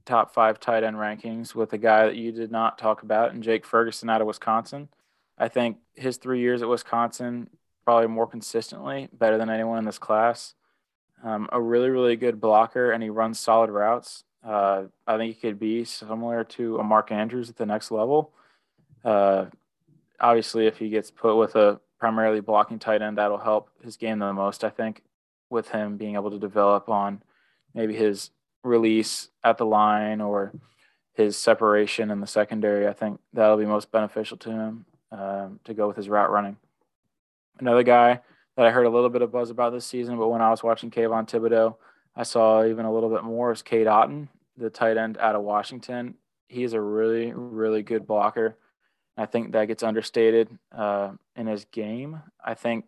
top 0.04 0.32
five 0.32 0.60
tight 0.60 0.84
end 0.84 0.96
rankings 0.96 1.54
with 1.54 1.72
a 1.72 1.78
guy 1.78 2.06
that 2.06 2.16
you 2.16 2.32
did 2.32 2.50
not 2.50 2.78
talk 2.78 3.02
about, 3.02 3.32
and 3.32 3.42
Jake 3.42 3.64
Ferguson 3.64 4.10
out 4.10 4.20
of 4.20 4.26
Wisconsin. 4.26 4.88
I 5.38 5.48
think 5.48 5.78
his 5.94 6.16
three 6.16 6.40
years 6.40 6.62
at 6.62 6.68
Wisconsin 6.68 7.48
probably 7.84 8.08
more 8.08 8.26
consistently 8.26 9.08
better 9.12 9.38
than 9.38 9.50
anyone 9.50 9.78
in 9.78 9.84
this 9.84 9.98
class. 9.98 10.54
Um, 11.24 11.48
a 11.52 11.60
really, 11.60 11.90
really 11.90 12.16
good 12.16 12.40
blocker, 12.40 12.90
and 12.90 13.02
he 13.02 13.10
runs 13.10 13.38
solid 13.38 13.70
routes. 13.70 14.24
Uh, 14.44 14.84
I 15.06 15.16
think 15.16 15.34
he 15.34 15.40
could 15.40 15.58
be 15.58 15.84
similar 15.84 16.44
to 16.44 16.78
a 16.78 16.84
Mark 16.84 17.12
Andrews 17.12 17.48
at 17.48 17.56
the 17.56 17.66
next 17.66 17.90
level. 17.90 18.32
Uh, 19.04 19.46
obviously, 20.20 20.66
if 20.66 20.78
he 20.78 20.88
gets 20.88 21.10
put 21.10 21.36
with 21.36 21.54
a 21.54 21.80
primarily 21.98 22.40
blocking 22.40 22.80
tight 22.80 23.02
end, 23.02 23.18
that'll 23.18 23.38
help 23.38 23.70
his 23.84 23.96
game 23.96 24.18
the 24.18 24.32
most. 24.32 24.64
I 24.64 24.70
think 24.70 25.02
with 25.50 25.68
him 25.68 25.96
being 25.96 26.14
able 26.14 26.30
to 26.30 26.38
develop 26.38 26.88
on 26.88 27.22
maybe 27.74 27.94
his 27.94 28.30
release 28.64 29.28
at 29.42 29.58
the 29.58 29.66
line 29.66 30.20
or 30.20 30.52
his 31.14 31.36
separation 31.36 32.10
in 32.10 32.20
the 32.20 32.26
secondary, 32.26 32.88
I 32.88 32.92
think 32.92 33.20
that'll 33.32 33.56
be 33.56 33.66
most 33.66 33.92
beneficial 33.92 34.36
to 34.38 34.50
him 34.50 34.86
um, 35.10 35.60
to 35.64 35.74
go 35.74 35.86
with 35.86 35.96
his 35.96 36.08
route 36.08 36.30
running. 36.30 36.56
Another 37.58 37.82
guy 37.82 38.20
that 38.56 38.66
I 38.66 38.70
heard 38.70 38.86
a 38.86 38.90
little 38.90 39.10
bit 39.10 39.22
of 39.22 39.32
buzz 39.32 39.50
about 39.50 39.72
this 39.72 39.86
season, 39.86 40.18
but 40.18 40.28
when 40.28 40.40
I 40.40 40.50
was 40.50 40.62
watching 40.62 40.90
Kayvon 40.90 41.28
Thibodeaux, 41.28 41.76
I 42.14 42.22
saw 42.22 42.64
even 42.64 42.84
a 42.84 42.92
little 42.92 43.10
bit 43.10 43.24
more 43.24 43.52
is 43.52 43.62
Cade 43.62 43.86
Otton, 43.86 44.28
the 44.56 44.70
tight 44.70 44.96
end 44.96 45.18
out 45.18 45.34
of 45.34 45.42
Washington. 45.42 46.14
He's 46.48 46.74
a 46.74 46.80
really, 46.80 47.32
really 47.32 47.82
good 47.82 48.06
blocker. 48.06 48.56
I 49.16 49.26
think 49.26 49.52
that 49.52 49.68
gets 49.68 49.82
understated 49.82 50.48
uh, 50.70 51.12
in 51.36 51.46
his 51.46 51.64
game. 51.66 52.20
I 52.42 52.54
think 52.54 52.86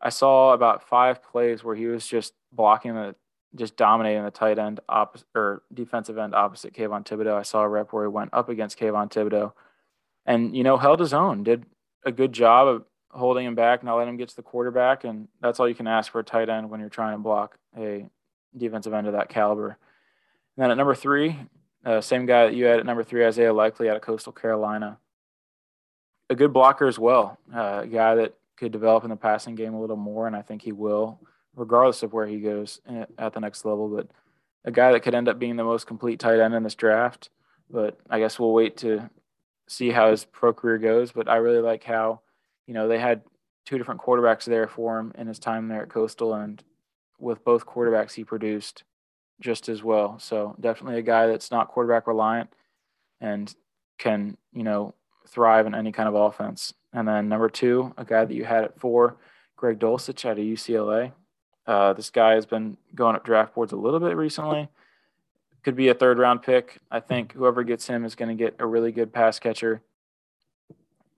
I 0.00 0.08
saw 0.08 0.52
about 0.52 0.88
five 0.88 1.22
plays 1.22 1.62
where 1.62 1.76
he 1.76 1.86
was 1.86 2.06
just 2.06 2.34
blocking 2.50 2.94
the 2.94 3.14
just 3.54 3.76
dominating 3.76 4.24
the 4.24 4.30
tight 4.30 4.58
end 4.58 4.80
opposite 4.88 5.26
or 5.34 5.62
defensive 5.72 6.18
end 6.18 6.34
opposite 6.34 6.74
Kayvon 6.74 7.04
Thibodeaux. 7.04 7.38
I 7.38 7.42
saw 7.42 7.62
a 7.62 7.68
rep 7.68 7.92
where 7.92 8.04
he 8.04 8.08
went 8.08 8.30
up 8.32 8.48
against 8.48 8.78
Kayvon 8.78 9.10
Thibodeaux 9.10 9.52
and, 10.24 10.56
you 10.56 10.62
know, 10.64 10.78
held 10.78 11.00
his 11.00 11.12
own, 11.12 11.42
did 11.42 11.64
a 12.04 12.12
good 12.12 12.32
job 12.32 12.68
of 12.68 12.84
holding 13.10 13.44
him 13.44 13.54
back, 13.54 13.82
not 13.82 13.96
letting 13.96 14.14
him 14.14 14.16
get 14.16 14.30
to 14.30 14.36
the 14.36 14.42
quarterback. 14.42 15.04
And 15.04 15.28
that's 15.40 15.60
all 15.60 15.68
you 15.68 15.74
can 15.74 15.86
ask 15.86 16.10
for 16.10 16.20
a 16.20 16.24
tight 16.24 16.48
end 16.48 16.70
when 16.70 16.80
you're 16.80 16.88
trying 16.88 17.14
to 17.14 17.18
block 17.18 17.58
a 17.76 18.08
defensive 18.56 18.94
end 18.94 19.06
of 19.06 19.12
that 19.12 19.28
caliber. 19.28 19.76
And 20.56 20.62
then 20.62 20.70
at 20.70 20.76
number 20.76 20.94
three, 20.94 21.38
uh, 21.84 22.00
same 22.00 22.26
guy 22.26 22.46
that 22.46 22.54
you 22.54 22.64
had 22.64 22.80
at 22.80 22.86
number 22.86 23.04
three, 23.04 23.26
Isaiah 23.26 23.52
Likely 23.52 23.90
out 23.90 23.96
of 23.96 24.02
Coastal 24.02 24.32
Carolina. 24.32 24.98
A 26.30 26.34
good 26.34 26.52
blocker 26.52 26.86
as 26.86 26.98
well, 26.98 27.38
uh, 27.54 27.80
a 27.82 27.86
guy 27.86 28.14
that 28.14 28.34
could 28.56 28.72
develop 28.72 29.04
in 29.04 29.10
the 29.10 29.16
passing 29.16 29.54
game 29.54 29.74
a 29.74 29.80
little 29.80 29.96
more, 29.96 30.26
and 30.26 30.36
I 30.36 30.40
think 30.40 30.62
he 30.62 30.72
will 30.72 31.18
regardless 31.54 32.02
of 32.02 32.12
where 32.12 32.26
he 32.26 32.40
goes 32.40 32.80
at 33.18 33.32
the 33.32 33.40
next 33.40 33.64
level. 33.64 33.88
But 33.88 34.08
a 34.64 34.70
guy 34.70 34.92
that 34.92 35.00
could 35.00 35.14
end 35.14 35.28
up 35.28 35.38
being 35.38 35.56
the 35.56 35.64
most 35.64 35.86
complete 35.86 36.20
tight 36.20 36.40
end 36.40 36.54
in 36.54 36.62
this 36.62 36.74
draft. 36.74 37.30
But 37.70 37.98
I 38.10 38.18
guess 38.18 38.38
we'll 38.38 38.52
wait 38.52 38.76
to 38.78 39.10
see 39.68 39.90
how 39.90 40.10
his 40.10 40.24
pro 40.24 40.52
career 40.52 40.78
goes. 40.78 41.12
But 41.12 41.28
I 41.28 41.36
really 41.36 41.62
like 41.62 41.84
how, 41.84 42.20
you 42.66 42.74
know, 42.74 42.88
they 42.88 42.98
had 42.98 43.22
two 43.64 43.78
different 43.78 44.00
quarterbacks 44.00 44.44
there 44.44 44.68
for 44.68 44.98
him 44.98 45.12
in 45.16 45.26
his 45.26 45.38
time 45.38 45.68
there 45.68 45.82
at 45.82 45.88
Coastal, 45.88 46.34
and 46.34 46.62
with 47.18 47.44
both 47.44 47.64
quarterbacks, 47.64 48.14
he 48.14 48.24
produced 48.24 48.84
just 49.40 49.68
as 49.68 49.82
well. 49.82 50.18
So 50.18 50.56
definitely 50.60 50.98
a 50.98 51.02
guy 51.02 51.26
that's 51.26 51.50
not 51.50 51.68
quarterback 51.68 52.06
reliant 52.06 52.50
and 53.20 53.54
can, 53.98 54.36
you 54.52 54.64
know, 54.64 54.94
thrive 55.28 55.66
in 55.66 55.74
any 55.74 55.92
kind 55.92 56.08
of 56.08 56.14
offense. 56.14 56.74
And 56.92 57.06
then 57.06 57.28
number 57.28 57.48
two, 57.48 57.94
a 57.96 58.04
guy 58.04 58.24
that 58.24 58.34
you 58.34 58.44
had 58.44 58.64
at 58.64 58.80
four, 58.80 59.16
Greg 59.56 59.78
Dulcich 59.78 60.24
out 60.24 60.38
of 60.38 60.44
UCLA. 60.44 61.12
Uh, 61.66 61.92
this 61.92 62.10
guy 62.10 62.32
has 62.34 62.46
been 62.46 62.76
going 62.94 63.16
up 63.16 63.24
draft 63.24 63.54
boards 63.54 63.72
a 63.72 63.76
little 63.76 64.00
bit 64.00 64.16
recently. 64.16 64.68
Could 65.62 65.76
be 65.76 65.88
a 65.88 65.94
third 65.94 66.18
round 66.18 66.42
pick. 66.42 66.78
I 66.90 67.00
think 67.00 67.32
whoever 67.32 67.62
gets 67.62 67.86
him 67.86 68.04
is 68.04 68.14
going 68.14 68.36
to 68.36 68.44
get 68.44 68.56
a 68.58 68.66
really 68.66 68.90
good 68.90 69.12
pass 69.12 69.38
catcher. 69.38 69.80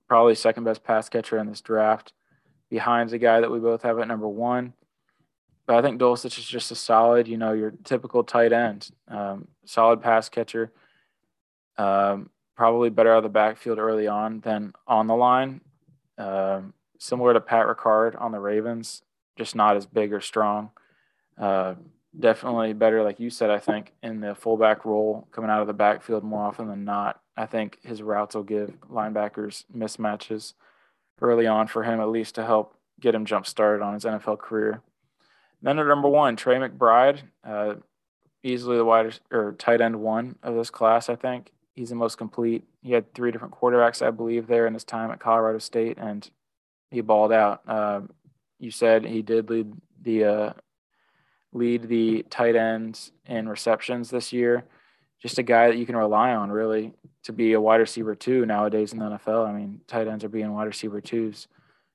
Probably 0.07 0.35
second 0.35 0.65
best 0.65 0.85
pass 0.85 1.09
catcher 1.09 1.39
in 1.39 1.47
this 1.47 1.63
draft, 1.63 2.13
behind 2.69 3.09
the 3.09 3.19
guy 3.19 3.41
that 3.41 3.51
we 3.51 3.59
both 3.59 3.83
have 3.83 3.99
at 3.99 4.07
number 4.07 4.29
one. 4.29 4.75
But 5.67 5.77
I 5.77 5.83
think 5.83 5.99
Dulcich 5.99 6.39
is 6.39 6.47
just 6.47 6.71
a 6.71 6.75
solid, 6.75 7.27
you 7.27 7.39
know, 7.39 7.53
your 7.55 7.73
typical 7.85 8.23
tight 8.23 8.53
end, 8.53 8.91
um, 9.09 9.49
solid 9.65 10.03
pass 10.03 10.29
catcher. 10.29 10.73
Um, 11.79 12.29
probably 12.55 12.91
better 12.91 13.13
out 13.13 13.19
of 13.19 13.23
the 13.23 13.31
backfield 13.31 13.79
early 13.79 14.07
on 14.07 14.41
than 14.41 14.75
on 14.87 15.07
the 15.07 15.17
line. 15.17 15.63
Um, 16.19 16.75
similar 16.99 17.33
to 17.33 17.41
Pat 17.41 17.67
Ricard 17.67 18.21
on 18.21 18.31
the 18.33 18.39
Ravens, 18.39 19.03
just 19.37 19.55
not 19.55 19.77
as 19.77 19.87
big 19.87 20.13
or 20.13 20.21
strong. 20.21 20.71
Uh, 21.39 21.75
definitely 22.19 22.73
better, 22.73 23.03
like 23.03 23.21
you 23.21 23.31
said, 23.31 23.51
I 23.51 23.59
think, 23.59 23.93
in 24.03 24.21
the 24.21 24.35
fullback 24.35 24.85
role 24.85 25.27
coming 25.33 25.51
out 25.51 25.61
of 25.61 25.67
the 25.67 25.73
backfield 25.73 26.25
more 26.25 26.45
often 26.45 26.69
than 26.69 26.85
not. 26.85 27.21
I 27.37 27.47
think 27.47 27.79
his 27.83 28.03
routes 28.03 28.35
will 28.35 28.45
give 28.45 28.75
linebackers 28.91 29.65
mismatches 29.75 30.55
early 31.21 31.47
on 31.47 31.67
for 31.67 31.83
him, 31.83 32.01
at 32.01 32.09
least 32.09 32.37
to 32.37 32.45
help 32.45 32.77
get 33.01 33.15
him 33.15 33.25
jump 33.25 33.47
started 33.47 33.83
on 33.83 33.95
his 33.95 34.05
NFL 34.05 34.39
career. 34.39 34.83
Then 35.63 35.79
at 35.79 35.87
number 35.87 36.09
one, 36.09 36.37
Trey 36.37 36.57
McBride, 36.57 37.23
uh, 37.43 37.75
easily 38.43 38.77
the 38.77 38.85
widest 38.85 39.21
or 39.33 39.53
tight 39.53 39.81
end 39.81 40.01
one 40.01 40.37
of 40.43 40.55
this 40.55 40.71
class, 40.71 41.09
I 41.09 41.17
think. 41.17 41.51
He's 41.75 41.89
the 41.89 41.97
most 41.97 42.19
complete. 42.19 42.63
He 42.83 42.93
had 42.93 43.13
three 43.15 43.33
different 43.33 43.55
quarterbacks, 43.55 44.07
I 44.07 44.11
believe, 44.11 44.47
there 44.47 44.67
in 44.67 44.75
his 44.75 44.85
time 44.85 45.11
at 45.11 45.19
Colorado 45.19 45.59
State, 45.59 45.99
and 45.99 46.31
he 46.91 47.01
balled 47.01 47.33
out. 47.33 47.63
Uh, 47.67 48.03
you 48.65 48.71
said 48.71 49.05
he 49.05 49.23
did 49.23 49.51
lead 49.51 49.73
the 50.03 50.25
uh, 50.25 50.53
lead 51.53 51.89
the 51.89 52.25
tight 52.31 52.57
ends 52.57 53.13
in 53.27 53.49
receptions 53.49 54.11
this 54.11 54.33
year. 54.33 54.65
Just 55.21 55.39
a 55.39 55.43
guy 55.43 55.69
that 55.69 55.77
you 55.77 55.87
can 55.87 55.97
rely 55.97 56.35
on, 56.35 56.51
really, 56.51 56.93
to 57.25 57.33
be 57.33 57.53
a 57.53 57.61
wide 57.61 57.81
receiver 57.81 58.15
two 58.15 58.45
nowadays 58.45 58.93
in 58.93 58.99
the 58.99 59.05
NFL. 59.05 59.47
I 59.47 59.53
mean, 59.53 59.81
tight 59.87 60.09
ends 60.09 60.25
are 60.25 60.29
being 60.29 60.53
wide 60.53 60.67
receiver 60.67 61.01
twos. 61.01 61.47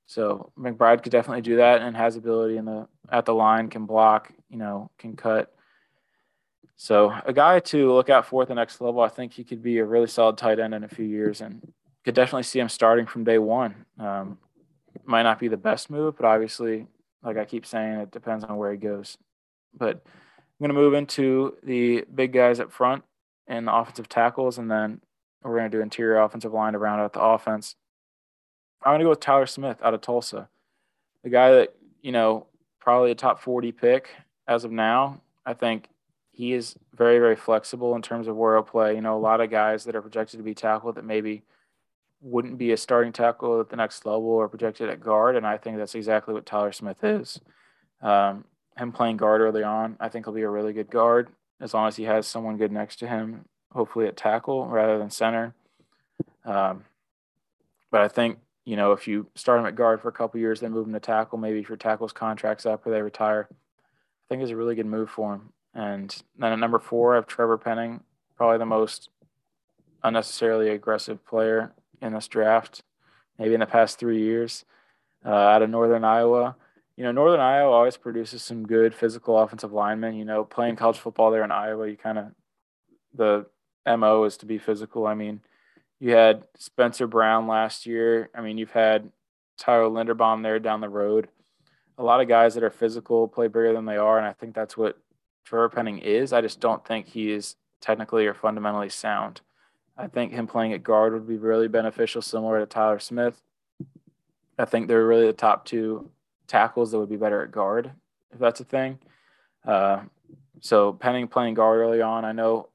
So 0.05 0.51
McBride 0.57 1.03
could 1.03 1.11
definitely 1.11 1.41
do 1.41 1.57
that 1.57 1.81
and 1.81 1.95
has 1.95 2.15
ability 2.15 2.57
in 2.57 2.65
the 2.65 2.87
at 3.11 3.25
the 3.25 3.33
line, 3.33 3.69
can 3.69 3.85
block, 3.85 4.31
you 4.49 4.57
know, 4.57 4.89
can 4.97 5.15
cut. 5.15 5.53
So 6.77 7.13
a 7.25 7.33
guy 7.33 7.59
to 7.59 7.93
look 7.93 8.09
out 8.09 8.25
for 8.25 8.43
at 8.43 8.47
the 8.47 8.55
next 8.55 8.79
level. 8.79 9.01
I 9.01 9.09
think 9.09 9.33
he 9.33 9.43
could 9.43 9.61
be 9.61 9.79
a 9.79 9.85
really 9.85 10.07
solid 10.07 10.37
tight 10.37 10.59
end 10.59 10.73
in 10.73 10.83
a 10.83 10.87
few 10.87 11.05
years, 11.05 11.41
and 11.41 11.73
could 12.05 12.15
definitely 12.15 12.43
see 12.43 12.59
him 12.59 12.69
starting 12.69 13.05
from 13.05 13.23
day 13.23 13.37
one. 13.37 13.85
Um, 13.99 14.37
might 15.05 15.23
not 15.23 15.39
be 15.39 15.47
the 15.47 15.57
best 15.57 15.89
move, 15.89 16.15
but 16.17 16.25
obviously, 16.25 16.87
like 17.23 17.37
I 17.37 17.45
keep 17.45 17.65
saying, 17.65 17.99
it 17.99 18.11
depends 18.11 18.43
on 18.43 18.57
where 18.57 18.71
he 18.71 18.77
goes. 18.77 19.17
But 19.77 20.01
I'm 20.05 20.59
going 20.59 20.69
to 20.69 20.81
move 20.81 20.93
into 20.93 21.55
the 21.63 22.05
big 22.13 22.33
guys 22.33 22.59
up 22.59 22.71
front 22.71 23.03
and 23.47 23.67
the 23.67 23.75
offensive 23.75 24.09
tackles, 24.09 24.57
and 24.57 24.69
then 24.69 25.01
we're 25.43 25.57
going 25.57 25.69
to 25.69 25.77
do 25.77 25.81
interior 25.81 26.19
offensive 26.19 26.53
line 26.53 26.73
to 26.73 26.79
round 26.79 27.01
out 27.01 27.13
the 27.13 27.21
offense. 27.21 27.75
I'm 28.83 28.91
going 28.91 28.99
to 28.99 29.05
go 29.05 29.09
with 29.09 29.19
Tyler 29.19 29.45
Smith 29.45 29.77
out 29.83 29.93
of 29.93 30.01
Tulsa, 30.01 30.47
the 31.23 31.29
guy 31.29 31.51
that, 31.51 31.75
you 32.01 32.11
know, 32.11 32.47
probably 32.79 33.11
a 33.11 33.15
top 33.15 33.41
40 33.41 33.71
pick 33.71 34.09
as 34.47 34.63
of 34.63 34.71
now. 34.71 35.21
I 35.45 35.53
think 35.53 35.87
he 36.31 36.53
is 36.53 36.75
very, 36.95 37.19
very 37.19 37.35
flexible 37.35 37.95
in 37.95 38.01
terms 38.01 38.27
of 38.27 38.35
where 38.35 38.55
he'll 38.55 38.63
play. 38.63 38.95
You 38.95 39.01
know, 39.01 39.17
a 39.17 39.19
lot 39.19 39.41
of 39.41 39.49
guys 39.49 39.83
that 39.85 39.95
are 39.95 40.01
projected 40.01 40.37
to 40.39 40.43
be 40.43 40.53
tackled 40.53 40.95
that 40.95 41.05
maybe– 41.05 41.43
wouldn't 42.21 42.57
be 42.57 42.71
a 42.71 42.77
starting 42.77 43.13
tackle 43.13 43.61
at 43.61 43.69
the 43.69 43.75
next 43.75 44.05
level 44.05 44.27
or 44.27 44.49
projected 44.49 44.89
at 44.89 45.01
guard. 45.01 45.35
And 45.35 45.47
I 45.47 45.57
think 45.57 45.77
that's 45.77 45.95
exactly 45.95 46.33
what 46.33 46.45
Tyler 46.45 46.71
Smith 46.71 47.03
is. 47.03 47.39
Um, 48.01 48.45
him 48.77 48.91
playing 48.91 49.17
guard 49.17 49.41
early 49.41 49.63
on, 49.63 49.97
I 49.99 50.09
think 50.09 50.25
he'll 50.25 50.33
be 50.33 50.41
a 50.41 50.49
really 50.49 50.73
good 50.73 50.89
guard 50.89 51.29
as 51.59 51.73
long 51.73 51.87
as 51.87 51.95
he 51.95 52.03
has 52.03 52.27
someone 52.27 52.57
good 52.57 52.71
next 52.71 52.97
to 52.97 53.07
him, 53.07 53.45
hopefully 53.71 54.07
at 54.07 54.17
tackle 54.17 54.67
rather 54.67 54.97
than 54.97 55.09
center. 55.09 55.53
Um, 56.45 56.85
but 57.91 58.01
I 58.01 58.07
think, 58.07 58.39
you 58.65 58.75
know, 58.75 58.93
if 58.93 59.07
you 59.07 59.27
start 59.35 59.59
him 59.59 59.65
at 59.65 59.75
guard 59.75 60.01
for 60.01 60.07
a 60.07 60.13
couple 60.13 60.39
years, 60.39 60.59
then 60.59 60.71
move 60.71 60.87
him 60.87 60.93
to 60.93 60.99
tackle, 60.99 61.37
maybe 61.37 61.59
if 61.59 61.69
your 61.69 61.77
tackle's 61.77 62.13
contract's 62.13 62.65
up 62.65 62.85
or 62.85 62.91
they 62.91 63.01
retire, 63.01 63.47
I 63.51 63.55
think 64.29 64.43
is 64.43 64.51
a 64.51 64.55
really 64.55 64.75
good 64.75 64.85
move 64.85 65.09
for 65.09 65.35
him. 65.35 65.53
And 65.73 66.15
then 66.37 66.53
at 66.53 66.59
number 66.59 66.79
four, 66.79 67.13
I 67.13 67.15
have 67.15 67.27
Trevor 67.27 67.57
Penning, 67.57 68.01
probably 68.37 68.57
the 68.57 68.65
most 68.65 69.09
unnecessarily 70.03 70.69
aggressive 70.69 71.25
player 71.25 71.73
in 72.01 72.13
this 72.13 72.27
draft, 72.27 72.83
maybe 73.37 73.53
in 73.53 73.59
the 73.59 73.65
past 73.65 73.99
three 73.99 74.21
years, 74.21 74.65
uh, 75.25 75.29
out 75.29 75.61
of 75.61 75.69
Northern 75.69 76.03
Iowa. 76.03 76.55
You 76.95 77.03
know, 77.05 77.11
Northern 77.11 77.39
Iowa 77.39 77.71
always 77.71 77.97
produces 77.97 78.43
some 78.43 78.67
good 78.67 78.93
physical 78.93 79.39
offensive 79.39 79.71
linemen. 79.71 80.15
You 80.15 80.25
know, 80.25 80.43
playing 80.43 80.75
college 80.75 80.97
football 80.97 81.31
there 81.31 81.43
in 81.43 81.51
Iowa, 81.51 81.87
you 81.87 81.97
kind 81.97 82.17
of 82.17 82.25
the 83.13 83.45
mo 83.85 84.23
is 84.25 84.37
to 84.37 84.45
be 84.45 84.57
physical. 84.57 85.07
I 85.07 85.13
mean, 85.13 85.41
you 85.99 86.11
had 86.11 86.43
Spencer 86.57 87.07
Brown 87.07 87.47
last 87.47 87.85
year. 87.85 88.29
I 88.35 88.41
mean, 88.41 88.57
you've 88.57 88.71
had 88.71 89.11
Tyler 89.57 89.89
Linderbaum 89.89 90.43
there 90.43 90.59
down 90.59 90.81
the 90.81 90.89
road. 90.89 91.29
A 91.97 92.03
lot 92.03 92.21
of 92.21 92.29
guys 92.29 92.53
that 92.53 92.63
are 92.63 92.69
physical 92.69 93.27
play 93.27 93.47
bigger 93.47 93.73
than 93.73 93.85
they 93.85 93.97
are, 93.97 94.17
and 94.17 94.25
I 94.27 94.33
think 94.33 94.55
that's 94.55 94.77
what 94.77 94.97
Trevor 95.43 95.69
Penning 95.69 95.99
is. 95.99 96.31
I 96.31 96.41
just 96.41 96.59
don't 96.59 96.85
think 96.85 97.07
he 97.07 97.31
is 97.31 97.55
technically 97.81 98.25
or 98.25 98.33
fundamentally 98.33 98.89
sound. 98.89 99.41
I 99.99 100.07
think 100.07 100.31
him 100.31 100.47
playing 100.47 100.71
at 100.71 100.81
guard 100.81 101.11
would 101.11 101.27
be 101.27 101.35
really 101.35 101.67
beneficial, 101.67 102.21
similar 102.21 102.59
to 102.59 102.65
Tyler 102.65 102.99
Smith. 102.99 103.41
I 104.57 104.63
think 104.63 104.87
they're 104.87 105.05
really 105.05 105.27
the 105.27 105.33
top 105.33 105.65
two 105.65 106.09
tackles 106.47 106.91
that 106.91 106.99
would 106.99 107.09
be 107.09 107.17
better 107.17 107.43
at 107.43 107.51
guard, 107.51 107.91
if 108.31 108.39
that's 108.39 108.61
a 108.61 108.63
thing. 108.63 108.99
Uh, 109.65 110.03
so 110.61 110.93
Penning 110.93 111.27
playing 111.27 111.55
guard 111.55 111.79
early 111.81 112.01
on, 112.01 112.23
I 112.23 112.31
know 112.31 112.69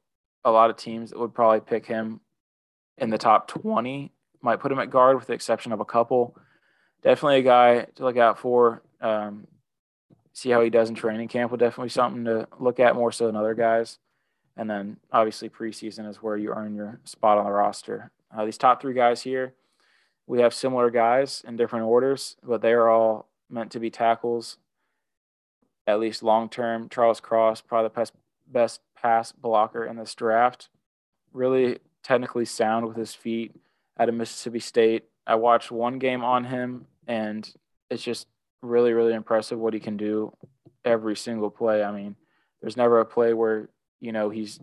a 0.44 0.50
lot 0.50 0.68
of 0.68 0.76
teams 0.76 1.14
would 1.14 1.32
probably 1.32 1.60
pick 1.60 1.86
him 1.86 2.20
in 2.98 3.08
the 3.08 3.18
top 3.18 3.48
20 3.48 4.12
might 4.42 4.60
put 4.60 4.70
him 4.70 4.78
at 4.78 4.90
guard 4.90 5.16
with 5.16 5.26
the 5.26 5.32
exception 5.32 5.72
of 5.72 5.80
a 5.80 5.84
couple. 5.86 6.36
Definitely 7.02 7.38
a 7.38 7.42
guy 7.42 7.86
to 7.96 8.04
look 8.04 8.18
out 8.18 8.38
for. 8.38 8.82
Um, 9.00 9.46
see 10.34 10.50
how 10.50 10.60
he 10.60 10.68
does 10.68 10.90
in 10.90 10.94
training 10.94 11.28
camp 11.28 11.50
will 11.50 11.58
definitely 11.58 11.88
something 11.88 12.24
to 12.26 12.46
look 12.58 12.78
at 12.78 12.94
more 12.94 13.10
so 13.10 13.26
than 13.26 13.36
other 13.36 13.54
guys. 13.54 13.98
And 14.56 14.70
then 14.70 14.98
obviously 15.12 15.48
preseason 15.48 16.08
is 16.08 16.22
where 16.22 16.36
you 16.36 16.52
earn 16.52 16.74
your 16.74 17.00
spot 17.04 17.38
on 17.38 17.44
the 17.44 17.50
roster. 17.50 18.10
Uh, 18.34 18.44
these 18.44 18.58
top 18.58 18.80
three 18.80 18.94
guys 18.94 19.22
here, 19.22 19.54
we 20.26 20.40
have 20.40 20.54
similar 20.54 20.90
guys 20.90 21.42
in 21.46 21.56
different 21.56 21.86
orders, 21.86 22.36
but 22.42 22.62
they 22.62 22.72
are 22.72 22.88
all 22.88 23.28
meant 23.50 23.70
to 23.72 23.80
be 23.80 23.90
tackles, 23.90 24.56
at 25.86 26.00
least 26.00 26.22
long 26.22 26.48
term. 26.48 26.88
Charles 26.88 27.20
Cross, 27.20 27.62
probably 27.62 27.88
the 27.88 27.94
best, 27.94 28.12
best 28.46 28.80
pass 29.00 29.32
blocker 29.32 29.84
in 29.84 29.96
this 29.96 30.14
draft. 30.14 30.68
Really 31.32 31.78
technically 32.02 32.44
sound 32.44 32.86
with 32.86 32.96
his 32.96 33.14
feet 33.14 33.54
out 33.98 34.08
of 34.08 34.14
Mississippi 34.14 34.60
State. 34.60 35.04
I 35.26 35.34
watched 35.34 35.70
one 35.70 35.98
game 35.98 36.22
on 36.22 36.44
him, 36.44 36.86
and 37.06 37.50
it's 37.90 38.02
just 38.02 38.28
really, 38.62 38.92
really 38.92 39.14
impressive 39.14 39.58
what 39.58 39.74
he 39.74 39.80
can 39.80 39.96
do 39.96 40.34
every 40.84 41.16
single 41.16 41.50
play. 41.50 41.82
I 41.82 41.92
mean, 41.92 42.16
there's 42.60 42.76
never 42.76 43.00
a 43.00 43.04
play 43.04 43.32
where 43.32 43.68
you 44.04 44.12
know, 44.12 44.28
he's, 44.28 44.60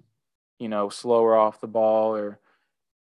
you 0.59 0.69
know, 0.69 0.89
slower 0.89 1.35
off 1.35 1.61
the 1.61 1.67
ball 1.67 2.15
or 2.15 2.39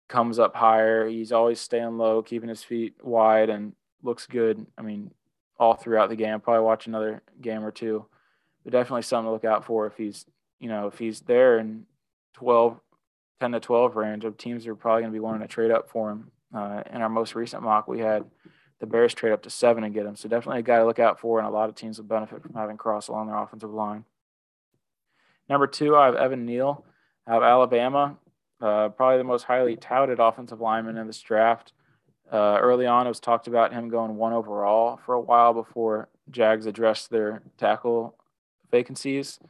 comes 0.09 0.39
up 0.39 0.57
higher. 0.57 1.07
He's 1.07 1.31
always 1.31 1.61
staying 1.61 1.99
low, 1.99 2.23
keeping 2.23 2.49
his 2.49 2.65
feet 2.65 2.95
wide 3.03 3.51
and 3.51 3.75
looks 4.03 4.27
good. 4.27 4.67
I 4.79 4.83
mean, 4.83 5.11
all 5.59 5.75
throughout 5.75 6.09
the 6.09 6.17
game. 6.17 6.41
Probably 6.41 6.65
watch 6.65 6.87
another 6.87 7.23
game 7.43 7.63
or 7.63 7.71
two. 7.71 8.07
But 8.65 8.73
definitely 8.73 9.03
something 9.03 9.27
to 9.27 9.33
look 9.33 9.45
out 9.45 9.67
for 9.67 9.87
if 9.87 9.99
he's, 9.99 10.25
you 10.59 10.69
know, 10.69 10.87
if 10.87 10.99
he's 10.99 11.21
there 11.21 11.59
in 11.59 11.85
12, 12.35 12.81
10 13.41 13.53
to 13.53 13.61
12 13.61 13.97
range 13.97 14.25
of 14.25 14.39
teams 14.39 14.67
are 14.67 14.75
probably 14.75 15.03
going 15.03 15.13
to 15.13 15.17
be 15.17 15.21
wanting 15.21 15.43
to 15.43 15.49
trade 15.49 15.71
up 15.71 15.91
for 15.91 16.11
him. 16.11 16.31
Uh, 16.55 16.83
in 16.91 17.03
our 17.03 17.11
most 17.11 17.35
recent 17.35 17.63
mock, 17.63 17.87
we 17.87 17.99
had 17.99 18.25
the 18.81 18.87
Bears 18.87 19.13
trade 19.13 19.33
up 19.33 19.43
to 19.43 19.51
seven 19.51 19.85
and 19.85 19.93
get 19.93 20.07
him. 20.07 20.17
So 20.17 20.31
definitely 20.31 20.61
a 20.61 20.63
guy 20.63 20.79
to 20.79 20.87
look 20.87 20.99
out 20.99 21.21
for, 21.21 21.39
and 21.39 21.47
a 21.47 21.51
lot 21.51 21.69
of 21.69 21.75
teams 21.75 21.99
will 21.99 22.07
benefit 22.07 22.43
from 22.43 22.55
having 22.55 22.79
Cross 22.79 23.09
along 23.09 23.27
their 23.27 23.37
offensive 23.37 23.73
line. 23.73 24.07
Number 25.53 25.67
two, 25.67 25.95
I 25.95 26.07
have 26.07 26.15
Evan 26.15 26.47
Neal 26.47 26.83
out 27.29 27.43
of 27.43 27.43
Alabama, 27.43 28.17
uh, 28.63 28.89
probably 28.89 29.19
the 29.19 29.25
most 29.25 29.43
highly 29.43 29.77
touted 29.77 30.19
offensive 30.19 30.63
lineman 30.63 30.97
in 30.97 31.07
this 31.07 31.21
draft. 31.21 31.75
Uh, 32.33 32.57
early 32.59 32.87
on, 32.87 33.05
it 33.05 33.11
was 33.11 33.21
talked 33.21 33.49
about 33.49 33.71
him 33.71 33.91
going 33.91 34.17
one 34.17 34.33
overall 34.33 34.99
for 35.05 35.15
a 35.15 35.21
while 35.21 35.53
before 35.53 36.09
Jags 36.31 36.65
addressed 36.65 37.11
their 37.11 37.43
tackle 37.59 38.17
vacancies. 38.71 39.41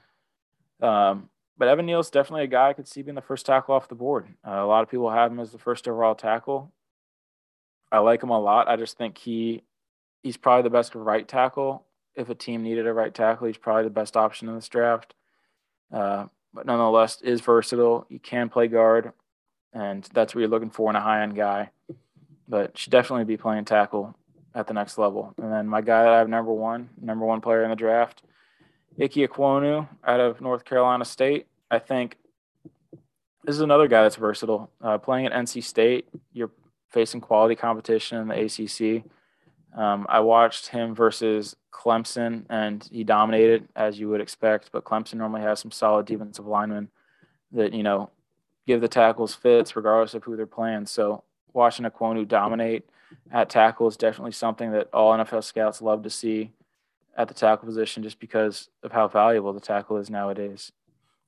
Um, 0.81 1.29
but 1.57 1.69
Evan 1.69 1.87
Neal's 1.87 2.11
definitely 2.11 2.43
a 2.43 2.49
guy 2.49 2.71
I 2.71 2.73
could 2.73 2.89
see 2.89 3.03
being 3.03 3.15
the 3.15 3.21
first 3.21 3.47
tackle 3.47 3.77
off 3.77 3.87
the 3.87 3.95
board. 3.95 4.27
Uh, 4.45 4.55
a 4.55 4.67
lot 4.67 4.83
of 4.83 4.91
people 4.91 5.09
have 5.09 5.31
him 5.31 5.39
as 5.39 5.53
the 5.53 5.59
first 5.59 5.87
overall 5.87 6.17
tackle. 6.17 6.73
I 7.93 8.01
like 8.01 8.25
him 8.25 8.31
a 8.31 8.41
lot. 8.41 8.67
I 8.67 8.75
just 8.75 8.99
think 8.99 9.19
he 9.19 9.63
he's 10.25 10.37
probably 10.37 10.65
the 10.65 10.71
best 10.71 10.97
right 10.97 11.29
tackle. 11.29 11.87
If 12.17 12.29
a 12.29 12.35
team 12.35 12.65
needed 12.65 12.89
a 12.89 12.93
right 12.93 13.15
tackle, 13.15 13.47
he's 13.47 13.57
probably 13.57 13.85
the 13.85 13.91
best 13.91 14.17
option 14.17 14.49
in 14.49 14.57
this 14.57 14.69
draft. 14.69 15.15
Uh, 15.93 16.27
but 16.55 16.67
nonetheless 16.67 17.21
is 17.23 17.41
versatile. 17.41 18.07
You 18.09 18.19
can 18.19 18.49
play 18.49 18.69
guard, 18.69 19.13
and 19.73 20.09
that's 20.13 20.35
what 20.35 20.41
you're 20.41 20.49
looking 20.51 20.71
for 20.71 20.91
in 20.91 20.97
a 20.97 21.01
high 21.01 21.23
end 21.23 21.35
guy. 21.37 21.71
but 22.49 22.77
should 22.77 22.91
definitely 22.91 23.25
be 23.25 23.37
playing 23.37 23.65
tackle 23.65 24.15
at 24.55 24.67
the 24.67 24.75
next 24.75 24.99
level. 24.99 25.33
And 25.39 25.51
then 25.51 25.67
my 25.67 25.81
guy 25.81 26.03
that 26.03 26.13
I 26.13 26.19
have 26.19 26.29
number 26.29 26.53
one, 26.53 26.91
number 27.01 27.25
one 27.25 27.41
player 27.41 27.63
in 27.63 27.71
the 27.71 27.77
draft, 27.77 28.23
Ike 29.01 29.13
Ekwonu 29.13 29.89
out 30.05 30.21
of 30.21 30.41
North 30.41 30.65
Carolina 30.65 31.05
State. 31.05 31.47
I 31.71 31.79
think 31.79 32.19
this 33.45 33.55
is 33.55 33.61
another 33.61 33.89
guy 33.89 34.03
that's 34.03 34.17
versatile. 34.17 34.71
Uh, 34.81 34.99
playing 34.99 35.27
at 35.27 35.33
NC 35.33 35.65
State, 35.65 36.09
you're 36.33 36.51
facing 36.91 37.21
quality 37.21 37.55
competition 37.55 38.19
in 38.19 38.29
the 38.29 38.35
ACC. 38.45 39.05
Um, 39.77 40.07
I 40.09 40.21
watched 40.21 40.69
him 40.69 40.95
versus 40.95 41.57
Clemson, 41.73 42.45
and 42.51 42.87
he 42.93 43.05
dominated 43.05 43.69
as 43.75 43.99
you 43.99 44.09
would 44.09 44.21
expect. 44.21 44.71
But 44.73 44.85
Clemson 44.85 45.15
normally 45.15 45.43
has 45.43 45.61
some 45.61 45.71
solid 45.71 46.07
defensive 46.07 46.47
linemen 46.47 46.91
that 47.53 47.73
you 47.73 47.83
know 47.83 48.11
give 48.67 48.81
the 48.81 48.89
tackles 48.89 49.35
fits 49.35 49.75
regardless 49.75 50.15
of 50.15 50.25
who 50.25 50.37
they're 50.37 50.47
playing. 50.47 50.87
So 50.87 51.25
watching 51.53 51.87
Ekwonu 51.87 52.27
dominate 52.27 52.89
at 53.31 53.51
tackle 53.51 53.89
is 53.89 53.97
definitely 53.97 54.33
something 54.33 54.73
that 54.73 54.89
all 54.93 55.13
NFL 55.17 55.45
scouts 55.45 55.83
love 55.83 56.03
to 56.03 56.11
see 56.11 56.53
at 57.17 57.29
the 57.29 57.35
tackle 57.35 57.67
position, 57.67 58.03
just 58.03 58.21
because 58.21 58.69
of 58.83 58.93
how 58.93 59.09
valuable 59.09 59.53
the 59.53 59.61
tackle 59.61 59.99
is 59.99 60.11
nowadays. 60.11 60.73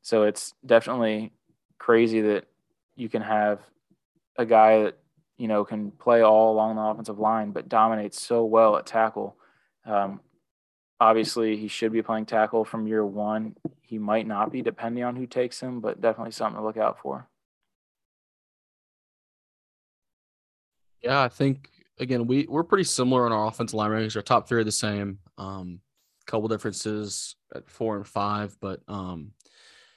So 0.02 0.22
it's 0.22 0.54
definitely 0.64 1.32
crazy 1.78 2.20
that 2.22 2.46
you 2.96 3.08
can 3.08 3.22
have 3.22 3.60
a 4.36 4.46
guy 4.46 4.84
that 4.84 4.98
you 5.36 5.48
know 5.48 5.64
can 5.64 5.90
play 5.90 6.22
all 6.22 6.52
along 6.52 6.76
the 6.76 6.82
offensive 6.82 7.18
line 7.18 7.50
but 7.50 7.68
dominates 7.68 8.20
so 8.20 8.44
well 8.44 8.76
at 8.76 8.86
tackle. 8.86 9.36
Um, 9.84 10.20
obviously, 11.00 11.56
he 11.56 11.68
should 11.68 11.92
be 11.92 12.02
playing 12.02 12.26
tackle 12.26 12.64
from 12.64 12.86
year 12.86 13.04
one. 13.04 13.56
He 13.82 13.98
might 13.98 14.26
not 14.26 14.50
be 14.52 14.62
depending 14.62 15.04
on 15.04 15.16
who 15.16 15.26
takes 15.26 15.60
him, 15.60 15.80
but 15.80 16.00
definitely 16.00 16.32
something 16.32 16.58
to 16.58 16.64
look 16.64 16.76
out 16.76 16.98
for. 17.00 17.28
Yeah, 21.02 21.22
I 21.22 21.28
think 21.28 21.68
again 21.98 22.26
we 22.26 22.46
we're 22.48 22.64
pretty 22.64 22.84
similar 22.84 23.26
on 23.26 23.32
our 23.32 23.46
offensive 23.46 23.74
line 23.74 23.90
rankings. 23.90 24.16
Our 24.16 24.22
top 24.22 24.48
three 24.48 24.60
are 24.60 24.64
the 24.64 24.72
same. 24.72 25.18
Um, 25.36 25.80
couple 26.26 26.48
differences 26.48 27.36
at 27.54 27.68
four 27.68 27.96
and 27.96 28.06
five, 28.06 28.56
but 28.60 28.80
um, 28.88 29.32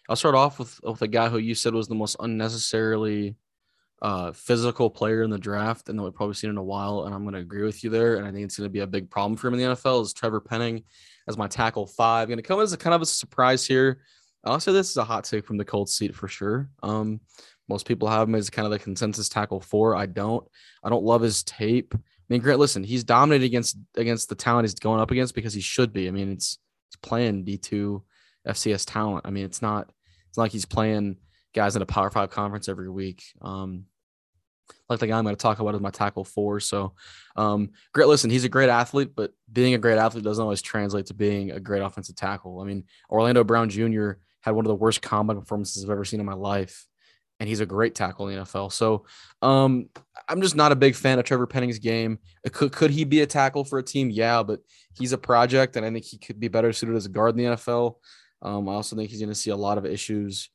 I'll 0.10 0.16
start 0.16 0.36
off 0.36 0.60
with 0.60 0.80
with 0.84 1.02
a 1.02 1.08
guy 1.08 1.30
who 1.30 1.38
you 1.38 1.56
said 1.56 1.74
was 1.74 1.88
the 1.88 1.96
most 1.96 2.18
unnecessarily 2.20 3.36
uh, 4.02 4.32
physical 4.32 4.90
player 4.90 5.24
in 5.24 5.30
the 5.30 5.38
draft, 5.38 5.90
and 5.90 5.98
that 5.98 6.04
we've 6.04 6.14
probably 6.14 6.36
seen 6.36 6.50
in 6.50 6.58
a 6.58 6.64
while. 6.64 7.06
And 7.06 7.16
I'm 7.16 7.24
going 7.24 7.34
to 7.34 7.40
agree 7.40 7.64
with 7.64 7.84
you 7.84 7.90
there. 7.90 8.18
And 8.18 8.28
I 8.28 8.32
think 8.32 8.46
it's 8.46 8.58
going 8.58 8.70
to 8.70 8.74
be 8.74 8.82
a 8.82 8.88
big 8.88 9.10
problem 9.10 9.38
for 9.38 9.48
him 9.48 9.56
in 9.56 9.60
the 9.60 9.76
NFL. 9.76 10.04
Is 10.04 10.14
Trevor 10.14 10.42
Penning 10.42 10.84
as 11.28 11.38
my 11.38 11.48
tackle 11.48 11.88
five 11.88 12.28
going 12.28 12.38
to 12.38 12.44
come 12.44 12.60
as 12.60 12.74
a 12.74 12.78
kind 12.78 12.94
of 12.94 13.02
a 13.02 13.06
surprise 13.06 13.66
here? 13.66 14.02
Say 14.60 14.72
this 14.72 14.90
is 14.90 14.98
a 14.98 15.04
hot 15.04 15.26
take 15.26 15.46
from 15.46 15.58
the 15.58 15.66
cold 15.66 15.90
seat 15.90 16.16
for 16.16 16.30
sure. 16.30 16.70
Um, 16.82 17.20
most 17.68 17.86
people 17.86 18.08
have 18.08 18.30
him 18.30 18.36
as 18.36 18.50
kind 18.50 18.66
of 18.66 18.72
the 18.72 18.80
consensus 18.80 19.28
tackle 19.28 19.60
four. 19.60 19.96
I 19.96 20.06
don't. 20.06 20.48
I 20.84 20.90
don't 20.90 21.04
love 21.04 21.22
his 21.22 21.44
tape. 21.44 21.94
I 21.94 22.00
mean, 22.30 22.42
Grant, 22.42 22.60
listen, 22.60 22.84
he's 22.84 23.04
dominated 23.04 23.46
against 23.46 23.78
against 23.96 24.30
the 24.30 24.36
talent 24.36 24.66
he's 24.66 24.76
going 24.76 25.02
up 25.02 25.12
against 25.12 25.36
because 25.36 25.54
he 25.54 25.62
should 25.62 25.92
be. 25.92 26.08
I 26.08 26.12
mean, 26.12 26.32
it's 26.32 26.60
he's 26.90 26.98
playing 26.98 27.44
D 27.44 27.58
two 27.58 28.04
FCS 28.48 28.86
talent. 28.86 29.26
I 29.26 29.32
mean, 29.32 29.46
it's 29.46 29.62
not 29.62 29.92
it's 30.30 30.38
not 30.38 30.44
like 30.44 30.52
he's 30.52 30.66
playing 30.66 31.18
guys 31.58 31.76
in 31.76 31.82
a 31.82 31.86
Power 31.86 32.10
Five 32.10 32.30
conference 32.30 32.70
every 32.70 32.90
week. 32.90 33.24
Um, 33.42 33.86
like 34.90 35.00
the 35.00 35.08
guy 35.08 35.18
I'm 35.18 35.24
going 35.24 35.36
to 35.36 35.42
talk 35.42 35.60
about 35.60 35.76
is 35.76 35.82
my 35.82 35.90
tackle 35.90 36.24
four. 36.24 36.60
So, 36.60 36.94
um, 37.36 37.72
great. 37.94 38.08
Listen, 38.08 38.30
he's 38.30 38.46
a 38.46 38.50
great 38.50 38.70
athlete, 38.70 39.12
but 39.16 39.32
being 39.52 39.74
a 39.74 39.78
great 39.78 39.98
athlete 39.98 40.24
doesn't 40.24 40.42
always 40.42 40.62
translate 40.62 41.08
to 41.08 41.14
being 41.14 41.52
a 41.52 41.60
great 41.60 41.82
offensive 41.82 42.16
tackle. 42.16 42.62
I 42.62 42.66
mean, 42.66 42.86
Orlando 43.10 43.44
Brown 43.44 43.70
Jr. 43.70 44.12
had 44.42 44.52
one 44.52 44.66
of 44.66 44.70
the 44.70 44.76
worst 44.76 45.02
combine 45.02 45.40
performances 45.40 45.84
I've 45.84 45.90
ever 45.90 46.06
seen 46.06 46.20
in 46.20 46.26
my 46.26 46.34
life, 46.34 46.86
and 47.40 47.50
he's 47.50 47.60
a 47.60 47.66
great 47.66 47.96
tackle 47.96 48.28
in 48.28 48.36
the 48.36 48.44
NFL. 48.44 48.72
So, 48.72 49.06
um, 49.42 49.90
I'm 50.30 50.42
just 50.42 50.56
not 50.56 50.72
a 50.72 50.76
big 50.76 50.96
fan 50.96 51.20
of 51.20 51.26
Trevor 51.26 51.48
Penning's 51.48 51.80
game. 51.80 52.20
Could 52.52 52.72
could 52.72 52.92
he 52.92 53.04
be 53.04 53.22
a 53.22 53.28
tackle 53.28 53.64
for 53.64 53.80
a 53.80 53.84
team? 53.84 54.10
Yeah, 54.10 54.44
but 54.44 54.62
he's 54.98 55.14
a 55.14 55.18
project, 55.18 55.76
and 55.76 55.86
I 55.86 55.92
think 55.92 56.06
he 56.06 56.18
could 56.18 56.40
be 56.40 56.48
better 56.48 56.72
suited 56.72 56.96
as 56.96 57.06
a 57.06 57.10
guard 57.10 57.38
in 57.38 57.44
the 57.44 57.56
NFL. 57.56 57.96
Um, 58.42 58.70
I 58.70 58.74
also 58.74 58.96
think 58.96 59.10
he's 59.10 59.20
going 59.20 59.30
to 59.30 59.36
see 59.36 59.50
a 59.50 59.56
lot 59.56 59.78
of 59.78 59.86
issues 59.86 60.50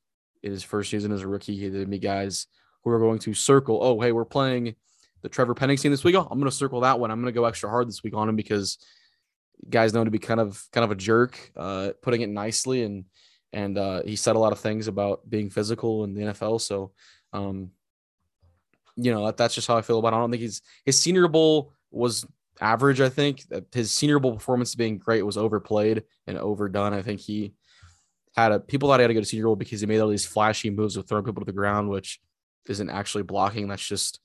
his 0.51 0.62
first 0.62 0.90
season 0.90 1.12
as 1.12 1.23
a 1.23 1.28
rookie. 1.28 1.56
He 1.56 1.70
did 1.70 1.89
me 1.89 1.98
guys 1.98 2.47
who 2.82 2.90
are 2.90 2.98
going 2.98 3.19
to 3.20 3.35
circle. 3.35 3.78
Oh, 3.82 4.01
hey, 4.01 4.12
we're 4.12 4.24
playing 4.24 4.74
the 5.23 5.28
Trevor 5.28 5.55
Penning 5.55 5.77
team 5.77 5.90
this 5.93 6.05
week. 6.05 6.16
Oh, 6.16 6.27
I'm 6.28 6.39
going 6.39 6.51
to 6.51 6.56
circle 6.56 6.81
that 6.81 6.98
one. 6.98 7.10
I'm 7.10 7.20
going 7.20 7.32
to 7.32 7.39
go 7.39 7.44
extra 7.44 7.70
hard 7.70 7.89
this 7.89 8.02
week 8.02 8.14
on 8.14 8.28
him 8.28 8.36
because 8.36 8.78
guys 9.69 9.94
know 9.94 10.05
to 10.05 10.10
be 10.10 10.19
kind 10.19 10.40
of 10.40 10.62
kind 10.73 10.85
of 10.85 10.90
a 10.90 10.97
jerk, 10.97 11.52
uh, 11.56 11.90
putting 12.02 12.23
it 12.23 12.28
nicely, 12.28 12.82
and 12.82 13.05
and 13.52 13.78
uh, 13.78 14.02
he 14.05 14.16
said 14.16 14.36
a 14.36 14.39
lot 14.39 14.52
of 14.52 14.60
things 14.60 14.89
about 14.89 15.28
being 15.28 15.51
physical 15.51 16.05
in 16.05 16.14
the 16.14 16.23
NFL. 16.23 16.60
So, 16.60 16.93
um, 17.32 17.70
you 18.97 19.12
know, 19.12 19.27
that, 19.27 19.36
that's 19.36 19.55
just 19.55 19.69
how 19.69 19.77
I 19.77 19.82
feel 19.82 19.98
about. 19.98 20.12
It. 20.12 20.16
I 20.16 20.20
don't 20.20 20.31
think 20.31 20.43
he's 20.43 20.62
his 20.85 20.98
Senior 20.98 21.28
Bowl 21.28 21.73
was 21.90 22.27
average. 22.60 23.01
I 23.01 23.09
think 23.09 23.44
his 23.73 23.93
Senior 23.93 24.19
Bowl 24.19 24.35
performance 24.35 24.74
being 24.74 24.98
great 24.98 25.24
was 25.24 25.36
overplayed 25.36 26.05
and 26.27 26.39
overdone. 26.39 26.94
I 26.94 27.02
think 27.02 27.20
he 27.20 27.55
had 28.33 28.53
a 28.53 28.61
people 28.61 28.89
thought 28.89 29.01
he 29.01 29.03
had 29.03 29.09
to 29.09 29.15
go 29.15 29.21
to 29.21 29.27
Senior 29.27 29.47
Bowl 29.47 29.57
because 29.57 29.81
he 29.81 29.87
made 29.87 30.01
all 30.01 30.09
these 30.09 30.27
flashy 30.27 30.71
moves 30.71 30.97
of 30.97 31.07
throwing 31.07 31.25
people 31.25 31.43
to 31.43 31.47
the 31.47 31.53
ground, 31.53 31.89
which 31.91 32.21
isn't 32.67 32.91
actually 32.91 33.25
blocking. 33.25 33.69
That's 33.69 33.87
just 33.87 34.21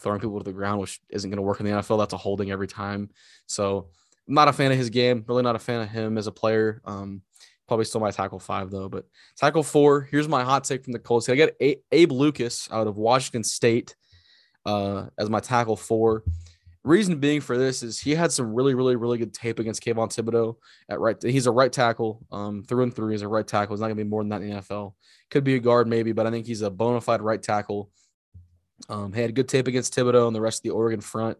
throwing 0.00 0.20
people 0.20 0.38
to 0.38 0.44
the 0.44 0.52
ground, 0.52 0.80
which 0.80 1.00
isn't 1.10 1.30
going 1.30 1.36
to 1.36 1.42
work 1.42 1.60
in 1.60 1.66
the 1.66 1.72
NFL. 1.72 1.98
That's 1.98 2.14
a 2.14 2.18
holding 2.18 2.50
every 2.50 2.66
time. 2.66 3.10
So 3.46 3.88
I'm 4.26 4.34
not 4.34 4.48
a 4.48 4.52
fan 4.52 4.72
of 4.72 4.78
his 4.78 4.90
game. 4.90 5.24
Really 5.28 5.42
not 5.42 5.56
a 5.56 5.60
fan 5.60 5.80
of 5.80 5.88
him 5.88 6.16
as 6.18 6.26
a 6.26 6.32
player. 6.32 6.80
Um, 6.84 7.22
probably 7.68 7.84
still 7.84 8.00
my 8.00 8.10
tackle 8.10 8.38
five 8.38 8.70
though. 8.70 8.88
But 8.88 9.06
tackle 9.36 9.62
four. 9.62 10.02
Here's 10.02 10.28
my 10.28 10.44
hot 10.44 10.64
take 10.64 10.84
from 10.84 10.92
the 10.92 10.98
Colts. 10.98 11.28
I 11.28 11.36
got 11.36 11.50
Abe 11.60 12.12
Lucas 12.12 12.68
out 12.70 12.86
of 12.86 12.96
Washington 12.96 13.44
State 13.44 13.94
uh, 14.66 15.06
as 15.18 15.30
my 15.30 15.40
tackle 15.40 15.76
four. 15.76 16.24
Reason 16.84 17.18
being 17.18 17.40
for 17.40 17.56
this 17.56 17.82
is 17.82 18.00
he 18.00 18.14
had 18.14 18.32
some 18.32 18.52
really, 18.52 18.74
really, 18.74 18.96
really 18.96 19.18
good 19.18 19.32
tape 19.32 19.60
against 19.60 19.84
Kayvon 19.84 20.08
Thibodeaux 20.08 20.56
at 20.88 20.98
right. 20.98 21.16
He's 21.22 21.46
a 21.46 21.52
right 21.52 21.72
tackle, 21.72 22.26
um, 22.32 22.64
through 22.64 22.82
and 22.82 22.94
through. 22.94 23.10
He's 23.10 23.22
a 23.22 23.28
right 23.28 23.46
tackle. 23.46 23.76
He's 23.76 23.80
not 23.80 23.86
gonna 23.86 23.96
be 23.96 24.04
more 24.04 24.22
than 24.22 24.30
that 24.30 24.42
in 24.42 24.50
the 24.50 24.56
NFL. 24.56 24.94
Could 25.30 25.44
be 25.44 25.54
a 25.54 25.60
guard 25.60 25.86
maybe, 25.86 26.10
but 26.12 26.26
I 26.26 26.30
think 26.30 26.46
he's 26.46 26.62
a 26.62 26.70
bona 26.70 27.00
fide 27.00 27.22
right 27.22 27.40
tackle. 27.40 27.90
Um, 28.88 29.12
he 29.12 29.20
had 29.20 29.34
good 29.34 29.48
tape 29.48 29.68
against 29.68 29.94
Thibodeaux 29.94 30.26
and 30.26 30.34
the 30.34 30.40
rest 30.40 30.58
of 30.58 30.62
the 30.64 30.70
Oregon 30.70 31.00
front. 31.00 31.38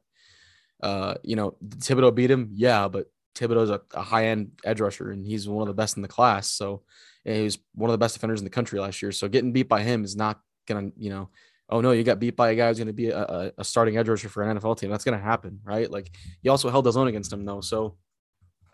Uh, 0.81 1.15
you 1.23 1.35
know, 1.35 1.57
Thibodeaux 1.65 2.15
beat 2.15 2.31
him, 2.31 2.51
yeah, 2.55 2.87
but 2.89 3.07
Thibodeaux's 3.35 3.71
a, 3.71 3.81
a 3.95 4.03
high 4.03 4.27
end 4.27 4.53
edge 4.65 4.81
rusher 4.81 5.11
and 5.11 5.27
he's 5.27 5.49
one 5.49 5.63
of 5.63 5.69
the 5.69 5.81
best 5.81 5.97
in 5.97 6.03
the 6.03 6.09
class. 6.09 6.51
So 6.51 6.83
he 7.25 7.43
was 7.43 7.59
one 7.75 7.91
of 7.91 7.93
the 7.93 7.99
best 7.99 8.15
defenders 8.15 8.41
in 8.41 8.45
the 8.45 8.51
country 8.51 8.79
last 8.79 9.03
year. 9.03 9.13
So 9.13 9.29
getting 9.29 9.53
beat 9.53 9.69
by 9.69 9.83
him 9.83 10.05
is 10.05 10.17
not 10.17 10.41
gonna, 10.67 10.91
you 10.97 11.11
know, 11.11 11.31
oh 11.69 11.81
no, 11.81 11.93
you 11.93 12.05
got 12.05 12.19
beat 12.19 12.37
by 12.37 12.51
a 12.51 12.55
guy 12.55 12.69
who's 12.69 12.79
going 12.79 12.87
to 12.89 12.93
be 12.93 13.09
a, 13.09 13.53
a, 13.57 13.65
starting 13.65 13.97
edge 13.97 14.09
rusher 14.09 14.29
for 14.29 14.43
an 14.43 14.59
NFL 14.59 14.79
team. 14.79 14.91
That's 14.91 15.05
going 15.05 15.19
to 15.19 15.25
happen, 15.25 15.61
right? 15.65 15.91
Like 15.91 16.15
he 16.43 16.49
also 16.49 16.71
held 16.71 16.87
his 16.87 16.97
own 16.97 17.09
against 17.09 17.33
him 17.33 17.45
though. 17.45 17.61
So, 17.61 17.97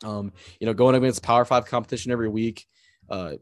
um, 0.05 0.33
you 0.61 0.67
know, 0.67 0.75
going 0.75 0.95
against 0.95 1.23
Power 1.23 1.45
Five 1.45 1.67
competition 1.67 2.13
every 2.13 2.29
week, 2.29 2.67
uh, 3.09 3.35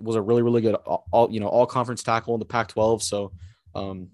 was 0.00 0.16
a 0.16 0.22
really 0.22 0.42
really 0.42 0.62
good 0.62 0.74
all 0.74 1.28
you 1.30 1.40
know 1.40 1.48
all 1.48 1.66
conference 1.66 2.02
tackle 2.02 2.34
in 2.34 2.40
the 2.40 2.46
Pac-12. 2.46 3.02
So, 3.02 3.32
um, 3.74 4.08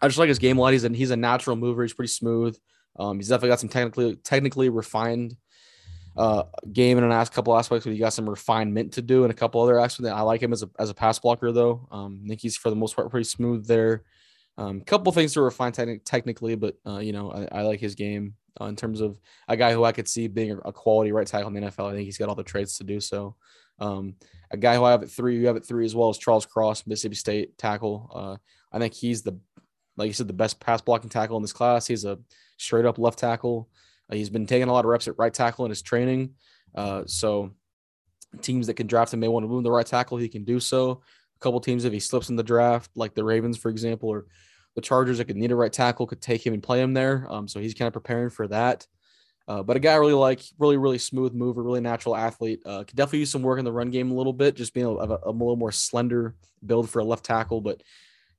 I 0.00 0.08
just 0.08 0.18
like 0.18 0.28
his 0.28 0.38
game 0.38 0.58
a 0.58 0.60
lot. 0.60 0.72
He's 0.72 0.84
a, 0.84 0.88
he's 0.90 1.10
a 1.10 1.16
natural 1.16 1.56
mover. 1.56 1.82
He's 1.82 1.94
pretty 1.94 2.12
smooth. 2.12 2.56
Um, 2.98 3.18
he's 3.18 3.28
definitely 3.28 3.50
got 3.50 3.60
some 3.60 3.68
technically 3.68 4.16
technically 4.16 4.68
refined 4.68 5.36
uh, 6.16 6.44
game 6.72 6.98
in 6.98 7.04
an 7.04 7.10
last 7.10 7.32
couple 7.32 7.56
aspects, 7.56 7.84
but 7.84 7.92
he 7.92 7.98
got 7.98 8.12
some 8.12 8.28
refinement 8.28 8.92
to 8.94 9.02
do 9.02 9.24
and 9.24 9.30
a 9.30 9.34
couple 9.34 9.60
other 9.60 9.78
aspects. 9.78 10.10
I 10.10 10.20
like 10.22 10.42
him 10.42 10.52
as 10.52 10.62
a, 10.62 10.70
as 10.78 10.90
a 10.90 10.94
pass 10.94 11.18
blocker, 11.18 11.52
though. 11.52 11.86
Um, 11.90 12.22
I 12.24 12.28
think 12.28 12.40
he's 12.40 12.56
for 12.56 12.70
the 12.70 12.76
most 12.76 12.96
part 12.96 13.10
pretty 13.10 13.24
smooth 13.24 13.66
there. 13.66 14.04
A 14.58 14.62
um, 14.62 14.80
couple 14.80 15.12
things 15.12 15.34
to 15.34 15.42
refine 15.42 15.72
te- 15.72 15.98
technically, 15.98 16.54
but 16.54 16.76
uh, 16.86 16.98
you 16.98 17.12
know, 17.12 17.30
I, 17.30 17.58
I, 17.58 17.62
like 17.62 17.78
his 17.78 17.94
game 17.94 18.34
uh, 18.58 18.64
in 18.64 18.76
terms 18.76 19.02
of 19.02 19.20
a 19.48 19.56
guy 19.56 19.74
who 19.74 19.84
I 19.84 19.92
could 19.92 20.08
see 20.08 20.28
being 20.28 20.58
a, 20.64 20.72
quality 20.72 21.12
right 21.12 21.26
tackle 21.26 21.48
in 21.48 21.54
the 21.54 21.60
NFL. 21.60 21.90
I 21.90 21.92
think 21.92 22.06
he's 22.06 22.16
got 22.16 22.30
all 22.30 22.34
the 22.34 22.42
traits 22.42 22.78
to 22.78 22.84
do 22.84 22.98
so. 22.98 23.36
Um, 23.78 24.14
a 24.50 24.56
guy 24.56 24.74
who 24.74 24.84
I 24.84 24.92
have 24.92 25.02
at 25.02 25.10
three, 25.10 25.36
you 25.36 25.46
have 25.48 25.56
at 25.56 25.66
three 25.66 25.84
as 25.84 25.94
well 25.94 26.08
as 26.08 26.16
Charles 26.16 26.46
Cross, 26.46 26.86
Mississippi 26.86 27.16
State 27.16 27.58
tackle. 27.58 28.10
Uh, 28.14 28.36
I 28.74 28.78
think 28.78 28.94
he's 28.94 29.20
the, 29.20 29.38
like 29.98 30.06
you 30.06 30.14
said, 30.14 30.28
the 30.28 30.32
best 30.32 30.58
pass 30.58 30.80
blocking 30.80 31.10
tackle 31.10 31.36
in 31.36 31.42
this 31.42 31.52
class. 31.52 31.86
He's 31.86 32.06
a 32.06 32.18
straight 32.56 32.86
up 32.86 32.98
left 32.98 33.18
tackle. 33.18 33.68
Uh, 34.10 34.14
he's 34.14 34.30
been 34.30 34.46
taking 34.46 34.68
a 34.68 34.72
lot 34.72 34.84
of 34.84 34.90
reps 34.90 35.08
at 35.08 35.18
right 35.18 35.32
tackle 35.32 35.64
in 35.64 35.70
his 35.70 35.82
training. 35.82 36.34
Uh, 36.74 37.02
so 37.06 37.52
teams 38.42 38.66
that 38.66 38.74
can 38.74 38.86
draft 38.86 39.12
him 39.12 39.20
may 39.20 39.28
want 39.28 39.44
to 39.44 39.48
move 39.48 39.64
the 39.64 39.70
right 39.70 39.86
tackle. 39.86 40.18
He 40.18 40.28
can 40.28 40.44
do 40.44 40.60
so. 40.60 40.90
A 40.90 41.40
couple 41.40 41.60
teams, 41.60 41.84
if 41.84 41.92
he 41.92 42.00
slips 42.00 42.28
in 42.28 42.36
the 42.36 42.42
draft, 42.42 42.90
like 42.94 43.14
the 43.14 43.24
Ravens, 43.24 43.56
for 43.56 43.70
example, 43.70 44.08
or 44.08 44.26
the 44.74 44.80
Chargers 44.80 45.18
that 45.18 45.26
could 45.26 45.36
need 45.36 45.52
a 45.52 45.56
right 45.56 45.72
tackle, 45.72 46.06
could 46.06 46.20
take 46.20 46.44
him 46.46 46.54
and 46.54 46.62
play 46.62 46.80
him 46.80 46.94
there. 46.94 47.26
Um, 47.30 47.48
so 47.48 47.60
he's 47.60 47.74
kind 47.74 47.86
of 47.86 47.92
preparing 47.92 48.30
for 48.30 48.46
that. 48.48 48.86
Uh, 49.48 49.62
but 49.62 49.76
a 49.76 49.80
guy 49.80 49.92
I 49.92 49.96
really 49.96 50.12
like, 50.12 50.42
really, 50.58 50.76
really 50.76 50.98
smooth 50.98 51.32
mover, 51.32 51.62
really 51.62 51.80
natural 51.80 52.16
athlete. 52.16 52.62
Uh, 52.66 52.82
could 52.84 52.96
definitely 52.96 53.20
use 53.20 53.30
some 53.30 53.42
work 53.42 53.58
in 53.58 53.64
the 53.64 53.72
run 53.72 53.90
game 53.90 54.10
a 54.10 54.14
little 54.14 54.32
bit, 54.32 54.56
just 54.56 54.74
being 54.74 54.86
a, 54.86 54.90
a, 54.90 55.18
a 55.24 55.30
little 55.30 55.56
more 55.56 55.72
slender 55.72 56.34
build 56.64 56.90
for 56.90 56.98
a 56.98 57.04
left 57.04 57.24
tackle. 57.24 57.60
But 57.60 57.82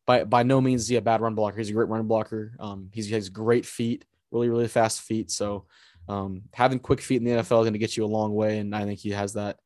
by 0.05 0.25
by 0.25 0.43
no 0.43 0.59
means 0.59 0.81
is 0.81 0.87
he 0.89 0.95
a 0.97 1.01
bad 1.01 1.21
run 1.21 1.33
blocker. 1.33 1.57
He's 1.57 1.69
a 1.69 1.73
great 1.73 1.87
run 1.87 2.07
blocker. 2.07 2.53
Um, 2.59 2.89
he's, 2.93 3.07
he 3.07 3.13
has 3.13 3.29
great 3.29 3.65
feet 3.65 4.03
really, 4.31 4.49
really 4.49 4.67
fast 4.67 5.01
feet. 5.01 5.31
So 5.31 5.65
um, 6.07 6.43
having 6.53 6.79
quick 6.79 7.01
feet 7.01 7.17
in 7.17 7.23
the 7.23 7.31
NFL 7.31 7.41
is 7.41 7.65
going 7.65 7.73
to 7.73 7.79
get 7.79 7.97
you 7.97 8.05
a 8.05 8.07
long 8.07 8.33
way. 8.33 8.59
And 8.59 8.75
I 8.75 8.85
think 8.85 8.99
he 8.99 9.11
has 9.11 9.33
that, 9.33 9.57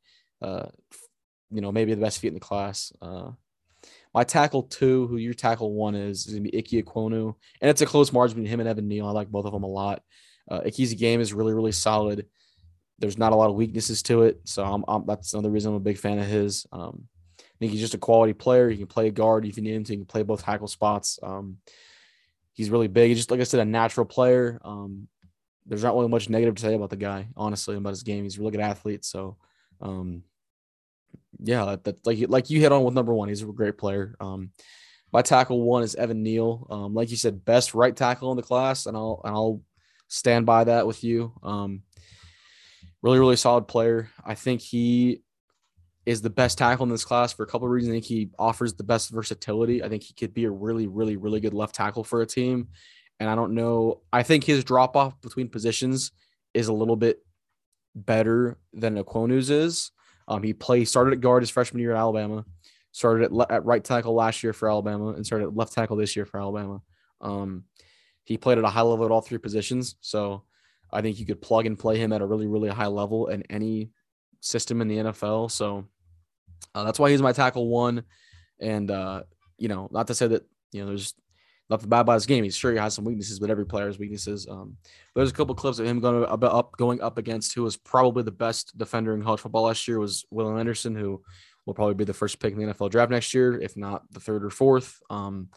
uh, 0.41 0.67
you 1.51 1.61
know, 1.61 1.71
maybe 1.71 1.93
the 1.93 2.01
best 2.01 2.19
feet 2.19 2.29
in 2.29 2.33
the 2.33 2.39
class. 2.39 2.91
Uh, 3.01 3.31
My 4.13 4.23
tackle 4.23 4.63
two, 4.63 5.07
who 5.07 5.17
your 5.17 5.33
tackle 5.33 5.73
one 5.73 5.95
is, 5.95 6.27
is 6.27 6.33
gonna 6.33 6.49
be 6.49 6.57
Ike 6.57 6.85
Ekwonu, 6.85 7.35
and 7.61 7.69
it's 7.69 7.81
a 7.81 7.85
close 7.85 8.11
margin 8.11 8.35
between 8.35 8.51
him 8.51 8.59
and 8.59 8.69
Evan 8.69 8.87
Neal. 8.87 9.07
I 9.07 9.11
like 9.11 9.29
both 9.29 9.45
of 9.45 9.53
them 9.53 9.63
a 9.63 9.67
lot. 9.67 10.01
Uh, 10.49 10.61
Ike's 10.65 10.93
game 10.93 11.21
is 11.21 11.33
really, 11.33 11.53
really 11.53 11.71
solid. 11.71 12.25
There's 12.99 13.17
not 13.17 13.33
a 13.33 13.35
lot 13.35 13.49
of 13.49 13.55
weaknesses 13.55 14.03
to 14.03 14.23
it, 14.23 14.41
so 14.45 14.63
I'm, 14.63 14.83
I'm 14.87 15.05
that's 15.05 15.33
another 15.33 15.49
reason 15.49 15.71
I'm 15.71 15.77
a 15.77 15.79
big 15.79 15.97
fan 15.97 16.19
of 16.19 16.25
his. 16.25 16.65
Um, 16.71 17.07
I 17.39 17.43
think 17.59 17.71
he's 17.71 17.81
just 17.81 17.93
a 17.93 17.99
quality 17.99 18.33
player. 18.33 18.69
He 18.69 18.77
can 18.77 18.87
play 18.87 19.07
a 19.07 19.11
guard 19.11 19.45
if 19.45 19.57
you 19.57 19.63
need 19.63 19.75
him 19.75 19.83
to. 19.83 19.93
He 19.93 19.97
can 19.97 20.05
play 20.05 20.23
both 20.23 20.43
tackle 20.43 20.67
spots. 20.67 21.19
Um, 21.21 21.57
he's 22.53 22.69
really 22.69 22.87
big. 22.87 23.09
He's 23.09 23.17
just 23.17 23.31
like 23.31 23.39
I 23.39 23.43
said, 23.43 23.59
a 23.59 23.65
natural 23.65 24.05
player. 24.05 24.59
Um, 24.63 25.07
there's 25.65 25.83
not 25.83 25.95
really 25.95 26.09
much 26.09 26.29
negative 26.29 26.55
to 26.55 26.61
say 26.61 26.73
about 26.73 26.89
the 26.89 26.95
guy, 26.95 27.27
honestly, 27.35 27.75
about 27.75 27.89
his 27.89 28.03
game. 28.03 28.23
He's 28.23 28.37
a 28.37 28.39
really 28.39 28.51
good 28.51 28.61
athlete. 28.61 29.05
So, 29.05 29.37
um, 29.79 30.23
yeah, 31.39 31.65
that, 31.65 31.83
that, 31.83 32.05
like 32.05 32.19
like 32.27 32.49
you 32.49 32.59
hit 32.59 32.71
on 32.71 32.83
with 32.83 32.93
number 32.93 33.13
one, 33.13 33.29
he's 33.29 33.41
a 33.41 33.45
great 33.45 33.77
player. 33.77 34.15
Um, 34.19 34.51
my 35.13 35.21
tackle 35.21 35.61
one 35.61 35.83
is 35.83 35.95
Evan 35.95 36.23
Neal. 36.23 36.67
Um, 36.69 36.93
like 36.93 37.11
you 37.11 37.17
said, 37.17 37.45
best 37.45 37.73
right 37.73 37.95
tackle 37.95 38.31
in 38.31 38.37
the 38.37 38.43
class, 38.43 38.85
and 38.85 38.95
I'll 38.95 39.21
and 39.23 39.33
I'll 39.33 39.61
stand 40.07 40.45
by 40.45 40.65
that 40.65 40.87
with 40.87 41.03
you. 41.03 41.33
Um, 41.43 41.83
really, 43.01 43.19
really 43.19 43.35
solid 43.35 43.67
player. 43.67 44.09
I 44.25 44.35
think 44.35 44.61
he 44.61 45.21
is 46.05 46.21
the 46.21 46.29
best 46.29 46.57
tackle 46.57 46.83
in 46.83 46.89
this 46.89 47.05
class 47.05 47.31
for 47.33 47.43
a 47.43 47.47
couple 47.47 47.67
of 47.67 47.71
reasons. 47.71 47.91
I 47.91 47.95
think 47.95 48.05
he 48.05 48.29
offers 48.39 48.73
the 48.73 48.83
best 48.83 49.11
versatility. 49.11 49.83
I 49.83 49.89
think 49.89 50.03
he 50.03 50.13
could 50.13 50.33
be 50.33 50.45
a 50.45 50.51
really, 50.51 50.87
really, 50.87 51.15
really 51.15 51.39
good 51.39 51.53
left 51.53 51.75
tackle 51.75 52.03
for 52.03 52.21
a 52.21 52.25
team. 52.25 52.69
And 53.19 53.29
I 53.29 53.35
don't 53.35 53.53
know. 53.53 54.01
I 54.11 54.23
think 54.23 54.43
his 54.43 54.63
drop 54.63 54.95
off 54.95 55.19
between 55.21 55.47
positions 55.47 56.11
is 56.53 56.69
a 56.69 56.73
little 56.73 56.95
bit 56.95 57.19
better 57.95 58.57
than 58.73 59.01
Ekwonu's 59.01 59.49
is. 59.49 59.91
Um, 60.27 60.41
he 60.41 60.53
played 60.53 60.85
started 60.85 61.13
at 61.13 61.21
guard 61.21 61.43
his 61.43 61.49
freshman 61.49 61.81
year 61.81 61.91
at 61.91 61.97
Alabama, 61.97 62.45
started 62.91 63.25
at, 63.25 63.31
le- 63.31 63.47
at 63.49 63.65
right 63.65 63.83
tackle 63.83 64.13
last 64.13 64.43
year 64.43 64.53
for 64.53 64.69
Alabama, 64.69 65.09
and 65.09 65.25
started 65.25 65.45
at 65.45 65.55
left 65.55 65.73
tackle 65.73 65.97
this 65.97 66.15
year 66.15 66.25
for 66.25 66.39
Alabama. 66.39 66.81
Um, 67.19 67.65
he 68.23 68.37
played 68.37 68.57
at 68.57 68.63
a 68.63 68.69
high 68.69 68.81
level 68.81 69.05
at 69.05 69.11
all 69.11 69.21
three 69.21 69.39
positions, 69.39 69.95
so 70.01 70.43
I 70.91 71.01
think 71.01 71.19
you 71.19 71.25
could 71.25 71.41
plug 71.41 71.65
and 71.65 71.77
play 71.77 71.97
him 71.97 72.13
at 72.13 72.21
a 72.21 72.25
really 72.25 72.47
really 72.47 72.69
high 72.69 72.87
level 72.87 73.27
in 73.27 73.43
any 73.49 73.91
system 74.39 74.81
in 74.81 74.87
the 74.87 74.97
NFL. 74.97 75.51
So 75.51 75.85
uh, 76.73 76.83
that's 76.83 76.99
why 76.99 77.11
he's 77.11 77.21
my 77.21 77.31
tackle 77.31 77.67
one. 77.67 78.03
And 78.59 78.89
uh, 78.89 79.23
you 79.57 79.67
know, 79.67 79.87
not 79.91 80.07
to 80.07 80.15
say 80.15 80.27
that 80.27 80.43
you 80.71 80.81
know 80.81 80.87
there's 80.87 81.13
nothing 81.69 81.89
bad 81.89 82.01
about 82.01 82.13
his 82.13 82.25
game. 82.25 82.43
He's 82.43 82.55
sure 82.55 82.71
he 82.71 82.77
has 82.77 82.93
some 82.93 83.05
weaknesses, 83.05 83.39
but 83.39 83.49
every 83.49 83.65
player 83.65 83.87
has 83.87 83.97
weaknesses. 83.97 84.47
Um, 84.49 84.77
there's 85.15 85.31
a 85.31 85.33
couple 85.33 85.55
clips 85.55 85.79
of 85.79 85.87
him 85.87 85.99
going 85.99 86.25
up, 86.25 86.77
going 86.77 87.01
up 87.01 87.17
against 87.17 87.55
who 87.55 87.63
was 87.63 87.77
probably 87.77 88.23
the 88.23 88.31
best 88.31 88.77
defender 88.77 89.13
in 89.13 89.23
college 89.23 89.39
football 89.39 89.63
last 89.63 89.87
year 89.87 89.99
was 89.99 90.25
Will 90.29 90.57
Anderson, 90.57 90.95
who 90.95 91.23
will 91.65 91.73
probably 91.73 91.95
be 91.95 92.03
the 92.03 92.13
first 92.13 92.39
pick 92.39 92.53
in 92.53 92.59
the 92.59 92.73
NFL 92.73 92.91
draft 92.91 93.11
next 93.11 93.33
year, 93.33 93.59
if 93.59 93.77
not 93.77 94.03
the 94.11 94.19
third 94.19 94.43
or 94.43 94.49
fourth. 94.49 94.99
Um, 95.09 95.49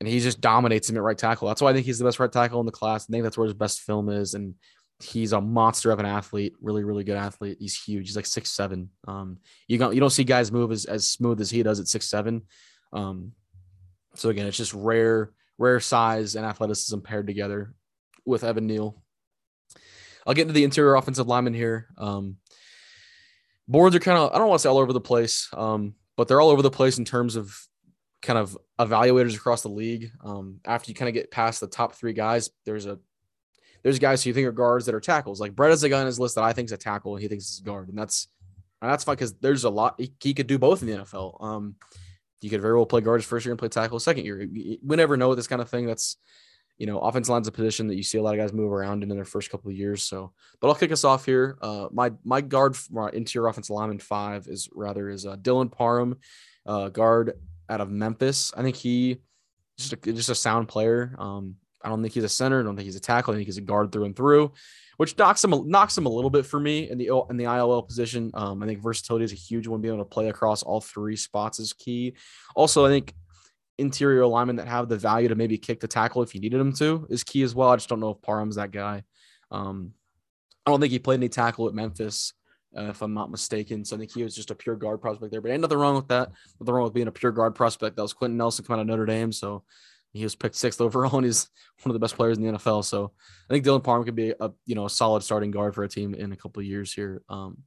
and 0.00 0.08
he 0.08 0.20
just 0.20 0.40
dominates 0.40 0.88
him 0.88 0.96
at 0.96 1.02
right 1.02 1.18
tackle. 1.18 1.48
That's 1.48 1.60
why 1.60 1.70
I 1.70 1.72
think 1.74 1.84
he's 1.84 1.98
the 1.98 2.04
best 2.06 2.18
right 2.18 2.32
tackle 2.32 2.60
in 2.60 2.66
the 2.66 2.72
class. 2.72 3.04
I 3.08 3.12
think 3.12 3.22
that's 3.22 3.36
where 3.36 3.46
his 3.46 3.54
best 3.54 3.80
film 3.80 4.08
is. 4.08 4.32
And 4.32 4.54
he's 5.02 5.32
a 5.32 5.40
monster 5.40 5.90
of 5.90 5.98
an 5.98 6.06
athlete, 6.06 6.54
really, 6.60 6.84
really 6.84 7.04
good 7.04 7.16
athlete. 7.16 7.58
He's 7.60 7.80
huge. 7.80 8.06
He's 8.06 8.16
like 8.16 8.26
six 8.26 8.50
seven. 8.50 8.90
Um, 9.06 9.38
you 9.66 9.78
don't 9.78 9.94
you 9.94 10.00
don't 10.00 10.10
see 10.10 10.24
guys 10.24 10.52
move 10.52 10.72
as, 10.72 10.84
as 10.84 11.08
smooth 11.08 11.40
as 11.40 11.50
he 11.50 11.62
does 11.62 11.80
at 11.80 11.88
six 11.88 12.08
seven. 12.08 12.42
Um, 12.92 13.32
so 14.14 14.28
again, 14.28 14.46
it's 14.46 14.56
just 14.56 14.74
rare, 14.74 15.32
rare 15.58 15.80
size 15.80 16.34
and 16.34 16.44
athleticism 16.44 17.00
paired 17.00 17.26
together 17.26 17.74
with 18.24 18.44
Evan 18.44 18.66
Neal. 18.66 19.02
I'll 20.26 20.34
get 20.34 20.42
into 20.42 20.54
the 20.54 20.64
interior 20.64 20.96
offensive 20.96 21.26
lineman 21.26 21.54
here. 21.54 21.88
Um, 21.96 22.36
boards 23.66 23.96
are 23.96 24.00
kind 24.00 24.18
of 24.18 24.32
I 24.32 24.38
don't 24.38 24.48
want 24.48 24.58
to 24.58 24.62
say 24.62 24.68
all 24.68 24.78
over 24.78 24.92
the 24.92 25.00
place, 25.00 25.48
um, 25.56 25.94
but 26.16 26.28
they're 26.28 26.40
all 26.40 26.50
over 26.50 26.62
the 26.62 26.70
place 26.70 26.98
in 26.98 27.04
terms 27.04 27.36
of 27.36 27.56
kind 28.22 28.38
of 28.38 28.56
evaluators 28.78 29.34
across 29.34 29.62
the 29.62 29.68
league. 29.68 30.10
Um, 30.22 30.60
after 30.64 30.90
you 30.90 30.94
kind 30.94 31.08
of 31.08 31.14
get 31.14 31.30
past 31.30 31.60
the 31.60 31.66
top 31.66 31.94
three 31.94 32.12
guys, 32.12 32.50
there's 32.66 32.86
a 32.86 32.98
there's 33.82 33.98
guys 33.98 34.22
who 34.22 34.30
you 34.30 34.34
think 34.34 34.46
are 34.46 34.52
guards 34.52 34.86
that 34.86 34.94
are 34.94 35.00
tackles. 35.00 35.40
Like 35.40 35.54
Brett 35.54 35.72
is 35.72 35.82
a 35.82 35.88
guy 35.88 36.00
on 36.00 36.06
his 36.06 36.20
list 36.20 36.34
that 36.34 36.44
I 36.44 36.52
think 36.52 36.66
is 36.66 36.72
a 36.72 36.76
tackle 36.76 37.14
and 37.14 37.22
he 37.22 37.28
thinks 37.28 37.50
is 37.50 37.60
a 37.60 37.64
guard, 37.64 37.88
and 37.88 37.98
that's 37.98 38.28
and 38.82 38.90
that's 38.90 39.04
fine 39.04 39.16
because 39.16 39.34
there's 39.34 39.64
a 39.64 39.70
lot 39.70 39.94
he, 39.98 40.12
he, 40.20 40.34
could 40.34 40.46
do 40.46 40.58
both 40.58 40.82
in 40.82 40.88
the 40.88 40.96
NFL. 40.98 41.42
Um, 41.42 41.74
you 42.40 42.48
could 42.48 42.62
very 42.62 42.74
well 42.74 42.86
play 42.86 43.02
guards 43.02 43.24
first 43.24 43.44
year 43.44 43.52
and 43.52 43.58
play 43.58 43.68
tackle 43.68 43.98
second 44.00 44.24
year. 44.24 44.48
We 44.82 44.96
never 44.96 45.16
know 45.16 45.34
this 45.34 45.46
kind 45.46 45.60
of 45.60 45.68
thing. 45.68 45.86
That's 45.86 46.16
you 46.80 46.86
know, 46.86 46.98
offense 46.98 47.28
line's 47.28 47.46
a 47.46 47.52
position 47.52 47.88
that 47.88 47.96
you 47.96 48.02
see 48.02 48.16
a 48.16 48.22
lot 48.22 48.34
of 48.34 48.40
guys 48.40 48.54
move 48.54 48.72
around 48.72 49.02
in, 49.02 49.10
in 49.10 49.16
their 49.16 49.26
first 49.26 49.50
couple 49.50 49.70
of 49.70 49.76
years. 49.76 50.02
So, 50.02 50.32
but 50.60 50.68
I'll 50.68 50.74
kick 50.74 50.90
us 50.90 51.04
off 51.04 51.26
here. 51.26 51.58
Uh, 51.60 51.88
my 51.92 52.10
my 52.24 52.40
guard, 52.40 52.74
my 52.90 53.10
interior 53.10 53.48
offensive 53.48 53.76
lineman 53.76 53.98
five 53.98 54.48
is 54.48 54.66
rather 54.72 55.10
is 55.10 55.26
uh, 55.26 55.36
Dylan 55.36 55.70
Parham, 55.70 56.16
uh, 56.64 56.88
guard 56.88 57.34
out 57.68 57.82
of 57.82 57.90
Memphis. 57.90 58.54
I 58.56 58.62
think 58.62 58.76
he 58.76 59.18
just 59.76 59.92
a, 59.92 59.96
just 59.96 60.30
a 60.30 60.34
sound 60.34 60.68
player. 60.68 61.14
Um, 61.18 61.56
I 61.82 61.88
don't 61.88 62.02
think 62.02 62.14
he's 62.14 62.24
a 62.24 62.28
center. 62.28 62.60
I 62.60 62.62
don't 62.62 62.76
think 62.76 62.86
he's 62.86 62.96
a 62.96 63.00
tackle. 63.00 63.32
I 63.32 63.36
think 63.36 63.46
he's 63.46 63.58
a 63.58 63.62
guard 63.62 63.90
through 63.90 64.04
and 64.04 64.16
through, 64.16 64.52
which 64.96 65.16
knocks 65.16 65.42
him 65.42 65.54
knocks 65.68 65.96
him 65.96 66.06
a 66.06 66.10
little 66.10 66.30
bit 66.30 66.46
for 66.46 66.60
me 66.60 66.90
in 66.90 66.98
the 66.98 67.10
in 67.30 67.36
the 67.36 67.44
ILL 67.44 67.82
position. 67.82 68.30
Um, 68.34 68.62
I 68.62 68.66
think 68.66 68.82
versatility 68.82 69.24
is 69.24 69.32
a 69.32 69.36
huge 69.36 69.66
one. 69.66 69.80
Being 69.80 69.94
able 69.94 70.04
to 70.04 70.08
play 70.08 70.28
across 70.28 70.62
all 70.62 70.80
three 70.80 71.16
spots 71.16 71.58
is 71.58 71.72
key. 71.72 72.14
Also, 72.54 72.84
I 72.84 72.88
think 72.88 73.14
interior 73.78 74.26
linemen 74.26 74.56
that 74.56 74.68
have 74.68 74.88
the 74.88 74.98
value 74.98 75.28
to 75.28 75.34
maybe 75.34 75.56
kick 75.56 75.80
the 75.80 75.88
tackle 75.88 76.22
if 76.22 76.34
you 76.34 76.40
needed 76.40 76.60
him 76.60 76.72
to 76.74 77.06
is 77.08 77.24
key 77.24 77.42
as 77.42 77.54
well. 77.54 77.70
I 77.70 77.76
just 77.76 77.88
don't 77.88 78.00
know 78.00 78.10
if 78.10 78.22
Parham's 78.22 78.56
that 78.56 78.70
guy. 78.70 79.02
Um, 79.50 79.94
I 80.66 80.70
don't 80.70 80.80
think 80.80 80.92
he 80.92 80.98
played 80.98 81.20
any 81.20 81.30
tackle 81.30 81.66
at 81.66 81.74
Memphis, 81.74 82.34
uh, 82.76 82.90
if 82.90 83.00
I'm 83.02 83.14
not 83.14 83.30
mistaken. 83.30 83.84
So 83.84 83.96
I 83.96 83.98
think 83.98 84.12
he 84.12 84.22
was 84.22 84.36
just 84.36 84.50
a 84.50 84.54
pure 84.54 84.76
guard 84.76 85.00
prospect 85.00 85.32
there. 85.32 85.40
But 85.40 85.50
ain't 85.50 85.62
nothing 85.62 85.78
wrong 85.78 85.96
with 85.96 86.08
that. 86.08 86.30
Nothing 86.60 86.74
wrong 86.74 86.84
with 86.84 86.94
being 86.94 87.08
a 87.08 87.12
pure 87.12 87.32
guard 87.32 87.54
prospect. 87.54 87.96
That 87.96 88.02
was 88.02 88.12
Quenton 88.12 88.36
Nelson 88.36 88.64
coming 88.64 88.80
out 88.80 88.82
of 88.82 88.86
Notre 88.88 89.06
Dame. 89.06 89.32
So 89.32 89.64
he 90.12 90.22
was 90.24 90.34
picked 90.34 90.56
sixth 90.56 90.80
overall 90.80 91.16
and 91.16 91.24
he's 91.24 91.48
one 91.82 91.90
of 91.90 91.94
the 91.94 92.00
best 92.00 92.16
players 92.16 92.36
in 92.36 92.44
the 92.44 92.52
NFL. 92.52 92.84
So 92.84 93.12
I 93.48 93.52
think 93.52 93.64
Dylan 93.64 93.84
Parham 93.84 94.04
could 94.04 94.16
be 94.16 94.34
a 94.38 94.50
you 94.66 94.74
know 94.74 94.86
a 94.86 94.90
solid 94.90 95.22
starting 95.22 95.50
guard 95.50 95.74
for 95.74 95.84
a 95.84 95.88
team 95.88 96.14
in 96.14 96.32
a 96.32 96.36
couple 96.36 96.60
of 96.60 96.66
years 96.66 96.92
here. 96.92 97.22
Um, 97.28 97.58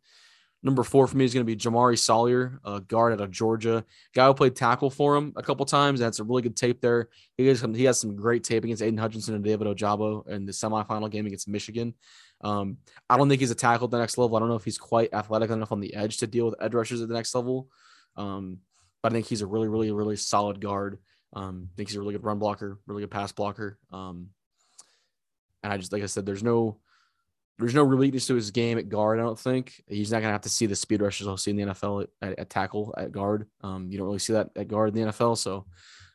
Number 0.65 0.83
four 0.83 1.07
for 1.07 1.17
me 1.17 1.25
is 1.25 1.33
going 1.33 1.45
to 1.45 1.55
be 1.55 1.57
Jamari 1.57 1.99
Salyer, 1.99 2.61
a 2.63 2.79
guard 2.79 3.11
out 3.11 3.19
of 3.19 3.31
Georgia. 3.31 3.83
Guy 4.15 4.25
who 4.27 4.33
played 4.33 4.55
tackle 4.55 4.89
for 4.89 5.17
him 5.17 5.33
a 5.35 5.43
couple 5.43 5.65
times. 5.65 5.99
That's 5.99 6.19
a 6.19 6.23
really 6.23 6.41
good 6.41 6.55
tape 6.55 6.79
there. 6.79 7.09
He 7.35 7.47
has, 7.47 7.61
he 7.61 7.83
has 7.83 7.99
some 7.99 8.15
great 8.15 8.45
tape 8.45 8.63
against 8.63 8.81
Aidan 8.81 8.97
Hutchinson 8.97 9.35
and 9.35 9.43
David 9.43 9.67
Ojabo 9.67 10.25
in 10.29 10.45
the 10.45 10.53
semifinal 10.53 11.11
game 11.11 11.25
against 11.25 11.49
Michigan. 11.49 11.93
Um, 12.39 12.77
I 13.09 13.17
don't 13.17 13.27
think 13.27 13.41
he's 13.41 13.51
a 13.51 13.55
tackle 13.55 13.85
at 13.85 13.91
the 13.91 13.99
next 13.99 14.17
level. 14.17 14.37
I 14.37 14.39
don't 14.39 14.47
know 14.47 14.55
if 14.55 14.63
he's 14.63 14.77
quite 14.77 15.13
athletic 15.13 15.51
enough 15.51 15.73
on 15.73 15.81
the 15.81 15.93
edge 15.93 16.17
to 16.17 16.27
deal 16.27 16.45
with 16.45 16.55
edge 16.61 16.73
rushers 16.73 17.01
at 17.01 17.09
the 17.09 17.13
next 17.13 17.35
level. 17.35 17.67
Um, 18.15 18.59
but 19.01 19.11
I 19.11 19.15
think 19.15 19.27
he's 19.27 19.41
a 19.41 19.47
really, 19.47 19.67
really, 19.67 19.91
really 19.91 20.15
solid 20.15 20.61
guard. 20.61 20.97
Um, 21.33 21.69
I 21.73 21.75
think 21.75 21.89
he's 21.89 21.95
a 21.97 21.99
really 21.99 22.13
good 22.13 22.23
run 22.23 22.39
blocker, 22.39 22.79
really 22.87 23.01
good 23.01 23.11
pass 23.11 23.31
blocker. 23.31 23.77
Um, 23.91 24.29
and 25.63 25.73
I 25.73 25.77
just, 25.77 25.91
like 25.91 26.03
I 26.03 26.07
said, 26.07 26.25
there's 26.25 26.43
no– 26.43 26.79
there's 27.59 27.75
no 27.75 27.83
weakness 27.83 28.27
to 28.27 28.35
his 28.35 28.51
game 28.51 28.77
at 28.77 28.89
guard. 28.89 29.19
I 29.19 29.23
don't 29.23 29.39
think 29.39 29.83
he's 29.87 30.11
not 30.11 30.21
gonna 30.21 30.31
have 30.31 30.41
to 30.41 30.49
see 30.49 30.65
the 30.65 30.75
speed 30.75 31.01
rushes 31.01 31.27
I'll 31.27 31.37
see 31.37 31.51
in 31.51 31.57
the 31.57 31.63
NFL 31.63 32.07
at, 32.21 32.39
at 32.39 32.49
tackle 32.49 32.93
at 32.97 33.11
guard. 33.11 33.47
Um, 33.61 33.91
you 33.91 33.97
don't 33.97 34.07
really 34.07 34.19
see 34.19 34.33
that 34.33 34.49
at 34.55 34.67
guard 34.67 34.89
in 34.89 34.95
the 34.95 35.11
NFL. 35.11 35.37
So, 35.37 35.65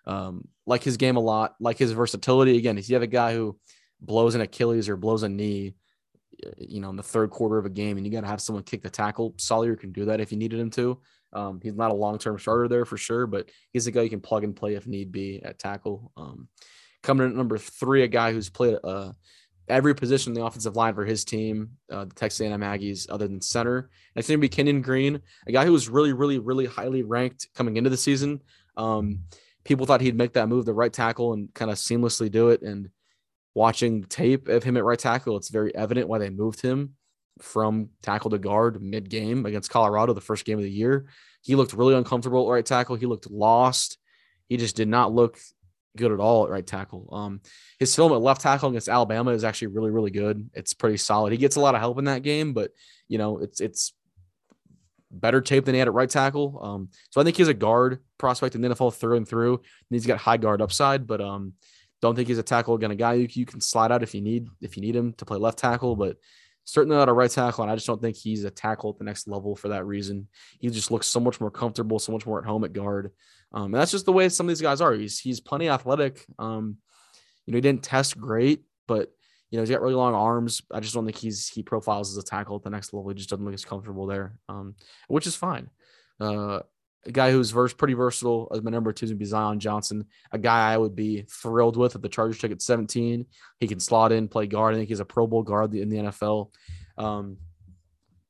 um, 0.06 0.48
like 0.66 0.82
his 0.82 0.96
game 0.96 1.16
a 1.16 1.20
lot, 1.20 1.54
like 1.60 1.78
his 1.78 1.92
versatility. 1.92 2.56
Again, 2.56 2.76
if 2.76 2.88
you 2.88 2.96
have 2.96 3.02
a 3.02 3.06
guy 3.06 3.34
who 3.34 3.58
blows 4.00 4.34
an 4.34 4.40
Achilles 4.40 4.88
or 4.88 4.96
blows 4.96 5.22
a 5.22 5.28
knee, 5.28 5.74
you 6.58 6.80
know, 6.80 6.90
in 6.90 6.96
the 6.96 7.02
third 7.02 7.30
quarter 7.30 7.56
of 7.56 7.66
a 7.66 7.70
game, 7.70 7.96
and 7.96 8.06
you 8.06 8.12
got 8.12 8.22
to 8.22 8.26
have 8.26 8.40
someone 8.40 8.64
kick 8.64 8.82
the 8.82 8.90
tackle, 8.90 9.34
Salyer 9.38 9.76
can 9.76 9.92
do 9.92 10.06
that 10.06 10.20
if 10.20 10.32
you 10.32 10.38
needed 10.38 10.58
him 10.58 10.70
to. 10.70 10.98
Um, 11.32 11.60
he's 11.62 11.74
not 11.74 11.90
a 11.90 11.94
long 11.94 12.18
term 12.18 12.38
starter 12.38 12.68
there 12.68 12.84
for 12.84 12.96
sure, 12.96 13.26
but 13.26 13.50
he's 13.72 13.86
a 13.86 13.90
guy 13.90 14.02
you 14.02 14.10
can 14.10 14.20
plug 14.20 14.44
and 14.44 14.56
play 14.56 14.74
if 14.74 14.86
need 14.86 15.12
be 15.12 15.42
at 15.42 15.58
tackle. 15.58 16.12
Um, 16.16 16.48
coming 17.02 17.26
in 17.26 17.32
at 17.32 17.36
number 17.36 17.58
three, 17.58 18.02
a 18.02 18.08
guy 18.08 18.32
who's 18.32 18.50
played 18.50 18.76
uh, 18.82 19.12
every 19.68 19.94
position 19.94 20.30
in 20.30 20.34
the 20.34 20.44
offensive 20.44 20.76
line 20.76 20.94
for 20.94 21.04
his 21.04 21.24
team, 21.24 21.70
uh, 21.92 22.04
the 22.06 22.14
Texas 22.14 22.40
A&M 22.40 22.60
Aggies, 22.60 23.06
other 23.10 23.28
than 23.28 23.40
center. 23.40 23.78
And 23.78 23.88
it's 24.16 24.28
going 24.28 24.38
to 24.38 24.44
be 24.44 24.48
Kenyon 24.48 24.82
Green, 24.82 25.20
a 25.46 25.52
guy 25.52 25.64
who 25.64 25.72
was 25.72 25.88
really, 25.88 26.12
really, 26.12 26.38
really 26.38 26.66
highly 26.66 27.02
ranked 27.02 27.48
coming 27.54 27.76
into 27.76 27.90
the 27.90 27.96
season. 27.96 28.42
Um, 28.76 29.20
people 29.64 29.86
thought 29.86 30.00
he'd 30.00 30.16
make 30.16 30.32
that 30.34 30.48
move, 30.48 30.64
the 30.64 30.72
right 30.72 30.92
tackle, 30.92 31.34
and 31.34 31.52
kind 31.54 31.70
of 31.70 31.76
seamlessly 31.76 32.30
do 32.30 32.48
it. 32.48 32.62
And 32.62 32.88
watching 33.54 34.04
tape 34.04 34.48
of 34.48 34.62
him 34.62 34.76
at 34.76 34.84
right 34.84 34.98
tackle, 34.98 35.36
it's 35.36 35.50
very 35.50 35.74
evident 35.74 36.08
why 36.08 36.18
they 36.18 36.30
moved 36.30 36.62
him 36.62 36.94
from 37.40 37.90
tackle 38.02 38.30
to 38.30 38.38
guard 38.38 38.82
mid 38.82 39.08
game 39.08 39.46
against 39.46 39.70
Colorado, 39.70 40.12
the 40.12 40.20
first 40.20 40.44
game 40.44 40.58
of 40.58 40.64
the 40.64 40.70
year. 40.70 41.06
He 41.42 41.54
looked 41.54 41.72
really 41.72 41.94
uncomfortable 41.94 42.46
at 42.48 42.52
right 42.52 42.66
tackle. 42.66 42.96
He 42.96 43.06
looked 43.06 43.30
lost. 43.30 43.98
He 44.48 44.56
just 44.56 44.76
did 44.76 44.88
not 44.88 45.12
look 45.12 45.38
good 45.96 46.12
at 46.12 46.20
all 46.20 46.44
at 46.44 46.50
right 46.50 46.66
tackle. 46.66 47.08
Um, 47.12 47.40
his 47.78 47.94
film 47.94 48.12
at 48.12 48.20
left 48.20 48.40
tackle 48.40 48.70
against 48.70 48.88
Alabama 48.88 49.32
is 49.32 49.44
actually 49.44 49.68
really, 49.68 49.90
really 49.90 50.10
good. 50.10 50.50
It's 50.54 50.74
pretty 50.74 50.96
solid. 50.96 51.32
He 51.32 51.38
gets 51.38 51.56
a 51.56 51.60
lot 51.60 51.74
of 51.74 51.80
help 51.80 51.98
in 51.98 52.04
that 52.04 52.22
game, 52.22 52.52
but 52.52 52.70
you 53.08 53.18
know, 53.18 53.38
it's 53.38 53.60
it's 53.60 53.92
better 55.10 55.40
tape 55.40 55.64
than 55.64 55.74
he 55.74 55.78
had 55.78 55.88
at 55.88 55.94
right 55.94 56.10
tackle. 56.10 56.58
Um, 56.62 56.88
so 57.10 57.20
I 57.20 57.24
think 57.24 57.36
he's 57.36 57.48
a 57.48 57.54
guard 57.54 58.00
prospect 58.18 58.54
in 58.54 58.60
the 58.60 58.68
NFL 58.68 58.94
through 58.94 59.16
and 59.16 59.28
through. 59.28 59.54
And 59.54 59.64
he's 59.90 60.06
got 60.06 60.18
high 60.18 60.36
guard 60.36 60.60
upside, 60.60 61.06
but 61.06 61.20
um, 61.20 61.54
don't 62.00 62.14
think 62.14 62.28
he's 62.28 62.38
a 62.38 62.42
tackle 62.42 62.74
again. 62.74 62.90
A 62.90 62.96
guy 62.96 63.14
you, 63.14 63.28
you 63.30 63.46
can 63.46 63.60
slide 63.60 63.92
out 63.92 64.02
if 64.02 64.14
you 64.14 64.20
need 64.20 64.48
if 64.60 64.76
you 64.76 64.82
need 64.82 64.96
him 64.96 65.12
to 65.14 65.24
play 65.24 65.38
left 65.38 65.58
tackle, 65.58 65.96
but 65.96 66.16
certainly 66.68 66.98
not 66.98 67.08
a 67.08 67.12
right 67.14 67.30
tackle, 67.30 67.62
and 67.62 67.72
I 67.72 67.76
just 67.76 67.86
don't 67.86 68.00
think 68.00 68.14
he's 68.14 68.44
a 68.44 68.50
tackle 68.50 68.90
at 68.90 68.98
the 68.98 69.04
next 69.04 69.26
level 69.26 69.56
for 69.56 69.68
that 69.68 69.86
reason. 69.86 70.28
He 70.60 70.68
just 70.68 70.90
looks 70.90 71.06
so 71.06 71.18
much 71.18 71.40
more 71.40 71.50
comfortable, 71.50 71.98
so 71.98 72.12
much 72.12 72.26
more 72.26 72.38
at 72.38 72.44
home 72.44 72.62
at 72.62 72.74
guard. 72.74 73.10
Um, 73.54 73.72
and 73.72 73.74
that's 73.74 73.90
just 73.90 74.04
the 74.04 74.12
way 74.12 74.28
some 74.28 74.46
of 74.46 74.48
these 74.48 74.60
guys 74.60 74.82
are. 74.82 74.92
He's 74.92 75.18
he's 75.18 75.40
plenty 75.40 75.70
athletic. 75.70 76.26
Um, 76.38 76.76
you 77.46 77.52
know, 77.52 77.56
he 77.56 77.62
didn't 77.62 77.84
test 77.84 78.20
great, 78.20 78.64
but 78.86 79.10
you 79.50 79.56
know, 79.56 79.62
he's 79.62 79.70
got 79.70 79.80
really 79.80 79.94
long 79.94 80.14
arms. 80.14 80.60
I 80.70 80.80
just 80.80 80.92
don't 80.92 81.06
think 81.06 81.16
he's 81.16 81.48
he 81.48 81.62
profiles 81.62 82.10
as 82.10 82.22
a 82.22 82.26
tackle 82.26 82.56
at 82.56 82.62
the 82.64 82.70
next 82.70 82.92
level. 82.92 83.08
He 83.08 83.14
just 83.14 83.30
doesn't 83.30 83.46
look 83.46 83.54
as 83.54 83.64
comfortable 83.64 84.06
there, 84.06 84.38
um, 84.50 84.74
which 85.08 85.26
is 85.26 85.34
fine. 85.34 85.70
Uh, 86.20 86.60
a 87.08 87.12
guy 87.12 87.32
who's 87.32 87.50
vers- 87.50 87.72
pretty 87.72 87.94
versatile 87.94 88.48
as 88.54 88.62
my 88.62 88.70
number 88.70 88.92
two 88.92 89.04
is 89.04 89.10
gonna 89.10 89.18
be 89.18 89.24
Zion 89.24 89.58
Johnson, 89.58 90.04
a 90.30 90.38
guy 90.38 90.72
I 90.72 90.76
would 90.76 90.94
be 90.94 91.22
thrilled 91.22 91.76
with 91.76 91.96
if 91.96 92.02
the 92.02 92.08
Chargers 92.08 92.38
took 92.38 92.52
at 92.52 92.60
17. 92.60 93.24
He 93.58 93.66
can 93.66 93.80
slot 93.80 94.12
in, 94.12 94.28
play 94.28 94.46
guard. 94.46 94.74
I 94.74 94.76
think 94.76 94.90
he's 94.90 95.00
a 95.00 95.06
Pro 95.06 95.26
Bowl 95.26 95.42
guard 95.42 95.74
in 95.74 95.88
the 95.88 95.96
NFL. 95.96 96.52
Um, 96.98 97.38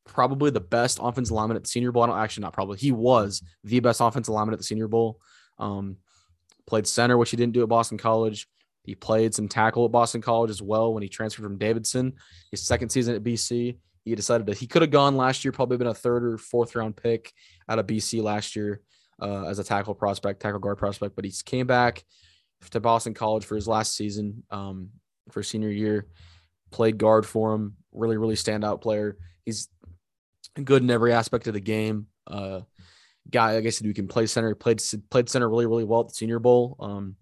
probably 0.04 0.50
the 0.50 0.60
best 0.60 1.00
offensive 1.02 1.34
lineman 1.34 1.56
at 1.56 1.64
the 1.64 1.68
Senior 1.68 1.90
Bowl. 1.90 2.04
I 2.04 2.06
don't 2.06 2.18
actually 2.18 2.42
not 2.42 2.52
probably. 2.52 2.78
He 2.78 2.92
was 2.92 3.42
the 3.64 3.80
best 3.80 4.00
offensive 4.00 4.32
lineman 4.32 4.54
at 4.54 4.60
the 4.60 4.64
Senior 4.64 4.88
Bowl. 4.88 5.20
Um, 5.58 5.96
played 6.66 6.86
center, 6.86 7.18
which 7.18 7.30
he 7.30 7.36
didn't 7.36 7.54
do 7.54 7.64
at 7.64 7.68
Boston 7.68 7.98
College. 7.98 8.46
He 8.84 8.94
played 8.94 9.34
some 9.34 9.48
tackle 9.48 9.86
at 9.86 9.92
Boston 9.92 10.22
College 10.22 10.50
as 10.50 10.62
well 10.62 10.94
when 10.94 11.02
he 11.02 11.08
transferred 11.08 11.42
from 11.42 11.58
Davidson. 11.58 12.14
His 12.52 12.62
second 12.62 12.90
season 12.90 13.16
at 13.16 13.24
BC, 13.24 13.76
he 14.04 14.14
decided 14.14 14.46
that 14.46 14.56
he 14.56 14.66
could 14.66 14.82
have 14.82 14.90
gone 14.90 15.16
last 15.16 15.44
year, 15.44 15.52
probably 15.52 15.76
been 15.76 15.88
a 15.88 15.94
third 15.94 16.24
or 16.24 16.38
fourth 16.38 16.74
round 16.76 16.96
pick 16.96 17.32
out 17.68 17.78
of 17.78 17.86
BC 17.86 18.22
last 18.22 18.56
year 18.56 18.80
uh, 19.20 19.44
as 19.44 19.58
a 19.58 19.64
tackle 19.64 19.94
prospect, 19.94 20.40
tackle 20.40 20.60
guard 20.60 20.78
prospect. 20.78 21.16
But 21.16 21.24
he 21.24 21.32
came 21.44 21.66
back 21.66 22.04
to 22.70 22.80
Boston 22.80 23.14
College 23.14 23.44
for 23.44 23.54
his 23.54 23.68
last 23.68 23.96
season 23.96 24.44
um, 24.50 24.90
for 25.30 25.42
senior 25.42 25.70
year, 25.70 26.08
played 26.70 26.98
guard 26.98 27.26
for 27.26 27.54
him. 27.54 27.76
Really, 27.92 28.16
really 28.16 28.34
standout 28.34 28.80
player. 28.80 29.16
He's 29.44 29.68
good 30.62 30.82
in 30.82 30.90
every 30.90 31.12
aspect 31.12 31.46
of 31.46 31.54
the 31.54 31.60
game. 31.60 32.06
Uh, 32.26 32.60
guy, 33.30 33.54
like 33.54 33.66
I 33.66 33.70
said, 33.70 33.86
who 33.86 33.94
can 33.94 34.08
play 34.08 34.26
center. 34.26 34.54
Played 34.54 34.82
played 35.10 35.28
center 35.28 35.48
really, 35.48 35.66
really 35.66 35.84
well 35.84 36.00
at 36.00 36.08
the 36.08 36.14
Senior 36.14 36.38
Bowl. 36.38 36.76
Um, 36.80 37.16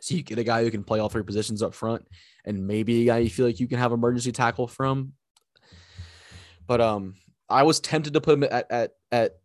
so 0.00 0.14
you 0.14 0.22
get 0.22 0.38
a 0.38 0.44
guy 0.44 0.62
who 0.62 0.70
can 0.70 0.84
play 0.84 1.00
all 1.00 1.08
three 1.08 1.22
positions 1.22 1.62
up 1.62 1.74
front, 1.74 2.06
and 2.44 2.66
maybe 2.66 3.02
a 3.02 3.06
guy 3.06 3.18
you 3.18 3.30
feel 3.30 3.46
like 3.46 3.60
you 3.60 3.68
can 3.68 3.78
have 3.78 3.92
emergency 3.92 4.32
tackle 4.32 4.68
from. 4.68 5.12
But 6.66 6.80
um, 6.80 7.14
I 7.48 7.62
was 7.62 7.80
tempted 7.80 8.12
to 8.14 8.20
put 8.20 8.34
him 8.34 8.44
at 8.44 8.70
at 8.70 8.90
at 9.10 9.38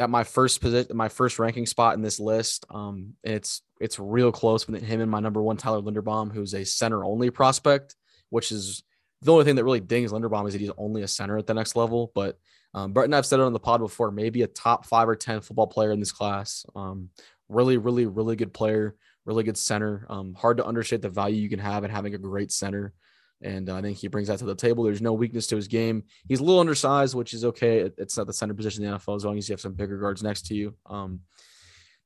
at 0.00 0.10
my 0.10 0.24
first 0.24 0.60
position, 0.60 0.96
my 0.96 1.08
first 1.08 1.38
ranking 1.38 1.66
spot 1.66 1.94
in 1.94 2.02
this 2.02 2.18
list. 2.18 2.64
Um, 2.70 3.14
it's 3.22 3.62
it's 3.80 3.98
real 3.98 4.32
close 4.32 4.66
with 4.66 4.82
him 4.82 5.00
and 5.00 5.10
my 5.10 5.20
number 5.20 5.42
one 5.42 5.56
Tyler 5.56 5.82
Linderbaum, 5.82 6.32
who's 6.32 6.54
a 6.54 6.64
center 6.64 7.04
only 7.04 7.30
prospect, 7.30 7.94
which 8.30 8.50
is 8.50 8.82
the 9.22 9.32
only 9.32 9.44
thing 9.44 9.56
that 9.56 9.64
really 9.64 9.80
dings 9.80 10.12
Linderbaum 10.12 10.46
is 10.46 10.54
that 10.54 10.60
he's 10.60 10.70
only 10.78 11.02
a 11.02 11.08
center 11.08 11.36
at 11.36 11.46
the 11.46 11.54
next 11.54 11.76
level. 11.76 12.10
But 12.14 12.38
um, 12.72 12.92
Brett 12.92 13.04
and 13.04 13.14
I've 13.14 13.26
said 13.26 13.40
it 13.40 13.44
on 13.44 13.52
the 13.52 13.60
pod 13.60 13.80
before, 13.80 14.10
maybe 14.10 14.42
a 14.42 14.46
top 14.46 14.86
five 14.86 15.08
or 15.08 15.16
ten 15.16 15.40
football 15.42 15.66
player 15.66 15.92
in 15.92 16.00
this 16.00 16.12
class. 16.12 16.64
Um, 16.74 17.10
really, 17.48 17.76
really, 17.76 18.06
really 18.06 18.36
good 18.36 18.54
player, 18.54 18.96
really 19.26 19.44
good 19.44 19.58
center. 19.58 20.06
Um, 20.08 20.34
hard 20.34 20.56
to 20.56 20.66
understate 20.66 21.02
the 21.02 21.10
value 21.10 21.36
you 21.36 21.50
can 21.50 21.58
have 21.58 21.84
in 21.84 21.90
having 21.90 22.14
a 22.14 22.18
great 22.18 22.52
center. 22.52 22.94
And 23.42 23.70
uh, 23.70 23.76
I 23.76 23.82
think 23.82 23.96
he 23.96 24.08
brings 24.08 24.28
that 24.28 24.38
to 24.40 24.44
the 24.44 24.54
table. 24.54 24.84
There's 24.84 25.00
no 25.00 25.14
weakness 25.14 25.46
to 25.48 25.56
his 25.56 25.68
game. 25.68 26.04
He's 26.28 26.40
a 26.40 26.44
little 26.44 26.60
undersized, 26.60 27.14
which 27.14 27.32
is 27.32 27.44
okay. 27.46 27.90
It's 27.96 28.16
not 28.16 28.26
the 28.26 28.32
center 28.32 28.54
position 28.54 28.84
in 28.84 28.90
the 28.90 28.98
NFL 28.98 29.16
as 29.16 29.24
long 29.24 29.38
as 29.38 29.48
you 29.48 29.54
have 29.54 29.60
some 29.60 29.72
bigger 29.72 29.98
guards 29.98 30.22
next 30.22 30.46
to 30.46 30.54
you. 30.54 30.74
Um, 30.86 31.20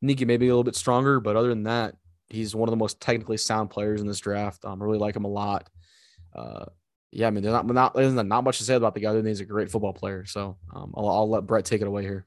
Niki 0.02 0.26
may 0.26 0.36
be 0.36 0.46
a 0.46 0.50
little 0.50 0.64
bit 0.64 0.76
stronger, 0.76 1.18
but 1.18 1.34
other 1.36 1.48
than 1.48 1.64
that, 1.64 1.96
he's 2.28 2.54
one 2.54 2.68
of 2.68 2.72
the 2.72 2.76
most 2.76 3.00
technically 3.00 3.36
sound 3.36 3.70
players 3.70 4.00
in 4.00 4.06
this 4.06 4.20
draft. 4.20 4.64
Um, 4.64 4.80
I 4.80 4.84
really 4.84 4.98
like 4.98 5.16
him 5.16 5.24
a 5.24 5.28
lot. 5.28 5.68
Uh, 6.34 6.66
yeah, 7.10 7.28
I 7.28 7.30
mean, 7.30 7.42
there's 7.42 7.52
not, 7.52 7.66
not, 7.66 7.94
there's 7.94 8.12
not 8.12 8.44
much 8.44 8.58
to 8.58 8.64
say 8.64 8.74
about 8.74 8.94
the 8.94 9.00
guy. 9.00 9.20
He's 9.22 9.40
a 9.40 9.44
great 9.44 9.70
football 9.70 9.92
player. 9.92 10.24
So 10.26 10.56
um, 10.74 10.92
I'll, 10.96 11.08
I'll 11.08 11.30
let 11.30 11.46
Brett 11.46 11.64
take 11.64 11.80
it 11.80 11.86
away 11.86 12.02
here. 12.02 12.26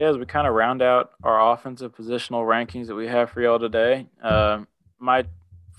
Yeah, 0.00 0.08
as 0.08 0.18
we 0.18 0.26
kind 0.26 0.46
of 0.46 0.54
round 0.54 0.82
out 0.82 1.12
our 1.22 1.52
offensive 1.52 1.94
positional 1.94 2.44
rankings 2.44 2.86
that 2.86 2.94
we 2.94 3.06
have 3.06 3.30
for 3.30 3.40
y'all 3.40 3.58
today, 3.58 4.06
uh, 4.22 4.64
my 4.98 5.24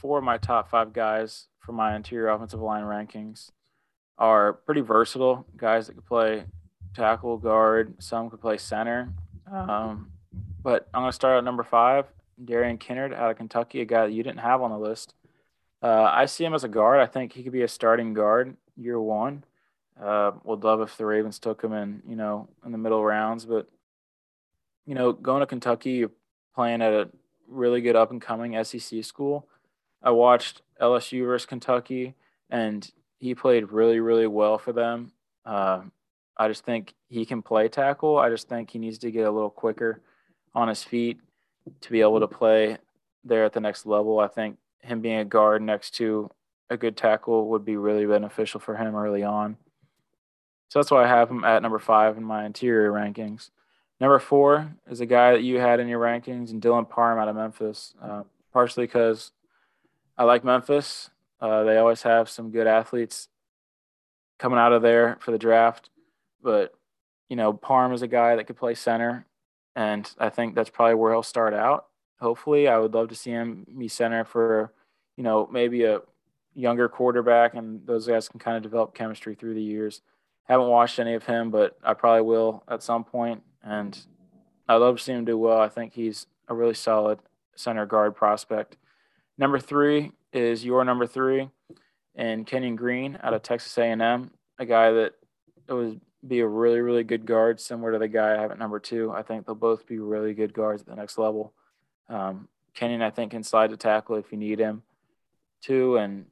four 0.04 0.18
of 0.18 0.24
my 0.26 0.38
top 0.38 0.70
five 0.70 0.92
guys 0.92 1.48
for 1.60 1.72
my 1.72 1.96
interior 1.96 2.28
offensive 2.28 2.60
line 2.60 2.84
rankings 2.84 3.52
are 4.18 4.52
pretty 4.52 4.82
versatile 4.82 5.48
guys 5.56 5.88
that 5.88 5.94
could 5.94 6.06
play 6.06 6.44
tackle, 6.94 7.38
guard, 7.38 7.96
some 8.00 8.30
could 8.30 8.42
play 8.42 8.58
center. 8.58 9.14
Um, 9.50 10.12
but 10.62 10.90
I'm 10.94 11.04
going 11.04 11.10
to 11.10 11.16
start 11.16 11.38
at 11.38 11.46
number 11.46 11.64
five, 11.64 12.06
Darian 12.44 12.78
Kinnard 12.78 13.16
out 13.16 13.32
of 13.32 13.38
Kentucky, 13.38 13.80
a 13.80 13.86
guy 13.86 14.06
that 14.06 14.12
you 14.12 14.24
didn't 14.24 14.40
have 14.40 14.62
on 14.62 14.72
the 14.72 14.78
list. 14.78 15.16
Uh, 15.82 16.10
I 16.12 16.26
see 16.26 16.44
him 16.44 16.54
as 16.54 16.66
a 16.66 16.70
guard. 16.70 17.00
I 17.00 17.06
think 17.06 17.32
he 17.32 17.42
could 17.42 17.54
be 17.54 17.62
a 17.62 17.68
starting 17.70 18.14
guard 18.14 18.58
year 18.76 19.00
one. 19.00 19.46
Uh, 20.02 20.32
would 20.44 20.66
love 20.66 20.82
if 20.82 20.98
the 20.98 21.06
Ravens 21.06 21.40
took 21.40 21.64
him 21.64 21.72
in, 21.72 22.04
you 22.06 22.18
know, 22.18 22.50
in 22.66 22.74
the 22.74 22.78
middle 22.78 23.04
rounds. 23.04 23.46
But 23.46 23.70
you 24.86 24.96
know, 24.96 25.14
going 25.14 25.40
to 25.40 25.46
Kentucky, 25.46 25.92
you're 25.92 26.12
playing 26.54 26.82
at 26.82 26.92
a 26.92 27.10
really 27.48 27.80
good 27.80 27.96
up 27.96 28.12
and 28.12 28.22
coming 28.22 28.62
SEC 28.66 29.04
school. 29.06 29.48
I 30.04 30.12
watched 30.12 30.62
LSU 30.82 31.26
versus 31.26 31.46
Kentucky, 31.46 32.16
and 32.50 32.90
he 33.20 33.34
played 33.34 33.72
really, 33.72 34.00
really 34.00 34.28
well 34.28 34.58
for 34.58 34.74
them. 34.74 35.14
Uh, 35.46 35.82
I 36.38 36.48
just 36.48 36.66
think 36.66 36.94
he 37.10 37.26
can 37.26 37.42
play 37.42 37.68
tackle. 37.68 38.18
I 38.18 38.30
just 38.30 38.50
think 38.50 38.72
he 38.72 38.80
needs 38.80 38.98
to 39.00 39.12
get 39.12 39.28
a 39.28 39.32
little 39.32 39.50
quicker 39.50 40.02
on 40.54 40.68
his 40.68 40.84
feet 40.84 41.20
to 41.82 41.92
be 41.92 42.02
able 42.02 42.20
to 42.20 42.28
play 42.28 42.78
there 43.24 43.46
at 43.46 43.54
the 43.54 43.60
next 43.60 43.86
level. 43.86 44.20
I 44.20 44.28
think 44.28 44.58
him 44.82 45.02
being 45.02 45.20
a 45.20 45.26
guard 45.26 45.62
next 45.62 45.92
to 45.96 46.30
a 46.70 46.78
good 46.78 46.98
tackle 46.98 47.50
would 47.50 47.64
be 47.64 47.78
really 47.78 48.06
beneficial 48.06 48.60
for 48.60 48.76
him 48.76 48.96
early 48.96 49.24
on. 49.24 49.58
So 50.70 50.80
that's 50.80 50.92
why 50.92 51.04
I 51.04 51.08
have 51.08 51.30
him 51.30 51.44
at 51.44 51.62
number 51.62 51.80
five 51.80 52.18
in 52.18 52.24
my 52.24 52.46
interior 52.46 52.92
rankings. 52.92 53.52
Number 54.02 54.20
four 54.20 54.76
is 54.90 55.00
a 55.00 55.06
guy 55.06 55.32
that 55.32 55.44
you 55.44 55.60
had 55.60 55.80
in 55.80 55.88
your 55.88 56.02
rankings, 56.02 56.50
and 56.50 56.62
Dylan 56.62 56.90
Parham 56.90 57.20
out 57.20 57.28
of 57.28 57.36
Memphis, 57.36 57.94
uh, 58.02 58.24
partially 58.52 58.86
because 58.86 59.32
I 60.18 60.24
like 60.24 60.44
Memphis. 60.44 61.10
Uh, 61.40 61.64
they 61.64 61.78
always 61.78 62.04
have 62.04 62.30
some 62.30 62.52
good 62.52 62.68
athletes 62.68 63.28
coming 64.40 64.60
out 64.60 64.74
of 64.74 64.82
there 64.82 65.18
for 65.20 65.32
the 65.32 65.38
draft. 65.38 65.90
But, 66.42 66.74
you 67.30 67.36
know, 67.36 67.54
Parham 67.54 67.94
is 67.94 68.02
a 68.02 68.08
guy 68.08 68.36
that 68.36 68.46
could 68.46 68.58
play 68.58 68.76
center, 68.76 69.26
and 69.76 70.10
I 70.20 70.30
think 70.30 70.56
that's 70.56 70.70
probably 70.70 70.96
where 70.96 71.14
he'll 71.14 71.24
start 71.24 71.54
out 71.54 71.88
hopefully. 72.24 72.68
I 72.68 72.80
would 72.80 72.94
love 72.94 73.10
to 73.10 73.16
see 73.16 73.32
him 73.32 73.68
be 73.78 73.88
center 73.88 74.24
for, 74.24 74.74
you 75.18 75.24
know, 75.24 75.48
maybe 75.52 75.84
a 75.84 76.00
younger 76.56 76.88
quarterback, 76.88 77.54
and 77.54 77.86
those 77.86 78.08
guys 78.08 78.30
can 78.30 78.40
kind 78.40 78.58
of 78.58 78.64
develop 78.64 78.96
chemistry 78.96 79.36
through 79.36 79.54
the 79.54 79.62
years. 79.62 80.02
Haven't 80.46 80.68
watched 80.68 81.00
any 81.00 81.14
of 81.14 81.26
him, 81.26 81.52
but 81.52 81.78
I 81.84 81.94
probably 81.94 82.22
will 82.22 82.64
at 82.68 82.82
some 82.82 83.04
point. 83.04 83.44
and 83.62 83.98
I'd 84.68 84.78
love 84.78 84.98
to 84.98 85.04
see 85.04 85.12
him 85.12 85.26
do 85.26 85.38
well. 85.38 85.60
I 85.60 85.68
think 85.68 85.94
he's 85.94 86.26
a 86.48 86.56
really 86.56 86.74
solid 86.74 87.20
center 87.56 87.86
guard 87.86 88.16
prospect. 88.16 88.78
Number 89.38 89.60
three 89.60 90.12
is 90.32 90.64
your 90.64 90.86
number 90.86 91.08
three, 91.08 91.50
and 92.16 92.46
Kenyon 92.46 92.76
Green 92.76 93.18
out 93.22 93.34
of 93.34 93.42
Texas 93.42 93.78
A&M, 93.78 94.32
a 94.60 94.66
guy 94.66 94.92
that 94.92 95.14
would 95.68 96.00
be 96.26 96.40
a 96.40 96.48
really, 96.48 96.80
really 96.80 97.04
good 97.04 97.26
guard, 97.26 97.60
similar 97.60 97.94
to 97.94 98.00
the 98.00 98.08
guy 98.08 98.36
I 98.36 98.42
have 98.42 98.52
at 98.52 98.60
number 98.60 98.80
two. 98.80 99.12
I 99.12 99.24
think 99.24 99.46
they'll 99.46 99.56
both 99.56 99.88
be 99.88 100.00
really 100.00 100.34
good 100.34 100.54
guards 100.54 100.82
at 100.82 100.88
the 100.88 100.96
next 100.96 101.18
level. 101.18 101.54
Um, 102.10 102.48
Kenyon, 102.74 103.02
I 103.02 103.10
think, 103.10 103.32
can 103.32 103.44
slide 103.44 103.72
to 103.72 103.78
tackle 103.78 104.16
if 104.16 104.32
you 104.32 104.38
need 104.38 104.60
him 104.60 104.84
too. 105.62 105.98
And, 105.98 106.26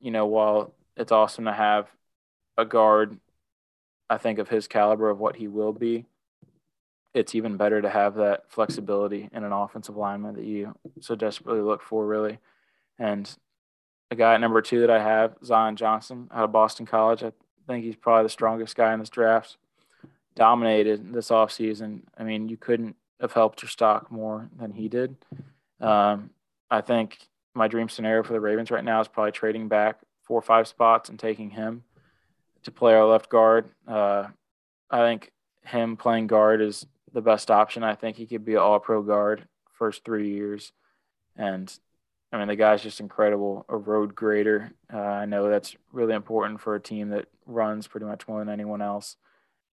you 0.00 0.10
know, 0.10 0.26
while 0.26 0.74
it's 0.96 1.12
awesome 1.12 1.44
to 1.46 1.52
have 1.52 1.88
a 2.58 2.64
guard, 2.64 3.18
I 4.10 4.18
think 4.18 4.38
of 4.38 4.48
his 4.48 4.68
caliber 4.68 5.08
of 5.08 5.18
what 5.18 5.36
he 5.36 5.48
will 5.48 5.72
be, 5.72 6.06
it's 7.14 7.34
even 7.34 7.56
better 7.56 7.82
to 7.82 7.90
have 7.90 8.14
that 8.14 8.44
flexibility 8.48 9.28
in 9.32 9.44
an 9.44 9.52
offensive 9.52 9.96
lineman 9.96 10.34
that 10.34 10.44
you 10.44 10.74
so 11.00 11.14
desperately 11.14 11.60
look 11.60 11.82
for, 11.82 12.06
really. 12.06 12.38
And 12.98 13.30
a 14.10 14.14
guy 14.14 14.34
at 14.34 14.40
number 14.40 14.62
two 14.62 14.80
that 14.80 14.90
I 14.90 15.02
have, 15.02 15.36
Zion 15.44 15.76
Johnson 15.76 16.28
out 16.32 16.44
of 16.44 16.52
Boston 16.52 16.86
College. 16.86 17.22
I 17.22 17.32
think 17.66 17.84
he's 17.84 17.96
probably 17.96 18.24
the 18.24 18.30
strongest 18.30 18.76
guy 18.76 18.92
in 18.92 19.00
this 19.00 19.10
draft. 19.10 19.56
Dominated 20.34 21.12
this 21.12 21.28
offseason. 21.28 22.02
I 22.16 22.24
mean, 22.24 22.48
you 22.48 22.56
couldn't 22.56 22.96
have 23.20 23.32
helped 23.32 23.62
your 23.62 23.68
stock 23.68 24.10
more 24.10 24.48
than 24.58 24.72
he 24.72 24.88
did. 24.88 25.16
Um, 25.80 26.30
I 26.70 26.80
think 26.80 27.18
my 27.54 27.68
dream 27.68 27.88
scenario 27.88 28.22
for 28.22 28.32
the 28.32 28.40
Ravens 28.40 28.70
right 28.70 28.84
now 28.84 29.00
is 29.00 29.08
probably 29.08 29.32
trading 29.32 29.68
back 29.68 30.00
four 30.22 30.38
or 30.38 30.42
five 30.42 30.66
spots 30.66 31.10
and 31.10 31.18
taking 31.18 31.50
him 31.50 31.84
to 32.62 32.70
play 32.70 32.94
our 32.94 33.04
left 33.04 33.28
guard. 33.28 33.68
Uh, 33.86 34.28
I 34.90 34.98
think 34.98 35.32
him 35.64 35.96
playing 35.96 36.26
guard 36.26 36.60
is 36.60 36.86
the 37.12 37.22
best 37.22 37.50
option. 37.50 37.82
I 37.82 37.94
think 37.94 38.16
he 38.16 38.26
could 38.26 38.44
be 38.44 38.54
an 38.54 38.60
all 38.60 38.80
pro 38.80 39.02
guard 39.02 39.46
first 39.72 40.04
three 40.04 40.30
years. 40.30 40.72
And 41.36 41.72
I 42.32 42.38
mean, 42.38 42.48
the 42.48 42.56
guy's 42.56 42.82
just 42.82 43.00
incredible, 43.00 43.66
a 43.68 43.76
road 43.76 44.14
grader. 44.14 44.72
Uh, 44.92 44.98
I 44.98 45.26
know 45.26 45.50
that's 45.50 45.76
really 45.92 46.14
important 46.14 46.60
for 46.60 46.74
a 46.74 46.80
team 46.80 47.10
that 47.10 47.26
runs 47.46 47.86
pretty 47.86 48.06
much 48.06 48.26
more 48.26 48.38
than 48.38 48.48
anyone 48.48 48.80
else. 48.80 49.16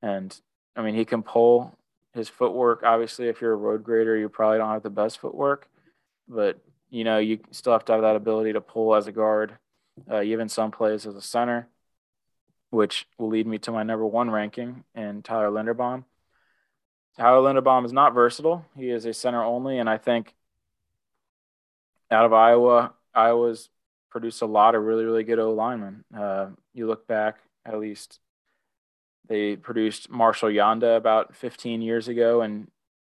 And 0.02 0.40
I 0.76 0.82
mean, 0.82 0.96
he 0.96 1.06
can 1.06 1.24
pull 1.24 1.76
his 2.14 2.30
footwork. 2.30 2.84
Obviously, 2.84 3.28
if 3.28 3.42
you're 3.42 3.54
a 3.54 3.58
road 3.58 3.84
grader, 3.84 4.18
you 4.18 4.30
probably 4.30 4.60
don't 4.60 4.70
have 4.70 4.84
the 4.84 4.90
best 4.90 5.20
footwork, 5.20 5.68
but 6.28 6.60
you 6.90 7.04
know 7.04 7.18
you 7.18 7.40
still 7.52 7.74
have 7.74 7.86
to 7.86 7.94
have 7.94 8.02
that 8.02 8.16
ability 8.16 8.54
to 8.54 8.62
pull 8.62 8.96
as 8.96 9.08
a 9.08 9.12
guard. 9.12 9.58
Uh, 10.10 10.22
even 10.22 10.50
some 10.50 10.72
plays 10.72 11.06
as 11.06 11.16
a 11.16 11.22
center, 11.22 11.68
which 12.72 13.08
will 13.18 13.30
lead 13.30 13.48
me 13.48 13.58
to 13.60 13.72
my 13.72 13.84
number 13.84 14.06
one 14.06 14.30
ranking 14.30 14.84
in 14.96 15.22
Tyler 15.22 15.50
Linderbaum. 15.50 16.04
Tyler 17.18 17.53
Linderbaum 17.53 17.85
is 17.85 17.94
not 17.94 18.14
versatile. 18.14 18.65
He 18.76 18.90
is 18.90 19.06
a 19.06 19.14
center 19.14 19.44
only, 19.44 19.77
and 19.77 19.90
I 19.90 19.98
think 19.98 20.34
out 22.10 22.26
of 22.26 22.34
Iowa, 22.34 22.94
Iowa's 23.14 23.69
produced 24.10 24.41
a 24.41 24.45
lot 24.45 24.76
of 24.76 24.84
really, 24.84 25.06
really 25.06 25.23
good 25.23 25.40
O 25.40 25.52
linemen. 25.52 26.03
Uh, 26.15 26.48
you 26.73 26.88
look 26.88 27.07
back, 27.07 27.38
at 27.65 27.80
least 27.80 28.19
they 29.27 29.56
produced 29.56 30.10
Marshall 30.10 30.49
Yanda 30.49 30.98
about 30.98 31.35
15 31.35 31.81
years 31.81 32.07
ago, 32.07 32.41
and 32.41 32.69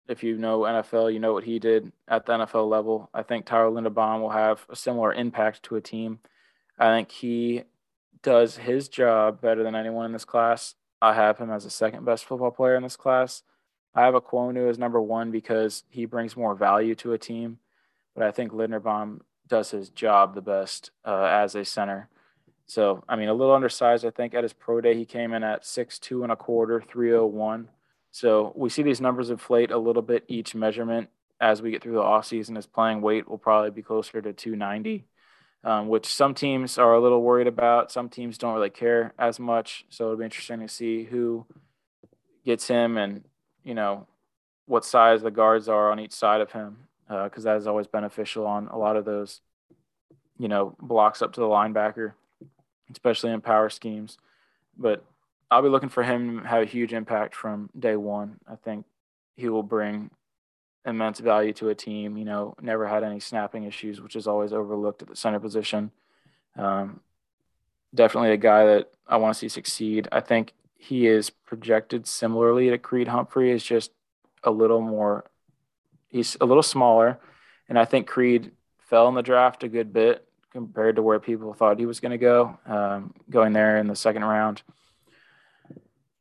if 0.09 0.23
you 0.23 0.36
know 0.36 0.60
NFL, 0.60 1.12
you 1.12 1.18
know 1.18 1.32
what 1.32 1.44
he 1.44 1.59
did 1.59 1.93
at 2.06 2.27
the 2.27 2.32
NFL 2.32 2.68
level. 2.68 3.10
I 3.12 3.23
think 3.23 3.44
Tyler 3.44 3.70
Linderbaum 3.70 4.20
will 4.20 4.31
have 4.31 4.64
a 4.68 4.77
similar 4.77 5.12
impact 5.12 5.62
to 5.64 5.77
a 5.77 5.81
team. 5.81 6.20
I 6.78 6.89
think 6.89 7.10
he 7.10 7.64
does 8.23 8.56
his 8.56 8.89
job 8.89 9.40
better 9.40 9.62
than 9.62 9.74
anyone 9.74 10.06
in 10.06 10.12
this 10.12 10.24
class. 10.24 10.74
I 11.02 11.14
have 11.14 11.39
him 11.39 11.51
as 11.51 11.64
the 11.64 11.70
second 11.70 12.05
best 12.05 12.24
football 12.24 12.51
player 12.51 12.77
in 12.77 12.82
this 12.82 12.97
class. 12.97 13.43
I 13.97 14.05
have 14.05 14.14
a 14.14 14.20
Ekwonu 14.20 14.68
as 14.68 14.78
number 14.78 15.01
one 15.01 15.31
because 15.31 15.82
he 15.89 16.05
brings 16.05 16.36
more 16.36 16.55
value 16.55 16.94
to 16.97 17.14
a 17.14 17.18
team, 17.18 17.59
but 18.14 18.24
I 18.24 18.31
think 18.31 18.52
Linderbaum 18.52 19.20
does 19.48 19.70
his 19.70 19.89
job 19.89 20.35
the 20.35 20.43
best 20.43 20.90
uh, 21.06 21.24
as 21.24 21.55
a 21.55 21.64
center. 21.64 22.10
So, 22.66 23.02
I 23.09 23.16
mean, 23.16 23.31
a 23.31 23.35
little 23.35 23.55
undersized. 23.55 24.05
I 24.05 24.10
think 24.10 24.35
at 24.35 24.43
his 24.43 24.52
pro 24.52 24.82
day, 24.82 24.94
he 24.94 25.06
came 25.06 25.32
in 25.32 25.43
at 25.43 25.64
six 25.64 25.98
two 25.98 26.24
and 26.24 26.31
a 26.31 26.36
quarter, 26.36 26.82
301. 26.82 27.68
So 28.10 28.52
we 28.55 28.68
see 28.68 28.82
these 28.82 29.01
numbers 29.01 29.31
inflate 29.31 29.70
a 29.70 29.78
little 29.78 30.02
bit 30.02 30.24
each 30.28 30.55
measurement 30.55 31.09
as 31.40 31.62
we 31.62 31.70
get 31.70 31.82
through 31.82 31.94
the 31.94 32.02
offseason. 32.02 32.56
His 32.56 32.66
playing 32.66 33.01
weight 33.01 33.27
will 33.27 33.39
probably 33.39 33.70
be 33.70 33.82
closer 33.82 34.20
to 34.20 34.32
290, 34.32 35.06
um, 35.64 35.89
which 35.89 36.06
some 36.06 36.35
teams 36.35 36.77
are 36.77 36.93
a 36.93 37.01
little 37.01 37.23
worried 37.23 37.47
about. 37.47 37.93
Some 37.93 38.10
teams 38.10 38.36
don't 38.36 38.55
really 38.55 38.68
care 38.68 39.14
as 39.18 39.40
much. 39.40 39.86
So 39.89 40.05
it'll 40.05 40.16
be 40.18 40.24
interesting 40.24 40.60
to 40.60 40.68
see 40.68 41.05
who 41.05 41.47
gets 42.44 42.68
him 42.68 42.98
and, 42.98 43.24
you 43.67 43.75
know, 43.75 44.07
what 44.67 44.85
size 44.85 45.23
the 45.23 45.31
guards 45.31 45.69
are 45.69 45.91
on 45.91 45.99
each 45.99 46.13
side 46.13 46.41
of 46.41 46.53
him, 46.53 46.79
because 47.09 47.45
uh, 47.45 47.51
that 47.51 47.57
is 47.57 47.67
always 47.67 47.89
beneficial 47.89 48.47
on 48.47 48.69
a 48.69 48.79
lot 48.79 48.97
of 48.97 49.05
those, 49.05 49.41
you 50.39 50.47
know, 50.47 50.77
blocks 50.81 51.21
up 51.21 51.33
to 51.33 51.41
the 51.41 51.47
linebacker, 51.47 52.13
especially 52.93 53.33
in 53.33 53.41
power 53.41 53.69
schemes. 53.69 54.19
But 54.79 55.05
I'll 55.51 55.63
be 55.63 55.69
looking 55.69 55.89
for 55.89 56.05
him 56.05 56.43
to 56.43 56.49
have 56.49 56.63
a 56.63 56.67
huge 56.67 56.93
impact 56.93 57.35
from 57.35 57.69
day 57.77 57.97
one. 57.97 58.39
I 58.49 58.55
think 58.55 58.87
he 59.37 59.49
will 59.49 59.65
bring 59.65 60.11
immense 60.85 61.19
value 61.19 61.53
to 61.55 61.69
a 61.69 61.75
team. 61.75 62.17
You 62.17 62.25
know, 62.25 62.55
never 62.63 62.87
had 62.87 63.03
any 63.03 63.19
snapping 63.19 63.65
issues, 63.65 64.01
which 64.01 64.15
is 64.15 64.29
always 64.29 64.53
overlooked 64.53 65.03
at 65.03 65.09
the 65.09 65.17
center 65.17 65.41
position. 65.41 65.91
Um, 66.57 67.01
definitely 67.93 68.31
a 68.31 68.37
guy 68.37 68.65
that 68.67 68.93
I 69.09 69.17
want 69.17 69.35
to 69.35 69.39
see 69.39 69.49
succeed. 69.49 70.07
I 70.13 70.21
think 70.21 70.53
he 70.87 71.07
is 71.07 71.31
projected 71.31 72.07
similarly 72.07 72.71
to 72.71 72.79
Creed 72.79 73.09
Humphrey, 73.09 73.51
is 73.51 73.65
just 73.65 73.91
a 74.43 74.51
little 74.51 74.81
more, 74.81 75.25
he's 76.09 76.37
a 76.41 76.47
little 76.47 76.63
smaller. 76.63 77.19
And 77.69 77.79
I 77.79 77.85
think 77.85 78.07
Creed 78.07 78.53
fell 78.79 79.09
in 79.09 79.15
the 79.15 79.23
draft 79.23 79.65
a 79.65 79.69
good 79.69 79.93
bit 79.93 80.27
compared 80.53 80.97
to 80.97 81.03
where 81.03 81.19
people 81.19 81.53
thought 81.53 81.79
he 81.79 81.87
was 81.87 82.01
going 82.01 82.13
to 82.13 82.19
go, 82.19 82.59
um, 82.67 83.15
going 83.29 83.53
there 83.53 83.79
in 83.79 83.89
the 83.89 83.97
second 83.97 84.25
round 84.25 84.63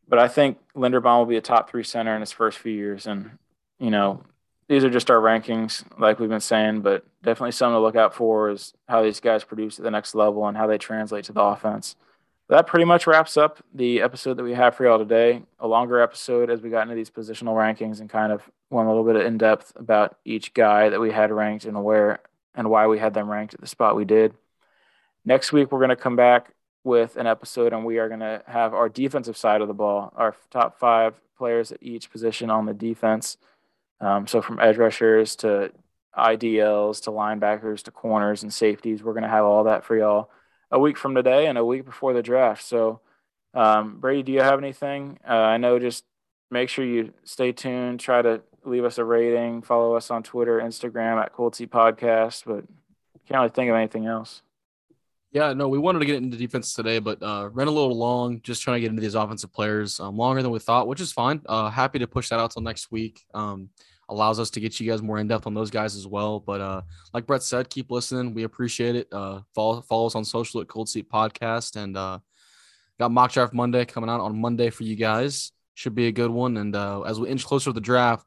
but 0.08 0.20
I 0.20 0.28
think 0.28 0.58
Linderbaum 0.76 1.20
will 1.20 1.26
be 1.26 1.38
a 1.38 1.42
top 1.42 1.70
three 1.70 1.84
center 1.84 2.14
in 2.16 2.22
his 2.22 2.32
first 2.32 2.58
few 2.58 2.72
years. 2.72 3.08
And, 3.08 3.38
you 3.80 3.90
know, 3.90 4.24
these 4.68 4.84
are 4.84 4.90
just 4.90 5.10
our 5.10 5.20
rankings, 5.20 5.84
like 6.00 6.20
we've 6.20 6.30
been 6.30 6.40
saying, 6.40 6.82
but 6.82 7.06
definitely 7.24 7.52
something 7.52 7.76
to 7.76 7.80
look 7.80 7.96
out 7.96 8.14
for 8.14 8.50
is 8.50 8.74
how 8.88 9.04
these 9.04 9.20
guys 9.20 9.44
produce 9.44 9.80
at 9.80 9.84
the 9.84 9.92
next 9.92 10.16
level 10.16 10.48
and 10.48 10.58
how 10.58 10.68
they 10.68 10.78
translate 10.78 11.26
to 11.26 11.34
the 11.34 11.42
offense. 11.42 11.96
That 12.48 12.68
pretty 12.68 12.86
much 12.86 13.08
wraps 13.08 13.38
up 13.38 13.64
the 13.74 14.02
episode 14.02 14.36
that 14.36 14.44
we 14.44 14.54
have 14.54 14.76
for 14.76 14.86
y'all 14.86 15.00
today. 15.00 15.42
A 15.60 15.68
longer 15.68 16.00
episode 16.00 16.52
as 16.52 16.62
we 16.62 16.70
got 16.70 16.84
into 16.84 16.94
these 16.94 17.10
positional 17.10 17.56
rankings 17.56 18.02
and 18.02 18.10
kind 18.10 18.32
of 18.32 18.44
went 18.70 18.88
a 18.88 18.92
little 18.92 19.04
bit 19.04 19.26
in 19.26 19.40
depth 19.40 19.74
about 19.76 20.18
each 20.26 20.54
guy 20.54 20.90
that 20.90 21.00
we 21.00 21.12
had 21.12 21.32
ranked 21.32 21.66
and 21.66 21.84
where 21.84 22.20
and 22.54 22.70
why 22.70 22.86
we 22.86 23.00
had 23.00 23.16
them 23.16 23.30
ranked 23.30 23.56
at 23.56 23.62
the 23.62 23.68
spot 23.68 23.96
we 23.96 24.06
did. 24.06 24.36
Next 25.26 25.52
week, 25.52 25.72
we're 25.72 25.80
going 25.80 25.90
to 25.90 25.96
come 25.96 26.16
back 26.16 26.54
with 26.84 27.18
an 27.18 27.26
episode, 27.26 27.74
and 27.74 27.84
we 27.84 27.98
are 27.98 28.08
going 28.08 28.20
to 28.20 28.44
have 28.46 28.76
our 28.76 28.90
defensive 28.90 29.36
side 29.36 29.62
of 29.62 29.68
the 29.68 29.74
ball, 29.74 30.14
our 30.16 30.36
top 30.52 30.78
five 30.78 31.16
players 31.40 31.72
at 31.72 31.82
each 31.82 32.12
position 32.12 32.52
on 32.52 32.68
the 32.68 32.76
defense. 32.76 33.38
Um, 34.00 34.28
so 34.28 34.40
from 34.44 34.60
edge 34.60 34.78
rushers 34.78 35.36
to 35.38 35.72
IDLs 36.16 37.02
to 37.02 37.10
linebackers 37.10 37.82
to 37.84 37.92
corners 37.92 38.44
and 38.44 38.54
safeties, 38.54 39.02
we're 39.02 39.14
going 39.14 39.24
to 39.24 39.30
have 39.30 39.46
all 39.46 39.64
that 39.64 39.84
for 39.84 39.98
y'all 39.98 40.30
a 40.76 40.80
week 40.80 40.98
from 40.98 41.16
today 41.16 41.48
and 41.48 41.58
a 41.58 41.64
week 41.64 41.86
before 41.86 42.14
the 42.14 42.22
draft. 42.22 42.62
So, 42.62 43.00
um, 43.54 43.98
Brady, 43.98 44.24
do 44.24 44.32
you 44.34 44.42
have 44.42 44.60
anything? 44.60 45.18
Uh, 45.28 45.32
I 45.32 45.56
know 45.56 45.80
just 45.80 46.04
make 46.52 46.68
sure 46.68 46.84
you 46.84 47.14
stay 47.24 47.54
tuned. 47.54 48.02
Try 48.02 48.22
to 48.22 48.42
leave 48.66 48.84
us 48.84 48.98
a 48.98 49.06
rating. 49.06 49.62
Follow 49.62 49.96
us 49.96 50.12
on 50.12 50.22
Twitter, 50.22 50.60
Instagram 50.60 51.24
at 51.24 51.32
Cold 51.32 51.56
Seat 51.56 51.72
Podcast. 51.72 52.44
But 52.46 52.66
can't 53.26 53.40
really 53.40 53.50
think 53.50 53.70
of 53.70 53.78
anything 53.78 54.06
else. 54.06 54.42
Yeah, 55.32 55.54
no, 55.54 55.70
we 55.70 55.78
wanted 55.78 56.00
to 56.00 56.06
get 56.06 56.18
into 56.18 56.36
defense 56.36 56.74
today, 56.74 57.00
but 57.00 57.24
uh, 57.24 57.50
ran 57.54 57.68
a 57.68 57.72
little 57.72 57.98
long, 57.98 58.42
just 58.42 58.62
trying 58.62 58.76
to 58.76 58.82
get 58.82 58.90
into 58.90 59.02
these 59.02 59.16
offensive 59.16 59.54
players 59.54 60.00
um, 60.02 60.18
longer 60.18 60.42
than 60.42 60.52
we 60.52 60.60
thought, 60.60 60.88
which 60.88 61.02
is 61.02 61.14
fine. 61.14 61.42
Uh, 61.46 61.70
happy 61.70 62.00
to 62.00 62.08
push 62.08 62.30
that 62.30 62.40
out 62.40 62.52
till 62.52 62.62
next 62.62 62.92
week. 62.92 63.26
Um, 63.34 63.70
allows 64.10 64.40
us 64.40 64.50
to 64.52 64.60
get 64.60 64.80
you 64.80 64.90
guys 64.90 65.02
more 65.02 65.18
in 65.18 65.28
depth 65.28 65.48
on 65.48 65.54
those 65.54 65.72
guys 65.72 65.96
as 65.96 66.08
well. 66.08 66.40
But 66.40 66.62
uh, 66.62 66.82
like 67.14 67.26
Brett 67.26 67.44
said, 67.44 67.70
keep 67.70 67.92
listening. 67.92 68.34
We 68.34 68.44
appreciate 68.44 68.96
it. 68.96 69.08
Uh, 69.12 69.42
follow 69.54 69.82
follow 69.82 70.08
us 70.08 70.16
on 70.16 70.26
social 70.26 70.62
at 70.62 70.68
Cold 70.68 70.90
Seat 70.90 71.10
Podcast, 71.10 71.76
and 71.76 71.98
uh, 71.98 72.20
got 73.00 73.12
mock 73.12 73.32
draft 73.32 73.54
Monday 73.54 73.86
coming 73.86 74.10
out 74.10 74.22
on 74.22 74.40
Monday 74.40 74.70
for 74.70 74.84
you 74.84 74.96
guys. 74.96 75.52
Should 75.74 75.96
be 75.96 76.08
a 76.08 76.12
good 76.12 76.32
one. 76.32 76.58
And 76.58 76.76
uh, 76.76 77.02
as 77.02 77.20
we 77.20 77.30
inch 77.30 77.46
closer 77.46 77.66
to 77.66 77.74
the 77.74 77.82
draft, 77.82 78.26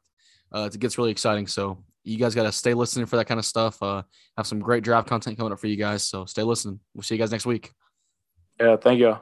uh, 0.51 0.69
it 0.71 0.79
gets 0.79 0.97
really 0.97 1.11
exciting. 1.11 1.47
So 1.47 1.83
you 2.03 2.17
guys 2.17 2.35
got 2.35 2.43
to 2.43 2.51
stay 2.51 2.73
listening 2.73 3.05
for 3.05 3.15
that 3.17 3.25
kind 3.25 3.39
of 3.39 3.45
stuff. 3.45 3.81
Uh, 3.81 4.03
have 4.37 4.47
some 4.47 4.59
great 4.59 4.83
draft 4.83 5.07
content 5.07 5.37
coming 5.37 5.51
up 5.51 5.59
for 5.59 5.67
you 5.67 5.75
guys. 5.75 6.03
So 6.03 6.25
stay 6.25 6.43
listening. 6.43 6.79
We'll 6.93 7.03
see 7.03 7.15
you 7.15 7.19
guys 7.19 7.31
next 7.31 7.45
week. 7.45 7.71
Yeah, 8.59 8.75
thank 8.77 8.99
you. 8.99 9.17